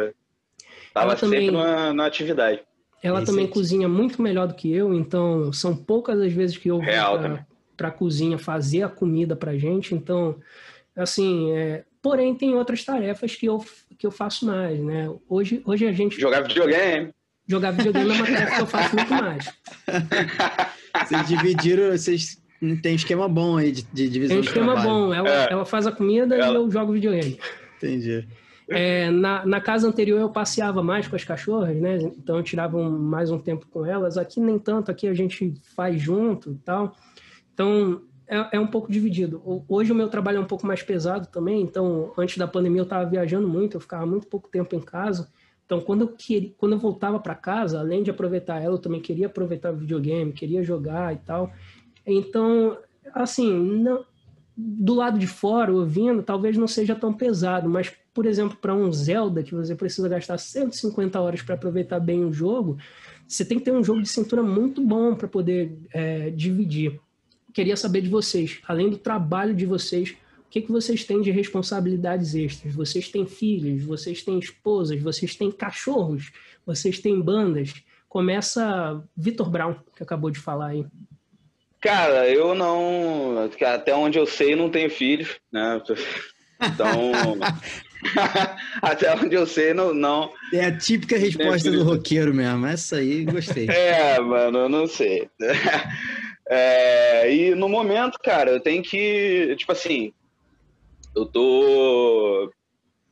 estava 0.88 1.16
sempre 1.16 1.52
na, 1.52 1.94
na 1.94 2.06
atividade. 2.06 2.62
Ela 3.02 3.24
também 3.24 3.48
cozinha 3.48 3.88
muito 3.88 4.22
melhor 4.22 4.48
do 4.48 4.54
que 4.54 4.72
eu, 4.72 4.94
então 4.94 5.54
são 5.54 5.74
poucas 5.76 6.20
as 6.20 6.34
vezes 6.34 6.58
que 6.58 6.70
eu 6.70 6.80
vou 6.80 7.40
para 7.78 7.88
a 7.88 7.92
cozinha 7.92 8.38
fazer 8.38 8.84
a 8.84 8.90
comida 8.90 9.38
para 9.38 9.58
gente. 9.58 9.96
Então, 9.96 10.36
assim, 10.94 11.50
é... 11.54 11.86
porém 12.02 12.36
tem 12.36 12.56
outras 12.56 12.84
tarefas 12.84 13.36
que 13.36 13.46
eu, 13.46 13.64
que 13.98 14.06
eu 14.06 14.12
faço 14.12 14.46
mais, 14.46 14.78
né? 14.82 15.10
Hoje, 15.30 15.62
hoje 15.66 15.88
a 15.88 15.94
gente. 15.94 16.20
Jogar 16.20 16.42
videogame. 16.42 17.14
Jogar 17.48 17.72
videogame 17.72 18.10
é 18.10 18.14
uma 18.14 18.26
tarefa 18.26 18.56
que 18.56 18.62
eu 18.62 18.68
faço 18.68 18.96
muito 18.96 19.14
mais. 19.14 19.54
Vocês 21.08 21.28
dividiram, 21.28 21.92
vocês 21.92 22.39
tem 22.82 22.96
esquema 22.96 23.28
bom 23.28 23.58
aí 23.58 23.72
de, 23.72 23.84
de 23.84 24.10
divisão 24.10 24.38
Tem 24.38 24.46
esquema 24.46 24.76
bom. 24.76 25.14
Ela, 25.14 25.30
é. 25.30 25.52
ela 25.52 25.66
faz 25.66 25.88
a 25.88 25.92
comida 25.92 26.36
ela... 26.36 26.54
e 26.54 26.56
eu 26.56 26.70
jogo 26.70 26.94
videogame. 26.94 27.40
Entendi. 27.78 28.28
É, 28.70 29.10
na, 29.10 29.46
na 29.46 29.60
casa 29.60 29.88
anterior 29.88 30.20
eu 30.20 30.30
passeava 30.30 30.84
mais 30.84 31.08
com 31.08 31.16
as 31.16 31.24
cachorras, 31.24 31.76
né? 31.76 31.98
Então 31.98 32.38
eu 32.38 32.44
tirava 32.44 32.78
um, 32.78 32.90
mais 33.00 33.32
um 33.32 33.40
tempo 33.40 33.66
com 33.68 33.86
elas. 33.86 34.18
Aqui 34.18 34.40
nem 34.40 34.60
tanto, 34.60 34.92
aqui 34.92 35.08
a 35.08 35.14
gente 35.14 35.54
faz 35.76 36.00
junto 36.00 36.52
e 36.52 36.58
tal. 36.58 36.96
Então 37.54 38.02
é, 38.28 38.58
é 38.58 38.60
um 38.60 38.68
pouco 38.68 38.92
dividido. 38.92 39.42
Hoje 39.68 39.92
o 39.92 39.96
meu 39.96 40.08
trabalho 40.08 40.38
é 40.38 40.42
um 40.42 40.46
pouco 40.46 40.68
mais 40.68 40.84
pesado 40.84 41.28
também. 41.28 41.62
Então 41.62 42.14
antes 42.18 42.38
da 42.38 42.48
pandemia 42.48 42.82
eu 42.82 42.84
estava 42.84 43.10
viajando 43.10 43.48
muito, 43.48 43.78
eu 43.78 43.82
ficava 43.82 44.06
muito 44.06 44.28
pouco 44.28 44.50
tempo 44.50 44.76
em 44.76 44.82
casa. 44.82 45.30
Então, 45.70 45.80
quando 45.82 46.02
eu, 46.02 46.08
queria, 46.08 46.52
quando 46.58 46.72
eu 46.72 46.80
voltava 46.80 47.20
para 47.20 47.36
casa, 47.36 47.80
além 47.80 48.02
de 48.02 48.10
aproveitar 48.10 48.60
ela, 48.60 48.74
eu 48.74 48.80
também 48.80 49.00
queria 49.00 49.28
aproveitar 49.28 49.72
o 49.72 49.78
videogame, 49.78 50.34
queria 50.34 50.64
jogar 50.64 51.14
e 51.14 51.18
tal. 51.18 51.54
Então, 52.12 52.78
assim, 53.14 53.54
não, 53.54 54.06
do 54.58 54.94
lado 54.94 55.18
de 55.18 55.28
fora, 55.28 55.72
ouvindo, 55.72 56.22
talvez 56.22 56.58
não 56.58 56.68
seja 56.68 56.96
tão 56.96 57.14
pesado, 57.14 57.70
mas, 57.70 57.92
por 58.14 58.26
exemplo, 58.26 58.58
para 58.58 58.76
um 58.76 58.92
Zelda, 58.92 59.42
que 59.44 59.56
você 59.56 59.76
precisa 59.76 60.10
gastar 60.10 60.38
150 60.38 61.20
horas 61.20 61.42
para 61.42 61.56
aproveitar 61.56 62.00
bem 62.00 62.26
o 62.26 62.34
jogo, 62.34 62.78
você 63.28 63.46
tem 63.46 63.60
que 63.60 63.66
ter 63.66 63.72
um 63.72 63.84
jogo 63.84 64.02
de 64.02 64.10
cintura 64.10 64.44
muito 64.44 64.82
bom 64.82 65.16
para 65.16 65.28
poder 65.28 65.78
é, 65.94 66.30
dividir. 66.32 67.00
Queria 67.54 67.78
saber 67.78 68.02
de 68.02 68.10
vocês, 68.10 68.60
além 68.68 68.90
do 68.90 68.98
trabalho 68.98 69.56
de 69.56 69.66
vocês, 69.66 70.16
o 70.40 70.50
que, 70.50 70.62
que 70.62 70.72
vocês 70.72 71.04
têm 71.04 71.22
de 71.22 71.30
responsabilidades 71.30 72.34
extras? 72.34 72.74
Vocês 72.74 73.08
têm 73.08 73.26
filhos, 73.28 73.84
vocês 73.84 74.24
têm 74.24 74.40
esposas, 74.40 75.00
vocês 75.00 75.36
têm 75.36 75.52
cachorros, 75.52 76.32
vocês 76.66 77.00
têm 77.00 77.22
bandas. 77.22 77.76
Começa 78.08 79.04
Vitor 79.16 79.48
Brown, 79.48 79.76
que 79.96 80.02
acabou 80.02 80.32
de 80.32 80.40
falar 80.40 80.70
aí. 80.70 80.86
Cara, 81.82 82.30
eu 82.30 82.54
não. 82.54 83.50
Até 83.66 83.96
onde 83.96 84.20
eu 84.20 84.26
sei, 84.26 84.56
não 84.56 84.70
tenho 84.70 84.90
filhos, 84.90 85.40
né? 85.52 85.82
Então. 86.62 87.12
até 88.82 89.14
onde 89.16 89.36
eu 89.36 89.46
sei, 89.46 89.74
não, 89.74 89.94
não. 89.94 90.32
É 90.54 90.66
a 90.66 90.78
típica 90.78 91.18
resposta 91.18 91.72
do 91.72 91.84
roqueiro 91.84 92.34
mesmo. 92.34 92.66
Essa 92.66 92.98
aí, 92.98 93.24
gostei. 93.24 93.68
É, 93.72 94.20
mano, 94.20 94.60
eu 94.60 94.70
não 94.70 94.88
sei. 94.88 95.30
É, 96.52 97.32
e 97.32 97.54
no 97.54 97.70
momento, 97.70 98.18
cara, 98.18 98.50
eu 98.50 98.60
tenho 98.60 98.82
que. 98.82 99.56
Tipo 99.56 99.72
assim, 99.72 100.12
eu 101.16 101.24
tô. 101.24 102.52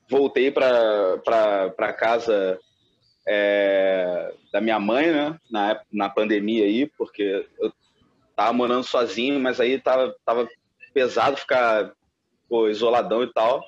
Voltei 0.10 0.50
pra, 0.50 1.20
pra, 1.24 1.70
pra 1.70 1.94
casa 1.94 2.58
é, 3.28 4.34
da 4.52 4.60
minha 4.60 4.80
mãe, 4.80 5.12
né? 5.12 5.38
Na, 5.52 5.80
na 5.94 6.10
pandemia 6.10 6.64
aí, 6.64 6.88
porque 6.98 7.46
eu 7.60 7.72
tava 8.38 8.54
morando 8.54 8.84
sozinho, 8.84 9.40
mas 9.40 9.60
aí 9.60 9.82
tava, 9.82 10.16
tava 10.24 10.48
pesado 10.94 11.36
ficar 11.36 11.92
pô, 12.48 12.70
isoladão 12.70 13.24
e 13.24 13.34
tal. 13.34 13.66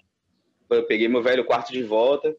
Eu 0.69 0.85
peguei 0.85 1.07
meu 1.07 1.23
velho 1.23 1.43
quarto 1.43 1.73
de 1.73 1.83
volta 1.83 2.33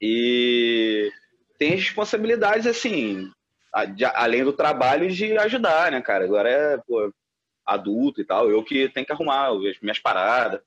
e 0.00 1.12
tem 1.58 1.72
responsabilidades 1.72 2.66
assim, 2.66 3.30
além 4.14 4.42
do 4.42 4.54
trabalho 4.54 5.10
de 5.10 5.36
ajudar, 5.36 5.92
né, 5.92 6.00
cara? 6.00 6.24
Agora 6.24 6.48
é 6.50 6.78
pô, 6.78 7.12
adulto 7.64 8.22
e 8.22 8.24
tal, 8.24 8.50
eu 8.50 8.64
que 8.64 8.88
tenho 8.88 9.04
que 9.04 9.12
arrumar 9.12 9.48
as 9.48 9.78
minhas 9.80 9.98
paradas 9.98 10.62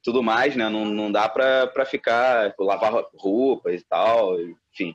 tudo 0.00 0.22
mais, 0.22 0.54
né? 0.54 0.68
Não, 0.68 0.84
não 0.84 1.10
dá 1.10 1.28
pra, 1.28 1.66
pra 1.66 1.84
ficar, 1.84 2.54
pô, 2.54 2.64
lavar 2.64 3.04
roupa 3.16 3.72
e 3.72 3.82
tal, 3.82 4.40
enfim. 4.72 4.94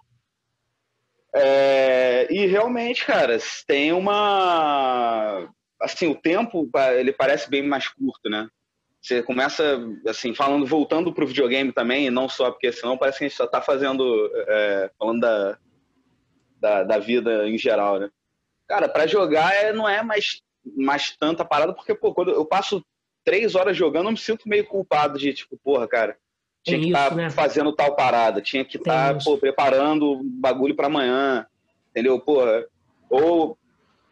É, 1.36 2.28
e 2.32 2.46
realmente, 2.46 3.06
cara, 3.06 3.38
tem 3.68 3.92
uma. 3.92 5.50
Assim, 5.82 6.08
o 6.08 6.16
tempo 6.16 6.70
ele 6.96 7.12
parece 7.12 7.50
bem 7.50 7.64
mais 7.64 7.88
curto, 7.88 8.30
né? 8.30 8.48
Você 9.02 9.22
começa, 9.22 9.80
assim, 10.08 10.34
falando, 10.34 10.66
voltando 10.66 11.14
pro 11.14 11.28
videogame 11.28 11.74
também, 11.74 12.06
e 12.06 12.12
não 12.12 12.30
só 12.30 12.52
porque 12.52 12.72
senão 12.72 12.98
parece 12.98 13.18
que 13.18 13.26
a 13.26 13.28
gente 13.28 13.36
só 13.36 13.46
tá 13.46 13.62
fazendo, 13.62 14.32
é, 14.48 14.92
falando 14.98 15.20
da, 15.20 15.58
da, 16.58 16.84
da, 16.84 17.00
vida 17.00 17.46
em 17.50 17.58
geral, 17.58 18.00
né? 18.00 18.10
Cara, 18.66 18.88
para 18.88 19.06
jogar 19.06 19.54
é, 19.54 19.74
não 19.74 19.90
é 19.90 20.02
mais, 20.02 20.42
mais 20.78 21.18
tanta 21.18 21.44
parada, 21.44 21.74
porque, 21.74 21.94
pô, 21.94 22.14
quando 22.14 22.32
eu 22.32 22.46
passo 22.46 22.82
três 23.26 23.56
horas 23.56 23.76
jogando, 23.76 24.06
eu 24.08 24.12
me 24.12 24.18
sinto 24.18 24.48
meio 24.48 24.66
culpado 24.66 25.20
de, 25.20 25.34
tipo, 25.34 25.60
porra, 25.62 25.86
cara, 25.86 26.18
tinha 26.64 26.80
que 26.80 26.88
estar 26.88 27.10
tá 27.10 27.16
né? 27.16 27.30
fazendo 27.30 27.74
tal 27.74 27.96
parada, 27.96 28.42
tinha 28.42 28.64
que 28.64 28.78
estar 28.78 29.18
tá, 29.18 29.36
preparando 29.40 30.22
bagulho 30.24 30.76
para 30.76 30.88
amanhã, 30.88 31.46
entendeu? 31.92 32.20
Porra, 32.20 32.66
ou, 33.10 33.58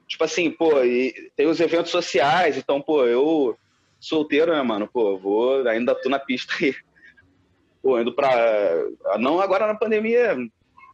tipo 0.08 0.24
assim, 0.24 0.52
pô, 0.52 0.72
tem 1.36 1.48
os 1.48 1.60
eventos 1.60 1.92
sociais, 1.92 2.58
então, 2.58 2.82
pô, 2.82 3.06
eu 3.06 3.58
solteiro, 4.00 4.54
né, 4.54 4.62
mano? 4.62 4.90
Pô, 4.92 5.18
vou, 5.18 5.68
ainda 5.68 5.96
tô 5.96 6.10
na 6.10 6.20
pista 6.20 6.54
aí. 6.60 6.76
Pô, 7.82 8.00
indo 8.00 8.14
pra. 8.14 8.30
Não 9.18 9.40
agora 9.40 9.66
na 9.66 9.76
pandemia, 9.76 10.36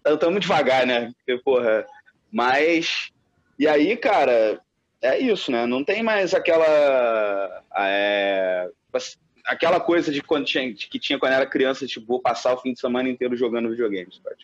estamos 0.05 0.41
devagar, 0.41 0.85
né? 0.85 1.11
Porque, 1.17 1.41
porra. 1.41 1.85
Mas. 2.31 3.11
E 3.57 3.67
aí, 3.67 3.97
cara, 3.97 4.61
é 5.01 5.17
isso, 5.17 5.51
né? 5.51 5.65
Não 5.65 5.83
tem 5.83 6.03
mais 6.03 6.33
aquela. 6.33 7.63
É, 7.77 8.69
aquela 9.47 9.79
coisa 9.79 10.11
de 10.11 10.21
quando 10.21 10.45
tinha, 10.45 10.73
que 10.73 10.99
tinha 10.99 11.17
quando 11.17 11.33
era 11.33 11.45
criança, 11.45 11.87
tipo, 11.87 12.05
vou 12.05 12.19
passar 12.19 12.53
o 12.53 12.57
fim 12.57 12.73
de 12.73 12.79
semana 12.79 13.09
inteiro 13.09 13.35
jogando 13.35 13.69
videogames, 13.69 14.19
sabe? 14.23 14.35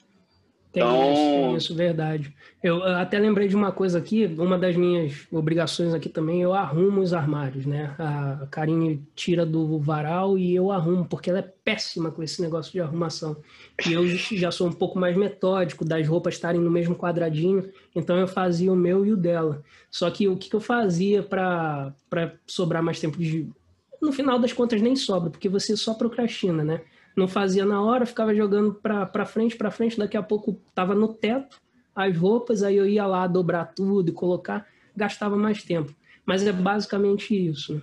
Tem 0.73 0.81
então... 0.81 1.13
isso, 1.13 1.21
tem 1.21 1.55
isso, 1.55 1.75
verdade. 1.75 2.33
Eu 2.63 2.83
até 2.83 3.19
lembrei 3.19 3.47
de 3.47 3.55
uma 3.55 3.71
coisa 3.71 3.99
aqui, 3.99 4.25
uma 4.25 4.57
das 4.57 4.75
minhas 4.75 5.27
obrigações 5.31 5.93
aqui 5.93 6.09
também, 6.09 6.41
eu 6.41 6.51
arrumo 6.51 6.99
os 6.99 7.13
armários, 7.13 7.63
né? 7.67 7.93
A 7.99 8.47
Karine 8.49 8.99
tira 9.15 9.45
do 9.45 9.77
varal 9.77 10.35
e 10.35 10.55
eu 10.55 10.71
arrumo, 10.71 11.05
porque 11.05 11.29
ela 11.29 11.39
é 11.39 11.53
péssima 11.63 12.09
com 12.09 12.23
esse 12.23 12.41
negócio 12.41 12.71
de 12.71 12.81
arrumação. 12.81 13.37
E 13.87 13.93
eu 13.93 14.07
já 14.35 14.49
sou 14.49 14.67
um 14.67 14.73
pouco 14.73 14.97
mais 14.97 15.15
metódico, 15.15 15.85
das 15.85 16.07
roupas 16.07 16.33
estarem 16.33 16.59
no 16.59 16.71
mesmo 16.71 16.95
quadradinho, 16.95 17.71
então 17.95 18.17
eu 18.17 18.27
fazia 18.27 18.73
o 18.73 18.75
meu 18.75 19.05
e 19.05 19.13
o 19.13 19.17
dela. 19.17 19.61
Só 19.91 20.09
que 20.09 20.27
o 20.27 20.35
que 20.35 20.51
eu 20.51 20.59
fazia 20.59 21.21
para 21.21 21.93
sobrar 22.47 22.81
mais 22.81 22.99
tempo 22.99 23.19
de. 23.19 23.47
No 24.03 24.11
final 24.11 24.37
das 24.37 24.53
contas, 24.53 24.81
nem 24.81 24.95
sobra, 24.95 25.29
porque 25.29 25.49
você 25.49 25.75
só 25.75 25.93
procrastina, 25.93 26.63
né? 26.63 26.81
não 27.15 27.27
fazia 27.27 27.65
na 27.65 27.81
hora, 27.81 28.05
ficava 28.05 28.33
jogando 28.33 28.73
para 28.73 29.25
frente, 29.25 29.55
para 29.55 29.71
frente, 29.71 29.97
daqui 29.97 30.17
a 30.17 30.23
pouco 30.23 30.59
tava 30.73 30.95
no 30.95 31.13
teto 31.13 31.61
as 31.95 32.17
roupas, 32.17 32.63
aí 32.63 32.75
eu 32.75 32.87
ia 32.87 33.05
lá 33.05 33.27
dobrar 33.27 33.65
tudo 33.65 34.09
e 34.09 34.13
colocar, 34.13 34.67
gastava 34.95 35.37
mais 35.37 35.63
tempo. 35.63 35.93
Mas 36.25 36.45
é 36.45 36.51
basicamente 36.51 37.35
isso. 37.35 37.79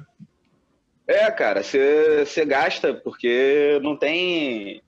É, 1.06 1.30
cara, 1.30 1.62
você 1.62 2.44
gasta 2.44 2.92
porque 2.92 3.78
não 3.82 3.96
tem. 3.96 4.82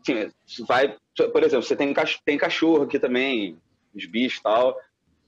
Assim, 0.00 0.64
vai, 0.66 0.96
por 1.32 1.42
exemplo, 1.42 1.62
você 1.62 1.76
tem, 1.76 1.94
tem 2.24 2.38
cachorro 2.38 2.84
aqui 2.84 2.98
também, 2.98 3.58
os 3.94 4.06
bichos 4.06 4.40
e 4.40 4.42
tal. 4.42 4.78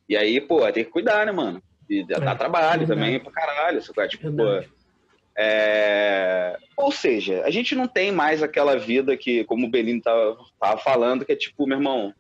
E 0.09 0.17
aí, 0.17 0.41
pô, 0.41 0.61
tem 0.73 0.85
que 0.85 0.91
cuidar, 0.91 1.27
né, 1.27 1.33
mano? 1.33 1.63
E 1.89 2.07
dá 2.07 2.17
é, 2.17 2.35
trabalho 2.35 2.85
é 2.85 2.87
também 2.87 3.21
pra 3.21 3.31
caralho. 3.31 3.83
Você, 3.83 4.09
tipo, 4.09 4.33
pô, 4.33 4.63
é... 5.37 6.57
Ou 6.77 6.91
seja, 6.91 7.43
a 7.45 7.51
gente 7.51 7.75
não 7.75 7.87
tem 7.87 8.13
mais 8.13 8.43
aquela 8.43 8.77
vida 8.77 9.17
que, 9.17 9.45
como 9.45 9.67
o 9.67 9.71
Belino 9.71 10.01
tava, 10.01 10.37
tava 10.61 10.79
falando, 10.79 11.25
que 11.25 11.33
é 11.33 11.37
tipo, 11.37 11.67
meu 11.67 11.79
irmão, 11.79 12.15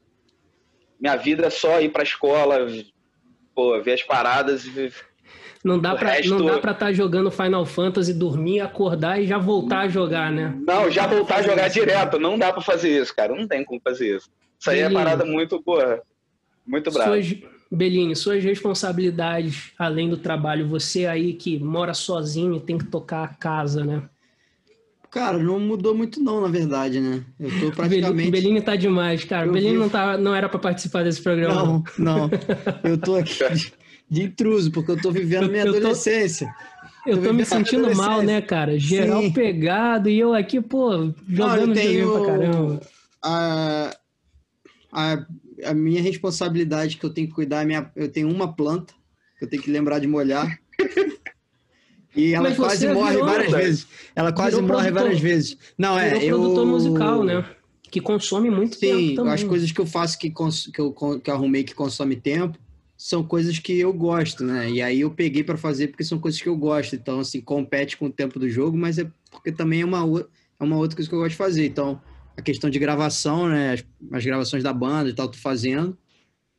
minha 1.00 1.16
vida 1.16 1.46
é 1.46 1.50
só 1.50 1.80
ir 1.80 1.90
pra 1.90 2.02
escola, 2.02 2.66
pô, 3.54 3.80
ver 3.82 3.94
as 3.94 4.02
paradas 4.02 4.64
e. 4.64 4.92
Não 5.64 5.78
dá, 5.78 5.96
pra, 5.96 6.10
resto... 6.10 6.28
não 6.28 6.44
dá 6.44 6.58
pra 6.58 6.72
estar 6.72 6.86
tá 6.86 6.92
jogando 6.92 7.30
Final 7.30 7.64
Fantasy, 7.64 8.12
dormir, 8.12 8.60
acordar 8.60 9.18
e 9.18 9.26
já 9.26 9.38
voltar 9.38 9.80
a 9.80 9.88
jogar, 9.88 10.30
né? 10.30 10.54
Não, 10.66 10.90
já 10.90 11.06
voltar 11.06 11.36
a 11.36 11.42
jogar 11.42 11.68
direto. 11.68 12.18
Não 12.18 12.38
dá 12.38 12.52
pra 12.52 12.60
fazer 12.60 13.00
isso, 13.00 13.16
cara. 13.16 13.34
Não 13.34 13.48
tem 13.48 13.64
como 13.64 13.80
fazer 13.82 14.16
isso. 14.16 14.30
Isso 14.60 14.70
aí 14.70 14.80
é 14.80 14.90
parada 14.90 15.24
muito, 15.24 15.62
porra, 15.62 16.02
muito 16.66 16.90
brava. 16.90 17.12
Suas, 17.12 17.34
Belinho, 17.70 18.14
suas 18.14 18.42
responsabilidades 18.44 19.72
além 19.78 20.08
do 20.08 20.16
trabalho, 20.16 20.68
você 20.68 21.06
aí 21.06 21.32
que 21.34 21.58
mora 21.58 21.94
sozinho 21.94 22.56
e 22.56 22.60
tem 22.60 22.78
que 22.78 22.86
tocar 22.86 23.24
a 23.24 23.28
casa, 23.28 23.84
né? 23.84 24.02
Cara, 25.10 25.38
não 25.38 25.60
mudou 25.60 25.94
muito 25.94 26.20
não, 26.20 26.40
na 26.40 26.48
verdade, 26.48 27.00
né? 27.00 27.24
Eu 27.38 27.48
tô 27.60 27.70
praticamente... 27.76 28.30
Belinho 28.32 28.60
tá 28.62 28.74
demais, 28.74 29.24
cara. 29.24 29.50
Belinho 29.50 29.74
vi... 29.74 29.78
não, 29.78 29.88
tá, 29.88 30.18
não 30.18 30.34
era 30.34 30.48
para 30.48 30.58
participar 30.58 31.04
desse 31.04 31.22
programa. 31.22 31.62
Não, 31.64 31.84
não. 31.98 32.30
Eu 32.82 32.98
tô 32.98 33.14
aqui 33.14 33.38
de 34.10 34.22
intruso, 34.24 34.72
porque 34.72 34.90
eu 34.90 35.00
tô 35.00 35.12
vivendo 35.12 35.48
minha 35.48 35.64
eu 35.64 35.76
adolescência. 35.76 36.48
Tô... 37.04 37.10
Eu 37.10 37.22
tô, 37.22 37.32
me 37.32 37.44
sentindo 37.44 37.94
mal, 37.94 38.22
né, 38.22 38.40
cara? 38.40 38.78
Geral 38.78 39.22
Sim. 39.22 39.32
pegado 39.32 40.08
e 40.08 40.18
eu 40.18 40.34
aqui, 40.34 40.60
pô, 40.60 41.12
jogando 41.28 41.66
não, 41.66 41.74
tenho... 41.74 42.12
pra 42.12 42.26
caramba. 42.26 42.80
A... 43.22 43.96
A 44.90 45.26
a 45.64 45.74
minha 45.74 46.02
responsabilidade 46.02 46.96
que 46.96 47.04
eu 47.04 47.10
tenho 47.10 47.28
que 47.28 47.34
cuidar, 47.34 47.62
é 47.62 47.64
minha, 47.64 47.90
eu 47.94 48.08
tenho 48.08 48.30
uma 48.30 48.52
planta 48.52 48.94
que 49.38 49.44
eu 49.44 49.48
tenho 49.48 49.62
que 49.62 49.70
lembrar 49.70 49.98
de 49.98 50.06
molhar. 50.06 50.58
E 52.16 52.32
ela 52.32 52.48
Mas 52.48 52.56
quase 52.56 52.88
morre 52.88 53.12
virou, 53.12 53.26
várias 53.26 53.52
vezes. 53.52 53.86
Ela 54.14 54.32
quase 54.32 54.56
morre 54.56 54.68
produtor, 54.68 54.92
várias 54.92 55.20
vezes. 55.20 55.58
Não, 55.76 55.98
é. 55.98 56.16
Eu 56.22 56.38
produtor 56.38 56.66
musical, 56.66 57.24
né? 57.24 57.44
Que 57.90 58.00
consome 58.00 58.50
muito 58.50 58.76
Sim, 58.76 58.80
tempo. 58.80 59.22
Sim, 59.22 59.28
as 59.28 59.42
coisas 59.42 59.72
que 59.72 59.80
eu 59.80 59.86
faço 59.86 60.18
que, 60.18 60.30
cons... 60.30 60.70
que, 60.72 60.80
eu, 60.80 60.92
que 60.92 61.30
eu 61.30 61.34
arrumei 61.34 61.64
que 61.64 61.74
consome 61.74 62.16
tempo 62.16 62.58
são 62.96 63.24
coisas 63.24 63.58
que 63.58 63.78
eu 63.78 63.92
gosto, 63.92 64.44
né? 64.44 64.70
E 64.70 64.80
aí 64.80 65.00
eu 65.00 65.10
peguei 65.10 65.42
para 65.42 65.56
fazer 65.56 65.88
porque 65.88 66.04
são 66.04 66.18
coisas 66.18 66.40
que 66.40 66.48
eu 66.48 66.56
gosto. 66.56 66.94
Então, 66.94 67.20
assim, 67.20 67.40
compete 67.40 67.96
com 67.96 68.06
o 68.06 68.12
tempo 68.12 68.38
do 68.38 68.48
jogo, 68.48 68.76
mas 68.76 68.98
é 68.98 69.10
porque 69.30 69.50
também 69.50 69.80
é 69.80 69.84
uma, 69.84 69.98
é 70.60 70.64
uma 70.64 70.76
outra 70.76 70.96
coisa 70.96 71.08
que 71.08 71.14
eu 71.14 71.18
gosto 71.18 71.32
de 71.32 71.36
fazer. 71.36 71.66
Então, 71.66 72.00
a 72.36 72.42
questão 72.42 72.68
de 72.68 72.78
gravação, 72.78 73.48
né? 73.48 73.72
As, 73.72 73.84
as 74.12 74.24
gravações 74.24 74.62
da 74.62 74.72
banda 74.72 75.10
e 75.10 75.12
tal, 75.12 75.28
tô 75.28 75.38
fazendo. 75.38 75.96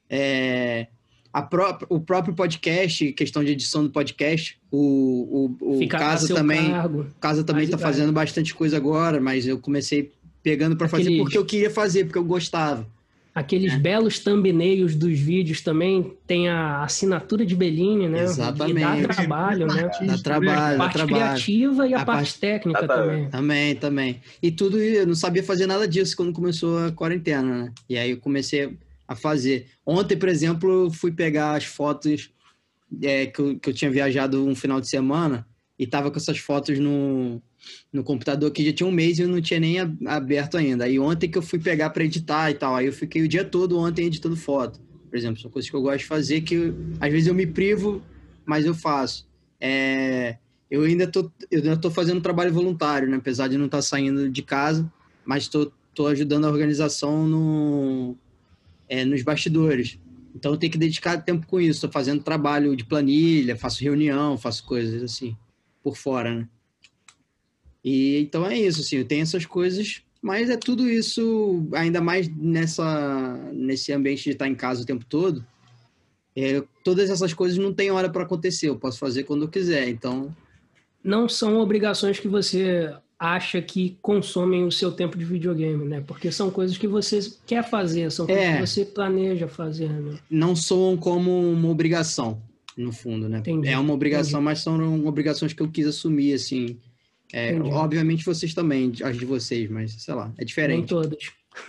É, 0.10 0.88
a 1.36 1.42
pró 1.42 1.78
o 1.90 2.00
próprio 2.00 2.34
podcast, 2.34 3.12
questão 3.12 3.44
de 3.44 3.52
edição 3.52 3.84
do 3.84 3.90
podcast, 3.90 4.58
o, 4.72 5.50
o, 5.60 5.84
o 5.84 5.88
Casa 5.90 6.34
também, 6.34 6.72
cargo, 6.72 7.08
Casa 7.20 7.44
também 7.44 7.68
tá 7.68 7.78
fazendo 7.78 8.14
bastante 8.14 8.56
coisa 8.56 8.78
agora, 8.78 9.20
mas 9.20 9.46
eu 9.46 9.60
comecei 9.60 10.14
pegando 10.42 10.78
para 10.78 10.88
fazer 10.88 11.18
porque 11.18 11.38
eu 11.38 11.46
queria 11.46 11.70
fazer, 11.70 12.06
porque 12.06 12.18
eu 12.18 12.24
gostava. 12.24 12.88
Aqueles 13.36 13.74
é. 13.74 13.78
belos 13.78 14.18
thumbnails 14.18 14.96
dos 14.96 15.20
vídeos 15.20 15.60
também 15.60 16.16
tem 16.26 16.48
a 16.48 16.84
assinatura 16.84 17.46
de 17.46 17.54
Beline, 17.54 18.08
né? 18.08 18.24
Exatamente. 18.24 18.80
E 18.80 19.02
dá 19.08 19.14
trabalho, 19.14 19.68
né? 19.68 19.92
Dá 20.08 20.18
trabalho, 20.18 20.76
a 20.76 20.78
parte 20.78 20.94
trabalho. 20.94 21.16
criativa 21.16 21.86
e 21.86 21.94
a, 21.94 22.02
a 22.02 22.06
parte, 22.06 22.18
parte, 22.20 22.40
técnica 22.40 22.88
também. 22.88 23.30
Também, 23.30 23.76
também. 23.76 24.22
E 24.42 24.50
tudo, 24.52 24.80
eu 24.80 25.06
não 25.06 25.16
sabia 25.16 25.44
fazer 25.44 25.68
nada 25.68 25.86
disso 25.86 26.16
quando 26.16 26.32
começou 26.32 26.78
a 26.86 26.94
quarentena, 26.94 27.66
né? 27.66 27.74
E 27.90 27.98
aí 27.98 28.12
eu 28.12 28.18
comecei 28.18 28.78
a 29.06 29.16
fazer. 29.16 29.68
Ontem, 29.86 30.16
por 30.16 30.30
exemplo, 30.30 30.90
fui 30.90 31.12
pegar 31.12 31.56
as 31.56 31.66
fotos 31.66 32.32
é, 33.04 33.26
que, 33.26 33.42
eu, 33.42 33.60
que 33.60 33.70
eu 33.70 33.74
tinha 33.74 33.92
viajado 33.92 34.48
um 34.48 34.56
final 34.56 34.80
de 34.80 34.88
semana 34.88 35.46
e 35.78 35.86
tava 35.86 36.10
com 36.10 36.16
essas 36.16 36.38
fotos 36.38 36.80
no, 36.80 37.42
no 37.92 38.04
computador 38.04 38.52
que 38.52 38.66
já 38.66 38.74
tinha 38.74 38.88
um 38.88 38.92
mês 38.92 39.18
e 39.18 39.24
eu 39.24 39.28
não 39.28 39.42
tinha 39.42 39.60
nem 39.60 39.78
aberto 40.06 40.58
ainda. 40.58 40.86
Aí 40.86 41.00
ontem 41.00 41.30
que 41.30 41.38
eu 41.38 41.42
fui 41.42 41.60
pegar 41.60 41.90
para 41.90 42.04
editar 42.04 42.52
e 42.52 42.54
tal, 42.54 42.76
aí 42.76 42.86
eu 42.86 42.94
fiquei 42.94 43.22
o 43.22 43.28
dia 43.28 43.44
todo 43.44 43.78
ontem 43.78 44.06
editando 44.06 44.36
foto. 44.36 44.80
Por 45.10 45.18
exemplo, 45.18 45.42
são 45.42 45.50
coisas 45.50 45.70
que 45.70 45.76
eu 45.76 45.82
gosto 45.82 46.00
de 46.00 46.06
fazer 46.06 46.42
que 46.42 46.74
às 47.00 47.12
vezes 47.12 47.28
eu 47.28 47.34
me 47.34 47.48
privo, 47.48 48.02
mas 48.46 48.66
eu 48.66 48.76
faço. 48.76 49.28
É, 49.60 50.38
eu 50.70 50.84
ainda 50.84 51.08
tô, 51.08 51.32
eu 51.50 51.60
ainda 51.62 51.78
tô 51.78 51.90
fazendo 51.90 52.22
trabalho 52.22 52.54
voluntário, 52.54 53.10
né? 53.10 53.18
apesar 53.18 53.48
de 53.48 53.58
não 53.58 53.66
estar 53.66 53.78
tá 53.78 53.82
saindo 53.82 54.30
de 54.30 54.42
casa, 54.42 54.92
mas 55.26 55.44
estou 55.44 55.68
tô, 55.68 55.72
tô 55.96 56.08
ajudando 56.08 56.46
a 56.46 56.50
organização 56.50 57.28
no, 57.28 58.16
é, 58.90 59.06
nos 59.06 59.22
bastidores. 59.24 59.98
Então 60.36 60.52
eu 60.52 60.58
tenho 60.58 60.72
que 60.72 60.78
dedicar 60.78 61.18
tempo 61.22 61.48
com 61.48 61.62
isso. 61.62 61.78
Estou 61.78 61.92
fazendo 61.92 62.22
trabalho 62.22 62.76
de 62.76 62.84
planilha, 62.84 63.56
faço 63.56 63.82
reunião, 63.82 64.38
faço 64.38 64.66
coisas 64.66 65.02
assim, 65.02 65.36
por 65.82 65.96
fora, 65.96 66.36
né? 66.36 66.48
E 67.86 68.18
então 68.22 68.44
é 68.48 68.58
isso, 68.58 68.82
assim, 68.82 68.96
eu 68.98 69.06
tenho 69.06 69.22
essas 69.22 69.46
coisas, 69.46 70.02
mas 70.20 70.50
é 70.50 70.58
tudo 70.58 70.90
isso, 70.90 71.68
ainda 71.72 72.02
mais 72.02 72.28
nessa, 72.36 73.38
nesse 73.54 73.94
ambiente 73.94 74.24
de 74.24 74.32
estar 74.32 74.48
em 74.48 74.56
casa 74.56 74.82
o 74.82 74.86
tempo 74.86 75.06
todo. 75.08 75.46
É, 76.36 76.64
todas 76.84 77.12
essas 77.12 77.32
coisas 77.32 77.60
não 77.60 77.72
tem 77.72 77.92
hora 77.92 78.10
para 78.10 78.24
acontecer, 78.24 78.70
eu 78.70 78.76
posso 78.76 78.98
fazer 78.98 79.24
quando 79.24 79.44
eu 79.44 79.48
quiser, 79.48 79.88
então. 79.88 80.36
Não 81.04 81.30
são 81.30 81.60
obrigações 81.60 82.20
que 82.20 82.28
você 82.28 82.92
acha 83.20 83.62
que 83.62 83.98
consomem 84.02 84.66
o 84.66 84.72
seu 84.72 84.92
tempo 84.92 85.16
de 85.18 85.24
videogame, 85.24 85.86
né? 85.86 86.04
Porque 86.06 86.32
são 86.32 86.50
coisas 86.50 86.78
que 86.78 86.88
você 86.88 87.20
quer 87.46 87.64
fazer, 87.64 88.12
são 88.12 88.26
coisas 88.26 88.44
É. 88.44 88.56
que 88.56 88.68
você 88.68 88.84
planeja 88.84 89.48
fazer, 89.48 89.90
né? 89.90 90.18
Não 90.30 90.56
soam 90.56 90.98
como 90.98 91.52
uma 91.52 91.70
obrigação, 91.70 92.42
no 92.76 92.92
fundo, 92.92 93.30
né? 93.30 93.38
Entendi, 93.40 93.68
É 93.70 93.78
uma 93.78 93.94
obrigação, 93.94 94.42
mas 94.42 94.60
são 94.60 95.06
obrigações 95.06 95.54
que 95.54 95.62
eu 95.62 95.70
quis 95.70 95.86
assumir, 95.86 96.34
assim. 96.34 96.78
É, 97.34 97.52
Entendi. 97.54 97.72
obviamente 97.72 98.24
vocês 98.26 98.54
também, 98.54 98.92
as 99.04 99.18
de 99.18 99.26
vocês, 99.26 99.70
mas 99.70 99.92
sei 99.94 100.14
lá, 100.14 100.32
é 100.38 100.46
diferente. 100.46 100.88
todas. 100.90 101.18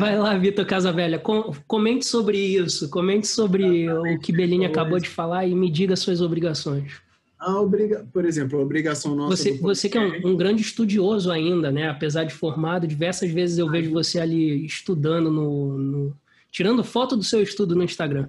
Vai 0.00 0.18
lá, 0.18 0.36
Vitor 0.36 0.66
Casavelha, 0.66 1.18
com- 1.18 1.52
comente 1.68 2.04
sobre 2.04 2.36
isso, 2.36 2.88
comente 2.90 3.28
sobre 3.28 3.88
o 3.88 4.18
que 4.18 4.32
Beline 4.32 4.66
acabou 4.66 4.98
de 4.98 5.08
falar 5.08 5.46
e 5.46 5.54
me 5.54 5.70
diga 5.70 5.94
suas 5.94 6.20
obrigações. 6.20 6.94
A 7.38 7.60
obriga... 7.60 8.06
Por 8.12 8.24
exemplo, 8.24 8.58
a 8.58 8.62
obrigação 8.62 9.14
nossa. 9.14 9.36
Você, 9.36 9.52
do 9.52 9.62
você 9.62 9.88
que 9.88 9.98
é 9.98 10.00
um, 10.00 10.30
um 10.32 10.36
grande 10.36 10.62
estudioso 10.62 11.30
ainda, 11.30 11.70
né? 11.70 11.88
Apesar 11.88 12.24
de 12.24 12.34
formado, 12.34 12.86
diversas 12.86 13.30
vezes 13.30 13.58
eu 13.58 13.68
vejo 13.68 13.90
você 13.92 14.18
ali 14.20 14.64
estudando 14.64 15.30
no, 15.30 15.78
no- 15.78 16.16
tirando 16.50 16.82
foto 16.84 17.16
do 17.16 17.24
seu 17.24 17.42
estudo 17.42 17.74
no 17.76 17.82
Instagram. 17.84 18.28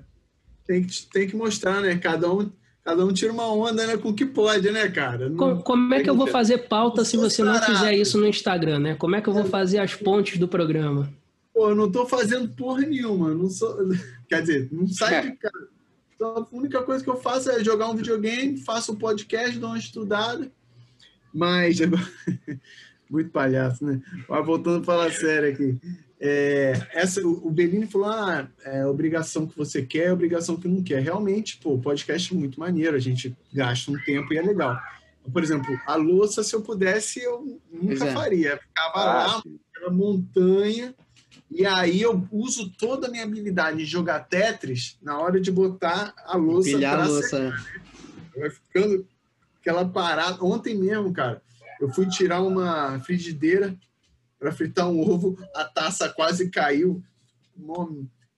tem 0.65 0.83
que, 0.83 1.05
tem 1.11 1.27
que 1.27 1.35
mostrar, 1.35 1.81
né? 1.81 1.95
Cada 1.97 2.31
um, 2.31 2.49
cada 2.83 3.05
um 3.05 3.13
tira 3.13 3.31
uma 3.31 3.47
onda 3.51 3.87
né, 3.87 3.97
com 3.97 4.09
o 4.09 4.13
que 4.13 4.25
pode, 4.25 4.69
né, 4.71 4.89
cara? 4.89 5.29
Não- 5.29 5.37
Co- 5.37 5.63
Como, 5.63 5.93
é 5.93 6.01
que 6.03 6.09
eu 6.09 6.15
vou 6.15 6.27
fazer 6.27 6.67
pauta 6.67 7.05
se 7.05 7.15
você 7.17 7.43
não 7.43 7.61
fizer 7.61 7.93
isso 7.95 8.17
no 8.17 8.27
Instagram, 8.27 8.79
né? 8.79 8.95
Como 8.95 9.15
é 9.15 9.21
que 9.21 9.29
eu 9.29 9.33
vou 9.33 9.45
fazer 9.45 9.79
as 9.79 9.95
pontes 9.95 10.37
do 10.37 10.47
programa? 10.47 11.11
Pô, 11.53 11.69
eu 11.69 11.75
não 11.75 11.91
tô 11.91 12.05
fazendo 12.05 12.49
porra 12.49 12.81
nenhuma. 12.81 13.33
Não 13.33 13.49
sou... 13.49 13.77
Quer 14.27 14.41
dizer, 14.41 14.69
não 14.71 14.87
sai 14.87 15.31
de 15.31 15.37
casa. 15.37 15.67
Então, 16.15 16.47
a 16.51 16.55
única 16.55 16.81
coisa 16.83 17.03
que 17.03 17.09
eu 17.09 17.17
faço 17.17 17.49
é 17.51 17.63
jogar 17.63 17.89
um 17.89 17.95
videogame, 17.95 18.57
faço 18.57 18.91
um 18.93 18.95
podcast, 18.95 19.57
dou 19.59 19.69
uma 19.69 19.77
estudada. 19.77 20.51
Mas. 21.33 21.79
Muito 23.09 23.29
palhaço, 23.29 23.85
né? 23.85 24.01
Mas 24.27 24.45
voltando 24.45 24.81
a 24.81 24.83
falar 24.83 25.11
sério 25.11 25.49
aqui. 25.49 25.77
É, 26.19 26.87
essa, 26.93 27.21
o 27.25 27.51
Bellini 27.51 27.87
falou: 27.87 28.07
ah, 28.07 28.47
é 28.63 28.85
obrigação 28.85 29.45
que 29.45 29.57
você 29.57 29.81
quer, 29.81 30.05
é 30.05 30.13
obrigação 30.13 30.55
que 30.55 30.67
não 30.67 30.81
quer. 30.83 31.01
Realmente, 31.01 31.57
pô, 31.57 31.73
o 31.73 31.81
podcast 31.81 32.33
é 32.33 32.37
muito 32.37 32.59
maneiro, 32.59 32.95
a 32.95 32.99
gente 32.99 33.35
gasta 33.51 33.91
um 33.91 33.99
tempo 34.03 34.33
e 34.33 34.37
é 34.37 34.41
legal. 34.41 34.77
Por 35.31 35.41
exemplo, 35.41 35.79
a 35.85 35.95
louça, 35.95 36.43
se 36.43 36.55
eu 36.55 36.61
pudesse, 36.61 37.21
eu 37.21 37.59
nunca 37.71 38.05
é. 38.05 38.13
faria. 38.13 38.57
Ficava 38.57 39.03
lá, 39.03 39.43
aquela 39.73 39.91
montanha, 39.91 40.93
e 41.49 41.65
aí 41.65 42.01
eu 42.01 42.27
uso 42.31 42.69
toda 42.77 43.07
a 43.07 43.11
minha 43.11 43.23
habilidade 43.23 43.81
em 43.81 43.85
jogar 43.85 44.21
Tetris 44.21 44.97
na 45.01 45.19
hora 45.19 45.39
de 45.39 45.51
botar 45.51 46.13
a 46.25 46.35
louça 46.35 46.69
Pilhar 46.69 46.99
a 46.99 47.05
louça. 47.05 47.53
Vai 48.35 48.49
ficando 48.49 49.07
aquela 49.61 49.87
parada. 49.87 50.43
Ontem 50.43 50.75
mesmo, 50.75 51.13
cara, 51.13 51.41
eu 51.79 51.89
fui 51.89 52.07
tirar 52.07 52.41
uma 52.41 52.99
frigideira 53.01 53.77
para 54.43 54.51
fritar 54.51 54.89
um 54.89 54.99
ovo, 54.99 55.37
a 55.55 55.63
taça 55.63 56.09
quase 56.09 56.49
caiu. 56.49 57.01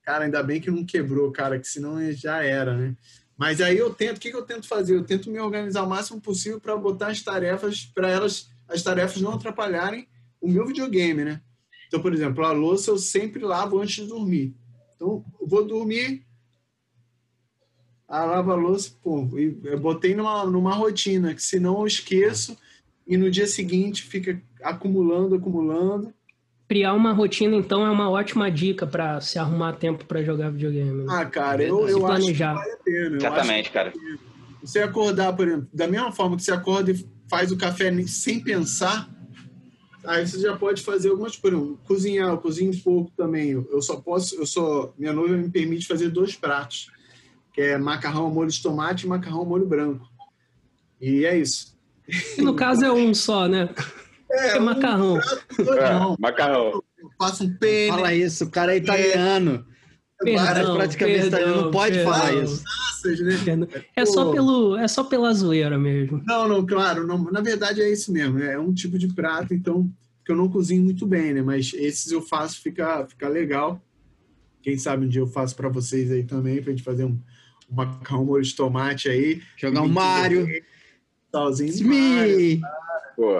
Cara, 0.04 0.24
ainda 0.24 0.40
bem 0.40 0.60
que 0.60 0.70
não 0.70 0.84
quebrou, 0.84 1.32
cara, 1.32 1.58
que 1.58 1.66
senão 1.66 2.00
já 2.12 2.44
era, 2.44 2.76
né? 2.76 2.96
Mas 3.36 3.60
aí 3.60 3.76
eu 3.76 3.92
tento, 3.92 4.18
o 4.18 4.20
que, 4.20 4.30
que 4.30 4.36
eu 4.36 4.44
tento 4.44 4.68
fazer? 4.68 4.94
Eu 4.94 5.02
tento 5.02 5.28
me 5.28 5.40
organizar 5.40 5.82
o 5.82 5.88
máximo 5.88 6.20
possível 6.20 6.60
para 6.60 6.76
botar 6.76 7.08
as 7.08 7.22
tarefas, 7.22 7.84
para 7.86 8.08
elas, 8.08 8.48
as 8.68 8.84
tarefas 8.84 9.20
não 9.20 9.32
atrapalharem 9.32 10.06
o 10.40 10.48
meu 10.48 10.64
videogame, 10.64 11.24
né? 11.24 11.40
Então, 11.88 12.00
por 12.00 12.14
exemplo, 12.14 12.44
a 12.44 12.52
louça 12.52 12.92
eu 12.92 12.98
sempre 12.98 13.42
lavo 13.42 13.80
antes 13.80 13.96
de 13.96 14.06
dormir. 14.06 14.54
Então, 14.94 15.24
eu 15.40 15.48
vou 15.48 15.66
dormir, 15.66 16.24
a 18.06 18.24
lava 18.24 18.52
a 18.52 18.56
louça, 18.56 18.92
pô, 19.02 19.28
eu 19.64 19.80
botei 19.80 20.14
numa, 20.14 20.46
numa 20.46 20.72
rotina, 20.72 21.34
que 21.34 21.42
senão 21.42 21.80
eu 21.80 21.86
esqueço 21.88 22.56
e 23.04 23.16
no 23.16 23.28
dia 23.28 23.48
seguinte 23.48 24.04
fica 24.04 24.40
acumulando, 24.62 25.34
acumulando. 25.34 26.12
Criar 26.68 26.94
uma 26.94 27.12
rotina, 27.12 27.56
então, 27.56 27.86
é 27.86 27.90
uma 27.90 28.10
ótima 28.10 28.50
dica 28.50 28.86
para 28.86 29.20
se 29.20 29.38
arrumar 29.38 29.74
tempo 29.74 30.04
para 30.04 30.22
jogar 30.22 30.50
videogame. 30.50 31.04
né? 31.04 31.06
Ah, 31.08 31.24
cara, 31.24 31.62
eu, 31.62 31.80
eu 31.80 31.84
acho 31.84 31.94
que 31.94 32.00
planejar. 32.00 32.54
vale 32.54 32.72
a 32.72 32.76
pena. 32.78 33.16
Exatamente, 33.16 33.70
cara. 33.70 33.92
você 34.60 34.80
acordar, 34.80 35.32
por 35.34 35.46
exemplo, 35.46 35.68
da 35.72 35.86
mesma 35.86 36.10
forma 36.10 36.36
que 36.36 36.42
você 36.42 36.52
acorda 36.52 36.90
e 36.90 37.08
faz 37.28 37.52
o 37.52 37.56
café 37.56 37.92
sem 38.06 38.40
pensar, 38.40 39.08
aí 40.04 40.26
você 40.26 40.40
já 40.40 40.56
pode 40.56 40.82
fazer 40.82 41.10
algumas 41.10 41.36
coisas. 41.36 41.40
Por 41.40 41.52
exemplo, 41.52 41.80
Cozinhar, 41.86 42.30
eu 42.30 42.38
cozinho 42.38 42.82
pouco 42.82 43.12
também. 43.16 43.50
Eu 43.50 43.80
só 43.80 43.96
posso, 43.96 44.34
eu 44.34 44.46
só, 44.46 44.92
minha 44.98 45.12
noiva 45.12 45.36
me 45.36 45.48
permite 45.48 45.86
fazer 45.86 46.08
dois 46.08 46.34
pratos, 46.34 46.90
que 47.52 47.60
é 47.60 47.78
macarrão 47.78 48.24
ao 48.24 48.30
molho 48.30 48.50
de 48.50 48.60
tomate 48.60 49.06
e 49.06 49.08
macarrão 49.08 49.38
ao 49.38 49.46
molho 49.46 49.66
branco. 49.66 50.08
E 51.00 51.24
é 51.24 51.38
isso. 51.38 51.76
No 52.38 52.54
caso 52.54 52.84
é 52.84 52.92
um 52.92 53.12
só, 53.14 53.46
né? 53.48 53.68
É, 54.30 54.58
um 54.58 54.64
macarrão. 54.64 55.14
dois 55.56 55.78
É, 55.78 56.16
macarrão. 56.18 56.82
Eu 56.98 57.10
faço 57.18 57.44
um 57.44 57.56
pene, 57.56 57.96
Fala 57.96 58.14
isso, 58.14 58.44
o 58.44 58.50
cara 58.50 58.74
é 58.74 58.78
italiano. 58.78 59.64
Perdão, 60.18 60.44
Cara, 60.46 60.74
praticamente 60.74 61.26
italiano, 61.26 61.62
não 61.62 61.70
pode 61.70 61.96
perdão. 61.96 62.12
falar 62.12 62.32
isso. 62.32 62.64
né? 63.56 63.68
É 63.94 64.06
só, 64.06 64.32
pelo, 64.32 64.76
é 64.76 64.88
só 64.88 65.04
pela 65.04 65.32
zoeira 65.34 65.78
mesmo. 65.78 66.22
Não, 66.26 66.48
não, 66.48 66.66
claro. 66.66 67.06
Não, 67.06 67.18
na 67.30 67.40
verdade 67.42 67.82
é 67.82 67.92
isso 67.92 68.10
mesmo. 68.10 68.38
É 68.38 68.58
um 68.58 68.72
tipo 68.72 68.98
de 68.98 69.08
prato, 69.08 69.52
então, 69.52 69.90
que 70.24 70.32
eu 70.32 70.36
não 70.36 70.48
cozinho 70.48 70.82
muito 70.82 71.06
bem, 71.06 71.34
né? 71.34 71.42
Mas 71.42 71.72
esses 71.74 72.10
eu 72.10 72.22
faço, 72.22 72.62
fica, 72.62 73.06
fica 73.06 73.28
legal. 73.28 73.80
Quem 74.62 74.78
sabe 74.78 75.04
um 75.04 75.08
dia 75.08 75.20
eu 75.20 75.26
faço 75.26 75.54
para 75.54 75.68
vocês 75.68 76.10
aí 76.10 76.24
também, 76.24 76.62
pra 76.62 76.70
gente 76.72 76.82
fazer 76.82 77.04
um, 77.04 77.20
um 77.70 77.74
macarrão 77.74 78.24
molho 78.24 78.42
de 78.42 78.56
tomate 78.56 79.08
aí. 79.10 79.42
Jogar 79.56 79.82
um 79.82 79.88
Mario. 79.88 80.48
Salzinho. 81.30 81.86
Mário. 81.86 82.30
Smee. 82.32 82.60
Pô, 83.14 83.32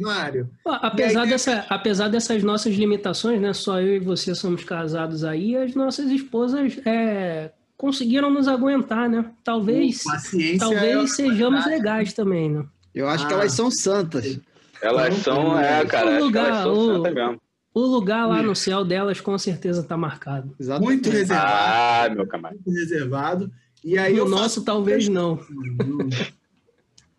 Mário. 0.00 0.48
Apesar, 0.64 1.22
aí- 1.22 1.28
dessa, 1.30 1.66
apesar 1.68 2.08
dessas 2.08 2.42
nossas 2.42 2.74
limitações, 2.74 3.40
né? 3.40 3.52
Só 3.52 3.80
eu 3.80 3.96
e 3.96 3.98
você 3.98 4.34
somos 4.34 4.64
casados 4.64 5.24
aí, 5.24 5.56
as 5.56 5.74
nossas 5.74 6.10
esposas 6.10 6.78
é, 6.86 7.50
conseguiram 7.76 8.30
nos 8.30 8.46
aguentar, 8.48 9.08
né? 9.08 9.24
Talvez, 9.42 10.02
Paciência. 10.04 10.58
talvez 10.60 11.04
é- 11.04 11.06
sejamos 11.14 11.66
legais 11.66 12.12
também, 12.12 12.50
né? 12.50 12.64
Eu 12.94 13.08
acho 13.08 13.26
que 13.26 13.32
Ah. 13.34 13.36
elas 13.38 13.52
são 13.52 13.70
santas. 13.70 14.38
elas 14.82 15.14
Não, 15.16 15.22
são, 15.22 15.58
é, 15.58 15.84
cara, 15.86 16.06
O 16.06 16.08
acho 16.10 16.16
que 16.18 16.22
lugar, 16.24 16.46
elas 16.48 16.62
são 16.62 16.72
o- 16.72 16.92
santas 16.96 17.14
mesmo. 17.14 17.40
O 17.72 17.80
lugar 17.80 18.28
lá 18.28 18.40
no 18.42 18.54
céu 18.54 18.84
delas 18.84 19.20
com 19.20 19.36
certeza 19.36 19.82
tá 19.82 19.96
marcado. 19.96 20.54
Exatamente. 20.60 20.86
Muito 20.88 21.10
reservado. 21.10 21.48
Ah, 21.52 22.14
meu 22.14 22.26
camarada. 22.26 22.60
Muito 22.64 22.78
reservado. 22.78 23.50
E 23.82 23.98
aí 23.98 24.14
o 24.20 24.24
faço 24.28 24.30
nosso 24.30 24.64
talvez 24.64 25.08
não. 25.08 25.40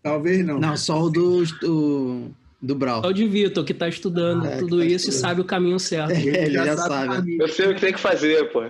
Talvez 0.01 0.45
não. 0.45 0.59
Não, 0.59 0.77
só 0.77 1.01
o 1.03 1.09
do, 1.09 1.43
do, 1.59 2.27
do 2.65 2.75
Brau. 2.75 3.03
É 3.03 3.07
o 3.07 3.13
de 3.13 3.27
Vitor, 3.27 3.63
que 3.63 3.73
tá 3.73 3.87
estudando 3.87 4.45
Ah, 4.45 4.57
tudo 4.57 4.79
tá 4.79 4.85
isso 4.85 5.07
e 5.07 5.09
estudando. 5.09 5.21
sabe 5.21 5.41
o 5.41 5.45
caminho 5.45 5.79
certo. 5.79 6.11
Ele 6.11 6.51
já 6.51 6.75
sabe. 6.77 7.07
o 7.09 7.15
caminho. 7.15 7.41
Eu 7.41 7.47
sei 7.49 7.67
o 7.67 7.75
que 7.75 7.81
tem 7.81 7.93
que 7.93 7.99
fazer, 7.99 8.51
pô. 8.51 8.63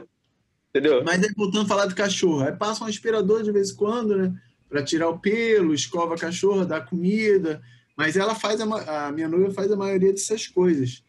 Entendeu? 0.70 1.04
Mas 1.06 1.24
aí 1.24 1.30
voltando 1.36 1.66
a 1.66 1.68
falar 1.68 1.86
do 1.86 1.96
cachorro, 1.96 2.42
aí 2.44 2.52
passa 2.52 2.84
um 2.84 2.88
aspirador 2.88 3.44
de 3.44 3.52
vez 3.52 3.72
em 3.72 3.76
quando, 3.76 4.18
né? 4.18 4.34
Pra 4.68 4.84
tirar 4.84 5.08
o 5.10 5.18
pelo, 5.20 5.74
escova 5.74 6.16
a 6.16 6.18
cachorra, 6.18 6.66
dá 6.66 6.82
comida. 6.82 7.62
Mas 7.96 8.18
ela 8.18 8.36
faz, 8.36 8.60
a, 8.60 9.08
a 9.08 9.12
minha 9.12 9.30
noiva 9.30 9.52
faz 9.52 9.72
a 9.72 9.78
maioria 9.78 10.12
dessas 10.12 10.48
coisas. 10.48 11.02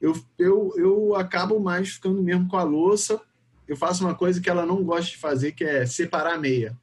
Eu, 0.00 0.20
eu, 0.36 0.72
eu 0.76 1.14
acabo 1.14 1.60
mais 1.60 1.90
ficando 1.90 2.20
mesmo 2.20 2.48
com 2.48 2.56
a 2.56 2.64
louça. 2.64 3.20
Eu 3.68 3.76
faço 3.76 4.02
uma 4.04 4.14
coisa 4.14 4.40
que 4.40 4.50
ela 4.50 4.66
não 4.66 4.82
gosta 4.82 5.12
de 5.12 5.16
fazer, 5.18 5.52
que 5.52 5.62
é 5.62 5.86
separar 5.86 6.34
a 6.34 6.38
meia. 6.38 6.76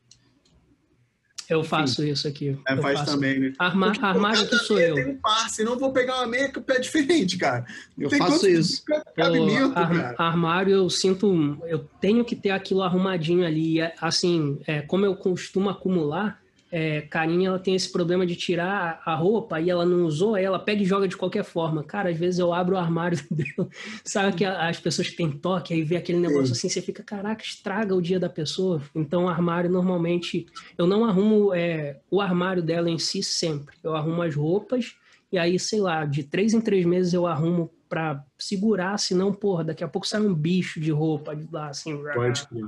Eu 1.50 1.64
faço 1.64 2.04
isso 2.06 2.28
aqui. 2.28 2.58
Eu 2.68 2.82
faz 2.82 3.00
faço. 3.00 3.14
também, 3.14 3.40
né? 3.40 3.54
Arma, 3.58 3.88
Porque, 3.92 4.06
armário 4.06 4.48
que 4.48 4.56
sou 4.58 4.80
eu. 4.80 4.96
Tem 4.96 5.08
um 5.08 5.18
par, 5.18 5.50
senão 5.50 5.74
eu 5.74 5.80
vou 5.80 5.92
pegar 5.92 6.18
uma 6.18 6.28
meia 6.28 6.52
com 6.52 6.60
o 6.60 6.64
pé 6.64 6.80
diferente, 6.80 7.38
cara. 7.38 7.66
Não 7.98 8.04
Eu 8.06 8.10
tem 8.10 8.20
faço 8.20 8.48
isso. 8.48 8.84
Cabimento, 9.16 9.78
ar- 9.78 9.90
cara. 9.90 10.16
armário 10.18 10.74
eu 10.74 10.90
sinto, 10.90 11.58
eu 11.68 11.80
tenho 12.00 12.24
que 12.24 12.36
ter 12.36 12.52
aquilo 12.52 12.84
arrumadinho 12.84 13.46
ali. 13.46 13.80
É, 13.82 13.94
Assim, 14.00 14.60
é, 14.68 14.82
como 14.82 15.06
eu 15.06 15.16
costumo 15.16 15.70
acumular, 15.70 16.40
é, 16.72 17.02
Carinha 17.02 17.50
ela 17.50 17.60
tem 17.60 17.76
esse 17.76 17.92
problema 17.92 18.26
de 18.26 18.36
tirar 18.36 19.02
a 19.06 19.16
roupa 19.16 19.60
e 19.60 19.70
ela 19.70 19.86
não 19.86 20.06
usou, 20.06 20.36
aí 20.36 20.44
ela 20.44 20.60
pega 20.60 20.82
e 20.82 20.86
joga 20.86 21.08
de 21.08 21.18
qualquer 21.18 21.44
forma. 21.44 21.84
Cara, 21.84 22.10
às 22.10 22.18
vezes 22.18 22.40
eu 22.40 22.54
abro 22.54 22.76
o 22.76 22.80
armário 22.80 23.18
dela, 23.32 23.70
sabe 24.04 24.38
que 24.38 24.46
as 24.46 24.80
pessoas 24.80 25.10
que 25.10 25.16
têm 25.16 25.32
toque, 25.32 25.74
aí 25.74 25.82
vê 25.82 25.98
aquele 25.98 26.20
negócio 26.20 26.52
assim, 26.52 26.70
você 26.70 26.82
fica, 26.82 27.04
caraca, 27.04 27.44
estraga 27.44 27.96
o 27.96 28.02
dia 28.02 28.20
da 28.20 28.30
pessoa. 28.30 28.82
Então, 28.94 29.26
o 29.26 29.30
armário 29.30 29.70
normalmente, 29.70 30.46
eu 30.78 30.86
não 30.86 31.06
arrumo 31.06 31.54
é, 31.54 32.00
o 32.10 32.22
armário 32.22 32.62
dela 32.62 32.90
em 32.90 33.00
si 33.00 33.24
sempre. 33.24 33.76
Eu 33.84 33.96
arrumo 33.96 34.22
as 34.22 34.36
roupas 34.36 34.96
e 35.32 35.38
aí, 35.38 35.60
sei 35.60 35.80
lá, 35.80 36.06
de 36.06 36.24
três 36.24 36.54
em 36.54 36.62
três 36.62 36.86
meses 36.86 37.14
eu 37.14 37.28
arrumo 37.28 37.72
para 37.88 38.24
segurar, 38.38 38.98
senão, 39.00 39.34
porra, 39.34 39.64
daqui 39.64 39.84
a 39.84 39.88
pouco 39.88 40.08
sai 40.08 40.22
um 40.22 40.34
bicho 40.34 40.80
de 40.80 40.92
roupa 40.92 41.36
de 41.36 41.48
lá, 41.52 41.70
assim. 41.70 41.98
Pode 42.14 42.48
crer. 42.48 42.66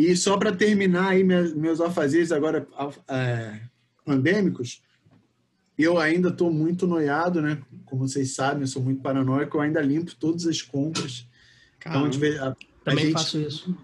E 0.00 0.16
só 0.16 0.38
para 0.38 0.50
terminar 0.50 1.10
aí 1.10 1.22
meus, 1.22 1.78
afazeres 1.78 2.32
agora 2.32 2.66
é, 3.06 3.60
pandêmicos, 4.02 4.80
eu 5.76 5.98
ainda 5.98 6.30
estou 6.30 6.50
muito 6.50 6.86
noiado, 6.86 7.42
né? 7.42 7.60
Como 7.84 8.08
vocês 8.08 8.34
sabem, 8.34 8.62
eu 8.62 8.66
sou 8.66 8.82
muito 8.82 9.02
paranoico, 9.02 9.58
eu 9.58 9.60
ainda 9.60 9.82
limpo 9.82 10.16
todas 10.16 10.46
as 10.46 10.62
compras. 10.62 11.28
Então, 11.78 12.06
a, 12.06 12.56
Também 12.82 13.04
a 13.04 13.06
gente, 13.08 13.12
faço 13.12 13.40
isso. 13.40 13.76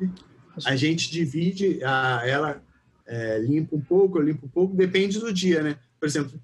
A 0.65 0.75
gente 0.75 1.11
divide, 1.11 1.85
a, 1.85 2.23
ela 2.25 2.63
é, 3.07 3.39
limpa 3.41 3.77
um 3.77 3.81
pouco, 3.81 4.19
eu 4.19 4.23
limpo 4.23 4.47
um 4.47 4.49
pouco, 4.49 4.75
depende 4.75 5.19
do 5.19 5.31
dia, 5.31 5.63
né? 5.63 5.77
Por 6.01 6.07
exemplo, 6.07 6.41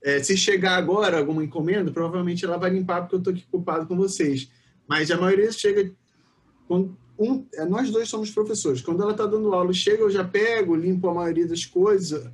é, 0.00 0.22
se 0.22 0.36
chegar 0.36 0.76
agora 0.76 1.18
alguma 1.18 1.42
encomenda, 1.42 1.90
provavelmente 1.90 2.44
ela 2.44 2.56
vai 2.56 2.70
limpar 2.70 3.00
porque 3.00 3.16
eu 3.16 3.18
estou 3.18 3.32
aqui 3.32 3.44
ocupado 3.50 3.84
com 3.84 3.96
vocês. 3.96 4.48
Mas 4.88 5.10
a 5.10 5.16
maioria 5.16 5.50
chega. 5.50 5.92
Quando 6.68 6.96
um, 7.18 7.44
é, 7.54 7.64
nós 7.64 7.90
dois 7.90 8.08
somos 8.08 8.30
professores. 8.30 8.80
Quando 8.80 9.02
ela 9.02 9.12
está 9.12 9.26
dando 9.26 9.52
aula, 9.52 9.72
chega, 9.72 10.02
eu 10.02 10.10
já 10.10 10.22
pego, 10.22 10.76
limpo 10.76 11.08
a 11.08 11.14
maioria 11.14 11.46
das 11.46 11.66
coisas. 11.66 12.30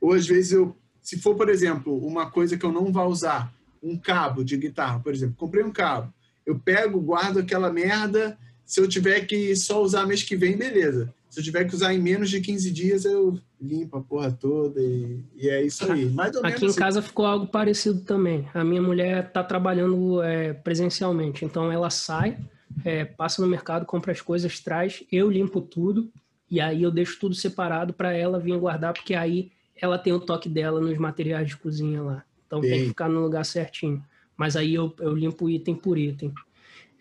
Ou 0.00 0.12
às 0.12 0.26
vezes 0.26 0.52
eu. 0.52 0.76
Se 1.00 1.18
for, 1.18 1.34
por 1.36 1.48
exemplo, 1.48 1.96
uma 2.04 2.30
coisa 2.30 2.56
que 2.56 2.64
eu 2.64 2.72
não 2.72 2.90
vá 2.90 3.04
usar, 3.04 3.52
um 3.82 3.96
cabo 3.96 4.42
de 4.42 4.56
guitarra, 4.56 4.98
por 4.98 5.12
exemplo, 5.12 5.36
comprei 5.36 5.62
um 5.62 5.70
cabo. 5.70 6.12
Eu 6.44 6.58
pego, 6.58 7.00
guardo 7.00 7.38
aquela 7.38 7.70
merda. 7.70 8.38
Se 8.64 8.80
eu 8.80 8.88
tiver 8.88 9.20
que 9.26 9.54
só 9.54 9.82
usar 9.82 10.06
mês 10.06 10.22
que 10.22 10.34
vem, 10.34 10.56
beleza. 10.56 11.12
Se 11.28 11.40
eu 11.40 11.44
tiver 11.44 11.64
que 11.64 11.74
usar 11.74 11.92
em 11.92 12.00
menos 12.00 12.30
de 12.30 12.40
15 12.40 12.70
dias, 12.70 13.04
eu 13.04 13.38
limpo 13.60 13.98
a 13.98 14.00
porra 14.00 14.30
toda 14.30 14.80
e, 14.80 15.20
e 15.36 15.48
é 15.48 15.64
isso 15.64 15.90
aí. 15.90 16.06
Mais 16.06 16.34
ou 16.36 16.46
Aqui 16.46 16.64
em 16.64 16.68
assim. 16.68 16.78
casa 16.78 17.02
ficou 17.02 17.26
algo 17.26 17.46
parecido 17.48 18.00
também. 18.00 18.48
A 18.54 18.64
minha 18.64 18.80
mulher 18.80 19.26
está 19.26 19.42
trabalhando 19.42 20.22
é, 20.22 20.52
presencialmente, 20.52 21.44
então 21.44 21.72
ela 21.72 21.90
sai, 21.90 22.38
é, 22.84 23.04
passa 23.04 23.42
no 23.42 23.48
mercado, 23.48 23.84
compra 23.84 24.12
as 24.12 24.20
coisas, 24.20 24.60
traz, 24.60 25.04
eu 25.10 25.30
limpo 25.30 25.60
tudo 25.60 26.10
e 26.50 26.60
aí 26.60 26.82
eu 26.82 26.90
deixo 26.90 27.18
tudo 27.18 27.34
separado 27.34 27.92
para 27.92 28.12
ela 28.12 28.38
vir 28.38 28.58
guardar, 28.58 28.92
porque 28.92 29.14
aí 29.14 29.50
ela 29.76 29.98
tem 29.98 30.12
o 30.12 30.20
toque 30.20 30.48
dela 30.48 30.80
nos 30.80 30.96
materiais 30.98 31.48
de 31.48 31.56
cozinha 31.56 32.02
lá. 32.02 32.24
Então 32.46 32.62
Sim. 32.62 32.68
tem 32.68 32.80
que 32.82 32.88
ficar 32.88 33.08
no 33.08 33.20
lugar 33.20 33.44
certinho. 33.44 34.04
Mas 34.36 34.56
aí 34.56 34.74
eu, 34.74 34.94
eu 35.00 35.14
limpo 35.14 35.48
item 35.48 35.74
por 35.74 35.98
item. 35.98 36.32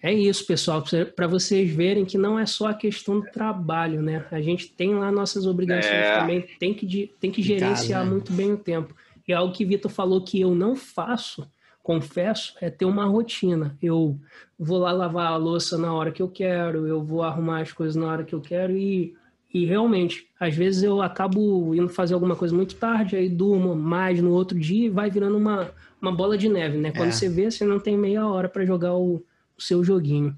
É 0.02 0.14
isso, 0.14 0.46
pessoal, 0.46 0.84
para 1.16 1.28
vocês 1.28 1.74
verem 1.74 2.04
que 2.04 2.18
não 2.18 2.38
é 2.38 2.46
só 2.46 2.68
a 2.68 2.74
questão 2.74 3.22
do 3.22 3.32
trabalho, 3.32 4.02
né? 4.02 4.26
A 4.32 4.42
gente 4.42 4.68
tem 4.68 4.94
lá 4.94 5.10
nossas 5.10 5.46
obrigações 5.46 5.94
é. 5.94 6.20
também, 6.20 6.42
tem 6.60 6.74
que, 6.74 7.10
tem 7.22 7.32
que 7.32 7.42
gerenciar 7.42 8.00
casa, 8.00 8.04
né? 8.04 8.12
muito 8.12 8.34
bem 8.34 8.52
o 8.52 8.58
tempo. 8.58 8.94
E 9.26 9.32
é 9.32 9.36
algo 9.36 9.54
que 9.54 9.64
Vitor 9.64 9.90
falou 9.90 10.22
que 10.22 10.42
eu 10.42 10.54
não 10.54 10.76
faço, 10.76 11.48
confesso, 11.84 12.56
é 12.60 12.70
ter 12.70 12.86
uma 12.86 13.06
rotina. 13.06 13.78
Eu 13.82 14.18
vou 14.58 14.80
lá 14.80 14.92
lavar 14.92 15.28
a 15.28 15.38
louça 15.38 15.78
na 15.78 15.94
hora 15.94 16.12
que 16.12 16.22
eu 16.22 16.30
quero, 16.30 16.88
eu 16.88 17.04
vou 17.04 17.22
arrumar 17.22 17.62
as 17.62 17.72
coisas 17.72 17.96
na 17.96 18.08
hora 18.08 18.24
que 18.24 18.34
eu 18.34 18.42
quero 18.42 18.76
e, 18.76 19.14
e 19.54 19.66
realmente, 19.66 20.28
às 20.40 20.56
vezes 20.56 20.82
eu 20.82 21.02
acabo 21.02 21.76
indo 21.76 21.90
fazer 21.90 22.16
alguma 22.16 22.36
coisa 22.36 22.56
muito 22.56 22.76
tarde, 22.76 23.16
aí 23.16 23.30
durmo 23.30 23.76
mais 23.76 24.22
no 24.22 24.32
outro 24.32 24.58
dia 24.58 24.88
e 24.88 24.90
vai 24.90 25.12
virando 25.12 25.38
uma, 25.38 25.70
uma 26.02 26.12
bola 26.12 26.38
de 26.38 26.50
neve, 26.50 26.78
né? 26.78 26.92
Quando 26.92 27.10
é. 27.10 27.12
você 27.12 27.30
vê, 27.30 27.52
você 27.52 27.66
não 27.66 27.80
tem 27.80 27.96
meia 27.96 28.26
hora 28.26 28.50
para 28.50 28.66
jogar 28.66 28.96
o 28.96 29.22
o 29.58 29.62
seu 29.62 29.84
joguinho. 29.84 30.36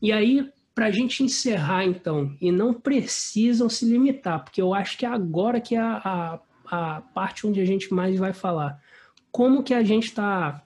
E 0.00 0.12
aí, 0.12 0.50
para 0.74 0.86
a 0.86 0.90
gente 0.90 1.22
encerrar, 1.22 1.84
então, 1.84 2.34
e 2.40 2.50
não 2.52 2.74
precisam 2.74 3.68
se 3.68 3.84
limitar, 3.86 4.44
porque 4.44 4.60
eu 4.60 4.74
acho 4.74 4.98
que 4.98 5.06
é 5.06 5.08
agora 5.08 5.60
que 5.60 5.74
é 5.74 5.80
a, 5.80 6.40
a, 6.70 6.96
a 6.96 7.00
parte 7.00 7.46
onde 7.46 7.60
a 7.60 7.64
gente 7.64 7.92
mais 7.92 8.18
vai 8.18 8.32
falar. 8.32 8.80
Como 9.30 9.62
que 9.62 9.74
a 9.74 9.82
gente 9.82 10.04
está 10.04 10.62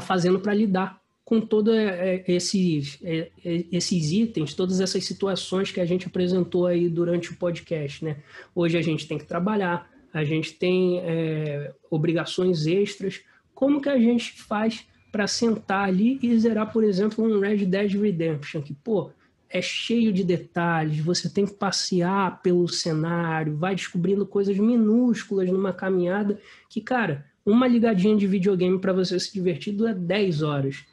tá 0.00 0.06
fazendo 0.06 0.38
para 0.40 0.54
lidar 0.54 1.00
com 1.24 1.40
todos 1.40 1.74
é, 1.74 2.24
esses, 2.26 2.98
é, 3.02 3.30
é, 3.44 3.64
esses 3.70 4.12
itens, 4.12 4.54
todas 4.54 4.80
essas 4.80 5.04
situações 5.04 5.70
que 5.70 5.78
a 5.78 5.84
gente 5.84 6.06
apresentou 6.06 6.66
aí 6.66 6.88
durante 6.88 7.30
o 7.30 7.36
podcast, 7.36 8.02
né? 8.02 8.16
Hoje 8.54 8.78
a 8.78 8.82
gente 8.82 9.06
tem 9.06 9.18
que 9.18 9.26
trabalhar, 9.26 9.90
a 10.12 10.24
gente 10.24 10.54
tem 10.54 11.00
é, 11.00 11.70
obrigações 11.90 12.66
extras. 12.66 13.20
Como 13.54 13.80
que 13.80 13.90
a 13.90 13.98
gente 13.98 14.32
faz 14.40 14.86
para 15.12 15.26
sentar 15.26 15.88
ali 15.88 16.18
e 16.22 16.38
zerar, 16.38 16.72
por 16.72 16.82
exemplo, 16.82 17.22
um 17.24 17.40
Red 17.40 17.66
Dead 17.66 17.92
Redemption, 17.92 18.62
que, 18.62 18.72
pô, 18.72 19.10
é 19.50 19.60
cheio 19.60 20.12
de 20.12 20.24
detalhes, 20.24 21.00
você 21.00 21.28
tem 21.28 21.46
que 21.46 21.54
passear 21.54 22.40
pelo 22.42 22.68
cenário, 22.68 23.56
vai 23.56 23.74
descobrindo 23.74 24.26
coisas 24.26 24.56
minúsculas 24.56 25.50
numa 25.50 25.72
caminhada, 25.72 26.38
que, 26.68 26.80
cara, 26.80 27.26
uma 27.48 27.66
ligadinha 27.66 28.16
de 28.16 28.26
videogame 28.26 28.78
para 28.78 28.92
você 28.92 29.18
se 29.18 29.32
divertir 29.32 29.74
é 29.86 29.94
10 29.94 30.42
horas. 30.42 30.84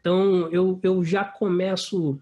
Então, 0.00 0.48
eu, 0.52 0.78
eu 0.82 1.02
já 1.02 1.24
começo 1.24 2.18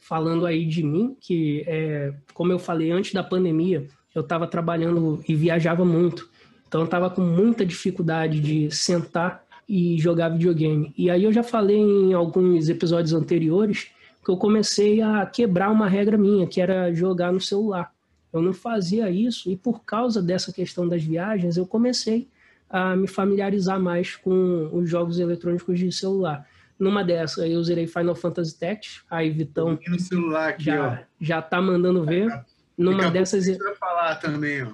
falando 0.00 0.46
aí 0.46 0.64
de 0.64 0.82
mim, 0.82 1.16
que, 1.20 1.64
é, 1.66 2.14
como 2.32 2.52
eu 2.52 2.58
falei 2.58 2.90
antes 2.90 3.12
da 3.12 3.22
pandemia, 3.22 3.86
eu 4.14 4.22
estava 4.22 4.46
trabalhando 4.46 5.22
e 5.28 5.34
viajava 5.34 5.84
muito. 5.84 6.30
Então, 6.66 6.80
eu 6.80 6.84
estava 6.86 7.10
com 7.10 7.20
muita 7.20 7.66
dificuldade 7.66 8.40
de 8.40 8.70
sentar 8.70 9.44
e 9.68 9.98
jogar 9.98 10.30
videogame. 10.30 10.94
E 10.96 11.10
aí 11.10 11.24
eu 11.24 11.32
já 11.32 11.42
falei 11.42 11.76
em 11.76 12.14
alguns 12.14 12.68
episódios 12.68 13.12
anteriores 13.12 13.88
que 14.24 14.30
eu 14.30 14.36
comecei 14.36 15.02
a 15.02 15.26
quebrar 15.26 15.70
uma 15.70 15.88
regra 15.88 16.16
minha, 16.16 16.46
que 16.46 16.60
era 16.60 16.92
jogar 16.92 17.32
no 17.32 17.40
celular. 17.40 17.92
Eu 18.32 18.40
não 18.40 18.52
fazia 18.52 19.10
isso 19.10 19.50
e 19.50 19.56
por 19.56 19.84
causa 19.84 20.22
dessa 20.22 20.52
questão 20.52 20.88
das 20.88 21.02
viagens, 21.02 21.56
eu 21.56 21.66
comecei 21.66 22.28
a 22.68 22.96
me 22.96 23.06
familiarizar 23.06 23.80
mais 23.80 24.16
com 24.16 24.68
os 24.72 24.88
jogos 24.88 25.18
eletrônicos 25.18 25.78
de 25.78 25.90
celular. 25.92 26.46
Numa 26.78 27.02
dessas, 27.02 27.50
eu 27.50 27.62
zerei 27.62 27.86
Final 27.86 28.14
Fantasy 28.14 28.58
Tactics, 28.58 29.02
aí 29.10 29.30
Vitão 29.30 29.78
no 29.88 29.98
celular 29.98 30.50
aqui, 30.50 30.64
já, 30.64 30.88
ó. 30.88 31.04
já 31.20 31.42
tá 31.42 31.60
mandando 31.60 32.04
ver. 32.04 32.28
Numa 32.76 33.10
dessas... 33.10 33.46
Vai 33.46 33.74
falar 33.74 34.16
também, 34.16 34.62
ó. 34.62 34.72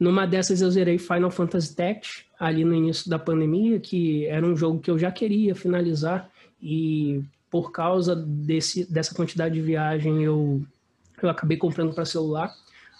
Numa 0.00 0.26
dessas 0.26 0.60
eu 0.60 0.70
zerei 0.70 0.98
Final 0.98 1.30
Fantasy 1.30 1.74
Tactics, 1.74 2.24
ali 2.38 2.64
no 2.64 2.74
início 2.74 3.08
da 3.08 3.18
pandemia, 3.18 3.78
que 3.78 4.26
era 4.26 4.44
um 4.44 4.56
jogo 4.56 4.80
que 4.80 4.90
eu 4.90 4.98
já 4.98 5.10
queria 5.10 5.54
finalizar 5.54 6.28
e 6.60 7.22
por 7.50 7.70
causa 7.70 8.16
desse, 8.16 8.90
dessa 8.90 9.14
quantidade 9.14 9.54
de 9.54 9.60
viagem 9.60 10.24
eu, 10.24 10.62
eu 11.22 11.28
acabei 11.28 11.56
comprando 11.56 11.94
para 11.94 12.04
celular. 12.04 12.52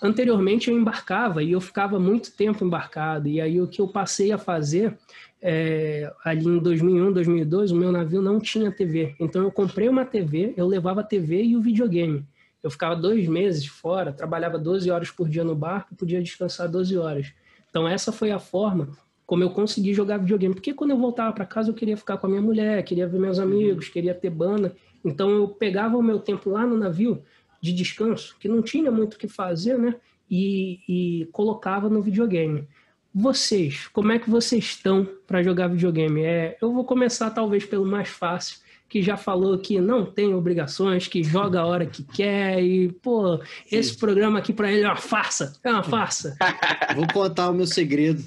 Anteriormente 0.03 0.71
eu 0.71 0.79
embarcava 0.79 1.43
e 1.43 1.53
eu 1.53 1.61
ficava 1.61 1.99
muito 1.99 2.33
tempo 2.33 2.65
embarcado, 2.65 3.29
e 3.29 3.41
aí 3.41 3.61
o 3.61 3.67
que 3.67 3.81
eu 3.81 3.89
passei 3.89 4.33
a 4.33 4.39
fazer, 4.39 4.99
é, 5.41 6.13
ali 6.25 6.47
em 6.47 6.59
2001, 6.59 7.13
2002, 7.13 7.71
o 7.71 7.77
meu 7.77 7.93
navio 7.93 8.21
não 8.21 8.39
tinha 8.39 8.71
TV, 8.71 9.15
então 9.19 9.43
eu 9.43 9.51
comprei 9.51 9.89
uma 9.89 10.05
TV, 10.05 10.53
eu 10.57 10.67
levava 10.67 11.01
a 11.01 11.05
TV 11.05 11.43
e 11.43 11.57
o 11.57 11.61
videogame. 11.61 12.25
Eu 12.63 12.71
ficava 12.71 12.97
dois 12.97 13.29
meses 13.29 13.67
fora, 13.67 14.11
trabalhava 14.11 14.59
12 14.59 14.91
horas 14.91 15.11
por 15.11 15.29
dia 15.29 15.45
no 15.45 15.55
barco, 15.55 15.95
podia 15.95 16.23
descansar 16.23 16.67
12 16.67 16.97
horas. 16.97 17.33
Então 17.69 17.87
essa 17.87 18.11
foi 18.11 18.31
a 18.31 18.39
forma 18.39 18.89
como 19.27 19.43
eu 19.43 19.51
consegui 19.51 19.93
jogar 19.93 20.19
videogame. 20.19 20.55
Porque 20.55 20.73
quando 20.73 20.93
eu 20.93 20.97
voltava 20.97 21.33
para 21.33 21.45
casa 21.45 21.69
eu 21.69 21.75
queria 21.75 21.97
ficar 21.97 22.17
com 22.17 22.27
a 22.27 22.31
minha 22.31 22.41
mulher, 22.41 22.83
queria 22.83 23.07
ver 23.07 23.19
meus 23.19 23.39
amigos, 23.39 23.89
queria 23.89 24.15
ter 24.15 24.31
banda. 24.31 24.75
Então 25.05 25.29
eu 25.31 25.49
pegava 25.49 25.97
o 25.99 26.03
meu 26.03 26.19
tempo 26.19 26.49
lá 26.49 26.67
no 26.67 26.79
navio 26.79 27.23
de 27.65 27.73
descanso, 27.73 28.37
que 28.39 28.47
não 28.47 28.61
tinha 28.61 28.91
muito 28.91 29.15
o 29.15 29.19
que 29.19 29.27
fazer, 29.27 29.79
né? 29.79 29.95
E, 30.31 30.81
e 30.87 31.27
colocava 31.33 31.89
no 31.89 32.03
videogame. 32.03 32.69
Vocês, 33.15 33.87
como 33.89 34.13
é 34.13 34.19
que 34.19 34.29
vocês 34.29 34.65
estão 34.65 35.09
para 35.27 35.43
jogar 35.43 35.69
videogame? 35.69 36.23
É, 36.23 36.59
eu 36.61 36.73
vou 36.73 36.85
começar 36.85 37.31
talvez 37.31 37.65
pelo 37.65 37.87
mais 37.87 38.09
fácil, 38.09 38.59
que 38.87 39.01
já 39.01 39.17
falou 39.17 39.59
que 39.59 39.81
não 39.81 40.05
tem 40.05 40.35
obrigações, 40.35 41.09
que 41.09 41.23
joga 41.23 41.61
a 41.61 41.67
hora 41.67 41.87
que 41.87 42.03
quer 42.03 42.63
e, 42.63 42.93
pô, 42.93 43.39
Sim. 43.39 43.77
esse 43.77 43.97
programa 43.97 44.41
aqui 44.41 44.53
para 44.53 44.71
ele 44.71 44.83
é 44.83 44.89
uma 44.89 44.97
farsa, 44.97 45.59
é 45.65 45.71
uma 45.71 45.83
farsa. 45.83 46.37
Vou 46.95 47.07
contar 47.11 47.49
o 47.49 47.55
meu 47.55 47.67
segredo. 47.67 48.23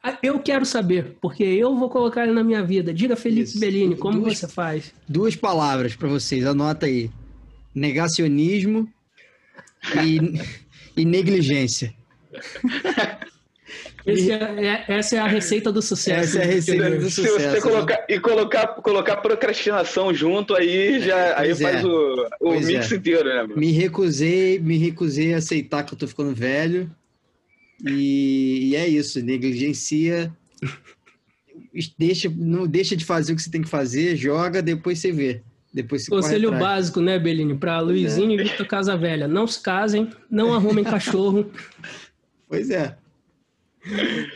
Ah, 0.00 0.18
eu 0.22 0.38
quero 0.38 0.66
saber, 0.66 1.16
porque 1.20 1.42
eu 1.42 1.74
vou 1.74 1.88
colocar 1.88 2.24
ele 2.24 2.34
na 2.34 2.44
minha 2.44 2.62
vida. 2.62 2.92
Diga, 2.92 3.16
Felipe 3.16 3.44
Isso. 3.44 3.58
Bellini, 3.58 3.96
como 3.96 4.20
duas, 4.20 4.36
você 4.36 4.46
faz? 4.46 4.92
Duas 5.08 5.34
palavras 5.34 5.96
para 5.96 6.08
vocês, 6.08 6.44
anota 6.44 6.84
aí. 6.84 7.10
Negacionismo 7.74 8.88
e, 10.02 10.40
e 10.96 11.04
negligência. 11.04 11.94
É, 14.06 14.66
é, 14.66 14.84
essa 14.98 15.16
é 15.16 15.18
a 15.18 15.26
receita 15.26 15.72
do 15.72 15.80
sucesso. 15.80 16.36
Essa 16.36 16.38
é 16.40 16.42
a 16.42 16.46
receita 16.46 16.90
do 16.90 17.10
sucesso. 17.10 17.40
Se 17.40 17.48
você 17.48 17.60
colocar, 17.62 17.94
né? 17.94 18.04
e 18.08 18.20
colocar, 18.20 18.66
colocar 18.66 19.16
procrastinação 19.16 20.12
junto, 20.12 20.54
aí 20.54 21.00
já 21.00 21.38
aí 21.38 21.54
faz 21.54 21.82
é. 21.82 21.86
o, 21.86 22.28
o 22.40 22.60
mix 22.60 22.92
é. 22.92 22.96
inteiro, 22.96 23.24
né? 23.24 23.54
Me 23.56 23.72
recusei, 23.72 24.58
me 24.58 24.76
recusei 24.76 25.32
a 25.32 25.38
aceitar 25.38 25.84
que 25.84 25.94
eu 25.94 25.98
tô 25.98 26.06
ficando 26.06 26.34
velho. 26.34 26.90
E, 27.86 28.70
e 28.70 28.76
é 28.76 28.86
isso, 28.86 29.24
negligencia. 29.24 30.30
Deixa, 31.98 32.30
não 32.36 32.66
deixa 32.66 32.94
de 32.94 33.04
fazer 33.04 33.32
o 33.32 33.36
que 33.36 33.42
você 33.42 33.50
tem 33.50 33.62
que 33.62 33.68
fazer, 33.68 34.16
joga, 34.16 34.62
depois 34.62 34.98
você 34.98 35.10
vê. 35.10 35.42
Depois 35.74 36.08
Conselho 36.08 36.52
básico, 36.52 37.00
né, 37.00 37.18
Belini? 37.18 37.56
Para 37.56 37.80
Luizinho 37.80 38.38
é. 38.38 38.44
e 38.44 38.44
Vitor 38.44 38.64
Casa 38.64 38.96
Velha. 38.96 39.26
Não 39.26 39.44
se 39.44 39.60
casem, 39.60 40.08
não 40.30 40.54
arrumem 40.54 40.84
cachorro. 40.84 41.50
Pois 42.46 42.70
é. 42.70 42.94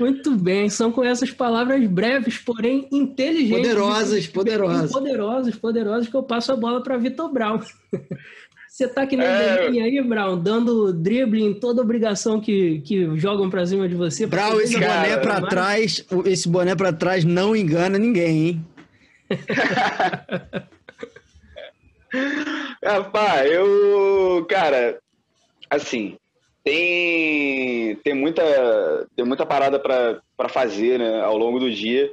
Muito 0.01 0.35
bem, 0.35 0.69
são 0.69 0.91
com 0.91 1.05
essas 1.05 1.31
palavras 1.31 1.87
breves, 1.87 2.39
porém 2.39 2.89
inteligentes. 2.91 3.69
Poderosas, 3.69 4.27
poderosas. 4.27 4.91
Poderosas, 4.91 5.55
poderosas, 5.55 6.09
que 6.09 6.17
eu 6.17 6.23
passo 6.25 6.51
a 6.51 6.57
bola 6.57 6.83
para 6.83 6.97
Vitor 6.97 7.31
Brown. 7.31 7.61
Você 8.67 8.89
tá 8.89 9.07
que 9.07 9.17
nem 9.17 9.27
é... 9.27 9.69
aí, 9.69 10.03
Brown, 10.03 10.39
dando 10.39 10.93
drible 10.93 11.43
em 11.43 11.55
toda 11.55 11.83
obrigação 11.83 12.41
que, 12.41 12.81
que 12.81 13.17
jogam 13.17 13.49
pra 13.49 13.65
cima 13.67 13.89
de 13.89 13.95
você. 13.95 14.27
Brown, 14.27 14.61
esse 14.61 14.81
cara, 14.81 15.03
boné 15.03 15.17
pra 15.19 15.41
mas... 15.41 15.51
trás, 15.51 16.07
esse 16.25 16.49
boné 16.49 16.75
pra 16.75 16.93
trás 16.93 17.25
não 17.25 17.55
engana 17.55 17.99
ninguém, 17.99 18.49
hein? 18.49 18.67
Rapaz, 22.83 23.51
eu, 23.51 24.47
cara, 24.49 25.01
assim, 25.69 26.17
tem, 26.65 27.97
tem, 27.97 28.15
muita, 28.15 28.43
tem 29.17 29.25
muita 29.25 29.45
parada 29.45 29.79
para 29.79 30.49
fazer 30.49 30.99
né, 30.99 31.21
ao 31.23 31.37
longo 31.37 31.59
do 31.59 31.71
dia, 31.71 32.13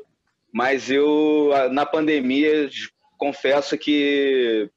mas 0.52 0.90
eu, 0.90 1.50
na 1.72 1.86
pandemia, 1.86 2.70
confesso 3.18 3.78
que 3.78 4.70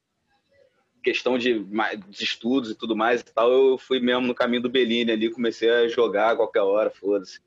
questão 1.02 1.38
de, 1.38 1.64
de 2.08 2.24
estudos 2.24 2.70
e 2.70 2.74
tudo 2.74 2.96
mais 2.96 3.20
e 3.20 3.24
tal, 3.24 3.50
eu 3.50 3.78
fui 3.78 4.00
mesmo 4.00 4.26
no 4.26 4.34
caminho 4.34 4.62
do 4.62 4.68
Bellini 4.68 5.12
ali, 5.12 5.30
comecei 5.30 5.70
a 5.70 5.88
jogar 5.88 6.32
a 6.32 6.36
qualquer 6.36 6.60
hora, 6.60 6.90
foda-se. 6.90 7.40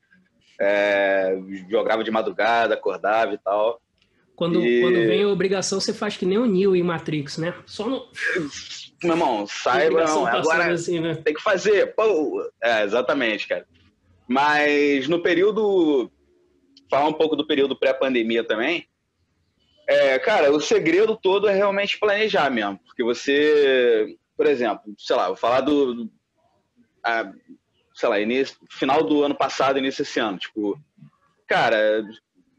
É, 0.60 1.38
jogava 1.70 2.04
de 2.04 2.12
madrugada, 2.12 2.74
acordava 2.74 3.34
e 3.34 3.38
tal. 3.38 3.82
Quando, 4.42 4.60
e... 4.60 4.82
quando 4.82 4.96
vem 4.96 5.22
a 5.22 5.28
obrigação, 5.28 5.80
você 5.80 5.94
faz 5.94 6.18
que 6.18 6.26
nem 6.26 6.40
o 6.40 6.48
Neo 6.48 6.76
em 6.76 6.82
Matrix, 6.82 7.38
né? 7.38 7.54
Só 7.64 7.88
no. 7.88 8.08
Meu 9.04 9.14
irmão, 9.14 9.46
saiba, 9.46 10.04
não. 10.04 10.26
Agora 10.26 10.74
assim, 10.74 11.00
né? 11.00 11.14
tem 11.14 11.36
que 11.36 11.44
fazer. 11.44 11.94
Pô. 11.94 12.52
É, 12.60 12.84
exatamente, 12.84 13.48
cara. 13.48 13.68
Mas 14.28 15.08
no 15.08 15.22
período. 15.22 16.12
Falar 16.90 17.08
um 17.08 17.14
pouco 17.14 17.36
do 17.36 17.46
período 17.46 17.76
pré-pandemia 17.76 18.44
também. 18.44 18.88
É, 19.88 20.18
cara, 20.18 20.52
o 20.52 20.60
segredo 20.60 21.16
todo 21.16 21.48
é 21.48 21.54
realmente 21.54 22.00
planejar 22.00 22.50
mesmo. 22.50 22.80
Porque 22.84 23.04
você, 23.04 24.18
por 24.36 24.48
exemplo, 24.48 24.92
sei 24.98 25.16
lá, 25.18 25.28
vou 25.28 25.36
falar 25.36 25.62
do. 25.62 25.94
do 25.94 26.12
a, 27.04 27.32
sei 27.94 28.10
lá, 28.10 28.20
início, 28.20 28.58
final 28.72 29.04
do 29.04 29.24
ano 29.24 29.36
passado, 29.36 29.78
início 29.78 30.04
desse 30.04 30.20
ano. 30.20 30.40
Tipo, 30.40 30.80
cara, 31.46 32.04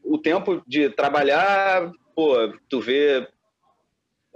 o 0.03 0.17
tempo 0.17 0.61
de 0.67 0.89
trabalhar, 0.89 1.91
pô, 2.15 2.35
tu 2.69 2.79
vê 2.79 3.27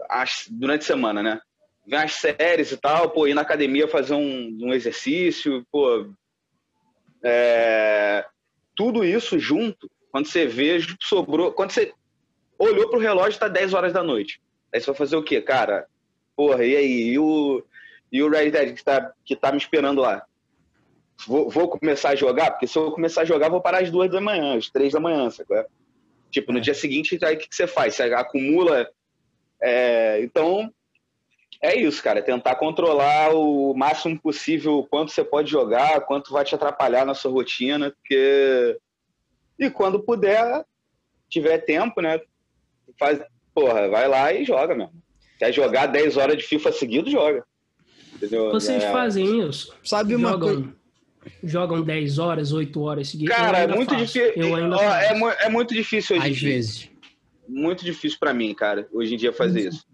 as, 0.10 0.48
durante 0.50 0.82
a 0.82 0.86
semana, 0.86 1.22
né? 1.22 1.42
Vem 1.86 2.00
as 2.00 2.14
séries 2.14 2.72
e 2.72 2.78
tal, 2.78 3.10
pô, 3.10 3.28
ir 3.28 3.34
na 3.34 3.42
academia 3.42 3.88
fazer 3.88 4.14
um, 4.14 4.58
um 4.62 4.74
exercício, 4.74 5.66
pô. 5.72 6.10
É, 7.24 8.26
tudo 8.76 9.04
isso 9.04 9.40
junto, 9.40 9.90
quando 10.12 10.28
você 10.28 10.46
vê, 10.46 10.78
sobrou. 11.02 11.52
Quando 11.52 11.72
você 11.72 11.94
olhou 12.58 12.90
pro 12.90 13.00
relógio, 13.00 13.40
tá 13.40 13.48
10 13.48 13.74
horas 13.74 13.94
da 13.94 14.04
noite. 14.04 14.42
Aí 14.74 14.80
você 14.80 14.88
vai 14.88 14.96
fazer 14.96 15.16
o 15.16 15.24
quê, 15.24 15.42
cara? 15.42 15.88
Porra, 16.36 16.66
e 16.66 16.76
aí? 16.76 17.02
E 17.10 17.20
o, 17.20 17.64
e 18.12 18.22
o 18.22 18.30
Red 18.30 18.52
Dead 18.52 18.76
que 18.76 18.84
tá, 18.84 19.14
que 19.26 19.36
tá 19.36 19.52
me 19.52 19.58
esperando 19.58 20.02
lá? 20.02 20.24
Vou, 21.26 21.50
vou, 21.50 21.68
começar 21.68 22.10
a 22.10 22.16
jogar? 22.16 22.52
Porque 22.52 22.68
se 22.68 22.78
eu 22.78 22.92
começar 22.92 23.22
a 23.22 23.26
jogar, 23.26 23.50
vou 23.50 23.62
parar 23.62 23.82
às 23.82 23.90
duas 23.90 24.12
da 24.12 24.22
manhã, 24.22 24.58
às 24.58 24.70
três 24.70 24.94
da 24.94 25.00
manhã, 25.00 25.30
sabe? 25.30 25.56
É? 25.56 25.66
Tipo, 26.30 26.52
no 26.52 26.60
é. 26.60 26.62
dia 26.62 26.74
seguinte, 26.74 27.18
aí 27.24 27.36
o 27.36 27.38
que, 27.40 27.48
que, 27.48 27.56
você 27.56 27.66
faz? 27.66 27.96
Você 27.96 28.04
acumula. 28.04 28.88
É, 29.62 30.22
então, 30.22 30.72
é 31.62 31.76
isso, 31.76 32.04
cara. 32.04 32.20
É 32.20 32.22
tentar 32.22 32.56
controlar 32.56 33.34
o 33.34 33.74
máximo 33.74 34.20
possível 34.20 34.86
quanto 34.90 35.12
você 35.12 35.24
pode 35.24 35.50
jogar, 35.50 36.02
quanto 36.02 36.32
vai 36.32 36.46
te 36.46 36.54
atrapalhar 36.54 37.06
na 37.06 37.14
sua 37.14 37.32
rotina, 37.32 37.92
porque. 37.92 38.78
E 39.60 39.72
quando 39.72 40.04
puder, 40.04 40.64
tiver 41.30 41.58
tempo, 41.60 42.00
né? 42.00 42.22
Faz, 43.00 43.20
porra, 43.54 43.90
vai 43.90 44.08
lá 44.08 44.32
e 44.32 44.46
joga 44.46 44.76
mesmo. 44.76 44.94
Quer 45.40 45.52
jogar 45.52 45.88
10 45.88 46.18
horas 46.18 46.38
de 46.38 46.44
FIFA 46.44 46.72
seguido, 46.72 47.10
joga. 47.10 47.44
Entendeu? 48.14 48.52
Vocês 48.52 48.84
é... 48.84 48.92
fazem 48.92 49.48
isso? 49.48 49.76
Sabe 49.84 50.16
uma 50.16 50.40
coisa? 50.40 50.76
Jogam 51.44 51.82
10 51.82 52.20
horas, 52.20 52.52
8 52.52 52.82
horas 52.82 53.10
seguidas. 53.10 53.36
Cara, 53.36 53.60
é 53.60 53.68
muito 53.68 53.96
difícil. 53.96 54.24
É, 54.24 55.46
é, 55.46 55.50
muito 55.50 55.74
difícil 55.74 56.18
hoje. 56.18 56.30
Às 56.30 56.42
vezes. 56.42 56.90
Muito 57.48 57.84
difícil 57.84 58.18
para 58.20 58.34
mim, 58.34 58.54
cara, 58.54 58.88
hoje 58.92 59.14
em 59.14 59.18
dia 59.18 59.32
fazer 59.32 59.70
isso. 59.70 59.86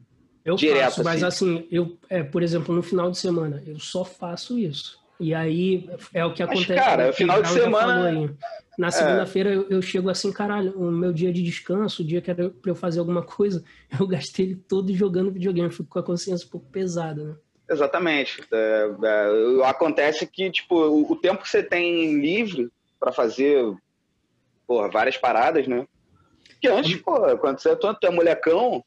Eu 0.44 0.56
Direto, 0.56 0.96
faço, 0.96 1.04
mas 1.04 1.24
assim, 1.24 1.58
assim 1.58 1.68
eu, 1.72 1.98
é, 2.10 2.22
por 2.22 2.44
exemplo, 2.44 2.76
no 2.76 2.84
final 2.84 3.10
de 3.10 3.18
semana, 3.18 3.64
eu 3.66 3.80
só 3.80 4.04
faço 4.04 4.60
isso. 4.60 5.02
E 5.20 5.34
aí 5.34 5.90
é 6.14 6.26
o 6.26 6.34
que 6.34 6.44
acontece. 6.44 6.74
Mas, 6.74 6.84
cara, 6.84 7.14
final 7.14 7.42
de 7.42 7.50
semana. 7.50 8.36
Na 8.78 8.90
segunda-feira 8.90 9.52
é. 9.52 9.56
eu, 9.56 9.70
eu, 9.70 9.82
chego 9.82 10.10
assim, 10.10 10.32
caralho, 10.32 10.74
o 10.76 10.92
meu 10.92 11.14
dia 11.14 11.32
de 11.32 11.44
descanso, 11.44 12.02
o 12.02 12.06
dia 12.06 12.22
que 12.22 12.32
era 12.32 12.50
pra 12.50 12.72
eu 12.72 12.76
fazer 12.76 13.00
alguma 13.00 13.22
coisa, 13.24 13.64
eu 14.00 14.08
gastei 14.08 14.48
ele 14.48 14.56
todo 14.56 14.94
jogando 14.94 15.32
videogame. 15.32 15.72
Fico 15.72 15.90
com 15.90 16.00
a 16.00 16.04
consciência 16.04 16.48
um 16.48 16.50
pouco 16.50 16.68
pesada, 16.70 17.24
né? 17.24 17.36
Exatamente. 17.70 18.44
É, 18.52 18.90
é, 19.04 19.66
acontece 19.66 20.28
que, 20.28 20.52
tipo, 20.52 20.76
o, 20.76 21.12
o, 21.12 21.16
tempo 21.16 21.44
que 21.44 21.50
você 21.50 21.64
tem 21.64 22.20
livre 22.20 22.70
para 23.00 23.12
fazer, 23.12 23.64
porra, 24.68 24.90
várias 24.90 25.18
paradas, 25.18 25.68
né? 25.68 25.86
Que 26.62 26.68
antes, 26.68 26.96
pô, 26.98 27.38
quando 27.38 27.60
você 27.60 27.70
é, 27.70 27.78
é 28.04 28.10
molecão, 28.10 28.84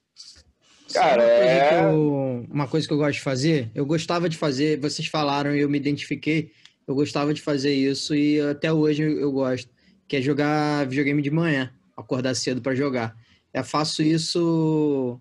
cara, 0.93 1.23
uma 1.23 1.29
coisa, 1.29 1.51
é... 1.51 1.85
eu, 1.85 2.47
uma 2.51 2.69
coisa 2.69 2.87
que 2.87 2.93
eu 2.93 2.99
gosto 2.99 3.15
de 3.15 3.23
fazer, 3.23 3.71
eu 3.75 3.85
gostava 3.85 4.29
de 4.29 4.37
fazer, 4.37 4.81
vocês 4.81 5.09
falaram 5.09 5.55
e 5.55 5.61
eu 5.61 5.69
me 5.69 5.79
identifiquei, 5.79 6.53
eu 6.87 6.95
gostava 6.95 7.35
de 7.35 7.43
fazer 7.43 7.75
isso 7.75 8.15
e 8.15 8.41
até 8.41 8.73
hoje 8.73 9.03
eu 9.03 9.33
gosto, 9.33 9.69
que 10.07 10.17
é 10.17 10.23
jogar 10.23 10.87
videogame 10.87 11.21
de 11.21 11.31
manhã, 11.31 11.73
acordar 11.97 12.35
cedo 12.35 12.63
para 12.63 12.75
jogar. 12.75 13.15
Eu 13.53 13.65
faço 13.65 14.03
isso 14.03 15.21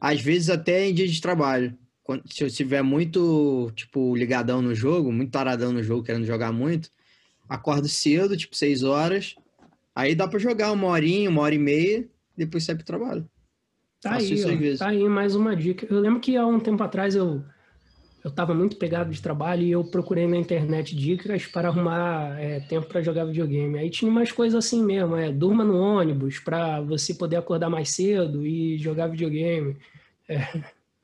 às 0.00 0.20
vezes 0.20 0.50
até 0.50 0.86
em 0.86 0.94
dia 0.94 1.06
de 1.06 1.20
trabalho 1.20 1.76
quando, 2.06 2.22
se 2.32 2.44
eu 2.44 2.46
estiver 2.46 2.82
muito, 2.82 3.72
tipo, 3.74 4.14
ligadão 4.14 4.62
no 4.62 4.72
jogo, 4.72 5.10
muito 5.10 5.32
taradão 5.32 5.72
no 5.72 5.82
jogo, 5.82 6.04
querendo 6.04 6.24
jogar 6.24 6.52
muito, 6.52 6.88
acordo 7.48 7.88
cedo, 7.88 8.36
tipo, 8.36 8.54
seis 8.54 8.84
horas, 8.84 9.34
aí 9.92 10.14
dá 10.14 10.28
para 10.28 10.38
jogar 10.38 10.70
uma 10.70 10.86
horinha, 10.86 11.28
uma 11.28 11.42
hora 11.42 11.56
e 11.56 11.58
meia, 11.58 12.06
depois 12.36 12.62
sai 12.62 12.76
pro 12.76 12.84
trabalho. 12.84 13.28
Tá 14.00 14.12
Faço 14.12 14.34
aí, 14.34 14.72
ó, 14.72 14.78
tá 14.78 14.88
aí 14.88 15.08
mais 15.08 15.34
uma 15.34 15.56
dica. 15.56 15.84
Eu 15.90 15.98
lembro 15.98 16.20
que 16.20 16.36
há 16.36 16.46
um 16.46 16.60
tempo 16.60 16.80
atrás 16.80 17.16
eu 17.16 17.42
eu 18.22 18.30
estava 18.30 18.52
muito 18.54 18.76
pegado 18.76 19.10
de 19.10 19.22
trabalho 19.22 19.62
e 19.62 19.70
eu 19.70 19.84
procurei 19.84 20.26
na 20.26 20.36
internet 20.36 20.96
dicas 20.96 21.46
para 21.46 21.68
arrumar 21.68 22.36
é, 22.40 22.58
tempo 22.58 22.86
para 22.86 23.00
jogar 23.00 23.24
videogame. 23.24 23.78
Aí 23.78 23.88
tinha 23.90 24.10
umas 24.10 24.32
coisas 24.32 24.64
assim 24.64 24.84
mesmo, 24.84 25.16
é, 25.16 25.32
durma 25.32 25.64
no 25.64 25.76
ônibus 25.76 26.38
para 26.40 26.80
você 26.80 27.14
poder 27.14 27.36
acordar 27.36 27.70
mais 27.70 27.90
cedo 27.90 28.44
e 28.44 28.78
jogar 28.78 29.08
videogame. 29.08 29.76
É, 30.28 30.38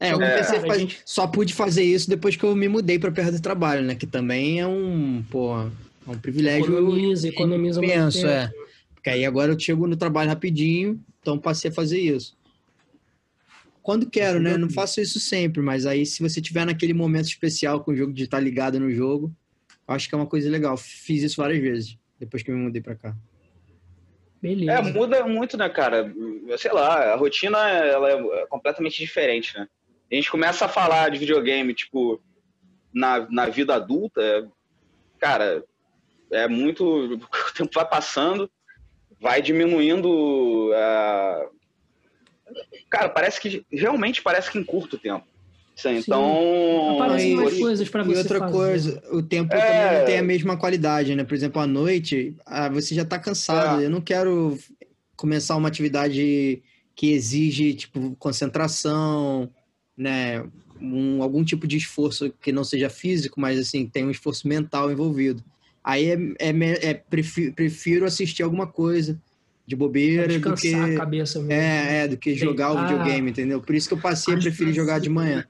é, 0.03 0.13
eu 0.13 0.21
é, 0.21 0.43
comecei 0.43 0.71
a 0.71 0.79
gente... 0.79 1.01
só 1.05 1.27
pude 1.27 1.55
fazer 1.55 1.85
isso 1.85 2.09
depois 2.09 2.35
que 2.35 2.43
eu 2.43 2.57
me 2.57 2.69
mudei 2.69 2.99
para 2.99 3.13
perto 3.13 3.33
do 3.33 3.41
trabalho, 3.41 3.83
né? 3.83 3.95
Que 3.95 4.07
também 4.07 4.61
é 4.61 4.67
um, 4.67 5.23
pô, 5.31 5.61
é 5.61 6.11
um 6.11 6.19
privilégio. 6.19 6.65
Economiza, 6.65 7.29
economiza 7.29 7.81
penso, 7.81 8.27
é. 8.27 8.53
Porque 8.95 9.11
aí 9.11 9.25
agora 9.25 9.53
eu 9.53 9.59
chego 9.59 9.87
no 9.87 9.97
trabalho 9.97 10.29
rapidinho, 10.29 11.01
então 11.21 11.39
passei 11.39 11.71
a 11.71 11.75
fazer 11.75 12.01
isso. 12.01 12.37
Quando 13.81 14.11
quero, 14.11 14.41
né? 14.41 14.57
Não 14.57 14.69
faço 14.69 15.01
isso 15.01 15.21
sempre, 15.21 15.63
mas 15.63 15.87
aí 15.87 16.05
se 16.05 16.21
você 16.21 16.41
tiver 16.41 16.65
naquele 16.65 16.93
momento 16.93 17.27
especial 17.27 17.83
com 17.83 17.93
o 17.93 17.97
jogo 17.97 18.13
de 18.13 18.25
estar 18.25 18.41
ligado 18.41 18.81
no 18.81 18.91
jogo, 18.91 19.33
acho 19.87 20.09
que 20.09 20.15
é 20.15 20.19
uma 20.19 20.27
coisa 20.27 20.51
legal. 20.51 20.77
Fiz 20.77 21.23
isso 21.23 21.37
várias 21.37 21.61
vezes 21.61 21.97
depois 22.19 22.43
que 22.43 22.51
eu 22.51 22.57
me 22.57 22.63
mudei 22.63 22.83
para 22.83 22.97
cá. 22.97 23.17
Beleza. 24.41 24.73
É, 24.73 24.83
muda 24.93 25.25
muito, 25.27 25.57
né, 25.57 25.69
cara? 25.69 26.13
Sei 26.59 26.73
lá, 26.73 27.13
a 27.13 27.17
rotina 27.17 27.59
ela 27.69 28.11
é 28.11 28.47
completamente 28.47 28.99
diferente, 28.99 29.57
né? 29.57 29.69
A 30.13 30.15
gente 30.15 30.31
começa 30.31 30.67
a 30.67 30.69
falar 30.69 31.11
de 31.11 31.19
videogame, 31.19 31.73
tipo, 31.75 32.21
na, 32.93 33.27
na 33.31 33.47
vida 33.47 33.75
adulta, 33.75 34.21
é, 34.21 34.45
cara, 35.19 35.65
é 36.31 36.47
muito. 36.47 36.85
O 37.49 37.55
tempo 37.55 37.71
vai 37.75 37.89
passando, 37.89 38.51
vai 39.21 39.41
diminuindo. 39.41 40.71
Uh, 40.71 41.51
cara, 42.91 43.09
parece 43.09 43.41
que. 43.41 43.65
Realmente 43.71 44.23
parece 44.23 44.51
que 44.51 44.59
encurta 44.59 44.97
o 44.97 44.99
tempo. 44.99 45.27
Então. 45.85 46.97
Aparecem 46.97 47.35
mais 47.35 47.59
coisas 47.59 47.89
para 47.89 48.03
você. 48.03 48.15
E 48.15 48.19
outra 48.19 48.39
fazer. 48.39 48.53
coisa, 48.53 49.03
o 49.11 49.23
tempo 49.23 49.55
é... 49.55 49.59
também 49.59 49.99
não 49.99 50.07
tem 50.07 50.19
a 50.19 50.23
mesma 50.23 50.57
qualidade, 50.57 51.15
né? 51.15 51.25
Por 51.25 51.35
exemplo, 51.35 51.61
à 51.61 51.67
noite, 51.67 52.37
ah, 52.45 52.69
você 52.69 52.95
já 52.95 53.05
tá 53.05 53.19
cansado. 53.19 53.81
É. 53.81 53.87
Eu 53.87 53.91
não 53.91 54.01
quero 54.01 54.59
começar 55.17 55.57
uma 55.57 55.69
atividade 55.69 56.63
que 56.95 57.13
exige, 57.13 57.75
tipo, 57.75 58.15
concentração, 58.19 59.51
né, 59.97 60.45
um, 60.81 61.23
algum 61.23 61.45
tipo 61.45 61.67
de 61.67 61.77
esforço 61.77 62.33
que 62.41 62.53
não 62.53 62.65
seja 62.65 62.91
físico, 62.91 63.41
mas 63.41 63.59
assim, 63.59 63.87
tem 63.87 64.05
um 64.05 64.11
esforço 64.11 64.49
mental 64.49 64.91
envolvido. 64.91 65.43
Aí 65.85 66.11
é, 66.11 66.19
é, 66.39 66.91
é 66.91 66.95
prefiro, 66.95 67.53
prefiro, 67.53 68.05
assistir 68.05 68.43
alguma 68.43 68.67
coisa 68.67 69.21
de 69.67 69.77
bobeira 69.77 70.39
do 70.39 70.55
que 70.55 70.75
a 70.75 70.97
cabeça 70.97 71.39
mesmo. 71.39 71.53
É, 71.53 72.05
é 72.05 72.09
do 72.09 72.17
que 72.17 72.35
jogar 72.35 72.73
o 72.73 72.83
videogame, 72.83 73.31
entendeu? 73.31 73.61
Por 73.61 73.75
isso 73.75 73.89
que 73.89 73.95
eu 73.95 73.99
passei 73.99 74.35
a 74.35 74.39
preferir 74.39 74.75
jogar 74.75 74.99
de 74.99 75.09
manhã. 75.09 75.45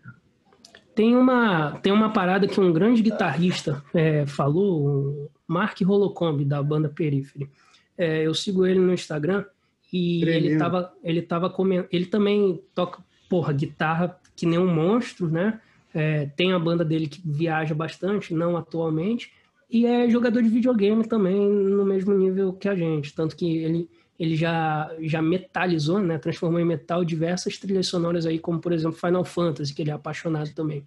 Tem 0.94 1.16
uma, 1.16 1.78
tem 1.82 1.92
uma 1.92 2.12
parada 2.12 2.46
que 2.46 2.60
um 2.60 2.72
grande 2.72 3.02
guitarrista 3.02 3.82
é, 3.94 4.26
falou, 4.26 4.86
o 4.86 5.30
Mark 5.46 5.80
Holocomb, 5.80 6.44
da 6.44 6.62
banda 6.62 6.88
Periphery. 6.88 7.48
É, 7.96 8.26
eu 8.26 8.34
sigo 8.34 8.66
ele 8.66 8.78
no 8.78 8.92
Instagram 8.92 9.44
e 9.92 10.20
Tremendo. 10.20 10.46
ele 10.46 10.58
tava, 10.58 10.92
ele 11.02 11.22
tava 11.22 11.50
comentando. 11.50 11.88
Ele 11.90 12.06
também 12.06 12.60
toca, 12.74 13.02
porra, 13.28 13.52
guitarra 13.52 14.18
que 14.42 14.46
nem 14.46 14.58
um 14.58 14.66
monstro, 14.66 15.30
né? 15.30 15.60
É, 15.94 16.26
tem 16.34 16.52
a 16.52 16.58
banda 16.58 16.84
dele 16.84 17.06
que 17.06 17.22
viaja 17.24 17.72
bastante, 17.76 18.34
não 18.34 18.56
atualmente, 18.56 19.30
e 19.70 19.86
é 19.86 20.10
jogador 20.10 20.42
de 20.42 20.48
videogame 20.48 21.06
também 21.06 21.48
no 21.48 21.84
mesmo 21.84 22.12
nível 22.12 22.52
que 22.52 22.68
a 22.68 22.74
gente. 22.74 23.14
Tanto 23.14 23.36
que 23.36 23.58
ele, 23.58 23.88
ele 24.18 24.34
já, 24.34 24.92
já 24.98 25.22
metalizou, 25.22 26.00
né? 26.00 26.18
Transformou 26.18 26.58
em 26.58 26.64
metal 26.64 27.04
diversas 27.04 27.56
trilhas 27.56 27.86
sonoras 27.86 28.26
aí, 28.26 28.36
como 28.36 28.58
por 28.58 28.72
exemplo 28.72 28.98
Final 28.98 29.24
Fantasy, 29.24 29.72
que 29.72 29.80
ele 29.80 29.92
é 29.92 29.94
apaixonado 29.94 30.52
também. 30.56 30.82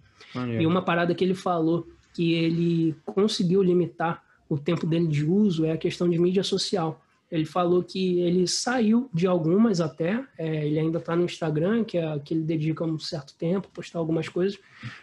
E 0.60 0.66
uma 0.66 0.82
parada 0.82 1.14
que 1.14 1.24
ele 1.24 1.34
falou 1.34 1.88
que 2.12 2.34
ele 2.34 2.94
conseguiu 3.06 3.62
limitar 3.62 4.22
o 4.50 4.58
tempo 4.58 4.86
dele 4.86 5.06
de 5.06 5.24
uso 5.24 5.64
é 5.64 5.72
a 5.72 5.78
questão 5.78 6.10
de 6.10 6.18
mídia 6.18 6.42
social. 6.42 7.00
Ele 7.30 7.44
falou 7.44 7.82
que 7.82 8.20
ele 8.20 8.46
saiu 8.46 9.10
de 9.12 9.26
algumas 9.26 9.80
até, 9.80 10.24
é, 10.38 10.66
ele 10.66 10.78
ainda 10.78 10.98
está 10.98 11.16
no 11.16 11.24
Instagram, 11.24 11.84
que, 11.84 11.98
é, 11.98 12.18
que 12.20 12.34
ele 12.34 12.42
dedica 12.42 12.84
um 12.84 12.98
certo 12.98 13.34
tempo, 13.36 13.68
postar 13.72 13.98
algumas 13.98 14.28
coisas, 14.28 14.58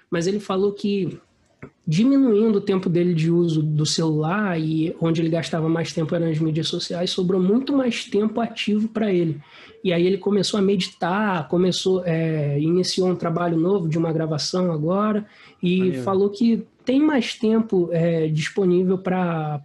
mas 0.10 0.26
ele 0.26 0.40
falou 0.40 0.74
que 0.74 1.20
diminuindo 1.86 2.58
o 2.58 2.62
tempo 2.62 2.90
dele 2.90 3.14
de 3.14 3.30
uso 3.30 3.62
do 3.62 3.86
celular 3.86 4.60
e 4.60 4.96
onde 5.02 5.22
ele 5.22 5.30
gastava 5.30 5.68
mais 5.68 5.92
tempo 5.92 6.16
era 6.16 6.26
nas 6.26 6.40
mídias 6.40 6.68
sociais, 6.68 7.10
sobrou 7.10 7.42
muito 7.42 7.76
mais 7.76 8.06
tempo 8.06 8.40
ativo 8.40 8.88
para 8.88 9.12
ele. 9.12 9.42
E 9.84 9.92
aí 9.92 10.08
ele 10.08 10.18
começou 10.18 10.58
a 10.58 10.64
meditar, 10.64 11.48
começou, 11.50 12.02
é, 12.06 12.58
iniciou 12.58 13.10
um 13.10 13.16
trabalho 13.16 13.58
novo 13.58 13.90
de 13.90 13.98
uma 13.98 14.14
gravação 14.14 14.72
agora 14.72 15.26
e 15.62 15.94
falou 16.04 16.30
que 16.30 16.66
tem 16.86 17.02
mais 17.02 17.36
tempo 17.36 17.90
é, 17.92 18.28
disponível 18.28 18.98
para 18.98 19.62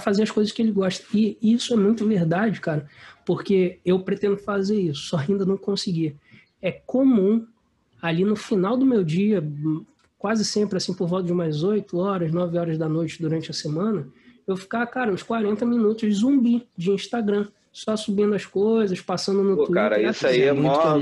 fazer 0.00 0.24
as 0.24 0.30
coisas 0.30 0.52
que 0.52 0.60
ele 0.60 0.70
gosta. 0.70 1.04
E 1.14 1.38
isso 1.40 1.72
é 1.72 1.76
muito 1.76 2.06
verdade, 2.06 2.60
cara, 2.60 2.86
porque 3.24 3.78
eu 3.86 4.00
pretendo 4.00 4.36
fazer 4.36 4.78
isso, 4.78 5.00
só 5.00 5.16
ainda 5.16 5.46
não 5.46 5.56
consegui. 5.56 6.14
É 6.60 6.70
comum 6.70 7.46
ali 8.02 8.24
no 8.24 8.36
final 8.36 8.76
do 8.76 8.84
meu 8.84 9.02
dia, 9.02 9.42
quase 10.22 10.44
sempre 10.44 10.76
assim 10.76 10.94
por 10.94 11.08
volta 11.08 11.26
de 11.26 11.32
umas 11.32 11.64
8 11.64 11.98
horas, 11.98 12.30
9 12.30 12.56
horas 12.56 12.78
da 12.78 12.88
noite 12.88 13.20
durante 13.20 13.50
a 13.50 13.52
semana, 13.52 14.06
eu 14.46 14.56
ficar, 14.56 14.86
cara, 14.86 15.12
uns 15.12 15.24
40 15.24 15.66
minutos 15.66 16.08
de 16.08 16.14
zumbi 16.14 16.64
de 16.76 16.92
Instagram, 16.92 17.48
só 17.72 17.96
subindo 17.96 18.32
as 18.32 18.46
coisas, 18.46 19.00
passando 19.00 19.42
no 19.42 19.56
Pô, 19.56 19.64
Twitter. 19.64 19.82
cara, 19.82 20.00
isso 20.00 20.24
aí 20.24 20.42
é 20.42 20.52
muito 20.52 20.68
mó. 20.68 20.96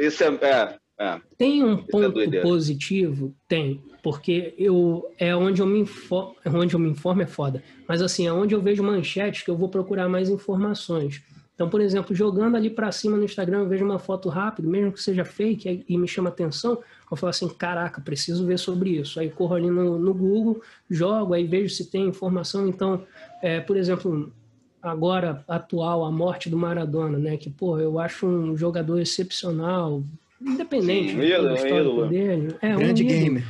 Isso 0.00 0.24
é. 0.24 0.28
é, 0.28 0.78
é. 0.98 1.20
Tem 1.36 1.62
um 1.62 1.74
é 1.74 1.76
ponto 1.76 2.12
doideira. 2.12 2.42
positivo? 2.42 3.34
Tem, 3.46 3.82
porque 4.02 4.54
eu 4.56 5.04
é 5.18 5.36
onde 5.36 5.60
eu 5.60 5.66
me 5.66 5.80
informo, 5.80 6.34
é 6.42 6.48
onde 6.48 6.74
eu 6.74 6.80
me 6.80 6.88
informo 6.88 7.20
é 7.20 7.26
foda. 7.26 7.62
Mas 7.86 8.00
assim, 8.00 8.26
é 8.26 8.32
onde 8.32 8.54
eu 8.54 8.62
vejo 8.62 8.82
manchetes 8.82 9.42
que 9.42 9.50
eu 9.50 9.58
vou 9.58 9.68
procurar 9.68 10.08
mais 10.08 10.30
informações. 10.30 11.22
Então, 11.58 11.68
por 11.68 11.80
exemplo, 11.80 12.14
jogando 12.14 12.56
ali 12.56 12.70
pra 12.70 12.92
cima 12.92 13.16
no 13.16 13.24
Instagram, 13.24 13.58
eu 13.58 13.68
vejo 13.68 13.84
uma 13.84 13.98
foto 13.98 14.28
rápida, 14.28 14.68
mesmo 14.68 14.92
que 14.92 15.02
seja 15.02 15.24
fake 15.24 15.84
e 15.88 15.98
me 15.98 16.06
chama 16.06 16.28
atenção, 16.28 16.78
eu 17.10 17.16
falo 17.16 17.30
assim, 17.30 17.48
caraca, 17.48 18.00
preciso 18.00 18.46
ver 18.46 18.60
sobre 18.60 18.90
isso. 18.90 19.18
Aí 19.18 19.28
corro 19.28 19.56
ali 19.56 19.68
no, 19.68 19.98
no 19.98 20.14
Google, 20.14 20.62
jogo, 20.88 21.34
aí 21.34 21.44
vejo 21.44 21.74
se 21.74 21.90
tem 21.90 22.06
informação. 22.06 22.68
Então, 22.68 23.02
é, 23.42 23.58
por 23.58 23.76
exemplo, 23.76 24.32
agora 24.80 25.44
atual, 25.48 26.04
a 26.04 26.12
morte 26.12 26.48
do 26.48 26.56
Maradona, 26.56 27.18
né? 27.18 27.36
Que, 27.36 27.50
pô, 27.50 27.76
eu 27.80 27.98
acho 27.98 28.24
um 28.24 28.56
jogador 28.56 29.00
excepcional, 29.00 30.04
independente 30.40 31.10
Sim, 31.10 31.18
um 31.18 31.24
ídolo, 31.24 31.48
um 31.48 31.66
ídolo. 31.66 32.06
dele. 32.06 32.54
É, 32.62 32.76
um 32.76 32.78
Grande 32.78 33.02
ídolo 33.02 33.18
gamer. 33.18 33.44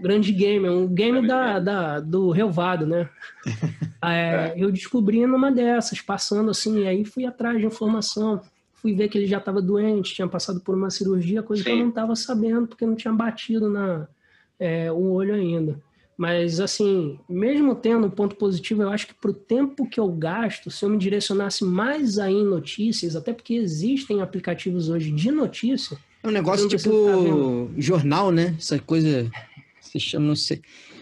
Grande 0.00 0.32
gamer, 0.32 0.70
um 0.70 0.86
game 0.86 1.26
da, 1.26 1.58
da- 1.58 2.00
do 2.00 2.30
Relvado, 2.30 2.86
né? 2.86 3.08
É, 4.04 4.54
Eu 4.56 4.70
descobri 4.70 5.26
numa 5.26 5.50
dessas, 5.50 6.00
passando 6.00 6.50
assim, 6.52 6.82
e 6.82 6.86
aí 6.86 7.04
fui 7.04 7.26
atrás 7.26 7.58
de 7.58 7.66
informação, 7.66 8.40
fui 8.74 8.94
ver 8.94 9.08
que 9.08 9.18
ele 9.18 9.26
já 9.26 9.38
estava 9.38 9.60
doente, 9.60 10.14
tinha 10.14 10.28
passado 10.28 10.60
por 10.60 10.76
uma 10.76 10.88
cirurgia, 10.88 11.42
coisa 11.42 11.64
que 11.64 11.68
eu 11.68 11.74
Sim. 11.74 11.82
não 11.82 11.88
estava 11.88 12.14
sabendo, 12.14 12.68
porque 12.68 12.86
não 12.86 12.94
tinha 12.94 13.12
batido 13.12 13.68
na, 13.68 14.06
é, 14.58 14.90
o 14.92 15.10
olho 15.10 15.34
ainda. 15.34 15.80
Mas, 16.16 16.60
assim, 16.60 17.18
mesmo 17.28 17.74
tendo 17.74 18.06
um 18.06 18.10
ponto 18.10 18.36
positivo, 18.36 18.82
eu 18.82 18.88
acho 18.90 19.08
que 19.08 19.14
para 19.14 19.30
o 19.32 19.34
tempo 19.34 19.88
que 19.88 19.98
eu 19.98 20.08
gasto, 20.08 20.70
se 20.70 20.84
eu 20.84 20.88
me 20.90 20.98
direcionasse 20.98 21.64
mais 21.64 22.20
aí 22.20 22.34
em 22.34 22.44
notícias, 22.44 23.16
até 23.16 23.32
porque 23.32 23.54
existem 23.54 24.20
aplicativos 24.22 24.88
hoje 24.88 25.10
de 25.10 25.30
notícia, 25.32 25.96
É 26.22 26.28
um 26.28 26.30
negócio 26.32 26.68
precisa 26.68 26.90
tipo 26.92 27.04
ficar 27.04 27.80
jornal, 27.80 28.30
né? 28.30 28.54
Essa 28.58 28.78
coisa. 28.78 29.28
Se 29.90 30.00
chama, 30.00 30.26
não 30.26 30.36
sei. 30.36 30.60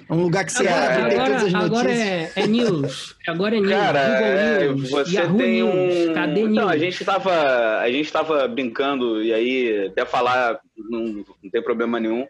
É 0.08 0.12
um 0.12 0.22
lugar 0.22 0.44
que 0.44 0.52
você 0.52 0.64
Cara, 0.64 1.04
abre 1.04 1.14
e 1.14 1.16
tem 1.16 1.26
todas 1.26 1.42
as 1.42 1.54
Agora, 1.54 1.66
agora 1.66 1.88
notícias. 1.88 2.36
é, 2.36 2.40
é 2.40 2.46
news. 2.46 3.16
Agora 3.26 3.56
é 3.56 3.60
news. 3.60 3.72
Cara, 3.72 3.98
é, 4.00 4.58
Google 4.58 4.74
News, 4.76 4.90
você 4.90 5.16
Yahoo 5.16 5.38
tem 5.38 5.52
News, 5.62 6.08
um. 6.08 6.14
Cadê 6.14 6.42
News? 6.42 6.54
Não, 6.54 6.68
a 6.68 6.78
gente 6.78 7.04
tava, 7.04 7.78
a 7.80 7.90
gente 7.90 8.12
tava 8.12 8.46
brincando 8.48 9.22
e 9.22 9.32
aí 9.32 9.86
até 9.88 10.06
falar 10.06 10.60
não, 10.76 11.24
não 11.42 11.50
tem 11.50 11.60
problema 11.62 11.98
nenhum 11.98 12.26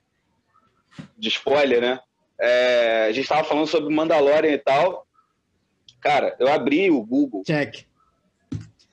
de 1.19 1.29
spoiler, 1.29 1.81
né? 1.83 2.01
É, 2.41 3.07
a 3.09 3.13
gente 3.13 3.29
tava 3.29 3.45
falando 3.45 3.67
sobre 3.67 3.95
Mandalorian 3.95 4.53
e 4.53 4.59
tal. 4.59 5.07
Cara, 6.01 6.35
eu 6.39 6.49
abri 6.49 6.91
o 6.91 7.03
Google, 7.03 7.43
Check. 7.45 7.85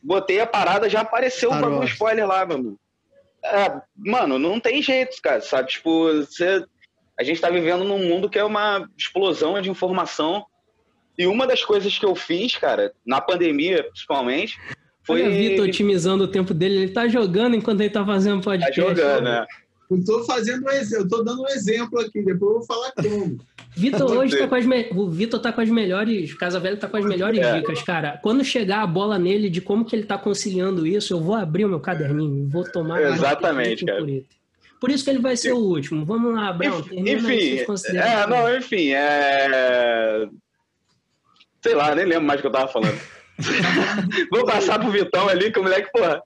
botei 0.02 0.40
a 0.42 0.48
parada, 0.48 0.90
já 0.90 1.02
apareceu 1.02 1.52
o 1.52 1.56
Star 1.56 1.70
Wars. 1.72 1.92
spoiler 1.92 2.28
lá, 2.28 2.46
meu 2.46 2.58
amigo. 2.58 2.80
É, 3.46 3.82
mano, 3.96 4.40
não 4.40 4.60
tem 4.60 4.82
jeito, 4.82 5.18
cara, 5.22 5.42
sabe? 5.42 5.70
Tipo, 5.70 6.14
você, 6.16 6.66
a 7.20 7.24
gente 7.24 7.40
tá 7.42 7.50
vivendo 7.50 7.84
num 7.84 8.00
mundo 8.00 8.30
que 8.30 8.40
é 8.40 8.44
uma 8.44 8.88
explosão 8.98 9.62
de 9.62 9.70
informação. 9.70 10.46
E 11.18 11.28
uma 11.28 11.46
das 11.46 11.64
coisas 11.64 11.98
que 11.98 12.06
eu 12.06 12.16
fiz, 12.16 12.56
cara, 12.58 12.92
na 13.06 13.22
pandemia, 13.22 13.84
principalmente, 13.84 14.58
foi. 15.04 15.22
Olha 15.22 15.30
o 15.30 15.34
Vitor 15.38 15.66
otimizando 15.66 16.24
o 16.24 16.28
tempo 16.28 16.54
dele. 16.54 16.76
Ele 16.78 16.92
tá 16.92 17.08
jogando 17.08 17.56
enquanto 17.56 17.82
ele 17.82 17.90
tá 17.92 18.04
fazendo 18.06 18.38
Tá 18.42 18.52
podcast. 18.52 18.76
jogando, 18.76 19.24
né? 19.24 19.46
Eu 19.92 20.04
tô 20.04 20.24
fazendo 20.24 20.66
um 20.66 20.72
exemplo, 20.72 21.06
eu 21.06 21.10
tô 21.10 21.24
dando 21.24 21.44
um 21.44 21.48
exemplo 21.50 22.00
aqui, 22.00 22.24
depois 22.24 22.42
eu 22.42 22.58
vou 22.60 22.64
falar 22.64 22.92
como. 22.94 23.38
Vitor 23.76 24.12
hoje 24.12 24.38
tá 24.38 24.48
com 24.48 24.56
as 24.56 24.66
me... 24.66 24.90
O 24.96 25.10
Vitor 25.10 25.40
tá 25.40 25.52
com 25.52 25.62
as 25.62 25.70
melhores. 25.70 26.32
O 26.32 26.38
Casa 26.38 26.60
Velho 26.60 26.78
tá 26.78 26.88
com 26.88 26.98
as 26.98 27.06
melhores 27.06 27.40
É. 27.40 27.60
dicas, 27.60 27.82
cara. 27.84 28.20
Quando 28.24 28.44
chegar 28.44 28.82
a 28.82 28.88
bola 28.88 29.20
nele 29.20 29.50
de 29.50 29.62
como 29.62 29.86
que 29.86 29.96
ele 29.96 30.06
tá 30.06 30.18
conciliando 30.18 30.88
isso, 30.88 31.14
eu 31.14 31.20
vou 31.20 31.36
abrir 31.36 31.66
o 31.66 31.70
meu 31.70 31.80
caderninho, 31.80 32.48
vou 32.50 32.64
tomar. 32.64 33.02
Exatamente, 33.04 33.86
cara. 33.86 34.04
Por 34.84 34.92
isso 34.92 35.06
que 35.06 35.12
ele 35.12 35.20
vai 35.20 35.38
ser 35.38 35.54
o 35.54 35.60
último. 35.60 36.04
Vamos 36.04 36.36
lá, 36.36 36.52
suas 37.66 37.86
Enfim, 37.86 37.98
é, 37.98 38.28
não, 38.28 38.58
enfim, 38.58 38.92
é. 38.92 40.28
Sei 41.62 41.74
lá, 41.74 41.96
nem 41.96 42.04
lembro 42.04 42.26
mais 42.26 42.40
o 42.40 42.42
que 42.42 42.48
eu 42.48 42.52
tava 42.52 42.68
falando. 42.68 43.00
Vou 44.30 44.46
passar 44.46 44.80
pro 44.80 44.92
Vitão 44.92 45.30
ali, 45.30 45.54
que 45.54 45.58
o 45.58 45.64
moleque, 45.64 45.90
porra. 45.90 46.22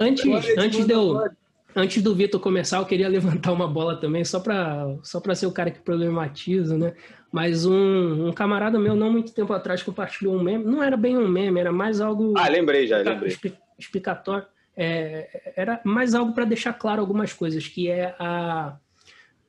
Antes, 0.00 0.24
antes, 0.56 0.86
de 0.86 0.90
eu, 0.90 1.02
Mandalorian. 1.02 1.36
antes 1.76 2.02
do 2.02 2.14
Vitor 2.14 2.40
começar, 2.40 2.78
eu 2.78 2.86
queria 2.86 3.08
levantar 3.12 3.52
uma 3.52 3.68
bola 3.68 4.00
também, 4.00 4.24
só 4.24 4.40
para 4.40 4.86
só 5.02 5.20
pra 5.20 5.34
ser 5.34 5.44
o 5.44 5.52
cara 5.52 5.70
que 5.70 5.80
problematiza, 5.80 6.78
né? 6.78 6.94
Mas 7.30 7.66
um, 7.66 8.28
um 8.28 8.32
camarada 8.32 8.78
meu, 8.78 8.96
não 8.96 9.12
muito 9.12 9.34
tempo 9.34 9.52
atrás, 9.52 9.82
compartilhou 9.82 10.34
um 10.34 10.42
meme. 10.42 10.64
Não 10.64 10.82
era 10.82 10.96
bem 10.96 11.18
um 11.18 11.28
meme, 11.28 11.60
era 11.60 11.72
mais 11.72 12.00
algo 12.00 12.32
Ah, 12.38 12.48
lembrei 12.48 12.86
já, 12.86 12.96
lembrei. 13.00 13.28
expli- 13.28 13.52
explicatório. 13.78 14.46
É, 14.80 15.52
era 15.56 15.80
mais 15.82 16.14
algo 16.14 16.32
para 16.32 16.44
deixar 16.44 16.72
claro 16.72 17.00
algumas 17.00 17.32
coisas, 17.32 17.66
que 17.66 17.88
é 17.88 18.14
a, 18.16 18.76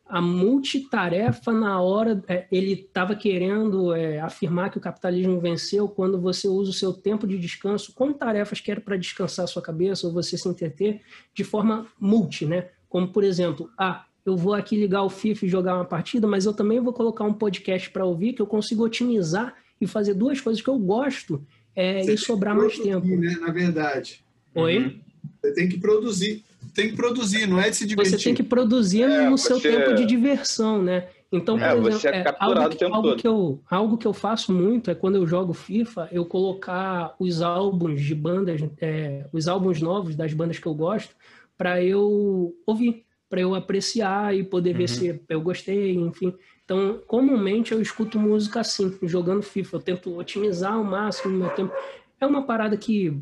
a 0.07 0.19
multitarefa 0.19 1.53
na 1.53 1.79
hora. 1.79 2.19
é, 2.27 2.47
ele 2.51 2.73
estava 2.73 3.15
querendo 3.15 3.93
é, 3.93 4.19
afirmar 4.19 4.71
que 4.71 4.79
o 4.79 4.81
capitalismo 4.81 5.39
venceu 5.39 5.87
quando 5.87 6.19
você 6.19 6.47
usa 6.47 6.71
o 6.71 6.73
seu 6.73 6.91
tempo 6.91 7.27
de 7.27 7.37
descanso 7.37 7.93
com 7.93 8.11
tarefas 8.11 8.59
que 8.59 8.71
eram 8.71 8.81
para 8.81 8.97
descansar 8.97 9.43
a 9.43 9.47
sua 9.47 9.61
cabeça 9.61 10.07
ou 10.07 10.13
você 10.13 10.35
se 10.35 10.49
entreter 10.49 11.01
de 11.31 11.43
forma 11.43 11.85
multi, 11.99 12.47
né? 12.47 12.69
Como, 12.89 13.07
por 13.09 13.23
exemplo, 13.23 13.69
ah, 13.77 14.05
eu 14.25 14.35
vou 14.35 14.55
aqui 14.55 14.75
ligar 14.75 15.03
o 15.03 15.11
FIFA 15.11 15.45
e 15.45 15.49
jogar 15.49 15.75
uma 15.75 15.85
partida, 15.85 16.25
mas 16.25 16.47
eu 16.47 16.53
também 16.53 16.79
vou 16.79 16.91
colocar 16.91 17.23
um 17.23 17.33
podcast 17.33 17.87
para 17.91 18.03
ouvir 18.03 18.33
que 18.33 18.41
eu 18.41 18.47
consigo 18.47 18.83
otimizar 18.83 19.53
e 19.79 19.85
fazer 19.85 20.15
duas 20.15 20.41
coisas 20.41 20.59
que 20.59 20.69
eu 20.71 20.79
gosto 20.79 21.45
é, 21.75 22.01
e 22.01 22.17
sobrar 22.17 22.55
mais 22.55 22.79
tempo. 22.79 23.05
Né, 23.05 23.37
na 23.39 23.51
verdade. 23.51 24.25
Oi? 24.55 25.01
Você 25.41 25.53
tem 25.53 25.69
que 25.69 25.77
produzir. 25.79 26.43
Tem 26.73 26.89
que 26.89 26.95
produzir, 26.95 27.47
não 27.47 27.59
é 27.59 27.69
de 27.69 27.75
se 27.77 27.85
divertir. 27.85 28.17
Você 28.17 28.23
tem 28.23 28.33
que 28.35 28.43
produzir 28.43 29.03
É, 29.03 29.29
no 29.29 29.37
seu 29.37 29.59
você- 29.59 29.69
tempo 29.69 29.93
de 29.93 30.05
diversão, 30.05 30.81
né? 30.81 31.07
Então, 31.31 31.57
por 31.57 31.63
É, 31.65 31.71
exemplo, 31.71 31.91
você 31.91 32.07
é 32.07 32.15
é, 32.15 32.23
capturado 32.23 32.59
algo, 32.61 32.75
que, 32.75 32.83
algo 32.83 33.15
que 33.15 33.27
eu, 33.27 33.61
algo 33.69 33.97
que 33.97 34.07
eu 34.07 34.13
faço 34.13 34.51
muito 34.51 34.89
é 34.89 34.95
quando 34.95 35.15
eu 35.15 35.27
jogo 35.27 35.53
FIFA, 35.53 36.09
eu 36.11 36.25
colocar 36.25 37.15
os 37.19 37.41
álbuns 37.41 38.01
de 38.01 38.15
bandas, 38.15 38.61
é, 38.81 39.25
os 39.31 39.47
álbuns 39.47 39.79
novos 39.81 40.15
das 40.15 40.33
bandas 40.33 40.57
que 40.59 40.65
eu 40.65 40.73
gosto, 40.73 41.15
para 41.57 41.81
eu 41.83 42.55
ouvir, 42.65 43.05
para 43.29 43.41
eu 43.41 43.53
apreciar 43.53 44.35
e 44.35 44.43
poder 44.43 44.73
ver 44.73 44.87
se 44.89 45.21
eu 45.29 45.39
gostei, 45.41 45.93
enfim. 45.93 46.33
Então, 46.65 46.99
comumente 47.07 47.71
eu 47.73 47.81
escuto 47.81 48.19
música 48.19 48.59
assim, 48.61 48.97
jogando 49.03 49.41
FIFA. 49.43 49.77
Eu 49.77 49.81
tento 49.81 50.17
otimizar 50.17 50.73
ao 50.73 50.83
máximo 50.83 51.35
o 51.35 51.37
meu 51.37 51.49
tempo. 51.51 51.71
É 52.19 52.25
uma 52.25 52.43
parada 52.43 52.75
que 52.75 53.15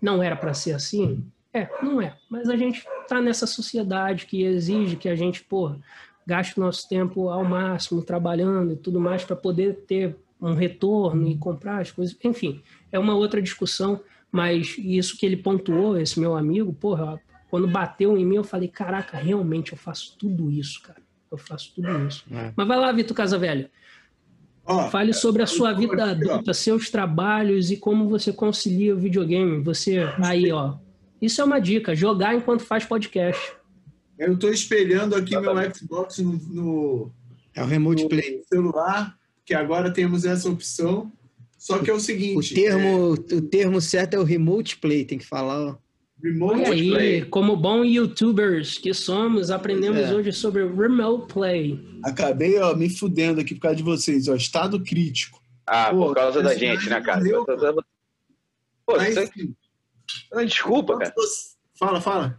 não 0.00 0.22
era 0.22 0.36
para 0.36 0.54
ser 0.54 0.72
assim? 0.72 1.22
É, 1.54 1.68
não 1.82 2.00
é. 2.00 2.16
Mas 2.30 2.48
a 2.48 2.56
gente 2.56 2.84
tá 3.06 3.20
nessa 3.20 3.46
sociedade 3.46 4.26
que 4.26 4.42
exige 4.42 4.96
que 4.96 5.08
a 5.08 5.14
gente, 5.14 5.42
porra, 5.44 5.78
gasta 6.26 6.58
o 6.60 6.64
nosso 6.64 6.88
tempo 6.88 7.28
ao 7.28 7.44
máximo 7.44 8.02
trabalhando 8.02 8.72
e 8.72 8.76
tudo 8.76 9.00
mais 9.00 9.24
para 9.24 9.36
poder 9.36 9.84
ter 9.86 10.16
um 10.40 10.54
retorno 10.54 11.28
e 11.28 11.36
comprar 11.36 11.80
as 11.80 11.90
coisas. 11.90 12.16
Enfim, 12.24 12.62
é 12.90 12.98
uma 12.98 13.14
outra 13.14 13.40
discussão, 13.40 14.00
mas 14.30 14.76
isso 14.78 15.16
que 15.16 15.26
ele 15.26 15.36
pontuou, 15.36 15.98
esse 15.98 16.18
meu 16.18 16.34
amigo, 16.34 16.72
porra, 16.72 17.20
quando 17.50 17.68
bateu 17.68 18.16
em 18.16 18.24
mim, 18.24 18.36
eu 18.36 18.44
falei, 18.44 18.68
caraca, 18.68 19.18
realmente 19.18 19.72
eu 19.72 19.78
faço 19.78 20.16
tudo 20.18 20.50
isso, 20.50 20.82
cara. 20.82 21.00
Eu 21.30 21.38
faço 21.38 21.72
tudo 21.74 22.06
isso. 22.06 22.24
É. 22.30 22.52
Mas 22.56 22.68
vai 22.68 22.78
lá, 22.78 22.90
Vitor 22.92 23.16
Casavelho. 23.16 23.68
Oh, 24.64 24.82
Fale 24.90 25.12
sobre 25.12 25.42
a 25.42 25.46
sua 25.46 25.72
vida 25.72 26.04
adulta, 26.10 26.54
seus 26.54 26.88
trabalhos 26.88 27.70
e 27.70 27.76
como 27.76 28.08
você 28.08 28.32
concilia 28.32 28.94
o 28.94 28.98
videogame. 28.98 29.60
Você, 29.62 29.98
aí, 30.22 30.52
ó. 30.52 30.76
Isso 31.22 31.40
é 31.40 31.44
uma 31.44 31.60
dica, 31.60 31.94
jogar 31.94 32.34
enquanto 32.34 32.64
faz 32.64 32.84
podcast. 32.84 33.54
Eu 34.18 34.34
estou 34.34 34.50
espelhando 34.50 35.14
aqui 35.14 35.38
meu 35.38 35.54
Xbox 35.72 36.18
no, 36.18 36.32
no, 36.32 37.12
é 37.54 37.62
o 37.62 37.66
Remote 37.66 38.08
Play. 38.08 38.42
celular, 38.48 39.16
que 39.44 39.54
agora 39.54 39.92
temos 39.92 40.24
essa 40.24 40.50
opção. 40.50 41.12
Só 41.56 41.78
que 41.78 41.88
é 41.88 41.94
o 41.94 42.00
seguinte. 42.00 42.52
O 42.52 42.56
termo, 42.56 43.14
é... 43.30 43.34
o 43.36 43.42
termo 43.42 43.80
certo 43.80 44.14
é 44.14 44.18
o 44.18 44.24
Remote 44.24 44.78
Play, 44.78 45.04
tem 45.04 45.16
que 45.16 45.24
falar. 45.24 45.78
Remote 46.20 46.64
aí, 46.64 46.90
Play. 46.90 47.24
como 47.26 47.56
bons 47.56 47.86
youtubers 47.86 48.78
que 48.78 48.92
somos, 48.92 49.50
aprendemos 49.50 50.00
é. 50.00 50.14
hoje 50.14 50.32
sobre 50.32 50.66
Remote 50.66 51.32
Play. 51.32 51.80
Acabei 52.04 52.58
ó, 52.58 52.74
me 52.74 52.90
fudendo 52.90 53.40
aqui 53.40 53.54
por 53.54 53.62
causa 53.62 53.76
de 53.76 53.82
vocês, 53.84 54.26
ó, 54.26 54.34
estado 54.34 54.82
crítico. 54.82 55.40
Ah, 55.64 55.90
Pô, 55.90 56.06
por 56.06 56.14
causa 56.16 56.42
da 56.42 56.54
gente, 56.54 56.88
né, 56.88 57.00
cara? 57.00 57.20
Meu... 57.20 57.44
Pô, 57.44 58.96
Mas, 58.96 59.14
você... 59.14 59.30
Desculpa, 60.46 60.98
cara. 60.98 61.14
Fala, 61.78 62.00
fala. 62.00 62.38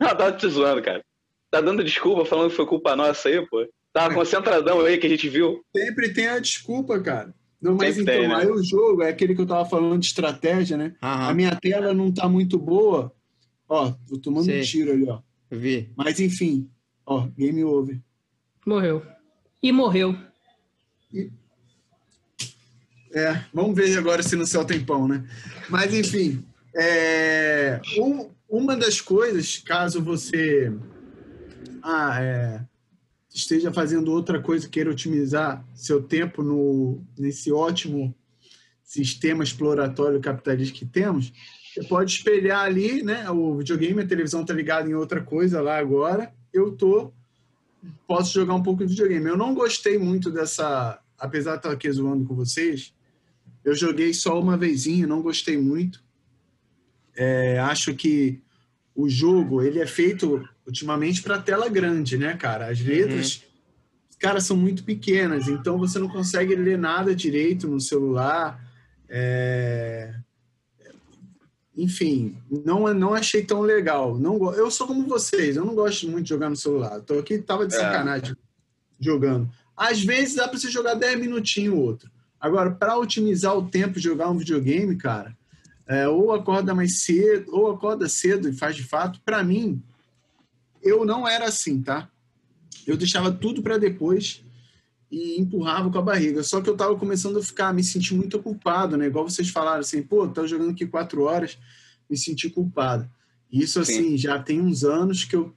Não, 0.00 0.08
tava 0.16 0.32
te 0.32 0.48
zoando, 0.48 0.82
cara. 0.82 1.04
Tá 1.50 1.60
dando 1.60 1.84
desculpa 1.84 2.24
falando 2.24 2.50
que 2.50 2.56
foi 2.56 2.66
culpa 2.66 2.96
nossa 2.96 3.28
aí, 3.28 3.46
pô. 3.46 3.66
Tava 3.92 4.14
concentradão 4.14 4.80
aí 4.80 4.98
que 4.98 5.06
a 5.06 5.10
gente 5.10 5.28
viu. 5.28 5.64
Sempre 5.74 6.12
tem 6.12 6.28
a 6.28 6.38
desculpa, 6.38 7.00
cara. 7.00 7.34
Não, 7.60 7.74
mas 7.74 7.94
Sempre 7.94 8.02
então, 8.02 8.14
tem, 8.14 8.28
né? 8.28 8.34
aí 8.36 8.50
o 8.50 8.62
jogo 8.62 9.02
é 9.02 9.08
aquele 9.08 9.34
que 9.34 9.40
eu 9.40 9.46
tava 9.46 9.68
falando 9.68 9.98
de 9.98 10.06
estratégia, 10.06 10.76
né? 10.76 10.94
Aham. 11.02 11.28
A 11.28 11.34
minha 11.34 11.56
tela 11.56 11.94
não 11.94 12.12
tá 12.12 12.28
muito 12.28 12.58
boa. 12.58 13.12
Ó, 13.68 13.92
tô 14.08 14.18
tomando 14.18 14.44
Sei. 14.44 14.60
um 14.60 14.64
tiro 14.64 14.92
ali, 14.92 15.08
ó. 15.08 15.20
Vi. 15.50 15.90
Mas 15.96 16.20
enfim, 16.20 16.70
ó, 17.04 17.26
game 17.36 17.64
over. 17.64 17.98
Morreu. 18.66 19.02
E 19.62 19.72
morreu. 19.72 20.14
E... 21.12 21.30
É, 23.14 23.44
vamos 23.52 23.74
ver 23.74 23.96
agora 23.96 24.22
se 24.22 24.36
no 24.36 24.46
céu 24.46 24.64
tem 24.64 24.84
pão, 24.84 25.08
né? 25.08 25.26
Mas 25.70 25.94
enfim, 25.94 26.44
é... 26.76 27.80
um, 27.98 28.30
uma 28.48 28.76
das 28.76 29.00
coisas, 29.00 29.58
caso 29.58 30.02
você 30.02 30.72
ah, 31.82 32.22
é, 32.22 32.64
esteja 33.34 33.72
fazendo 33.72 34.12
outra 34.12 34.40
coisa, 34.40 34.68
queira 34.68 34.90
otimizar 34.90 35.64
seu 35.74 36.02
tempo 36.02 36.42
no, 36.42 37.02
nesse 37.18 37.52
ótimo 37.52 38.14
sistema 38.82 39.42
exploratório 39.42 40.20
capitalista 40.20 40.78
que 40.78 40.86
temos, 40.86 41.32
você 41.74 41.84
pode 41.84 42.10
espelhar 42.10 42.60
ali, 42.60 43.02
né? 43.02 43.28
O 43.30 43.56
videogame, 43.56 44.00
a 44.00 44.06
televisão 44.06 44.40
está 44.40 44.54
ligada 44.54 44.88
em 44.88 44.94
outra 44.94 45.20
coisa 45.20 45.60
lá 45.60 45.76
agora. 45.76 46.32
Eu 46.52 46.72
tô 46.72 47.12
posso 48.06 48.32
jogar 48.32 48.54
um 48.54 48.62
pouco 48.62 48.84
de 48.84 48.90
videogame. 48.90 49.26
Eu 49.26 49.36
não 49.36 49.54
gostei 49.54 49.98
muito 49.98 50.30
dessa, 50.30 51.00
apesar 51.18 51.52
de 51.52 51.56
estar 51.58 51.70
aqui 51.72 51.90
zoando 51.90 52.24
com 52.24 52.34
vocês, 52.34 52.94
eu 53.64 53.74
joguei 53.74 54.14
só 54.14 54.40
uma 54.40 54.56
vezinha, 54.56 55.06
não 55.06 55.20
gostei 55.20 55.58
muito. 55.58 56.02
É, 57.16 57.58
acho 57.58 57.94
que 57.94 58.40
o 58.94 59.08
jogo 59.08 59.62
ele 59.62 59.80
é 59.80 59.86
feito 59.86 60.46
ultimamente 60.66 61.22
para 61.22 61.38
tela 61.38 61.68
grande, 61.68 62.16
né, 62.16 62.36
cara? 62.36 62.68
As 62.68 62.80
letras, 62.80 63.36
uhum. 63.36 64.16
cara, 64.18 64.40
são 64.40 64.56
muito 64.56 64.84
pequenas, 64.84 65.48
então 65.48 65.78
você 65.78 65.98
não 65.98 66.08
consegue 66.08 66.54
ler 66.54 66.78
nada 66.78 67.14
direito 67.14 67.68
no 67.68 67.80
celular. 67.80 68.62
É... 69.08 70.14
Enfim, 71.76 72.38
não, 72.64 72.92
não 72.94 73.14
achei 73.14 73.44
tão 73.44 73.60
legal. 73.60 74.18
Não, 74.18 74.52
eu 74.54 74.70
sou 74.70 74.86
como 74.86 75.06
vocês, 75.06 75.56
eu 75.56 75.64
não 75.64 75.74
gosto 75.74 76.08
muito 76.08 76.24
de 76.24 76.30
jogar 76.30 76.48
no 76.48 76.56
celular. 76.56 77.00
Tô 77.00 77.18
aqui, 77.18 77.38
tava 77.38 77.66
de 77.66 77.74
é. 77.74 77.78
sacanagem 77.78 78.34
jogando. 78.98 79.48
Às 79.76 80.02
vezes 80.02 80.36
dá 80.36 80.48
para 80.48 80.58
você 80.58 80.70
jogar 80.70 80.94
10 80.94 81.20
minutinhos 81.20 81.74
o 81.74 81.78
outro. 81.78 82.10
Agora, 82.40 82.70
para 82.70 82.96
otimizar 82.96 83.56
o 83.56 83.68
tempo 83.68 83.98
de 83.98 84.04
jogar 84.04 84.30
um 84.30 84.38
videogame, 84.38 84.96
cara, 84.96 85.36
é, 85.88 86.08
ou 86.08 86.32
acorda 86.32 86.74
mais 86.74 87.02
cedo, 87.02 87.54
ou 87.54 87.70
acorda 87.70 88.08
cedo 88.08 88.48
e 88.48 88.52
faz 88.52 88.74
de 88.74 88.82
fato. 88.82 89.20
Para 89.24 89.42
mim, 89.42 89.82
eu 90.82 91.04
não 91.04 91.26
era 91.26 91.46
assim, 91.46 91.80
tá? 91.80 92.08
Eu 92.86 92.96
deixava 92.96 93.30
tudo 93.30 93.62
para 93.62 93.78
depois 93.78 94.42
e 95.10 95.40
empurrava 95.40 95.90
com 95.90 95.98
a 95.98 96.02
barriga. 96.02 96.42
Só 96.42 96.60
que 96.60 96.68
eu 96.68 96.76
tava 96.76 96.96
começando 96.96 97.38
a 97.38 97.42
ficar, 97.42 97.72
me 97.72 97.84
sentir 97.84 98.14
muito 98.14 98.40
culpado, 98.40 98.96
né? 98.96 99.06
Igual 99.06 99.28
vocês 99.28 99.48
falaram 99.48 99.80
assim, 99.80 100.02
pô, 100.02 100.26
tô 100.28 100.46
jogando 100.46 100.70
aqui 100.70 100.86
quatro 100.86 101.22
horas, 101.22 101.58
me 102.10 102.16
senti 102.16 102.50
culpado. 102.50 103.08
Isso, 103.50 103.80
assim, 103.80 104.10
Sim. 104.10 104.18
já 104.18 104.40
tem 104.40 104.60
uns 104.60 104.84
anos 104.84 105.24
que 105.24 105.36
eu, 105.36 105.54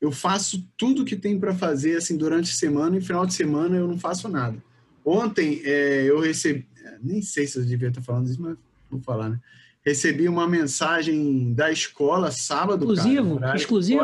eu 0.00 0.12
faço 0.12 0.64
tudo 0.76 1.04
que 1.04 1.16
tem 1.16 1.38
para 1.38 1.54
fazer, 1.54 1.96
assim, 1.96 2.16
durante 2.16 2.50
a 2.50 2.54
semana 2.54 2.96
e 2.96 3.00
final 3.00 3.26
de 3.26 3.34
semana 3.34 3.76
eu 3.76 3.88
não 3.88 3.98
faço 3.98 4.28
nada. 4.28 4.62
Ontem 5.04 5.60
é, 5.64 6.04
eu 6.04 6.20
recebi, 6.20 6.66
nem 7.02 7.20
sei 7.20 7.46
se 7.46 7.58
eu 7.58 7.64
devia 7.64 7.88
estar 7.88 8.02
falando 8.02 8.28
isso, 8.28 8.40
mas 8.40 8.56
vou 8.88 9.00
falar, 9.00 9.30
né? 9.30 9.40
Recebi 9.84 10.28
uma 10.28 10.46
mensagem 10.46 11.52
da 11.52 11.70
escola 11.70 12.30
sábado. 12.30 12.84
Exclusivo? 12.92 13.40
Cara, 13.40 13.56
exclusivo? 13.56 14.02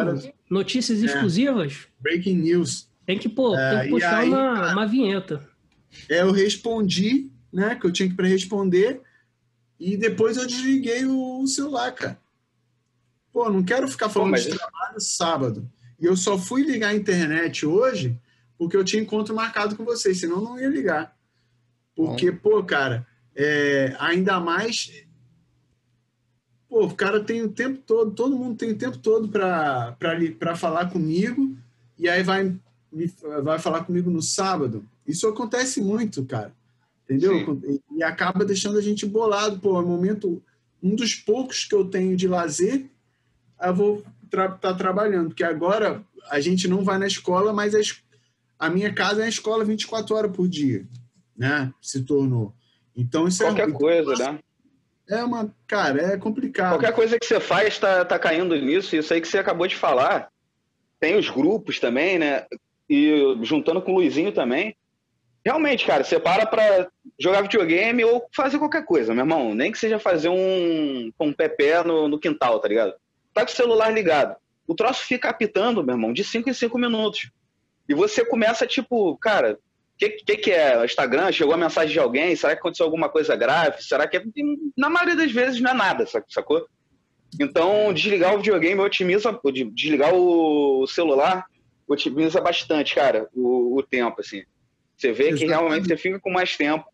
Notícias 0.51 1.03
é, 1.03 1.07
exclusivas? 1.07 1.87
Breaking 2.01 2.39
news. 2.39 2.89
Tem 3.07 3.19
que, 3.19 3.29
pô, 3.29 3.57
é, 3.57 3.71
tem 3.71 3.83
que 3.85 3.91
puxar 3.91 4.19
aí, 4.19 4.29
uma, 4.29 4.55
cara, 4.55 4.73
uma 4.73 4.87
vinheta. 4.87 5.49
É, 6.09 6.21
eu 6.21 6.33
respondi, 6.33 7.31
né? 7.53 7.77
Que 7.77 7.87
eu 7.87 7.93
tinha 7.93 8.09
que 8.09 8.15
para 8.15 8.27
responder. 8.27 9.01
E 9.79 9.97
depois 9.97 10.37
eu 10.37 10.47
desliguei 10.47 11.05
o 11.07 11.47
celular, 11.47 11.93
cara. 11.93 12.19
Pô, 13.33 13.49
não 13.49 13.63
quero 13.63 13.87
ficar 13.87 14.09
falando 14.09 14.33
pô, 14.33 14.41
de 14.41 14.49
trabalho 14.49 15.01
sábado. 15.01 15.71
E 16.01 16.07
eu 16.07 16.17
só 16.17 16.37
fui 16.37 16.63
ligar 16.65 16.89
a 16.89 16.95
internet 16.95 17.65
hoje 17.65 18.19
porque 18.59 18.77
eu 18.77 18.85
tinha 18.85 19.01
encontro 19.01 19.35
marcado 19.35 19.77
com 19.77 19.85
vocês, 19.85 20.19
senão 20.19 20.39
eu 20.39 20.43
não 20.43 20.61
ia 20.61 20.69
ligar. 20.69 21.17
Porque, 21.95 22.33
Bom. 22.33 22.39
pô, 22.39 22.65
cara, 22.65 23.07
é, 23.35 23.95
ainda 24.01 24.41
mais 24.41 24.91
pô, 26.69 26.85
o 26.85 26.95
cara 26.95 27.23
tem 27.23 27.43
o 27.43 27.49
tempo 27.49 27.81
todo, 27.87 28.11
todo 28.13 28.37
mundo 28.37 28.57
tem 28.57 28.73
o 28.73 28.79
tempo 28.79 28.99
todo 28.99 29.29
para 29.29 30.57
falar 30.57 30.91
comigo, 30.91 31.57
e 31.99 32.09
aí 32.09 32.23
vai, 32.23 32.55
vai 33.43 33.59
falar 33.59 33.85
comigo 33.85 34.11
no 34.11 34.23
sábado. 34.23 34.85
Isso 35.07 35.27
acontece 35.27 35.81
muito, 35.81 36.25
cara. 36.25 36.53
Entendeu? 37.05 37.59
E, 37.67 37.81
e 37.97 38.03
acaba 38.03 38.45
deixando 38.45 38.79
a 38.79 38.83
gente 38.83 39.07
bolado. 39.07 39.59
Pô, 39.59 39.77
é 39.77 39.83
um 39.83 39.89
momento, 39.89 40.43
um 40.83 40.95
dos 40.95 41.15
poucos 41.15 41.65
que 41.65 41.75
eu 41.75 41.87
tenho 41.87 42.15
de 42.15 42.29
lazer, 42.29 42.87
eu 43.61 43.75
vou 43.75 44.05
estar 44.25 44.51
tá 44.59 44.75
trabalhando. 44.75 45.29
Porque 45.29 45.43
agora 45.43 46.05
a 46.31 46.39
gente 46.39 46.69
não 46.69 46.85
vai 46.85 46.99
na 46.99 47.07
escola, 47.07 47.53
mas 47.53 47.75
a, 47.75 47.81
a 48.59 48.69
minha 48.69 48.93
casa 48.93 49.23
é 49.23 49.25
a 49.25 49.29
escola 49.29 49.65
24 49.65 50.15
horas 50.15 50.37
por 50.37 50.47
dia, 50.47 50.87
né? 51.35 51.73
Se 51.81 52.03
tornou. 52.03 52.53
Então 52.95 53.27
isso 53.27 53.43
Qualquer 53.43 53.69
é. 53.69 53.73
Qualquer 53.73 54.05
coisa, 54.05 54.33
né? 54.33 54.39
É 55.09 55.25
uma. 55.25 55.55
Cara, 55.67 56.15
é 56.15 56.17
complicado. 56.19 56.73
Qualquer 56.73 56.93
coisa 56.93 57.19
que 57.19 57.27
você 57.27 57.41
faz 57.41 57.69
está 57.69 58.05
tá 58.05 58.19
caindo 58.19 58.55
nisso. 58.57 58.95
Isso 58.95 59.13
aí 59.13 59.21
que 59.21 59.29
você 59.29 59.39
acabou 59.39 59.67
de 59.67 59.77
falar. 59.77 60.29
Tem 61.01 61.17
os 61.17 61.31
grupos 61.31 61.81
também, 61.81 62.19
né? 62.19 62.45
E 62.89 63.37
juntando 63.43 63.81
com 63.81 63.93
o 63.93 63.95
Luizinho 63.97 64.33
também. 64.33 64.77
Realmente, 65.45 65.87
cara, 65.87 66.05
você 66.05 66.19
para 66.19 66.45
pra 66.45 66.89
jogar 67.19 67.43
videogame 67.43 68.05
ou 68.05 68.29
fazer 68.35 68.59
qualquer 68.59 68.85
coisa, 68.85 69.15
meu 69.15 69.23
irmão. 69.23 69.55
Nem 69.55 69.73
que 69.73 69.79
seja 69.79 69.99
fazer 69.99 70.29
um, 70.29 71.11
um 71.19 71.33
pé 71.33 71.83
no, 71.85 72.09
no 72.09 72.19
quintal, 72.19 72.61
tá 72.61 72.69
ligado? 72.69 72.95
Tá 73.33 73.47
com 73.47 73.53
o 73.53 73.55
celular 73.55 73.91
ligado. 73.91 74.37
O 74.67 74.75
troço 74.75 75.07
fica 75.07 75.31
apitando, 75.31 75.83
meu 75.83 75.95
irmão, 75.95 76.13
de 76.13 76.23
5 76.23 76.51
em 76.51 76.53
5 76.53 76.77
minutos. 76.77 77.31
E 77.89 77.95
você 77.95 78.25
começa, 78.25 78.67
tipo, 78.67 79.17
cara, 79.17 79.59
que, 79.99 80.11
que, 80.11 80.37
que 80.37 80.51
é? 80.51 80.79
O 80.79 80.85
Instagram? 80.85 81.33
Chegou 81.33 81.55
a 81.55 81.59
mensagem 81.59 81.93
de 81.93 81.99
alguém? 81.99 82.37
Será 82.37 82.55
que 82.55 82.61
aconteceu 82.61 82.87
alguma 82.87 83.09
coisa 83.09 83.35
grave? 83.35 83.83
Será 83.83 84.07
que. 84.07 84.17
É... 84.17 84.23
Na 84.77 84.89
maioria 84.89 85.17
das 85.17 85.33
vezes 85.33 85.61
não 85.61 85.73
é 85.73 85.75
nada, 85.75 86.07
sacou? 86.29 86.67
Então, 87.41 87.93
desligar 87.93 88.35
o 88.35 88.39
videogame 88.39 88.81
otimiza. 88.81 89.39
Desligar 89.75 90.15
o 90.15 90.87
celular 90.87 91.45
otimiza 91.87 92.41
bastante, 92.41 92.95
cara, 92.95 93.29
o, 93.35 93.77
o 93.77 93.83
tempo, 93.83 94.21
assim. 94.21 94.43
Você 94.97 95.13
vê 95.13 95.29
Exatamente. 95.29 95.41
que 95.41 95.47
realmente 95.47 95.89
você 95.89 95.97
fica 95.97 96.21
com 96.21 96.31
mais 96.31 96.57
tempo 96.57 96.85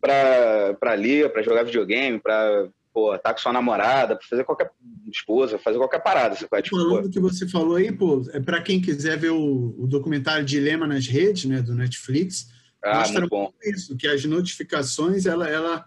para 0.00 0.94
ler, 0.94 1.32
para 1.32 1.42
jogar 1.42 1.64
videogame, 1.64 2.18
para 2.18 2.68
pô, 2.92 3.16
tá 3.18 3.32
com 3.32 3.40
sua 3.40 3.52
namorada, 3.52 4.16
pra 4.16 4.26
fazer 4.26 4.44
qualquer 4.44 4.70
esposa, 5.10 5.58
fazer 5.58 5.78
qualquer 5.78 6.02
parada. 6.02 6.36
Você 6.36 6.46
pode, 6.46 6.64
tipo, 6.64 6.76
Falando 6.76 7.02
do 7.04 7.10
que 7.10 7.20
você 7.20 7.48
falou 7.48 7.76
aí, 7.76 7.90
pô, 7.90 8.22
é 8.32 8.40
para 8.40 8.60
quem 8.60 8.80
quiser 8.80 9.18
ver 9.18 9.30
o, 9.30 9.74
o, 9.78 9.86
documentário 9.86 10.44
Dilema 10.44 10.86
nas 10.86 11.06
redes, 11.06 11.44
né, 11.46 11.62
do 11.62 11.74
Netflix, 11.74 12.48
ah, 12.82 12.98
mostra 12.98 13.26
bom. 13.26 13.52
isso, 13.64 13.96
que 13.96 14.06
as 14.06 14.24
notificações, 14.24 15.24
ela, 15.24 15.48
ela, 15.48 15.84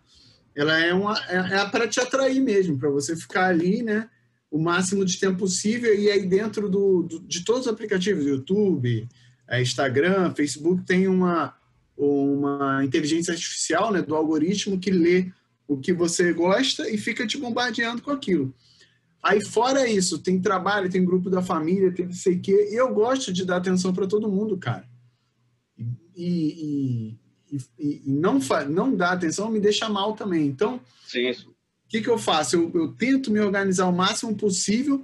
ela 0.56 0.80
é, 0.80 0.94
uma, 0.94 1.18
é, 1.30 1.58
é 1.58 1.66
para 1.70 1.88
te 1.88 2.00
atrair 2.00 2.42
mesmo, 2.42 2.78
para 2.78 2.90
você 2.90 3.16
ficar 3.16 3.48
ali, 3.48 3.84
né, 3.84 4.10
o 4.50 4.58
máximo 4.58 5.06
de 5.06 5.20
tempo 5.20 5.40
possível 5.40 5.94
e 5.94 6.10
aí 6.10 6.26
dentro 6.26 6.70
do, 6.70 7.04
do, 7.04 7.20
de 7.20 7.44
todos 7.44 7.62
os 7.62 7.68
aplicativos, 7.68 8.26
YouTube, 8.26 9.08
é, 9.48 9.62
Instagram, 9.62 10.34
Facebook 10.34 10.84
tem 10.86 11.08
uma, 11.08 11.54
uma 11.96 12.84
inteligência 12.84 13.34
artificial 13.34 13.92
né, 13.92 14.02
do 14.02 14.16
algoritmo 14.16 14.80
que 14.80 14.90
lê 14.90 15.32
o 15.68 15.78
que 15.78 15.94
você 15.94 16.32
gosta 16.34 16.90
e 16.90 16.98
fica 16.98 17.26
te 17.26 17.38
bombardeando 17.38 18.02
com 18.02 18.12
aquilo. 18.12 18.54
Aí, 19.22 19.44
fora 19.44 19.90
isso, 19.90 20.20
tem 20.20 20.40
trabalho, 20.40 20.90
tem 20.90 21.04
grupo 21.04 21.30
da 21.30 21.42
família, 21.42 21.92
tem 21.92 22.06
não 22.06 22.14
sei 22.14 22.36
o 22.36 22.40
quê. 22.40 22.70
E 22.72 22.76
eu 22.76 22.94
gosto 22.94 23.34
de 23.34 23.44
dar 23.44 23.58
atenção 23.58 23.92
para 23.92 24.06
todo 24.06 24.30
mundo, 24.30 24.56
cara. 24.58 24.88
E, 26.16 27.18
e, 27.52 27.58
e, 27.80 28.02
e 28.06 28.12
não, 28.12 28.40
não 28.70 28.96
dar 28.96 29.14
atenção 29.14 29.50
me 29.50 29.60
deixa 29.60 29.90
mal 29.90 30.14
também. 30.14 30.46
Então, 30.46 30.80
o 31.86 31.90
que, 31.90 32.02
que 32.02 32.10
eu 32.10 32.20
faço? 32.20 32.56
Eu, 32.56 32.72
eu 32.76 32.94
tento 32.94 33.32
me 33.32 33.40
organizar 33.40 33.88
o 33.88 33.96
máximo 33.96 34.36
possível 34.36 35.04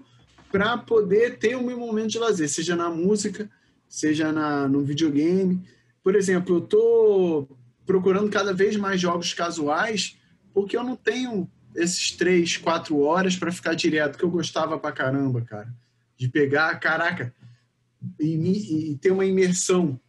para 0.52 0.78
poder 0.78 1.40
ter 1.40 1.56
o 1.56 1.64
meu 1.64 1.80
momento 1.80 2.12
de 2.12 2.20
lazer, 2.20 2.50
seja 2.50 2.76
na 2.76 2.90
música, 2.90 3.50
seja 3.88 4.32
na, 4.32 4.68
no 4.68 4.84
videogame. 4.84 5.62
Por 6.04 6.16
exemplo, 6.16 6.58
eu 6.58 6.64
estou 6.64 7.58
procurando 7.86 8.30
cada 8.30 8.54
vez 8.54 8.76
mais 8.76 9.02
jogos 9.02 9.34
casuais, 9.34 10.18
porque 10.54 10.76
eu 10.76 10.84
não 10.84 10.96
tenho 10.96 11.50
esses 11.76 12.12
três, 12.12 12.58
quatro 12.58 13.00
horas 13.02 13.36
para 13.36 13.52
ficar 13.52 13.74
direto, 13.74 14.18
que 14.18 14.24
eu 14.24 14.30
gostava 14.30 14.78
pra 14.78 14.92
caramba, 14.92 15.42
cara. 15.42 15.70
De 16.18 16.28
pegar, 16.28 16.80
caraca, 16.80 17.34
e, 18.20 18.92
e 18.92 18.98
ter 18.98 19.12
uma 19.12 19.26
imersão. 19.26 20.00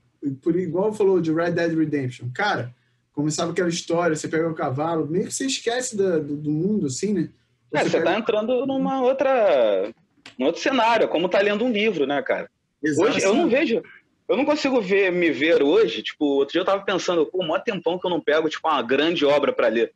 Por 0.40 0.56
igual 0.56 0.92
falou 0.92 1.20
de 1.20 1.32
Red 1.32 1.52
Dead 1.52 1.76
Redemption. 1.76 2.28
Cara, 2.34 2.74
começava 3.12 3.52
aquela 3.52 3.68
história, 3.68 4.16
você 4.16 4.28
pega 4.28 4.48
o 4.48 4.54
cavalo, 4.54 5.06
meio 5.06 5.26
que 5.26 5.34
você 5.34 5.46
esquece 5.46 5.96
da, 5.96 6.18
do, 6.18 6.36
do, 6.36 6.50
mundo, 6.50 6.86
assim, 6.86 7.12
né? 7.12 7.28
Você, 7.70 7.78
é, 7.78 7.84
você 7.84 7.98
pega... 7.98 8.04
tá 8.04 8.18
entrando 8.18 8.66
numa 8.66 9.02
outra 9.02 9.92
um 10.38 10.46
outro 10.46 10.62
cenário, 10.62 11.08
como 11.08 11.28
tá 11.28 11.40
lendo 11.40 11.64
um 11.64 11.72
livro, 11.72 12.06
né, 12.06 12.22
cara? 12.22 12.48
Exato. 12.82 13.08
Hoje 13.08 13.22
eu 13.22 13.34
não 13.34 13.48
vejo, 13.48 13.82
eu 14.28 14.36
não 14.36 14.44
consigo 14.44 14.80
ver, 14.80 15.12
me 15.12 15.30
ver 15.30 15.62
hoje, 15.62 16.02
tipo, 16.02 16.24
outro 16.24 16.52
dia 16.52 16.60
eu 16.60 16.64
tava 16.64 16.82
pensando, 16.84 17.26
pô, 17.26 17.44
mó 17.44 17.58
tempão 17.58 17.98
que 17.98 18.06
eu 18.06 18.10
não 18.10 18.20
pego, 18.20 18.48
tipo, 18.48 18.68
uma 18.68 18.82
grande 18.82 19.24
obra 19.24 19.52
para 19.52 19.68
ler. 19.68 19.92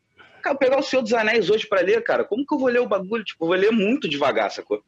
Cara, 0.47 0.55
pegar 0.55 0.79
o 0.79 0.83
Senhor 0.83 1.03
dos 1.03 1.13
Anéis 1.13 1.51
hoje 1.51 1.67
para 1.67 1.81
ler, 1.81 2.01
cara, 2.05 2.25
como 2.25 2.47
que 2.47 2.55
eu 2.55 2.59
vou 2.59 2.69
ler 2.69 2.81
o 2.81 2.87
bagulho? 2.87 3.25
Tipo, 3.25 3.45
eu 3.45 3.49
vou 3.49 3.57
ler 3.57 3.73
muito 3.73 4.09
devagar, 4.09 4.49
sacou? 4.53 4.81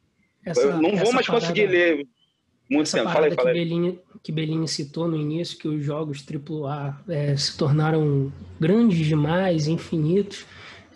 Essa, 0.46 0.60
eu 0.60 0.80
não 0.80 0.94
vou 0.94 1.12
mais 1.12 1.26
parada, 1.26 1.46
conseguir 1.46 1.66
ler 1.66 2.06
muito 2.70 2.92
tempo. 2.92 3.10
Fala 3.10 3.26
aí, 3.26 3.34
fala 3.34 3.50
aí. 3.50 3.54
Que, 3.54 3.60
Belinho, 3.60 3.98
que 4.22 4.32
Belinho 4.32 4.68
citou 4.68 5.08
no 5.08 5.16
início, 5.16 5.58
que 5.58 5.66
os 5.66 5.84
jogos 5.84 6.24
AAA 6.24 7.00
é, 7.08 7.36
se 7.36 7.58
tornaram 7.58 8.32
grandes 8.60 9.04
demais, 9.04 9.66
infinitos, 9.66 10.46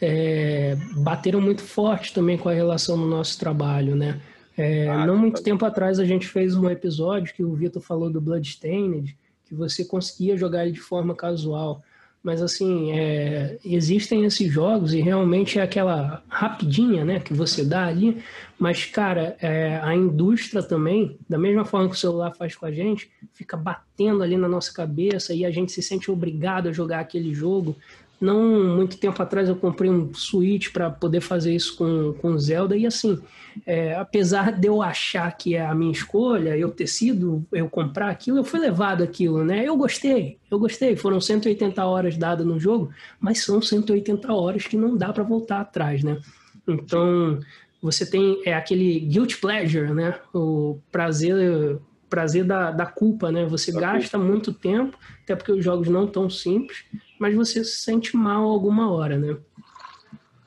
é, 0.01 0.76
bateram 0.98 1.40
muito 1.40 1.62
forte 1.62 2.14
também 2.14 2.39
com 2.39 2.48
a 2.48 2.52
relação 2.52 2.97
no 2.97 3.09
nosso 3.09 3.40
trabalho, 3.40 3.97
né? 3.97 4.20
É, 4.56 4.86
ah, 4.86 5.05
não 5.05 5.16
muito 5.16 5.43
tempo 5.43 5.64
atrás 5.64 5.98
a 5.98 6.05
gente 6.05 6.28
fez 6.28 6.55
um 6.55 6.70
episódio 6.70 7.34
que 7.34 7.43
o 7.43 7.52
Vitor 7.52 7.82
falou 7.82 8.09
do 8.10 8.20
Bloodstained, 8.20 9.16
que 9.44 9.56
você 9.56 9.84
conseguia 9.84 10.36
jogar 10.36 10.62
ele 10.62 10.72
de 10.72 10.80
forma 10.80 11.16
casual. 11.16 11.82
Mas 12.23 12.40
assim, 12.40 12.93
é, 12.93 13.59
existem 13.65 14.24
esses 14.24 14.51
jogos 14.51 14.94
e 14.94 15.01
realmente 15.01 15.59
é 15.59 15.62
aquela 15.62 16.23
rapidinha 16.28 17.05
né, 17.05 17.19
que 17.19 17.35
você 17.35 17.65
dá 17.65 17.86
ali. 17.86 18.23
Mas, 18.57 18.85
cara, 18.85 19.36
é, 19.40 19.81
a 19.82 19.93
indústria 19.93 20.62
também, 20.62 21.19
da 21.28 21.36
mesma 21.36 21.65
forma 21.65 21.89
que 21.89 21.97
o 21.97 21.99
celular 21.99 22.32
faz 22.32 22.55
com 22.55 22.65
a 22.65 22.70
gente, 22.70 23.11
fica 23.32 23.57
batendo 23.57 24.23
ali 24.23 24.36
na 24.36 24.49
nossa 24.49 24.73
cabeça 24.73 25.35
e 25.35 25.44
a 25.44 25.51
gente 25.51 25.73
se 25.73 25.82
sente 25.82 26.12
obrigado 26.12 26.69
a 26.69 26.73
jogar 26.73 27.01
aquele 27.01 27.35
jogo. 27.35 27.77
Não 28.23 28.77
muito 28.77 28.99
tempo 28.99 29.20
atrás 29.20 29.49
eu 29.49 29.57
comprei 29.57 29.90
um 29.90 30.15
Switch 30.15 30.70
para 30.70 30.89
poder 30.89 31.20
fazer 31.20 31.53
isso 31.53 31.77
com, 31.77 32.15
com 32.23 32.39
Zelda 32.39 32.77
e 32.77 32.86
assim, 32.86 33.20
é, 33.66 33.97
apesar 33.97 34.53
de 34.53 34.69
eu 34.69 34.81
achar 34.81 35.36
que 35.36 35.57
é 35.57 35.66
a 35.66 35.74
minha 35.74 35.90
escolha, 35.90 36.57
eu 36.57 36.70
ter 36.70 36.86
sido, 36.86 37.44
eu 37.51 37.69
comprar 37.69 38.11
aquilo, 38.11 38.39
eu 38.39 38.44
fui 38.44 38.61
levado 38.61 39.03
aquilo, 39.03 39.44
né? 39.44 39.66
Eu 39.66 39.77
gostei, 39.77 40.39
eu 40.49 40.57
gostei. 40.57 40.94
Foram 40.94 41.20
180 41.20 41.85
horas 41.85 42.16
dadas 42.16 42.47
no 42.47 42.61
jogo, 42.61 42.93
mas 43.19 43.43
são 43.43 43.61
180 43.61 44.32
horas 44.32 44.69
que 44.69 44.77
não 44.77 44.97
dá 44.97 45.12
para 45.12 45.24
voltar 45.24 45.61
atrás, 45.61 46.05
né? 46.05 46.20
Então, 46.69 47.40
você 47.82 48.09
tem 48.09 48.40
é 48.47 48.55
aquele 48.55 49.01
guilt 49.01 49.40
pleasure, 49.40 49.93
né? 49.93 50.15
O 50.32 50.78
prazer 50.93 51.81
prazer 52.09 52.44
da, 52.44 52.70
da 52.70 52.85
culpa, 52.85 53.32
né? 53.32 53.47
Você 53.47 53.73
da 53.73 53.81
gasta 53.81 54.19
culpa. 54.19 54.31
muito 54.31 54.53
tempo, 54.53 54.99
até 55.24 55.35
porque 55.35 55.51
os 55.51 55.65
jogos 55.65 55.89
não 55.89 56.07
tão 56.07 56.28
simples, 56.28 56.85
mas 57.23 57.36
você 57.36 57.62
se 57.62 57.77
sente 57.77 58.16
mal 58.16 58.43
alguma 58.43 58.90
hora, 58.90 59.16
né? 59.16 59.36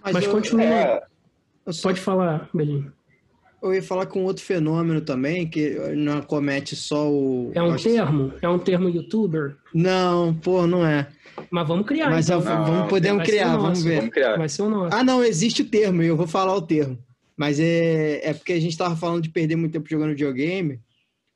Mas, 0.03 0.13
mas 0.13 0.25
eu, 0.25 0.31
continua. 0.31 0.65
É... 0.65 1.03
Pode 1.81 2.01
falar, 2.01 2.49
Belinho. 2.53 2.91
Eu 3.63 3.73
ia 3.73 3.81
falar 3.81 4.05
com 4.07 4.25
outro 4.25 4.43
fenômeno 4.43 4.99
também, 4.99 5.47
que 5.47 5.69
não 5.95 6.21
comete 6.21 6.75
só 6.75 7.09
o. 7.09 7.49
É 7.55 7.63
um 7.63 7.77
termo? 7.77 8.33
É 8.41 8.49
um 8.49 8.59
termo 8.59 8.89
youtuber? 8.89 9.55
Não, 9.73 10.33
pô, 10.33 10.67
não 10.67 10.85
é. 10.85 11.07
Mas 11.49 11.65
vamos 11.65 11.87
criar. 11.87 12.09
Mas 12.09 12.27
então. 12.27 12.41
não, 12.41 12.65
vamos, 12.65 12.89
podemos 12.89 13.23
criar, 13.23 13.55
vamos 13.55 13.81
ver. 13.81 13.99
Vamos 13.99 14.13
criar. 14.13 14.35
Vai 14.35 14.49
ser 14.49 14.61
o 14.63 14.69
nosso. 14.69 14.93
Ah, 14.93 15.01
não, 15.01 15.23
existe 15.23 15.61
o 15.61 15.69
termo, 15.69 16.03
eu 16.03 16.17
vou 16.17 16.27
falar 16.27 16.53
o 16.53 16.61
termo. 16.61 16.99
Mas 17.37 17.57
é, 17.57 18.19
é 18.21 18.33
porque 18.33 18.51
a 18.51 18.59
gente 18.59 18.71
estava 18.71 18.97
falando 18.97 19.21
de 19.21 19.29
perder 19.29 19.55
muito 19.55 19.71
tempo 19.71 19.89
jogando 19.89 20.09
videogame. 20.09 20.81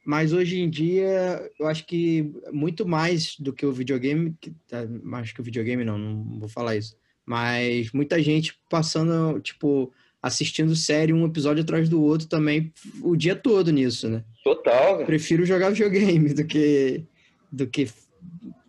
Mas 0.10 0.34
hoje 0.34 0.60
em 0.60 0.68
dia, 0.68 1.52
eu 1.60 1.68
acho 1.68 1.86
que 1.86 2.34
muito 2.52 2.84
mais 2.84 3.36
do 3.38 3.54
que 3.54 3.64
o 3.64 3.72
videogame, 3.72 4.36
que, 4.42 4.50
tá, 4.68 4.88
mais 5.04 5.32
que 5.32 5.40
o 5.40 5.44
videogame 5.44 5.86
não, 5.86 6.00
não 6.00 6.40
vou 6.40 6.50
falar 6.50 6.76
isso. 6.76 6.96
Mas 7.24 7.92
muita 7.92 8.20
gente 8.20 8.60
passando, 8.72 9.40
tipo, 9.40 9.94
assistindo 10.20 10.76
série 10.76 11.14
um 11.14 11.28
episódio 11.28 11.62
atrás 11.62 11.88
do 11.88 12.02
outro 12.02 12.28
também 12.28 12.74
o 13.04 13.16
dia 13.16 13.36
todo 13.36 13.72
nisso, 13.72 14.10
né? 14.10 14.24
Total. 14.44 15.06
Prefiro 15.06 15.46
jogar 15.46 15.70
videogame 15.70 16.34
do 16.34 16.44
que 16.44 17.04
do 17.52 17.68
que 17.68 17.88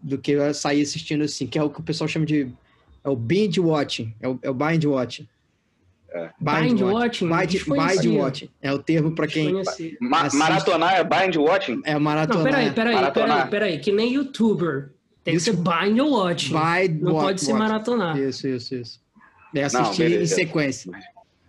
do 0.03 0.19
que 0.19 0.53
sair 0.53 0.83
assistindo 0.83 1.25
assim, 1.25 1.47
que 1.47 1.59
é 1.59 1.63
o 1.63 1.71
que 1.71 1.81
o 1.81 1.83
pessoal 1.83 2.07
chama 2.07 2.27
de 2.27 2.53
é 3.03 3.09
o 3.09 3.17
binge 3.17 3.61
watching, 3.61 4.15
é 4.21 4.29
o, 4.29 4.39
é 4.43 4.51
o 4.51 4.55
bind 4.55 4.85
watching. 4.85 5.27
É. 6.13 6.31
Bind, 6.41 6.81
watching. 6.81 7.29
Bind, 7.29 7.65
bind 7.65 8.19
watching. 8.19 8.49
É 8.61 8.73
o 8.73 8.79
termo 8.79 9.15
para 9.15 9.27
quem. 9.27 9.63
Ma 10.01 10.29
maratonar 10.33 10.95
é 10.95 11.05
bind 11.05 11.37
watching? 11.37 11.81
É 11.85 11.99
maratonar. 11.99 12.45
Não, 12.45 12.51
peraí, 12.51 12.73
peraí, 12.73 13.13
peraí, 13.13 13.49
peraí, 13.49 13.79
que 13.79 13.93
nem 13.93 14.13
youtuber. 14.13 14.91
Tem 15.23 15.35
isso. 15.35 15.51
que 15.51 15.57
ser 15.57 15.63
bind 15.63 16.01
watching. 16.01 16.53
Bind 16.53 17.03
Não 17.03 17.13
watch, 17.13 17.27
pode 17.27 17.41
ser 17.43 17.53
maratonar. 17.53 18.19
Isso, 18.19 18.49
isso, 18.49 18.75
isso. 18.75 19.01
É 19.55 19.65
assistir 19.65 20.11
Não, 20.11 20.23
em 20.23 20.27
sequência. 20.27 20.91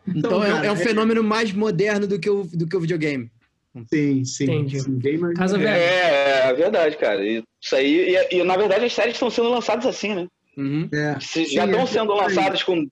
Então, 0.08 0.44
então 0.44 0.44
é, 0.44 0.68
é, 0.68 0.72
um 0.72 0.76
fenômeno 0.76 1.24
mais 1.24 1.52
moderno 1.52 2.08
do 2.08 2.20
que 2.20 2.30
o, 2.30 2.44
do 2.44 2.68
que 2.68 2.76
o 2.76 2.80
videogame. 2.80 3.32
Sim, 3.88 4.26
sim. 4.26 4.44
Entendi. 4.44 4.82
sim 4.82 5.34
Casa 5.36 5.58
velha. 5.58 5.78
É, 5.78 6.50
é 6.50 6.54
verdade, 6.54 6.98
cara. 6.98 7.24
Isso 7.26 7.76
aí, 7.76 8.16
e, 8.16 8.38
e, 8.38 8.44
na 8.44 8.58
verdade 8.58 8.86
as 8.86 8.94
séries 8.94 9.14
estão 9.14 9.30
sendo 9.30 9.50
lançadas 9.50 9.86
assim, 9.86 10.14
né? 10.14 10.28
Uhum. 10.58 10.90
É. 10.92 11.18
já 11.20 11.66
estão 11.66 11.82
é 11.82 11.86
sendo 11.86 12.14
lançadas 12.14 12.64
com, 12.64 12.86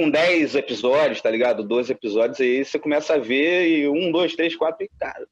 com 0.00 0.10
10 0.10 0.54
episódios, 0.54 1.20
tá 1.20 1.30
ligado? 1.30 1.62
12 1.62 1.92
episódios, 1.92 2.40
aí 2.40 2.64
você 2.64 2.78
começa 2.78 3.14
a 3.14 3.18
ver 3.18 3.68
e 3.68 3.86
um, 3.86 4.10
dois, 4.10 4.34
três, 4.34 4.56
quatro, 4.56 4.82
e 4.82 4.90
cara. 4.98 5.26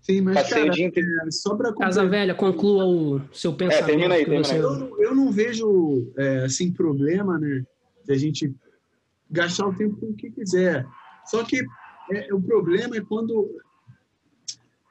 Sim, 0.00 0.22
mas 0.22 0.48
cara, 0.48 0.66
é, 0.66 1.30
só 1.30 1.54
para 1.54 1.74
Casa 1.74 2.06
Velha, 2.06 2.34
conclua 2.34 2.86
o 2.86 3.20
seu 3.32 3.52
é, 3.52 3.54
pensamento. 3.54 3.82
É, 3.82 3.86
termina 3.86 4.14
aí, 4.14 4.24
termina 4.24 4.50
aí. 4.50 4.58
Eu, 4.58 4.98
eu, 4.98 5.14
não 5.14 5.30
vejo, 5.30 6.10
é, 6.16 6.44
assim, 6.44 6.72
problema, 6.72 7.38
né, 7.38 7.64
de 8.06 8.12
a 8.12 8.16
gente 8.16 8.50
gastar 9.30 9.66
o 9.66 9.74
tempo 9.74 9.96
com 9.96 10.06
o 10.06 10.14
que 10.14 10.30
quiser. 10.30 10.86
Só 11.26 11.44
que 11.44 11.62
é, 12.10 12.32
o 12.32 12.40
problema 12.40 12.96
é 12.96 13.02
quando 13.02 13.50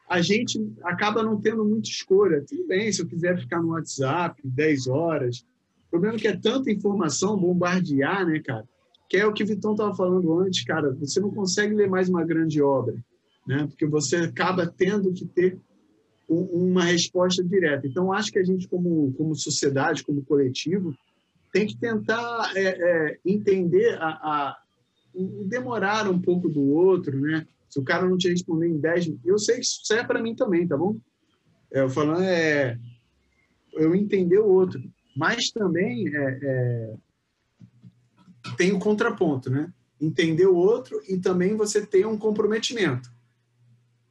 a 0.08 0.22
gente 0.22 0.60
acaba 0.84 1.24
não 1.24 1.42
tendo 1.42 1.66
muita 1.66 1.90
escolha. 1.90 2.44
Tudo 2.48 2.68
bem, 2.68 2.92
se 2.92 3.02
eu 3.02 3.08
quiser 3.08 3.40
ficar 3.40 3.60
no 3.62 3.70
WhatsApp 3.70 4.40
10 4.44 4.88
horas. 4.88 5.44
O 5.88 5.90
problema 5.90 6.18
é 6.18 6.20
que 6.20 6.28
é 6.28 6.36
tanta 6.36 6.72
informação, 6.72 7.38
bombardear, 7.38 8.26
né, 8.28 8.40
cara? 8.40 8.68
Que 9.14 9.18
é 9.18 9.28
o 9.28 9.32
que 9.32 9.44
o 9.44 9.46
Vitão 9.46 9.74
estava 9.74 9.94
falando 9.94 10.40
antes, 10.40 10.66
cara. 10.66 10.92
Você 10.96 11.20
não 11.20 11.30
consegue 11.30 11.76
ler 11.76 11.88
mais 11.88 12.10
uma 12.10 12.26
grande 12.26 12.60
obra, 12.64 12.96
né? 13.46 13.68
Porque 13.68 13.86
você 13.86 14.16
acaba 14.16 14.66
tendo 14.66 15.14
que 15.14 15.24
ter 15.24 15.56
um, 16.28 16.72
uma 16.72 16.86
resposta 16.86 17.44
direta. 17.44 17.86
Então, 17.86 18.12
acho 18.12 18.32
que 18.32 18.40
a 18.40 18.44
gente, 18.44 18.68
como, 18.68 19.14
como 19.14 19.36
sociedade, 19.36 20.04
como 20.04 20.26
coletivo, 20.26 20.98
tem 21.52 21.68
que 21.68 21.78
tentar 21.78 22.54
é, 22.56 22.64
é, 22.64 23.20
entender 23.24 24.00
a, 24.00 24.08
a, 24.08 24.58
o 25.14 25.46
demorar 25.48 26.10
um 26.10 26.20
pouco 26.20 26.50
do 26.50 26.72
outro, 26.72 27.16
né? 27.22 27.46
Se 27.70 27.80
o 27.80 27.84
cara 27.84 28.10
não 28.10 28.18
te 28.18 28.28
responder 28.28 28.68
em 28.68 28.80
10 28.80 29.06
minutos, 29.06 29.28
eu 29.28 29.38
sei 29.38 29.58
que 29.58 29.62
isso 29.62 29.82
serve 29.84 30.08
para 30.08 30.24
mim 30.24 30.34
também, 30.34 30.68
tá 30.68 30.76
bom? 30.76 30.98
É, 31.72 31.82
eu 31.82 31.90
falando 31.90 32.24
é 32.24 32.80
eu 33.74 33.94
entender 33.94 34.40
o 34.40 34.48
outro, 34.48 34.82
mas 35.16 35.52
também 35.52 36.08
é, 36.08 36.40
é, 36.42 36.94
tem 38.58 38.72
o 38.74 38.80
contraponto, 38.80 39.50
né? 39.50 39.72
Entender 40.00 40.48
o 40.48 40.56
outro 40.56 41.02
e 41.08 41.18
também 41.18 41.56
você 41.56 41.86
ter 41.86 42.06
um 42.06 42.18
comprometimento. 42.18 43.12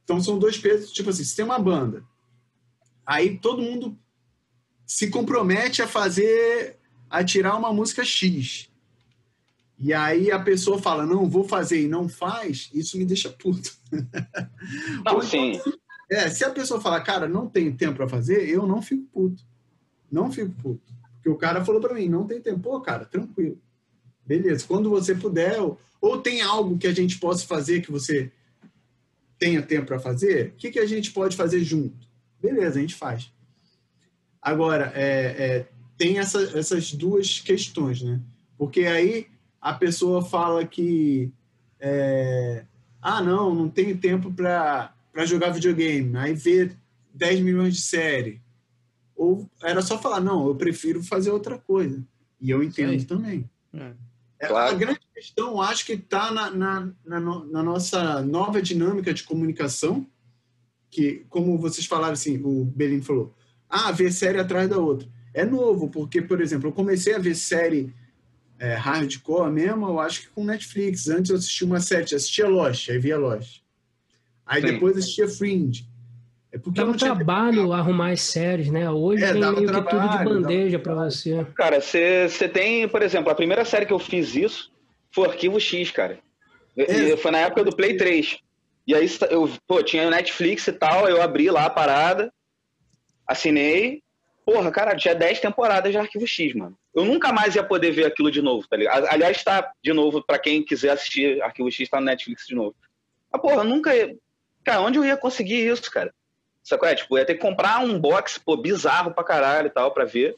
Então 0.03 0.21
são 0.21 0.37
dois 0.37 0.57
pesos, 0.57 0.91
tipo 0.91 1.09
assim, 1.09 1.23
se 1.23 1.35
tem 1.35 1.45
uma 1.45 1.59
banda, 1.59 2.03
aí 3.05 3.37
todo 3.37 3.61
mundo 3.61 3.97
se 4.85 5.09
compromete 5.09 5.81
a 5.81 5.87
fazer 5.87 6.77
a 7.09 7.23
tirar 7.23 7.55
uma 7.55 7.71
música 7.71 8.03
X. 8.03 8.69
E 9.77 9.93
aí 9.93 10.31
a 10.31 10.39
pessoa 10.39 10.81
fala, 10.81 11.05
não, 11.05 11.29
vou 11.29 11.43
fazer 11.43 11.83
e 11.83 11.87
não 11.87 12.07
faz, 12.07 12.69
isso 12.73 12.97
me 12.97 13.05
deixa 13.05 13.29
puto. 13.29 13.71
Não, 15.05 15.21
sim. 15.21 15.59
É, 16.09 16.29
se 16.29 16.43
a 16.43 16.49
pessoa 16.49 16.79
falar, 16.79 17.01
cara, 17.01 17.27
não 17.27 17.47
tenho 17.47 17.75
tempo 17.75 17.95
para 17.95 18.07
fazer, 18.07 18.47
eu 18.47 18.67
não 18.67 18.81
fico 18.81 19.03
puto. 19.11 19.43
Não 20.11 20.31
fico 20.31 20.51
puto. 20.61 20.93
Porque 21.15 21.29
o 21.29 21.37
cara 21.37 21.63
falou 21.65 21.81
para 21.81 21.93
mim, 21.93 22.07
não 22.07 22.27
tem 22.27 22.41
tempo. 22.41 22.59
Pô, 22.59 22.79
cara, 22.81 23.05
tranquilo. 23.05 23.59
Beleza. 24.25 24.65
Quando 24.67 24.89
você 24.89 25.13
puder, 25.13 25.59
ou, 25.61 25.79
ou 25.99 26.19
tem 26.19 26.41
algo 26.41 26.77
que 26.77 26.87
a 26.87 26.93
gente 26.93 27.19
possa 27.19 27.45
fazer 27.45 27.81
que 27.81 27.91
você 27.91 28.31
tenha 29.37 29.61
tempo 29.61 29.87
para 29.87 29.99
fazer, 29.99 30.49
o 30.49 30.51
que, 30.53 30.71
que 30.71 30.79
a 30.79 30.85
gente 30.85 31.11
pode 31.11 31.35
fazer 31.35 31.63
junto? 31.63 32.07
Beleza, 32.41 32.77
a 32.77 32.81
gente 32.81 32.95
faz. 32.95 33.31
Agora, 34.41 34.91
é, 34.95 35.35
é, 35.37 35.67
tem 35.97 36.19
essa, 36.19 36.41
essas 36.57 36.93
duas 36.93 37.39
questões, 37.39 38.01
né? 38.01 38.21
Porque 38.57 38.81
aí 38.81 39.27
a 39.61 39.73
pessoa 39.73 40.21
fala 40.21 40.65
que 40.65 41.31
é, 41.79 42.65
ah, 43.01 43.21
não, 43.21 43.53
não 43.53 43.69
tenho 43.69 43.97
tempo 43.97 44.31
para 44.31 44.93
jogar 45.25 45.51
videogame. 45.51 46.15
Aí 46.17 46.33
vê 46.33 46.71
10 47.13 47.41
milhões 47.41 47.75
de 47.75 47.81
série. 47.81 48.41
Ou 49.15 49.49
era 49.61 49.81
só 49.81 49.99
falar, 49.99 50.19
não, 50.21 50.47
eu 50.47 50.55
prefiro 50.55 51.03
fazer 51.03 51.31
outra 51.31 51.57
coisa. 51.57 52.01
E 52.39 52.49
eu 52.49 52.63
entendo 52.63 53.05
também. 53.05 53.49
É. 53.73 53.93
é. 54.43 54.47
Claro. 54.47 54.75
A 54.75 54.77
grande 54.77 55.01
questão, 55.13 55.61
acho 55.61 55.85
que 55.85 55.93
está 55.93 56.31
na, 56.31 56.49
na, 56.51 56.91
na, 57.05 57.19
na, 57.19 57.63
nossa 57.63 58.21
nova 58.21 58.61
dinâmica 58.61 59.13
de 59.13 59.23
comunicação, 59.23 60.05
que, 60.89 61.25
como 61.29 61.57
vocês 61.57 61.85
falaram 61.85 62.13
assim, 62.13 62.41
o 62.43 62.65
Belino 62.65 63.03
falou, 63.03 63.33
ah, 63.69 63.91
ver 63.91 64.11
série 64.11 64.39
atrás 64.39 64.69
da 64.69 64.77
outra. 64.77 65.07
É 65.33 65.45
novo, 65.45 65.89
porque, 65.89 66.21
por 66.21 66.41
exemplo, 66.41 66.69
eu 66.69 66.73
comecei 66.73 67.15
a 67.15 67.19
ver 67.19 67.35
série 67.35 67.93
é, 68.59 68.75
hardcore 68.75 69.51
mesmo, 69.51 69.87
eu 69.87 69.99
acho 69.99 70.21
que 70.21 70.27
com 70.27 70.45
Netflix. 70.45 71.07
Antes 71.07 71.31
eu 71.31 71.37
assistia 71.37 71.67
uma 71.67 71.79
série, 71.79 72.03
assistia 72.03 72.47
Lost, 72.47 72.89
aí 72.89 72.99
via 72.99 73.17
Lost. 73.17 73.61
Aí 74.45 74.61
Sim. 74.61 74.73
depois 74.73 74.97
assistia 74.97 75.27
Fringe. 75.27 75.87
É 76.53 76.57
porque 76.59 76.79
dá 76.79 76.85
um 76.85 76.93
trabalho 76.93 77.63
tinha... 77.63 77.75
arrumar 77.75 78.11
as 78.11 78.21
séries, 78.21 78.69
né? 78.69 78.87
Hoje 78.87 79.23
é, 79.23 79.33
tem 79.33 79.41
meio 79.41 79.65
trabalho, 79.65 79.87
que 79.87 79.89
tudo 79.89 80.17
de 80.19 80.23
bandeja 80.23 80.77
para 80.77 80.93
você. 80.93 81.43
Cara, 81.55 81.81
você 81.81 82.47
tem, 82.47 82.87
por 82.87 83.01
exemplo, 83.01 83.31
a 83.31 83.35
primeira 83.35 83.65
série 83.65 83.87
que 83.87 83.93
eu 83.93 83.97
fiz 83.97 84.35
isso 84.35 84.71
foi 85.11 85.27
Arquivo 85.27 85.59
X, 85.59 85.89
cara. 85.89 86.19
É. 86.77 87.17
Foi 87.17 87.31
na 87.31 87.39
época 87.39 87.63
do 87.63 87.75
Play 87.75 87.97
3. 87.97 88.37
E 88.85 88.93
aí 88.93 89.09
eu, 89.31 89.49
pô, 89.67 89.81
tinha 89.81 90.07
Netflix 90.11 90.67
e 90.67 90.73
tal, 90.73 91.09
eu 91.09 91.23
abri 91.23 91.49
lá 91.49 91.65
a 91.65 91.69
parada, 91.71 92.31
assinei. 93.27 94.03
Porra, 94.45 94.69
cara, 94.69 94.95
tinha 94.95 95.15
10 95.15 95.39
temporadas 95.39 95.91
de 95.91 95.97
Arquivo 95.97 96.27
X, 96.27 96.53
mano. 96.53 96.77
Eu 96.93 97.03
nunca 97.03 97.33
mais 97.33 97.55
ia 97.55 97.63
poder 97.63 97.91
ver 97.91 98.05
aquilo 98.05 98.29
de 98.29 98.43
novo, 98.43 98.67
tá 98.67 98.77
ligado? 98.77 99.07
Aliás, 99.09 99.43
tá 99.43 99.71
de 99.81 99.91
novo, 99.91 100.23
para 100.23 100.37
quem 100.37 100.63
quiser 100.63 100.91
assistir 100.91 101.41
Arquivo 101.41 101.71
X, 101.71 101.89
tá 101.89 101.99
no 101.99 102.05
Netflix 102.05 102.45
de 102.45 102.53
novo. 102.53 102.75
Mas, 103.31 103.41
porra, 103.41 103.55
eu 103.55 103.63
nunca 103.63 103.95
ia. 103.95 104.15
Cara, 104.63 104.81
onde 104.81 104.99
eu 104.99 105.05
ia 105.05 105.17
conseguir 105.17 105.65
isso, 105.65 105.89
cara? 105.89 106.13
Sacou? 106.63 106.87
É, 106.87 106.95
tipo, 106.95 107.17
ia 107.17 107.25
ter 107.25 107.35
que 107.35 107.41
comprar 107.41 107.79
um 107.79 107.99
box, 107.99 108.39
pô, 108.39 108.55
bizarro 108.55 109.13
pra 109.13 109.23
caralho 109.23 109.67
e 109.67 109.69
tal, 109.69 109.91
pra 109.91 110.05
ver. 110.05 110.35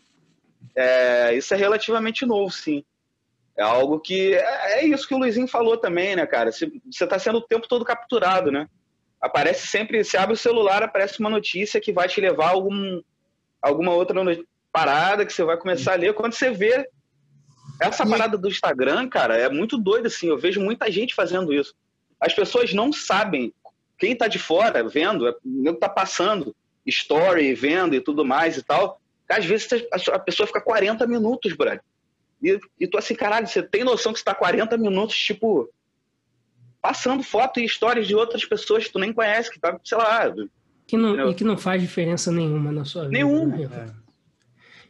É, 0.75 1.33
isso 1.35 1.53
é 1.53 1.57
relativamente 1.57 2.25
novo, 2.25 2.51
sim. 2.51 2.83
É 3.55 3.63
algo 3.63 3.99
que. 3.99 4.33
É, 4.33 4.79
é 4.79 4.85
isso 4.85 5.07
que 5.07 5.13
o 5.13 5.17
Luizinho 5.17 5.47
falou 5.47 5.77
também, 5.77 6.15
né, 6.15 6.25
cara? 6.25 6.51
Você 6.51 7.07
tá 7.07 7.19
sendo 7.19 7.37
o 7.37 7.47
tempo 7.47 7.67
todo 7.67 7.85
capturado, 7.85 8.51
né? 8.51 8.67
Aparece 9.21 9.67
sempre, 9.67 10.03
se 10.03 10.17
abre 10.17 10.33
o 10.33 10.37
celular, 10.37 10.83
aparece 10.83 11.19
uma 11.19 11.29
notícia 11.29 11.79
que 11.79 11.93
vai 11.93 12.07
te 12.07 12.19
levar 12.19 12.47
a 12.47 12.49
algum, 12.49 13.01
alguma 13.61 13.93
outra 13.93 14.19
parada 14.71 15.25
que 15.25 15.31
você 15.31 15.43
vai 15.43 15.57
começar 15.57 15.93
a 15.93 15.95
ler. 15.95 16.13
Quando 16.13 16.33
você 16.33 16.51
vê 16.51 16.87
essa 17.79 18.05
parada 18.05 18.37
do 18.37 18.47
Instagram, 18.47 19.07
cara, 19.07 19.37
é 19.37 19.49
muito 19.49 19.77
doido, 19.77 20.07
assim. 20.07 20.27
Eu 20.27 20.37
vejo 20.37 20.59
muita 20.59 20.91
gente 20.91 21.15
fazendo 21.15 21.53
isso. 21.53 21.73
As 22.19 22.33
pessoas 22.33 22.73
não 22.73 22.91
sabem 22.91 23.53
quem 23.97 24.13
está 24.13 24.27
de 24.27 24.39
fora 24.39 24.87
vendo, 24.87 25.27
está 25.65 25.89
passando 25.89 26.55
story, 26.85 27.53
vendo 27.53 27.95
e 27.95 28.01
tudo 28.01 28.23
mais 28.23 28.57
e 28.57 28.63
tal, 28.63 28.99
às 29.29 29.45
vezes 29.45 29.67
a 30.11 30.19
pessoa 30.19 30.45
fica 30.45 30.61
40 30.61 31.07
minutos, 31.07 31.53
brother. 31.53 31.81
E, 32.41 32.59
e 32.79 32.87
tu 32.87 32.97
assim, 32.97 33.15
caralho, 33.15 33.47
você 33.47 33.63
tem 33.63 33.83
noção 33.83 34.13
que 34.13 34.19
você 34.19 34.25
tá 34.25 34.35
40 34.35 34.77
minutos, 34.77 35.17
tipo, 35.17 35.69
passando 36.81 37.23
foto 37.23 37.59
e 37.59 37.65
histórias 37.65 38.07
de 38.07 38.15
outras 38.15 38.45
pessoas 38.45 38.85
que 38.85 38.91
tu 38.91 38.99
nem 38.99 39.11
conhece, 39.11 39.49
que 39.49 39.59
tá, 39.59 39.79
sei 39.83 39.97
lá. 39.97 40.31
Que 40.85 40.95
não, 40.95 41.31
e 41.31 41.33
que 41.33 41.43
não 41.43 41.57
faz 41.57 41.81
diferença 41.81 42.31
nenhuma 42.31 42.71
na 42.71 42.85
sua 42.85 43.03
vida. 43.03 43.13
Nenhuma. 43.13 43.57
Né? 43.57 43.95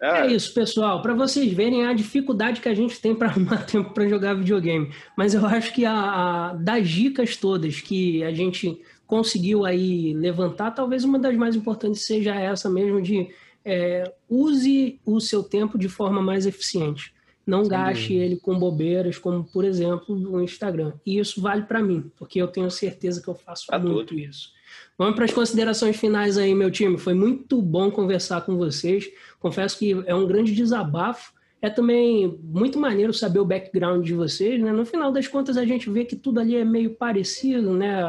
É. 0.01 0.09
é. 0.09 0.27
isso, 0.27 0.53
pessoal. 0.53 1.01
Para 1.01 1.13
vocês 1.13 1.51
verem 1.53 1.85
a 1.85 1.93
dificuldade 1.93 2.59
que 2.59 2.67
a 2.67 2.73
gente 2.73 2.99
tem 2.99 3.15
para 3.15 3.29
arrumar 3.29 3.65
tempo 3.65 3.93
para 3.93 4.09
jogar 4.09 4.33
videogame. 4.33 4.93
Mas 5.17 5.33
eu 5.33 5.45
acho 5.45 5.73
que 5.73 5.85
a, 5.85 5.93
a, 5.93 6.53
das 6.53 6.89
dicas 6.89 7.37
todas 7.37 7.79
que 7.79 8.23
a 8.23 8.33
gente 8.33 8.81
conseguiu 9.07 9.65
aí 9.65 10.13
levantar, 10.13 10.71
talvez 10.71 11.03
uma 11.03 11.19
das 11.19 11.35
mais 11.35 11.55
importantes 11.55 12.05
seja 12.05 12.35
essa 12.35 12.69
mesmo 12.69 13.01
de 13.01 13.29
é, 13.63 14.13
use 14.29 14.99
o 15.05 15.19
seu 15.19 15.43
tempo 15.43 15.77
de 15.77 15.89
forma 15.89 16.21
mais 16.21 16.45
eficiente. 16.45 17.13
Não 17.45 17.63
Sim. 17.63 17.69
gaste 17.69 18.13
ele 18.13 18.37
com 18.37 18.57
bobeiras, 18.57 19.17
como 19.17 19.43
por 19.43 19.63
exemplo 19.63 20.15
o 20.15 20.41
Instagram. 20.41 20.93
E 21.05 21.19
isso 21.19 21.39
vale 21.39 21.63
para 21.63 21.81
mim, 21.81 22.11
porque 22.17 22.41
eu 22.41 22.47
tenho 22.47 22.69
certeza 22.71 23.21
que 23.21 23.27
eu 23.27 23.35
faço 23.35 23.67
tá 23.67 23.77
muito 23.77 24.07
tudo. 24.07 24.19
isso. 24.19 24.53
Vamos 24.97 25.15
para 25.15 25.25
as 25.25 25.33
considerações 25.33 25.95
finais 25.95 26.37
aí, 26.37 26.55
meu 26.55 26.71
time. 26.71 26.97
Foi 26.97 27.13
muito 27.13 27.61
bom 27.61 27.91
conversar 27.91 28.41
com 28.41 28.57
vocês. 28.57 29.09
Confesso 29.39 29.77
que 29.77 29.91
é 30.05 30.15
um 30.15 30.25
grande 30.25 30.53
desabafo 30.53 31.34
é 31.65 31.69
também 31.71 32.39
muito 32.43 32.79
maneiro 32.79 33.11
saber 33.11 33.39
o 33.39 33.45
background 33.45 34.05
de 34.05 34.13
vocês, 34.13 34.61
né? 34.61 34.71
No 34.71 34.85
final 34.85 35.11
das 35.11 35.27
contas, 35.27 35.57
a 35.57 35.65
gente 35.65 35.89
vê 35.89 36.05
que 36.05 36.15
tudo 36.15 36.39
ali 36.39 36.55
é 36.55 36.63
meio 36.63 36.91
parecido, 36.91 37.73
né? 37.73 38.03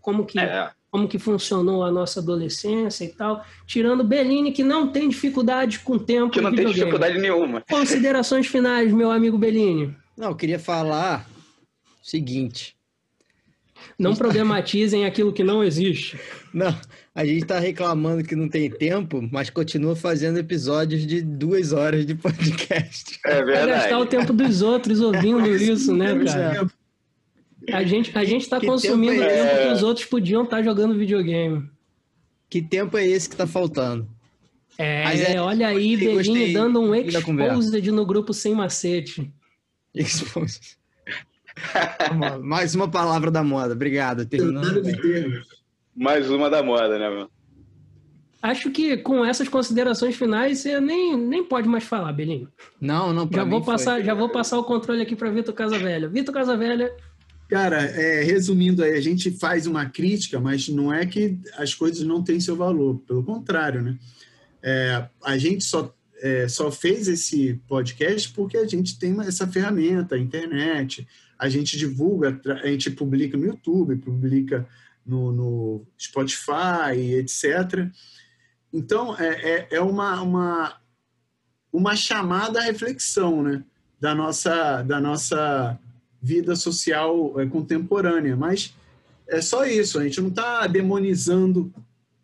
Como 0.00 0.24
que, 0.24 0.38
é. 0.38 0.70
como 0.90 1.06
que 1.06 1.18
funcionou 1.18 1.84
a 1.84 1.90
nossa 1.90 2.20
adolescência 2.20 3.04
e 3.04 3.08
tal. 3.08 3.44
Tirando 3.66 4.02
Bellini, 4.02 4.52
que 4.52 4.64
não 4.64 4.88
tem 4.90 5.06
dificuldade 5.06 5.80
com 5.80 5.96
o 5.96 6.00
tempo. 6.00 6.30
Que 6.30 6.40
não 6.40 6.54
tem 6.54 6.64
dificuldade 6.64 7.18
nenhuma. 7.18 7.62
Considerações 7.68 8.46
finais, 8.46 8.90
meu 8.90 9.10
amigo 9.10 9.36
Bellini. 9.36 9.94
Não, 10.16 10.30
eu 10.30 10.36
queria 10.36 10.58
falar 10.58 11.28
o 12.02 12.06
seguinte. 12.06 12.74
Não 13.98 14.16
problematizem 14.16 15.04
aquilo 15.04 15.30
que 15.30 15.44
não 15.44 15.62
existe. 15.62 16.18
Não, 16.54 16.74
a 17.14 17.24
gente 17.24 17.42
está 17.42 17.60
reclamando 17.60 18.24
que 18.24 18.34
não 18.34 18.48
tem 18.48 18.68
tempo, 18.68 19.26
mas 19.30 19.48
continua 19.48 19.94
fazendo 19.94 20.38
episódios 20.38 21.06
de 21.06 21.22
duas 21.22 21.72
horas 21.72 22.04
de 22.04 22.14
podcast. 22.16 23.20
É 23.24 23.36
verdade. 23.36 23.66
Vai 23.66 23.66
gastar 23.66 23.98
o 23.98 24.06
tempo 24.06 24.32
dos 24.32 24.62
outros 24.62 25.00
ouvindo 25.00 25.46
isso, 25.54 25.94
né, 25.94 26.12
cara? 26.24 26.66
A 27.72 27.84
gente 27.84 28.16
a 28.18 28.24
gente 28.24 28.42
está 28.42 28.60
consumindo 28.60 29.22
o 29.22 29.26
tempo 29.26 29.62
que 29.62 29.72
os 29.72 29.82
outros 29.82 30.06
podiam 30.06 30.42
estar 30.42 30.56
tá 30.56 30.62
jogando 30.62 30.98
videogame. 30.98 31.68
Que 32.50 32.60
tempo 32.60 32.98
é 32.98 33.06
esse 33.06 33.28
que 33.28 33.34
está 33.34 33.46
faltando? 33.46 34.08
É, 34.76 35.04
Mas 35.04 35.20
é, 35.20 35.40
olha 35.40 35.68
aí, 35.68 35.96
Belinho 35.96 36.52
dando 36.52 36.80
um 36.80 36.94
exposed 36.94 37.90
no 37.92 38.04
grupo 38.04 38.34
sem 38.34 38.54
macete. 38.54 39.32
Exposed. 39.94 40.76
Mais 42.42 42.74
uma 42.74 42.90
palavra 42.90 43.30
da 43.30 43.44
moda. 43.44 43.72
Obrigado. 43.72 44.26
Terminando 44.26 44.82
mais 45.96 46.30
uma 46.30 46.50
da 46.50 46.62
moda, 46.62 46.98
né, 46.98 47.08
meu? 47.08 47.30
Acho 48.42 48.70
que 48.70 48.98
com 48.98 49.24
essas 49.24 49.48
considerações 49.48 50.16
finais 50.16 50.58
você 50.58 50.78
nem, 50.78 51.16
nem 51.16 51.42
pode 51.42 51.66
mais 51.66 51.84
falar, 51.84 52.12
Belinho. 52.12 52.48
Não, 52.78 53.10
não. 53.12 53.28
Já 53.32 53.42
vou 53.42 53.62
passar, 53.62 53.94
foi... 53.94 54.04
já 54.04 54.12
vou 54.12 54.28
passar 54.28 54.58
o 54.58 54.64
controle 54.64 55.00
aqui 55.00 55.16
para 55.16 55.30
Vitor 55.30 55.54
Casavelha. 55.54 56.08
Vitor 56.08 56.34
Casavelha. 56.34 56.94
Cara, 57.48 57.80
é, 57.80 58.22
resumindo 58.22 58.82
aí, 58.82 58.92
a 58.92 59.00
gente 59.00 59.30
faz 59.30 59.66
uma 59.66 59.86
crítica, 59.86 60.38
mas 60.38 60.68
não 60.68 60.92
é 60.92 61.06
que 61.06 61.38
as 61.56 61.72
coisas 61.72 62.04
não 62.04 62.22
têm 62.22 62.38
seu 62.38 62.54
valor. 62.54 62.98
Pelo 63.06 63.24
contrário, 63.24 63.80
né? 63.80 63.98
É, 64.62 65.06
a 65.22 65.38
gente 65.38 65.64
só 65.64 65.94
é, 66.20 66.48
só 66.48 66.70
fez 66.70 67.08
esse 67.08 67.60
podcast 67.68 68.30
porque 68.32 68.56
a 68.56 68.66
gente 68.66 68.98
tem 68.98 69.18
essa 69.20 69.46
ferramenta, 69.46 70.14
a 70.14 70.18
internet, 70.18 71.06
a 71.38 71.48
gente 71.48 71.76
divulga, 71.76 72.40
a 72.62 72.66
gente 72.66 72.90
publica 72.90 73.36
no 73.36 73.44
YouTube, 73.44 73.96
publica 73.96 74.66
no, 75.04 75.32
no 75.32 75.86
Spotify, 75.98 76.96
etc. 77.18 77.88
Então, 78.72 79.16
é, 79.18 79.28
é, 79.28 79.68
é, 79.72 79.80
uma, 79.80 80.20
uma, 80.22 80.76
uma 81.72 81.96
chamada 81.96 82.60
à 82.60 82.62
reflexão 82.62 83.42
né? 83.42 83.64
da, 84.00 84.14
nossa, 84.14 84.82
da 84.82 85.00
nossa 85.00 85.78
vida 86.20 86.56
social 86.56 87.38
é, 87.40 87.46
contemporânea. 87.46 88.36
Mas 88.36 88.74
é 89.28 89.40
só 89.40 89.64
isso, 89.64 89.98
a 89.98 90.04
gente 90.04 90.20
não 90.20 90.28
está 90.28 90.66
demonizando 90.66 91.72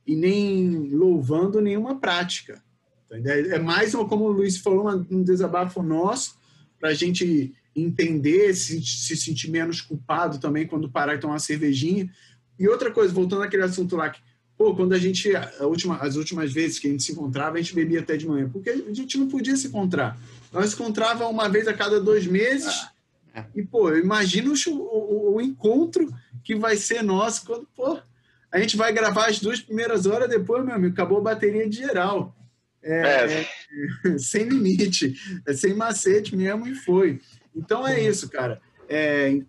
e 0.07 0.17
nem 0.17 0.91
louvando 0.91 1.61
nenhuma 1.61 2.01
prática. 2.01 2.63
É 3.11 3.59
mais, 3.59 3.95
uma, 3.95 4.09
como 4.09 4.25
o 4.25 4.33
Luiz 4.33 4.59
falou, 4.59 4.89
um 5.11 5.23
desabafo 5.23 5.83
nosso 5.83 6.39
para 6.79 6.91
a 6.91 6.95
gente 6.95 7.53
entender, 7.75 8.55
se, 8.55 8.81
se 8.83 9.17
sentir 9.17 9.51
menos 9.51 9.81
culpado 9.81 10.39
também 10.39 10.67
quando 10.67 10.91
parar 10.91 11.15
e 11.15 11.19
tomar 11.19 11.35
uma 11.35 11.39
cervejinha, 11.39 12.11
e 12.61 12.69
outra 12.69 12.91
coisa, 12.91 13.15
voltando 13.15 13.43
àquele 13.43 13.63
assunto 13.63 13.97
lá, 13.97 14.11
que, 14.11 14.21
pô, 14.55 14.75
quando 14.75 14.93
a 14.93 14.99
gente, 14.99 15.35
a 15.35 15.67
última, 15.67 15.97
as 15.97 16.17
últimas 16.17 16.53
vezes 16.53 16.79
que 16.79 16.87
a 16.87 16.91
gente 16.91 17.03
se 17.03 17.13
encontrava, 17.13 17.57
a 17.57 17.61
gente 17.63 17.75
bebia 17.75 18.01
até 18.01 18.19
de 18.19 18.29
manhã, 18.29 18.51
porque 18.51 18.69
a 18.69 18.93
gente 18.93 19.17
não 19.17 19.29
podia 19.29 19.57
se 19.57 19.69
encontrar. 19.69 20.21
Nós 20.53 20.69
se 20.69 20.75
encontrava 20.75 21.27
uma 21.27 21.49
vez 21.49 21.67
a 21.67 21.73
cada 21.73 21.99
dois 21.99 22.27
meses, 22.27 22.69
ah, 23.35 23.41
é. 23.41 23.45
e, 23.57 23.63
pô, 23.63 23.89
eu 23.89 23.99
imagino 23.99 24.53
o, 24.53 24.73
o, 24.73 25.35
o, 25.37 25.41
encontro 25.41 26.07
que 26.45 26.55
vai 26.55 26.77
ser 26.77 27.03
nosso 27.03 27.47
quando, 27.47 27.67
pô, 27.75 27.99
A 28.53 28.61
gente 28.61 28.77
vai 28.77 28.93
gravar 28.93 29.31
as 29.31 29.41
duas 29.41 29.59
primeiras 29.59 30.05
horas, 30.05 30.29
depois, 30.29 30.63
meu 30.63 30.75
amigo, 30.75 30.93
acabou 30.93 31.17
a 31.17 31.23
bateria 31.23 31.67
de 31.67 31.79
geral. 31.79 32.37
É, 32.83 33.01
é. 33.01 33.49
é 34.07 34.19
sem 34.21 34.45
limite, 34.45 35.15
é 35.47 35.55
sem 35.55 35.73
macete 35.73 36.37
mesmo 36.37 36.69
e 36.69 36.75
foi. 36.75 37.23
Então 37.57 37.89
é 37.89 37.99
isso, 38.03 38.29
cara. 38.29 38.61
É, 38.87 39.41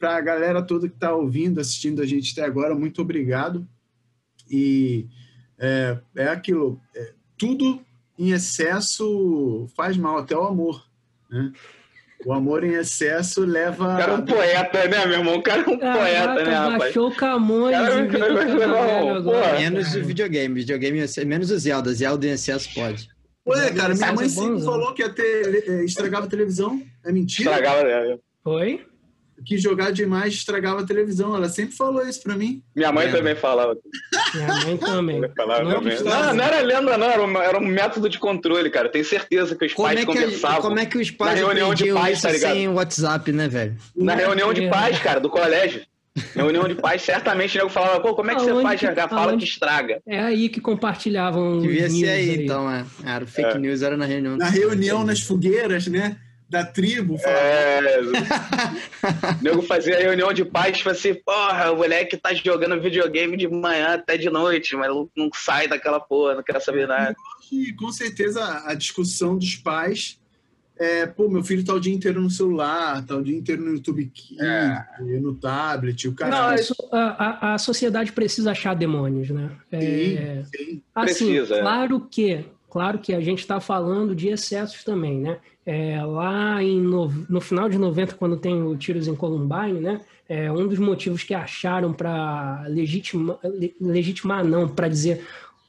Para 0.00 0.16
a 0.16 0.20
galera 0.20 0.62
toda 0.62 0.88
que 0.88 0.94
está 0.94 1.14
ouvindo, 1.14 1.60
assistindo 1.60 2.00
a 2.00 2.06
gente 2.06 2.32
até 2.32 2.42
agora, 2.42 2.74
muito 2.74 3.02
obrigado. 3.02 3.68
E 4.50 5.06
é, 5.58 5.98
é 6.16 6.28
aquilo, 6.28 6.80
é, 6.96 7.12
tudo 7.36 7.84
em 8.18 8.30
excesso 8.30 9.68
faz 9.76 9.96
mal, 9.98 10.16
até 10.16 10.34
o 10.34 10.42
amor. 10.42 10.84
Né? 11.30 11.52
O 12.24 12.32
amor 12.32 12.64
em 12.64 12.72
excesso 12.72 13.44
leva. 13.44 13.84
O 13.84 13.98
cara 13.98 14.12
é 14.12 14.14
um 14.16 14.24
poeta, 14.24 14.88
né, 14.88 15.06
meu 15.06 15.18
irmão? 15.18 15.36
O 15.36 15.42
cara 15.42 15.62
é 15.62 15.68
um 15.68 15.78
Caraca, 15.78 15.98
poeta, 15.98 16.44
né, 16.44 16.54
rapaz? 16.54 16.78
Baixou 16.78 17.08
o 17.08 17.14
Camões. 17.14 17.76
Cara, 17.76 19.58
menos 19.58 19.94
o 19.94 20.02
videogame. 20.02 20.54
Videogame, 20.54 21.04
menos 21.26 21.50
o 21.50 21.58
Zelda. 21.58 21.92
Zelda 21.92 22.26
em 22.26 22.30
excesso 22.30 22.72
pode. 22.74 23.08
Ué, 23.46 23.70
cara, 23.72 23.94
minha 23.94 24.12
mãe 24.12 24.28
sempre 24.28 24.62
falou 24.62 24.92
que 24.92 25.02
ia 25.02 25.08
ter, 25.08 25.68
é, 25.68 25.84
estragava 25.84 26.26
a 26.26 26.28
televisão. 26.28 26.82
É 27.04 27.10
mentira? 27.10 27.50
Estragava, 27.50 27.84
né? 27.84 28.18
Foi? 28.44 28.86
Que 29.44 29.58
jogar 29.58 29.90
demais 29.90 30.34
estragava 30.34 30.80
a 30.80 30.86
televisão. 30.86 31.34
Ela 31.34 31.48
sempre 31.48 31.74
falou 31.74 32.06
isso 32.06 32.22
pra 32.22 32.36
mim. 32.36 32.62
Minha 32.74 32.92
mãe 32.92 33.08
é. 33.08 33.12
também 33.12 33.34
falava. 33.34 33.76
Minha 34.34 34.46
mãe 34.64 34.76
também. 34.76 35.22
falava 35.36 35.64
não, 35.64 35.74
também. 35.74 36.02
Não, 36.02 36.34
não, 36.34 36.44
era 36.44 36.60
lenda, 36.60 36.98
não. 36.98 37.06
Era 37.06 37.22
um, 37.22 37.38
era 37.38 37.58
um, 37.58 37.66
método 37.66 38.08
de 38.08 38.18
controle, 38.18 38.70
cara. 38.70 38.88
Tenho 38.88 39.04
certeza 39.04 39.56
que 39.56 39.66
os 39.66 39.74
como 39.74 39.88
pais 39.88 40.00
é 40.00 40.00
que 40.00 40.06
conversavam. 40.06 40.62
como 40.62 40.78
é 40.78 40.86
que 40.86 40.98
os 40.98 41.10
pais 41.10 41.40
na 41.40 41.46
reunião 41.46 41.74
de 41.74 41.92
pais, 41.92 42.22
tá 42.22 42.30
ligado? 42.30 42.52
sem 42.52 42.68
WhatsApp, 42.68 43.32
né, 43.32 43.48
velho? 43.48 43.76
Na 43.96 44.14
reunião 44.14 44.52
de 44.52 44.68
pais, 44.68 44.98
cara, 44.98 45.20
do 45.20 45.30
colégio. 45.30 45.82
Reunião 46.34 46.66
de 46.66 46.74
pais, 46.74 47.02
certamente 47.02 47.56
o 47.56 47.60
nego 47.60 47.70
falava, 47.70 48.00
pô, 48.00 48.14
como 48.14 48.30
é 48.30 48.34
que 48.34 48.40
aonde 48.40 48.52
você 48.52 48.62
faz 48.62 48.80
jogar? 48.80 49.08
Fala 49.08 49.36
que 49.36 49.44
estraga. 49.44 50.02
É 50.06 50.18
aí 50.18 50.48
que 50.48 50.60
compartilhavam. 50.60 51.60
Devia 51.60 51.88
ser 51.88 52.08
aí, 52.08 52.30
aí, 52.30 52.44
então, 52.44 52.70
é. 52.70 52.84
Era 53.04 53.26
fake 53.26 53.56
é. 53.56 53.58
news, 53.58 53.82
era 53.82 53.96
na 53.96 54.04
reunião. 54.04 54.36
Na 54.36 54.48
reunião, 54.48 55.04
nas 55.04 55.20
fogueiras, 55.20 55.86
né? 55.86 56.16
Da 56.50 56.64
tribo. 56.64 57.16
É. 57.24 58.00
o 58.00 59.40
nego 59.42 59.62
fazia 59.62 59.98
reunião 59.98 60.32
de 60.32 60.44
pais, 60.44 60.78
tipo 60.78 60.90
assim, 60.90 61.14
porra, 61.14 61.70
o 61.70 61.76
moleque 61.76 62.16
tá 62.16 62.34
jogando 62.34 62.80
videogame 62.80 63.36
de 63.36 63.48
manhã 63.48 63.94
até 63.94 64.16
de 64.16 64.28
noite, 64.28 64.76
mas 64.76 64.88
não 65.16 65.30
sai 65.32 65.68
daquela 65.68 66.00
porra, 66.00 66.34
não 66.34 66.42
quer 66.42 66.60
saber 66.60 66.86
nada. 66.86 67.14
E 67.50 67.72
com 67.74 67.90
certeza 67.92 68.64
a 68.66 68.74
discussão 68.74 69.38
dos 69.38 69.54
pais 69.56 70.20
é, 70.80 71.04
pô, 71.06 71.28
meu 71.28 71.44
filho 71.44 71.62
tá 71.62 71.74
o 71.74 71.78
dia 71.78 71.92
inteiro 71.92 72.22
no 72.22 72.30
celular, 72.30 73.04
tá 73.04 73.14
o 73.14 73.22
dia 73.22 73.36
inteiro 73.36 73.62
no 73.62 73.72
YouTube 73.72 74.06
Kids, 74.06 74.40
é. 74.40 74.82
no 75.20 75.34
tablet, 75.34 76.08
o 76.08 76.14
cara... 76.14 76.30
Não, 76.30 76.54
isso, 76.54 76.74
a, 76.90 77.52
a 77.52 77.58
sociedade 77.58 78.12
precisa 78.12 78.52
achar 78.52 78.74
demônios, 78.74 79.28
né? 79.28 79.50
É, 79.70 79.78
sim, 79.78 80.44
sim. 80.44 80.82
Assim, 80.94 81.04
precisa. 81.04 81.56
É. 81.56 81.60
Claro 81.60 82.08
que, 82.10 82.46
claro 82.70 82.98
que 82.98 83.12
a 83.12 83.20
gente 83.20 83.40
está 83.40 83.60
falando 83.60 84.14
de 84.14 84.28
excessos 84.28 84.82
também, 84.82 85.20
né? 85.20 85.38
É, 85.72 86.04
lá 86.04 86.60
em 86.60 86.80
no, 86.80 87.06
no, 87.28 87.40
final 87.40 87.68
de 87.68 87.78
90, 87.78 88.16
quando 88.16 88.36
tem 88.36 88.60
o 88.60 88.76
Tiros 88.76 89.06
em 89.06 89.14
Columbine, 89.14 89.78
né, 89.78 90.00
é, 90.28 90.50
um 90.50 90.66
dos 90.66 90.80
motivos 90.80 91.22
que 91.22 91.32
acharam 91.32 91.92
para 91.92 92.64
legitimar, 92.66 93.38
legitimar, 93.80 94.44
não, 94.44 94.66
para 94.66 94.88
dizer 94.88 95.24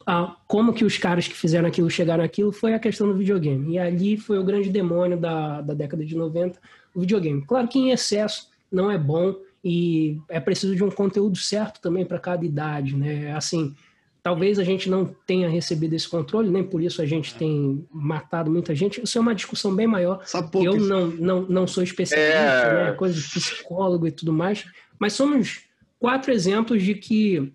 ah, 0.08 0.36
como 0.48 0.74
que 0.74 0.84
os 0.84 0.98
caras 0.98 1.28
que 1.28 1.36
fizeram 1.36 1.68
aquilo 1.68 1.88
chegaram 1.88 2.24
aquilo 2.24 2.52
foi 2.52 2.74
a 2.74 2.80
questão 2.80 3.06
do 3.06 3.16
videogame. 3.16 3.74
E 3.74 3.78
ali 3.78 4.18
foi 4.18 4.40
o 4.40 4.44
grande 4.44 4.72
demônio 4.72 5.20
da, 5.20 5.62
da 5.62 5.76
década 5.76 6.04
de 6.04 6.16
90, 6.16 6.60
o 6.96 7.02
videogame. 7.02 7.46
Claro 7.46 7.68
que 7.68 7.78
em 7.78 7.92
excesso 7.92 8.50
não 8.72 8.90
é 8.90 8.98
bom 8.98 9.36
e 9.64 10.18
é 10.28 10.40
preciso 10.40 10.76
de 10.76 10.84
um 10.84 10.90
conteúdo 10.90 11.38
certo 11.38 11.80
também 11.80 12.06
para 12.06 12.18
cada 12.18 12.44
idade, 12.44 12.96
né? 12.96 13.36
Assim, 13.36 13.76
Talvez 14.24 14.60
a 14.60 14.64
gente 14.64 14.88
não 14.88 15.06
tenha 15.26 15.50
recebido 15.50 15.94
esse 15.94 16.08
controle, 16.08 16.50
nem 16.50 16.64
por 16.64 16.82
isso 16.82 17.02
a 17.02 17.06
gente 17.06 17.34
tem 17.34 17.88
matado 17.92 18.52
muita 18.52 18.76
gente. 18.76 19.02
Isso 19.04 19.18
é 19.18 19.22
uma 19.22 19.34
discussão 19.34 19.76
bem 19.76 19.88
maior. 19.88 20.24
Eu 20.64 20.80
não, 20.80 21.08
não, 21.08 21.42
não 21.42 21.68
sou 21.68 21.82
especialista, 21.84 22.38
é... 22.38 22.86
né? 22.86 22.92
coisa 22.94 23.20
de 23.20 23.28
psicólogo 23.28 24.08
e 24.08 24.12
tudo 24.12 24.32
mais, 24.32 24.66
mas 25.00 25.14
somos 25.14 25.62
quatro 26.00 26.32
exemplos 26.32 26.84
de 26.84 26.94
que, 26.94 27.52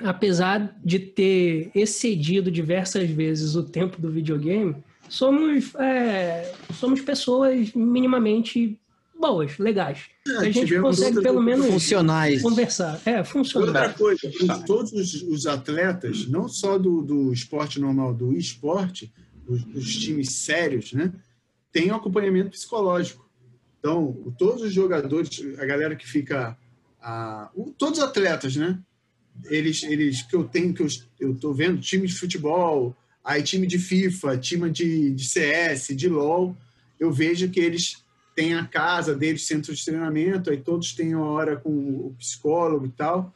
apesar 0.00 0.74
de 0.82 0.98
ter 0.98 1.70
excedido 1.74 2.50
diversas 2.50 3.10
vezes 3.10 3.54
o 3.54 3.62
tempo 3.62 4.00
do 4.00 4.10
videogame, 4.10 4.76
somos, 5.08 5.74
é, 5.74 6.52
somos 6.74 7.02
pessoas 7.02 7.72
minimamente 7.74 8.78
boas, 9.18 9.58
legais. 9.58 10.04
É, 10.26 10.36
a 10.38 10.50
gente 10.50 10.78
consegue 10.80 11.20
pelo 11.20 11.42
menos 11.42 11.66
funcionais. 11.66 12.42
conversar. 12.42 13.00
É, 13.04 13.24
funcionar. 13.24 13.66
Outra 13.66 13.92
coisa, 13.94 14.30
todos 14.66 14.92
os 15.22 15.46
atletas, 15.46 16.26
não 16.26 16.48
só 16.48 16.78
do, 16.78 17.02
do 17.02 17.32
esporte 17.32 17.80
normal, 17.80 18.14
do 18.14 18.36
esporte, 18.36 19.12
os, 19.46 19.64
os 19.74 19.96
times 19.96 20.32
sérios, 20.32 20.92
né, 20.92 21.12
têm 21.72 21.90
um 21.90 21.94
acompanhamento 21.94 22.50
psicológico. 22.50 23.26
Então, 23.78 24.34
todos 24.38 24.62
os 24.62 24.72
jogadores, 24.72 25.40
a 25.58 25.64
galera 25.64 25.94
que 25.94 26.08
fica. 26.08 26.56
A, 27.00 27.50
todos 27.78 27.98
os 27.98 28.04
atletas, 28.04 28.56
né? 28.56 28.78
Eles, 29.44 29.82
eles 29.82 30.22
que 30.22 30.34
eu 30.34 30.44
tenho, 30.44 30.72
que 30.72 30.82
eu, 30.82 30.88
eu 31.20 31.34
tô 31.34 31.52
vendo, 31.52 31.80
time 31.80 32.06
de 32.06 32.14
futebol, 32.14 32.96
aí 33.22 33.42
time 33.42 33.66
de 33.66 33.78
FIFA, 33.78 34.38
time 34.38 34.70
de, 34.70 35.10
de 35.10 35.24
CS, 35.28 35.88
de 35.94 36.08
LOL, 36.08 36.56
eu 36.98 37.12
vejo 37.12 37.50
que 37.50 37.60
eles 37.60 38.02
tem 38.36 38.54
a 38.54 38.66
casa 38.66 39.14
deles, 39.14 39.46
centro 39.46 39.74
de 39.74 39.82
treinamento, 39.82 40.50
aí 40.50 40.58
todos 40.58 40.94
têm 40.94 41.14
uma 41.14 41.30
hora 41.30 41.56
com 41.56 41.70
o 41.70 42.14
psicólogo 42.18 42.84
e 42.84 42.90
tal. 42.90 43.34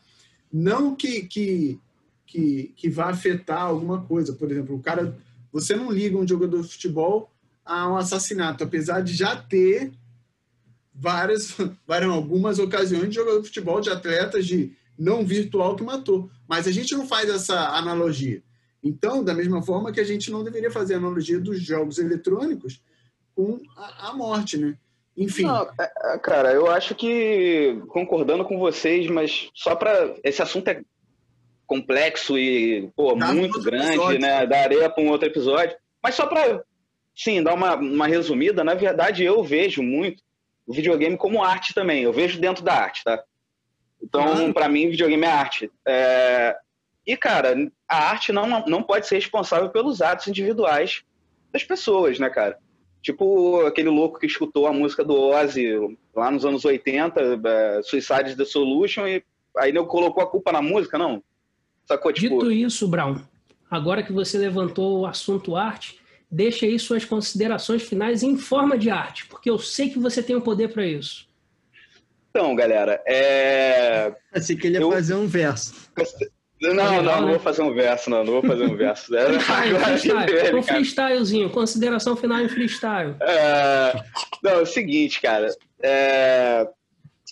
Não 0.52 0.94
que, 0.94 1.22
que, 1.22 1.80
que, 2.26 2.74
que 2.76 2.90
vá 2.90 3.08
afetar 3.08 3.62
alguma 3.62 4.02
coisa. 4.02 4.34
Por 4.34 4.52
exemplo, 4.52 4.76
o 4.76 4.82
cara, 4.82 5.18
você 5.50 5.74
não 5.74 5.90
liga 5.90 6.18
um 6.18 6.28
jogador 6.28 6.60
de 6.60 6.68
futebol 6.68 7.32
a 7.64 7.88
um 7.88 7.96
assassinato, 7.96 8.62
apesar 8.62 9.00
de 9.00 9.14
já 9.14 9.34
ter 9.34 9.90
várias, 10.94 11.56
várias 11.88 12.10
algumas 12.10 12.58
ocasiões 12.58 13.08
de 13.08 13.14
jogador 13.14 13.40
de 13.40 13.48
futebol, 13.48 13.80
de 13.80 13.88
atletas 13.88 14.46
de 14.46 14.76
não 14.98 15.24
virtual 15.24 15.76
que 15.76 15.82
matou. 15.82 16.30
Mas 16.46 16.66
a 16.66 16.70
gente 16.70 16.94
não 16.94 17.06
faz 17.06 17.30
essa 17.30 17.70
analogia. 17.70 18.42
Então, 18.84 19.24
da 19.24 19.32
mesma 19.32 19.62
forma 19.62 19.92
que 19.92 20.00
a 20.00 20.04
gente 20.04 20.30
não 20.30 20.44
deveria 20.44 20.70
fazer 20.70 20.94
analogia 20.94 21.40
dos 21.40 21.58
jogos 21.62 21.96
eletrônicos 21.96 22.82
com 23.34 23.58
a, 23.76 24.10
a 24.10 24.14
morte, 24.14 24.58
né? 24.58 24.76
Enfim. 25.16 25.42
Não, 25.44 25.68
é, 25.78 26.14
é, 26.14 26.18
cara, 26.18 26.52
eu 26.52 26.70
acho 26.70 26.94
que 26.94 27.82
concordando 27.88 28.44
com 28.44 28.58
vocês, 28.58 29.06
mas 29.08 29.50
só 29.54 29.74
para 29.74 30.14
esse 30.24 30.40
assunto 30.40 30.68
é 30.68 30.82
complexo 31.66 32.38
e 32.38 32.90
pô, 32.96 33.14
muito 33.14 33.62
grande, 33.62 33.88
episódio. 33.88 34.20
né? 34.20 34.46
Daria 34.46 34.88
para 34.88 35.02
um 35.02 35.08
outro 35.08 35.28
episódio. 35.28 35.76
Mas 36.02 36.14
só 36.14 36.26
para 36.26 36.62
sim 37.14 37.42
dar 37.42 37.54
uma, 37.54 37.76
uma 37.76 38.06
resumida, 38.06 38.64
na 38.64 38.74
verdade 38.74 39.24
eu 39.24 39.42
vejo 39.42 39.82
muito 39.82 40.22
o 40.66 40.72
videogame 40.72 41.16
como 41.16 41.42
arte 41.42 41.74
também. 41.74 42.02
Eu 42.02 42.12
vejo 42.12 42.40
dentro 42.40 42.64
da 42.64 42.74
arte, 42.74 43.02
tá? 43.04 43.22
Então, 44.02 44.48
ah. 44.48 44.52
para 44.52 44.68
mim, 44.68 44.88
videogame 44.88 45.24
é 45.24 45.30
arte. 45.30 45.70
É... 45.86 46.56
E, 47.06 47.16
cara, 47.16 47.54
a 47.88 48.10
arte 48.10 48.32
não, 48.32 48.64
não 48.66 48.82
pode 48.82 49.06
ser 49.06 49.16
responsável 49.16 49.68
pelos 49.70 50.00
atos 50.00 50.28
individuais 50.28 51.02
das 51.52 51.64
pessoas, 51.64 52.18
né, 52.18 52.30
cara? 52.30 52.58
Tipo 53.02 53.64
aquele 53.66 53.88
louco 53.88 54.18
que 54.18 54.26
escutou 54.26 54.66
a 54.66 54.72
música 54.72 55.02
do 55.02 55.18
Ozzy 55.18 55.98
lá 56.14 56.30
nos 56.30 56.44
anos 56.44 56.64
80, 56.64 57.20
é, 57.20 57.82
Suicide 57.82 58.36
the 58.36 58.44
Solution, 58.44 59.06
e 59.06 59.24
aí 59.56 59.70
ele 59.70 59.82
colocou 59.84 60.22
a 60.22 60.26
culpa 60.26 60.52
na 60.52 60.60
música, 60.60 60.98
não? 60.98 61.22
Sacou? 61.86 62.12
Tipo... 62.12 62.38
Dito 62.38 62.52
isso, 62.52 62.86
Brown, 62.86 63.16
agora 63.70 64.02
que 64.02 64.12
você 64.12 64.36
levantou 64.36 65.00
o 65.00 65.06
assunto 65.06 65.56
arte, 65.56 65.98
deixa 66.30 66.66
aí 66.66 66.78
suas 66.78 67.04
considerações 67.04 67.82
finais 67.82 68.22
em 68.22 68.36
forma 68.36 68.76
de 68.76 68.90
arte, 68.90 69.26
porque 69.26 69.50
eu 69.50 69.58
sei 69.58 69.88
que 69.88 69.98
você 69.98 70.22
tem 70.22 70.36
o 70.36 70.42
poder 70.42 70.68
para 70.68 70.86
isso. 70.86 71.28
Então, 72.30 72.54
galera, 72.54 73.02
é. 73.06 74.14
Achei 74.32 74.56
que 74.56 74.68
ele 74.68 74.76
ia 74.76 74.82
eu... 74.82 74.92
fazer 74.92 75.14
um 75.14 75.26
verso. 75.26 75.90
Não, 76.60 76.74
não, 76.74 77.02
não, 77.02 77.28
vou 77.28 77.38
fazer 77.38 77.62
um 77.62 77.72
verso, 77.72 78.10
não, 78.10 78.22
não 78.22 78.34
vou 78.34 78.42
fazer 78.42 78.64
um 78.64 78.76
verso. 78.76 79.14
É, 79.16 79.24
freestyle, 79.40 79.78
freestyle. 79.78 80.58
um 80.58 80.62
freestylezinho, 80.62 81.50
consideração 81.50 82.14
final 82.14 82.40
em 82.40 82.48
freestyle. 82.48 83.14
É, 83.20 83.92
não, 84.42 84.50
é 84.52 84.58
o 84.58 84.66
seguinte, 84.66 85.20
cara. 85.22 85.48
É, 85.82 86.68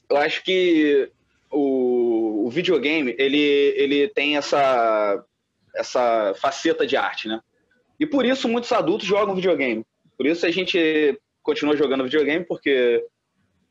eu 0.08 0.16
acho 0.16 0.42
que 0.42 1.10
o, 1.50 2.46
o 2.46 2.50
videogame, 2.50 3.14
ele, 3.18 3.38
ele 3.76 4.08
tem 4.08 4.36
essa, 4.36 5.22
essa 5.76 6.32
faceta 6.40 6.86
de 6.86 6.96
arte, 6.96 7.28
né? 7.28 7.40
E 8.00 8.06
por 8.06 8.24
isso 8.24 8.48
muitos 8.48 8.72
adultos 8.72 9.06
jogam 9.06 9.34
videogame. 9.34 9.84
Por 10.16 10.26
isso 10.26 10.46
a 10.46 10.50
gente 10.50 11.18
continua 11.42 11.76
jogando 11.76 12.04
videogame, 12.04 12.44
porque 12.44 13.04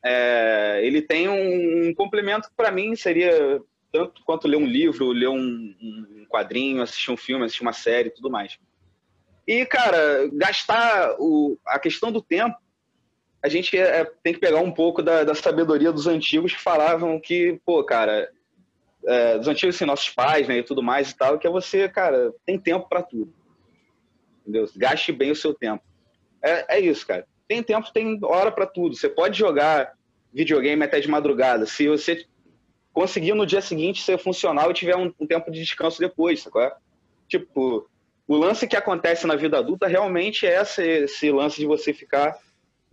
é, 0.03 0.81
ele 0.83 1.01
tem 1.01 1.27
um, 1.27 1.87
um 1.89 1.93
complemento 1.95 2.49
que 2.49 2.55
para 2.55 2.71
mim 2.71 2.95
seria 2.95 3.59
tanto 3.91 4.21
quanto 4.23 4.47
ler 4.47 4.57
um 4.57 4.65
livro, 4.65 5.11
ler 5.11 5.29
um, 5.29 5.75
um 5.81 6.25
quadrinho, 6.29 6.81
assistir 6.81 7.11
um 7.11 7.17
filme, 7.17 7.45
assistir 7.45 7.61
uma 7.61 7.73
série 7.73 8.09
tudo 8.09 8.29
mais. 8.29 8.59
E, 9.47 9.65
cara, 9.65 10.29
gastar 10.33 11.15
o, 11.19 11.57
a 11.65 11.79
questão 11.79 12.11
do 12.11 12.21
tempo, 12.21 12.57
a 13.41 13.47
gente 13.47 13.77
é, 13.77 14.03
tem 14.21 14.33
que 14.33 14.39
pegar 14.39 14.59
um 14.59 14.71
pouco 14.71 15.01
da, 15.01 15.23
da, 15.23 15.33
sabedoria 15.33 15.91
dos 15.91 16.05
antigos 16.05 16.53
que 16.53 16.59
falavam 16.59 17.19
que, 17.19 17.61
pô, 17.65 17.83
cara, 17.83 18.29
é, 19.05 19.37
dos 19.37 19.47
antigos 19.47 19.75
assim, 19.75 19.85
nossos 19.85 20.09
pais, 20.09 20.47
né, 20.47 20.57
e 20.57 20.63
tudo 20.63 20.83
mais 20.83 21.11
e 21.11 21.17
tal, 21.17 21.39
que 21.39 21.47
é 21.47 21.49
você, 21.49 21.87
cara, 21.87 22.33
tem 22.45 22.59
tempo 22.59 22.89
para 22.89 23.01
tudo. 23.01 23.33
Entendeu? 24.41 24.69
Gaste 24.75 25.13
bem 25.13 25.31
o 25.31 25.35
seu 25.35 25.53
tempo. 25.53 25.83
É, 26.43 26.77
é 26.77 26.79
isso, 26.79 27.07
cara. 27.07 27.25
Tem 27.47 27.63
tempo, 27.63 27.91
tem 27.93 28.19
hora 28.23 28.51
para 28.51 28.65
tudo. 28.65 28.95
Você 28.95 29.07
pode 29.07 29.37
jogar 29.37 29.93
videogame 30.33 30.83
até 30.83 30.99
de 30.99 31.09
madrugada. 31.09 31.65
Se 31.65 31.87
você 31.87 32.25
conseguir 32.97 33.35
no 33.35 33.45
dia 33.45 33.61
seguinte 33.61 34.01
ser 34.01 34.17
funcional 34.17 34.71
e 34.71 34.73
tiver 34.73 34.95
um, 34.95 35.13
um 35.19 35.27
tempo 35.27 35.51
de 35.51 35.59
descanso 35.59 35.99
depois, 35.99 36.41
sacou? 36.41 36.67
Tipo, 37.27 37.87
o 38.27 38.35
lance 38.35 38.65
que 38.65 38.75
acontece 38.75 39.27
na 39.27 39.35
vida 39.35 39.59
adulta 39.59 39.85
realmente 39.85 40.47
é 40.47 40.59
esse, 40.59 40.81
esse 40.81 41.31
lance 41.31 41.59
de 41.59 41.67
você 41.67 41.93
ficar 41.93 42.35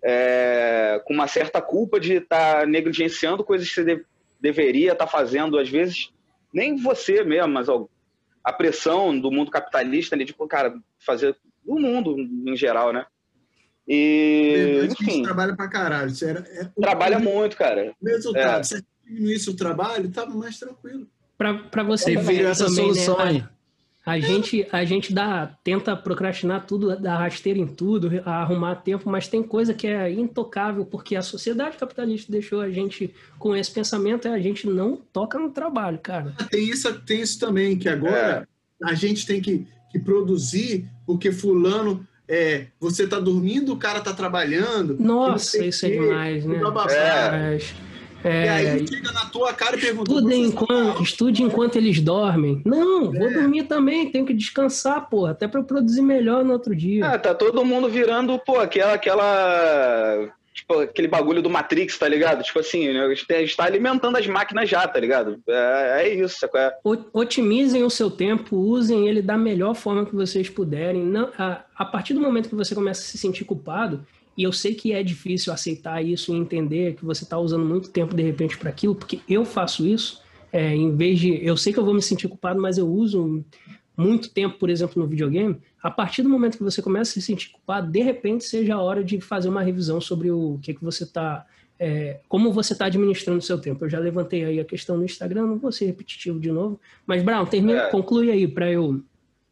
é, 0.02 1.00
com 1.06 1.14
uma 1.14 1.26
certa 1.26 1.62
culpa 1.62 1.98
de 1.98 2.16
estar 2.16 2.60
tá 2.60 2.66
negligenciando 2.66 3.42
coisas 3.42 3.66
que 3.66 3.76
você 3.76 3.82
de, 3.82 4.04
deveria 4.38 4.92
estar 4.92 5.06
tá 5.06 5.10
fazendo, 5.10 5.58
às 5.58 5.70
vezes, 5.70 6.12
nem 6.52 6.76
você 6.76 7.24
mesmo, 7.24 7.54
mas 7.54 7.70
ó, 7.70 7.88
a 8.44 8.52
pressão 8.52 9.18
do 9.18 9.30
mundo 9.30 9.50
capitalista, 9.50 10.14
né, 10.16 10.26
tipo, 10.26 10.46
cara, 10.46 10.74
fazer 10.98 11.34
do 11.64 11.76
mundo 11.76 12.14
em 12.46 12.54
geral, 12.54 12.92
né? 12.92 13.06
E, 13.88 14.86
enfim, 14.90 15.22
trabalha 15.22 15.56
pra 15.56 15.66
caralho. 15.66 16.12
Era, 16.22 16.40
é, 16.40 16.68
trabalha 16.78 17.18
muito, 17.18 17.56
cara. 17.56 17.94
Resultado, 18.02 18.60
é. 18.60 18.64
se 18.64 18.84
diminuísse 19.06 19.50
o 19.50 19.54
trabalho, 19.54 20.10
tava 20.10 20.34
mais 20.34 20.58
tranquilo. 20.58 21.06
Para 21.36 21.82
você 21.82 22.16
ver 22.16 22.44
essa 22.44 22.66
também, 22.66 22.84
solução 22.94 23.18
né? 23.18 23.24
aí. 23.24 23.44
A 24.06 24.20
gente, 24.20 24.66
a 24.70 24.84
gente 24.84 25.14
dá, 25.14 25.46
tenta 25.64 25.96
procrastinar 25.96 26.66
tudo, 26.66 26.94
dar 27.00 27.16
rasteira 27.16 27.58
em 27.58 27.66
tudo, 27.66 28.10
arrumar 28.26 28.76
tempo, 28.76 29.08
mas 29.08 29.28
tem 29.28 29.42
coisa 29.42 29.72
que 29.72 29.86
é 29.86 30.12
intocável, 30.12 30.84
porque 30.84 31.16
a 31.16 31.22
sociedade 31.22 31.78
capitalista 31.78 32.30
deixou 32.30 32.60
a 32.60 32.68
gente 32.68 33.14
com 33.38 33.56
esse 33.56 33.70
pensamento, 33.70 34.28
e 34.28 34.30
a 34.30 34.38
gente 34.38 34.66
não 34.66 34.96
toca 35.10 35.38
no 35.38 35.50
trabalho, 35.50 35.98
cara. 35.98 36.34
Ah, 36.38 36.44
tem 36.44 36.68
isso, 36.68 36.92
tem 37.00 37.22
isso 37.22 37.40
também, 37.40 37.78
que 37.78 37.88
agora 37.88 38.46
é. 38.82 38.90
a 38.90 38.92
gente 38.92 39.24
tem 39.24 39.40
que, 39.40 39.66
que 39.90 39.98
produzir, 39.98 40.86
porque 41.06 41.32
fulano 41.32 42.06
é, 42.28 42.66
você 42.78 43.06
tá 43.06 43.18
dormindo, 43.18 43.72
o 43.72 43.78
cara 43.78 44.02
tá 44.02 44.12
trabalhando. 44.12 44.98
Nossa, 44.98 45.64
isso 45.64 45.86
é 45.86 45.90
demais, 45.90 46.44
né? 46.44 46.60
É. 46.90 47.58
É, 48.24 48.46
e 48.46 48.48
aí 48.48 48.88
chega 48.88 49.12
na 49.12 49.26
tua 49.26 49.52
cara 49.52 49.76
e 49.76 49.80
pergunta. 49.80 50.10
Estude 50.10 50.34
enquanto, 50.34 51.02
estude 51.02 51.42
enquanto 51.42 51.76
eles 51.76 52.00
dormem. 52.00 52.62
Não, 52.64 53.14
é. 53.14 53.18
vou 53.18 53.32
dormir 53.32 53.64
também, 53.64 54.10
tenho 54.10 54.24
que 54.24 54.32
descansar, 54.32 55.08
porra, 55.10 55.32
até 55.32 55.46
para 55.46 55.62
produzir 55.62 56.00
melhor 56.00 56.42
no 56.42 56.54
outro 56.54 56.74
dia. 56.74 57.06
Ah, 57.06 57.18
tá 57.18 57.34
todo 57.34 57.64
mundo 57.64 57.88
virando, 57.88 58.38
pô, 58.38 58.58
aquela, 58.58 58.94
aquela 58.94 60.32
tipo, 60.54 60.80
aquele 60.80 61.08
bagulho 61.08 61.42
do 61.42 61.50
Matrix, 61.50 61.98
tá 61.98 62.08
ligado? 62.08 62.42
Tipo 62.42 62.60
assim, 62.60 62.92
né? 62.92 63.04
a 63.04 63.08
gente 63.14 63.44
está 63.44 63.64
alimentando 63.64 64.16
as 64.16 64.26
máquinas 64.26 64.70
já, 64.70 64.86
tá 64.86 64.98
ligado? 64.98 65.38
É, 65.46 66.02
é 66.04 66.14
isso. 66.14 66.46
É... 66.54 66.78
Otimizem 67.12 67.82
o 67.82 67.90
seu 67.90 68.10
tempo, 68.10 68.56
usem 68.56 69.08
ele 69.08 69.20
da 69.20 69.36
melhor 69.36 69.74
forma 69.74 70.06
que 70.06 70.14
vocês 70.14 70.48
puderem. 70.48 71.04
Não, 71.04 71.30
a, 71.36 71.62
a 71.76 71.84
partir 71.84 72.14
do 72.14 72.20
momento 72.20 72.48
que 72.48 72.54
você 72.54 72.74
começa 72.74 73.02
a 73.02 73.04
se 73.04 73.18
sentir 73.18 73.44
culpado, 73.44 74.06
e 74.36 74.42
eu 74.42 74.52
sei 74.52 74.74
que 74.74 74.92
é 74.92 75.02
difícil 75.02 75.52
aceitar 75.52 76.04
isso 76.04 76.32
e 76.32 76.36
entender 76.36 76.94
que 76.94 77.04
você 77.04 77.24
está 77.24 77.38
usando 77.38 77.64
muito 77.64 77.90
tempo 77.90 78.14
de 78.14 78.22
repente 78.22 78.58
para 78.58 78.70
aquilo, 78.70 78.94
porque 78.94 79.20
eu 79.28 79.44
faço 79.44 79.86
isso. 79.86 80.22
É, 80.52 80.74
em 80.74 80.94
vez 80.94 81.18
de. 81.18 81.44
Eu 81.44 81.56
sei 81.56 81.72
que 81.72 81.78
eu 81.78 81.84
vou 81.84 81.94
me 81.94 82.02
sentir 82.02 82.28
culpado, 82.28 82.60
mas 82.60 82.78
eu 82.78 82.88
uso 82.88 83.44
muito 83.96 84.30
tempo, 84.30 84.58
por 84.58 84.70
exemplo, 84.70 85.02
no 85.02 85.08
videogame. 85.08 85.60
A 85.82 85.90
partir 85.90 86.22
do 86.22 86.28
momento 86.28 86.56
que 86.56 86.62
você 86.62 86.80
começa 86.80 87.10
a 87.10 87.14
se 87.14 87.22
sentir 87.22 87.50
culpado, 87.50 87.90
de 87.90 88.00
repente 88.00 88.44
seja 88.44 88.74
a 88.74 88.80
hora 88.80 89.02
de 89.02 89.20
fazer 89.20 89.48
uma 89.48 89.62
revisão 89.62 90.00
sobre 90.00 90.30
o 90.30 90.58
que, 90.62 90.74
que 90.74 90.84
você 90.84 91.04
está. 91.04 91.46
É, 91.76 92.20
como 92.28 92.52
você 92.52 92.72
está 92.72 92.86
administrando 92.86 93.40
o 93.40 93.42
seu 93.42 93.60
tempo. 93.60 93.84
Eu 93.84 93.90
já 93.90 93.98
levantei 93.98 94.44
aí 94.44 94.60
a 94.60 94.64
questão 94.64 94.96
no 94.96 95.04
Instagram, 95.04 95.46
não 95.46 95.58
vou 95.58 95.72
ser 95.72 95.86
repetitivo 95.86 96.38
de 96.38 96.52
novo. 96.52 96.80
Mas, 97.04 97.22
Brown, 97.22 97.44
termina, 97.46 97.82
é. 97.82 97.90
conclui 97.90 98.30
aí 98.30 98.46
para 98.46 98.70
eu. 98.70 99.02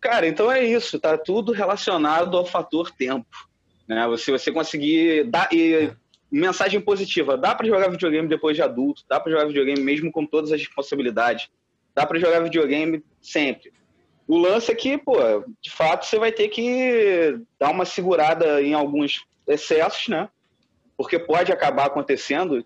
Cara, 0.01 0.27
então 0.27 0.51
é 0.51 0.65
isso, 0.65 1.01
tá 1.01 1.19
tudo 1.19 1.53
relacionado 1.53 2.37
ao 2.37 2.47
fator 2.47 2.93
tempo. 2.93 3.52
Né? 3.95 4.07
Você, 4.09 4.31
você 4.31 4.51
conseguir 4.51 5.25
dar. 5.25 5.49
E, 5.53 5.91
mensagem 6.31 6.81
positiva: 6.81 7.37
dá 7.37 7.55
para 7.55 7.67
jogar 7.67 7.91
videogame 7.91 8.29
depois 8.29 8.57
de 8.57 8.63
adulto, 8.63 9.05
dá 9.09 9.21
para 9.21 9.31
jogar 9.31 9.47
videogame 9.47 9.81
mesmo 9.81 10.11
com 10.11 10.25
todas 10.25 10.51
as 10.51 10.61
responsabilidades, 10.61 11.51
dá 11.95 12.07
para 12.07 12.19
jogar 12.19 12.41
videogame 12.41 13.05
sempre. 13.21 13.73
O 14.27 14.39
lance 14.39 14.71
é 14.71 14.75
que, 14.75 14.97
pô, 14.97 15.17
de 15.61 15.71
fato 15.71 16.07
você 16.07 16.19
vai 16.19 16.33
ter 16.33 16.49
que 16.49 17.39
dar 17.59 17.71
uma 17.71 17.85
segurada 17.85 18.63
em 18.63 18.73
alguns 18.73 19.27
excessos, 19.47 20.09
né? 20.09 20.29
Porque 20.97 21.19
pode 21.19 21.53
acabar 21.53 21.87
acontecendo 21.87 22.65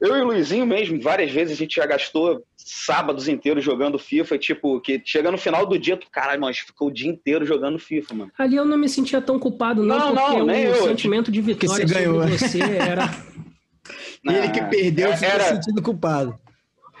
eu 0.00 0.16
e 0.16 0.20
o 0.20 0.24
Luizinho 0.24 0.66
mesmo, 0.66 1.00
várias 1.00 1.30
vezes 1.30 1.54
a 1.54 1.56
gente 1.56 1.76
já 1.76 1.84
gastou 1.84 2.42
sábados 2.56 3.28
inteiros 3.28 3.62
jogando 3.62 3.98
FIFA, 3.98 4.38
tipo, 4.38 4.80
que 4.80 5.02
chega 5.04 5.30
no 5.30 5.36
final 5.36 5.66
do 5.66 5.78
dia, 5.78 5.96
tu, 5.96 6.06
caralho, 6.10 6.40
mano, 6.40 6.54
ficou 6.54 6.88
o 6.88 6.92
dia 6.92 7.10
inteiro 7.10 7.44
jogando 7.44 7.78
FIFA, 7.78 8.14
mano. 8.14 8.32
Ali 8.38 8.56
eu 8.56 8.64
não 8.64 8.78
me 8.78 8.88
sentia 8.88 9.20
tão 9.20 9.38
culpado, 9.38 9.82
não, 9.82 10.14
não 10.14 10.14
porque 10.14 10.38
não, 10.38 10.46
o 10.46 10.50
eu. 10.50 10.88
sentimento 10.88 11.30
de 11.30 11.40
vitória 11.40 11.86
você 11.86 11.94
ganhou. 11.94 12.26
você 12.26 12.60
era... 12.62 13.10
Ele 14.24 14.48
que 14.50 14.62
perdeu 14.64 15.12
ficou 15.14 15.28
era... 15.28 15.44
sentindo 15.44 15.82
culpado. 15.82 16.38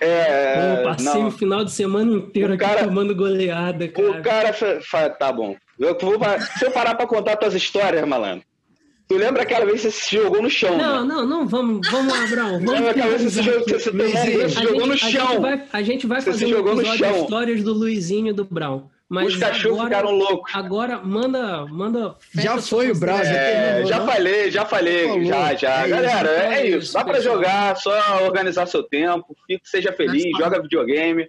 É, 0.00 0.76
Pô, 0.76 0.84
passei 0.84 1.20
não. 1.20 1.28
o 1.28 1.30
final 1.30 1.62
de 1.62 1.70
semana 1.70 2.10
inteiro 2.10 2.52
o 2.52 2.54
aqui 2.54 2.64
cara, 2.64 2.84
tomando 2.84 3.14
goleada, 3.14 3.86
cara. 3.86 4.10
O 4.10 4.22
cara, 4.22 5.10
tá 5.10 5.30
bom. 5.30 5.54
Eu 5.78 5.96
vou, 5.98 6.18
se 6.56 6.64
eu 6.64 6.70
parar 6.70 6.94
pra 6.94 7.06
contar 7.06 7.36
tuas 7.36 7.54
histórias, 7.54 8.06
malandro, 8.08 8.44
Tu 9.10 9.16
lembra 9.16 9.42
aquela 9.42 9.66
vez 9.66 9.82
que 9.82 9.90
você 9.90 10.04
se 10.04 10.16
jogou 10.16 10.40
no 10.40 10.48
chão? 10.48 10.78
Não, 10.78 11.04
né? 11.04 11.14
não, 11.14 11.26
não, 11.26 11.48
vamos, 11.48 11.84
vamos, 11.90 12.14
Abraão. 12.30 12.60
Vamos 12.60 12.70
lembra 12.70 12.90
aquela 12.92 13.08
vez 13.08 13.22
que 13.22 13.30
você, 13.30 13.42
jogou, 13.42 13.64
você, 13.68 13.90
você, 13.90 14.48
se 14.48 14.62
jogou 14.62 14.86
no 14.86 14.96
chão? 14.96 15.10
A 15.10 15.26
gente 15.26 15.40
vai, 15.40 15.68
a 15.72 15.82
gente 15.82 16.06
vai 16.06 16.20
fazer 16.20 16.46
um 16.46 16.58
episódio 16.60 17.12
de 17.12 17.18
histórias 17.18 17.64
do 17.64 17.72
Luizinho 17.72 18.28
e 18.28 18.32
do 18.32 18.44
Brown. 18.44 18.88
Mas 19.08 19.32
Os 19.32 19.36
cachorros 19.36 19.80
agora, 19.80 19.96
ficaram 19.96 20.16
loucos. 20.16 20.54
Agora, 20.54 21.02
manda. 21.02 21.66
manda 21.66 22.14
já 22.32 22.62
foi 22.62 22.92
o 22.92 22.94
já, 22.94 23.20
é, 23.20 23.84
já 23.84 24.06
falei, 24.06 24.50
já 24.52 24.64
falei, 24.64 25.08
Falou. 25.08 25.24
já, 25.24 25.54
já. 25.56 25.72
É 25.84 25.88
Galera, 25.88 26.30
isso, 26.30 26.40
é, 26.40 26.54
é 26.54 26.68
isso. 26.68 26.92
Dá 26.92 27.04
pra 27.04 27.20
jogar, 27.20 27.76
só 27.78 28.24
organizar 28.24 28.66
seu 28.66 28.84
tempo, 28.84 29.36
fique, 29.44 29.68
seja 29.68 29.92
feliz, 29.92 30.38
joga 30.38 30.62
videogame 30.62 31.28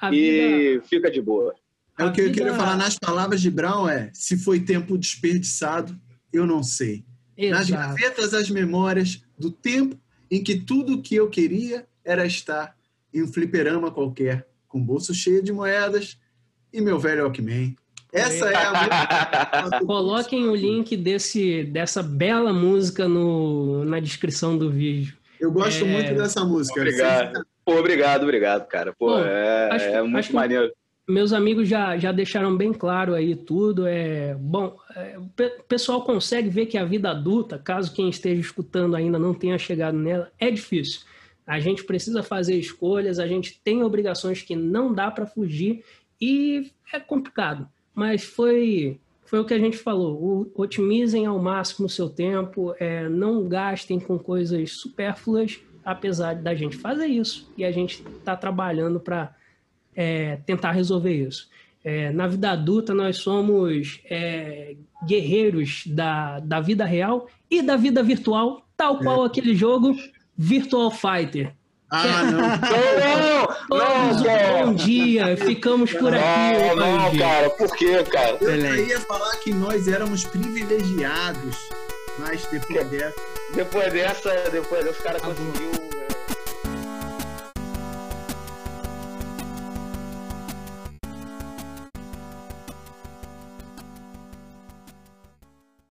a 0.00 0.10
e 0.10 0.70
vida... 0.70 0.84
fica 0.88 1.10
de 1.10 1.20
boa. 1.20 1.54
É 1.98 2.06
o 2.06 2.10
que 2.10 2.22
vida... 2.22 2.30
eu 2.30 2.34
queria 2.34 2.54
falar 2.54 2.78
nas 2.78 2.98
palavras 2.98 3.42
de 3.42 3.50
Brown 3.50 3.86
é: 3.86 4.10
se 4.14 4.38
foi 4.38 4.60
tempo 4.60 4.96
desperdiçado, 4.96 5.94
eu 6.32 6.46
não 6.46 6.62
sei. 6.62 7.04
Exato. 7.38 7.60
Nas 7.60 7.70
gavetas 7.70 8.34
as 8.34 8.50
memórias 8.50 9.22
do 9.38 9.50
tempo 9.50 9.96
em 10.28 10.42
que 10.42 10.58
tudo 10.58 11.00
que 11.00 11.14
eu 11.14 11.30
queria 11.30 11.86
era 12.04 12.26
estar 12.26 12.76
em 13.14 13.22
um 13.22 13.28
fliperama 13.28 13.92
qualquer, 13.92 14.48
com 14.66 14.82
bolso 14.82 15.14
cheio 15.14 15.42
de 15.42 15.52
moedas 15.52 16.18
e 16.72 16.80
meu 16.80 16.98
velho 16.98 17.22
Walkman. 17.22 17.76
Essa 18.12 18.50
é 18.50 18.56
a 18.56 19.80
Coloquem 19.86 20.48
o 20.48 20.54
link 20.56 20.96
desse, 20.96 21.62
dessa 21.64 22.02
bela 22.02 22.52
música 22.52 23.06
no, 23.06 23.84
na 23.84 24.00
descrição 24.00 24.58
do 24.58 24.70
vídeo. 24.70 25.16
Eu 25.38 25.52
gosto 25.52 25.84
é... 25.84 25.88
muito 25.88 26.14
dessa 26.14 26.44
música. 26.44 26.80
Obrigado. 26.80 27.46
Pô, 27.64 27.78
obrigado, 27.78 28.22
obrigado, 28.22 28.66
cara. 28.66 28.92
Pô, 28.92 29.08
Pô 29.08 29.18
é, 29.18 29.68
acho, 29.72 29.84
é 29.84 30.02
muito 30.02 30.34
maneiro 30.34 30.72
meus 31.08 31.32
amigos 31.32 31.66
já, 31.66 31.96
já 31.96 32.12
deixaram 32.12 32.54
bem 32.54 32.72
claro 32.72 33.14
aí 33.14 33.34
tudo. 33.34 33.86
É 33.86 34.34
bom, 34.34 34.76
é, 34.94 35.18
o 35.18 35.64
pessoal 35.66 36.02
consegue 36.04 36.50
ver 36.50 36.66
que 36.66 36.76
a 36.76 36.84
vida 36.84 37.10
adulta, 37.10 37.58
caso 37.58 37.94
quem 37.94 38.10
esteja 38.10 38.40
escutando 38.40 38.94
ainda 38.94 39.18
não 39.18 39.32
tenha 39.32 39.58
chegado 39.58 39.96
nela, 39.96 40.30
é 40.38 40.50
difícil. 40.50 41.00
A 41.46 41.58
gente 41.58 41.82
precisa 41.84 42.22
fazer 42.22 42.56
escolhas, 42.56 43.18
a 43.18 43.26
gente 43.26 43.58
tem 43.64 43.82
obrigações 43.82 44.42
que 44.42 44.54
não 44.54 44.92
dá 44.92 45.10
para 45.10 45.26
fugir 45.26 45.82
e 46.20 46.70
é 46.92 47.00
complicado. 47.00 47.66
Mas 47.94 48.22
foi 48.22 49.00
foi 49.24 49.38
o 49.38 49.44
que 49.44 49.54
a 49.54 49.58
gente 49.58 49.76
falou. 49.76 50.50
Otimizem 50.54 51.26
ao 51.26 51.38
máximo 51.38 51.86
o 51.86 51.90
seu 51.90 52.08
tempo, 52.08 52.74
é, 52.78 53.08
não 53.08 53.46
gastem 53.46 53.98
com 54.00 54.18
coisas 54.18 54.72
supérfluas, 54.72 55.60
apesar 55.84 56.34
da 56.34 56.54
gente 56.54 56.76
fazer 56.76 57.06
isso 57.06 57.50
e 57.56 57.64
a 57.64 57.70
gente 57.70 58.02
está 58.18 58.36
trabalhando 58.36 59.00
para 59.00 59.34
é, 59.98 60.38
tentar 60.46 60.70
resolver 60.70 61.12
isso. 61.12 61.48
É, 61.84 62.12
na 62.12 62.28
vida 62.28 62.52
adulta, 62.52 62.94
nós 62.94 63.16
somos 63.16 64.00
é, 64.08 64.76
guerreiros 65.04 65.82
da, 65.88 66.38
da 66.38 66.60
vida 66.60 66.84
real 66.84 67.26
e 67.50 67.60
da 67.62 67.76
vida 67.76 68.00
virtual, 68.00 68.62
tal 68.76 68.98
qual 68.98 69.24
é. 69.24 69.26
aquele 69.26 69.56
jogo 69.56 69.96
Virtual 70.36 70.92
Fighter. 70.92 71.52
Ah, 71.90 72.22
não. 72.30 72.38
não, 72.38 73.78
não, 73.80 74.22
não, 74.22 74.66
bom 74.66 74.74
dia, 74.74 75.36
ficamos 75.36 75.92
por 75.92 76.14
aqui. 76.14 76.76
Não, 76.76 76.98
não, 76.98 77.18
cara, 77.18 77.50
por 77.50 77.74
quê, 77.74 78.04
cara? 78.04 78.36
Eu 78.40 78.86
ia 78.86 79.00
falar 79.00 79.34
que 79.38 79.52
nós 79.52 79.88
éramos 79.88 80.22
privilegiados, 80.22 81.56
mas 82.20 82.46
depois 82.46 82.86
dessa. 82.88 83.20
Depois 83.52 83.92
dessa, 83.92 84.30
depois 84.52 84.84
dessa, 84.84 84.98
os 84.98 85.02
caras 85.02 85.22
conseguiu 85.22 85.97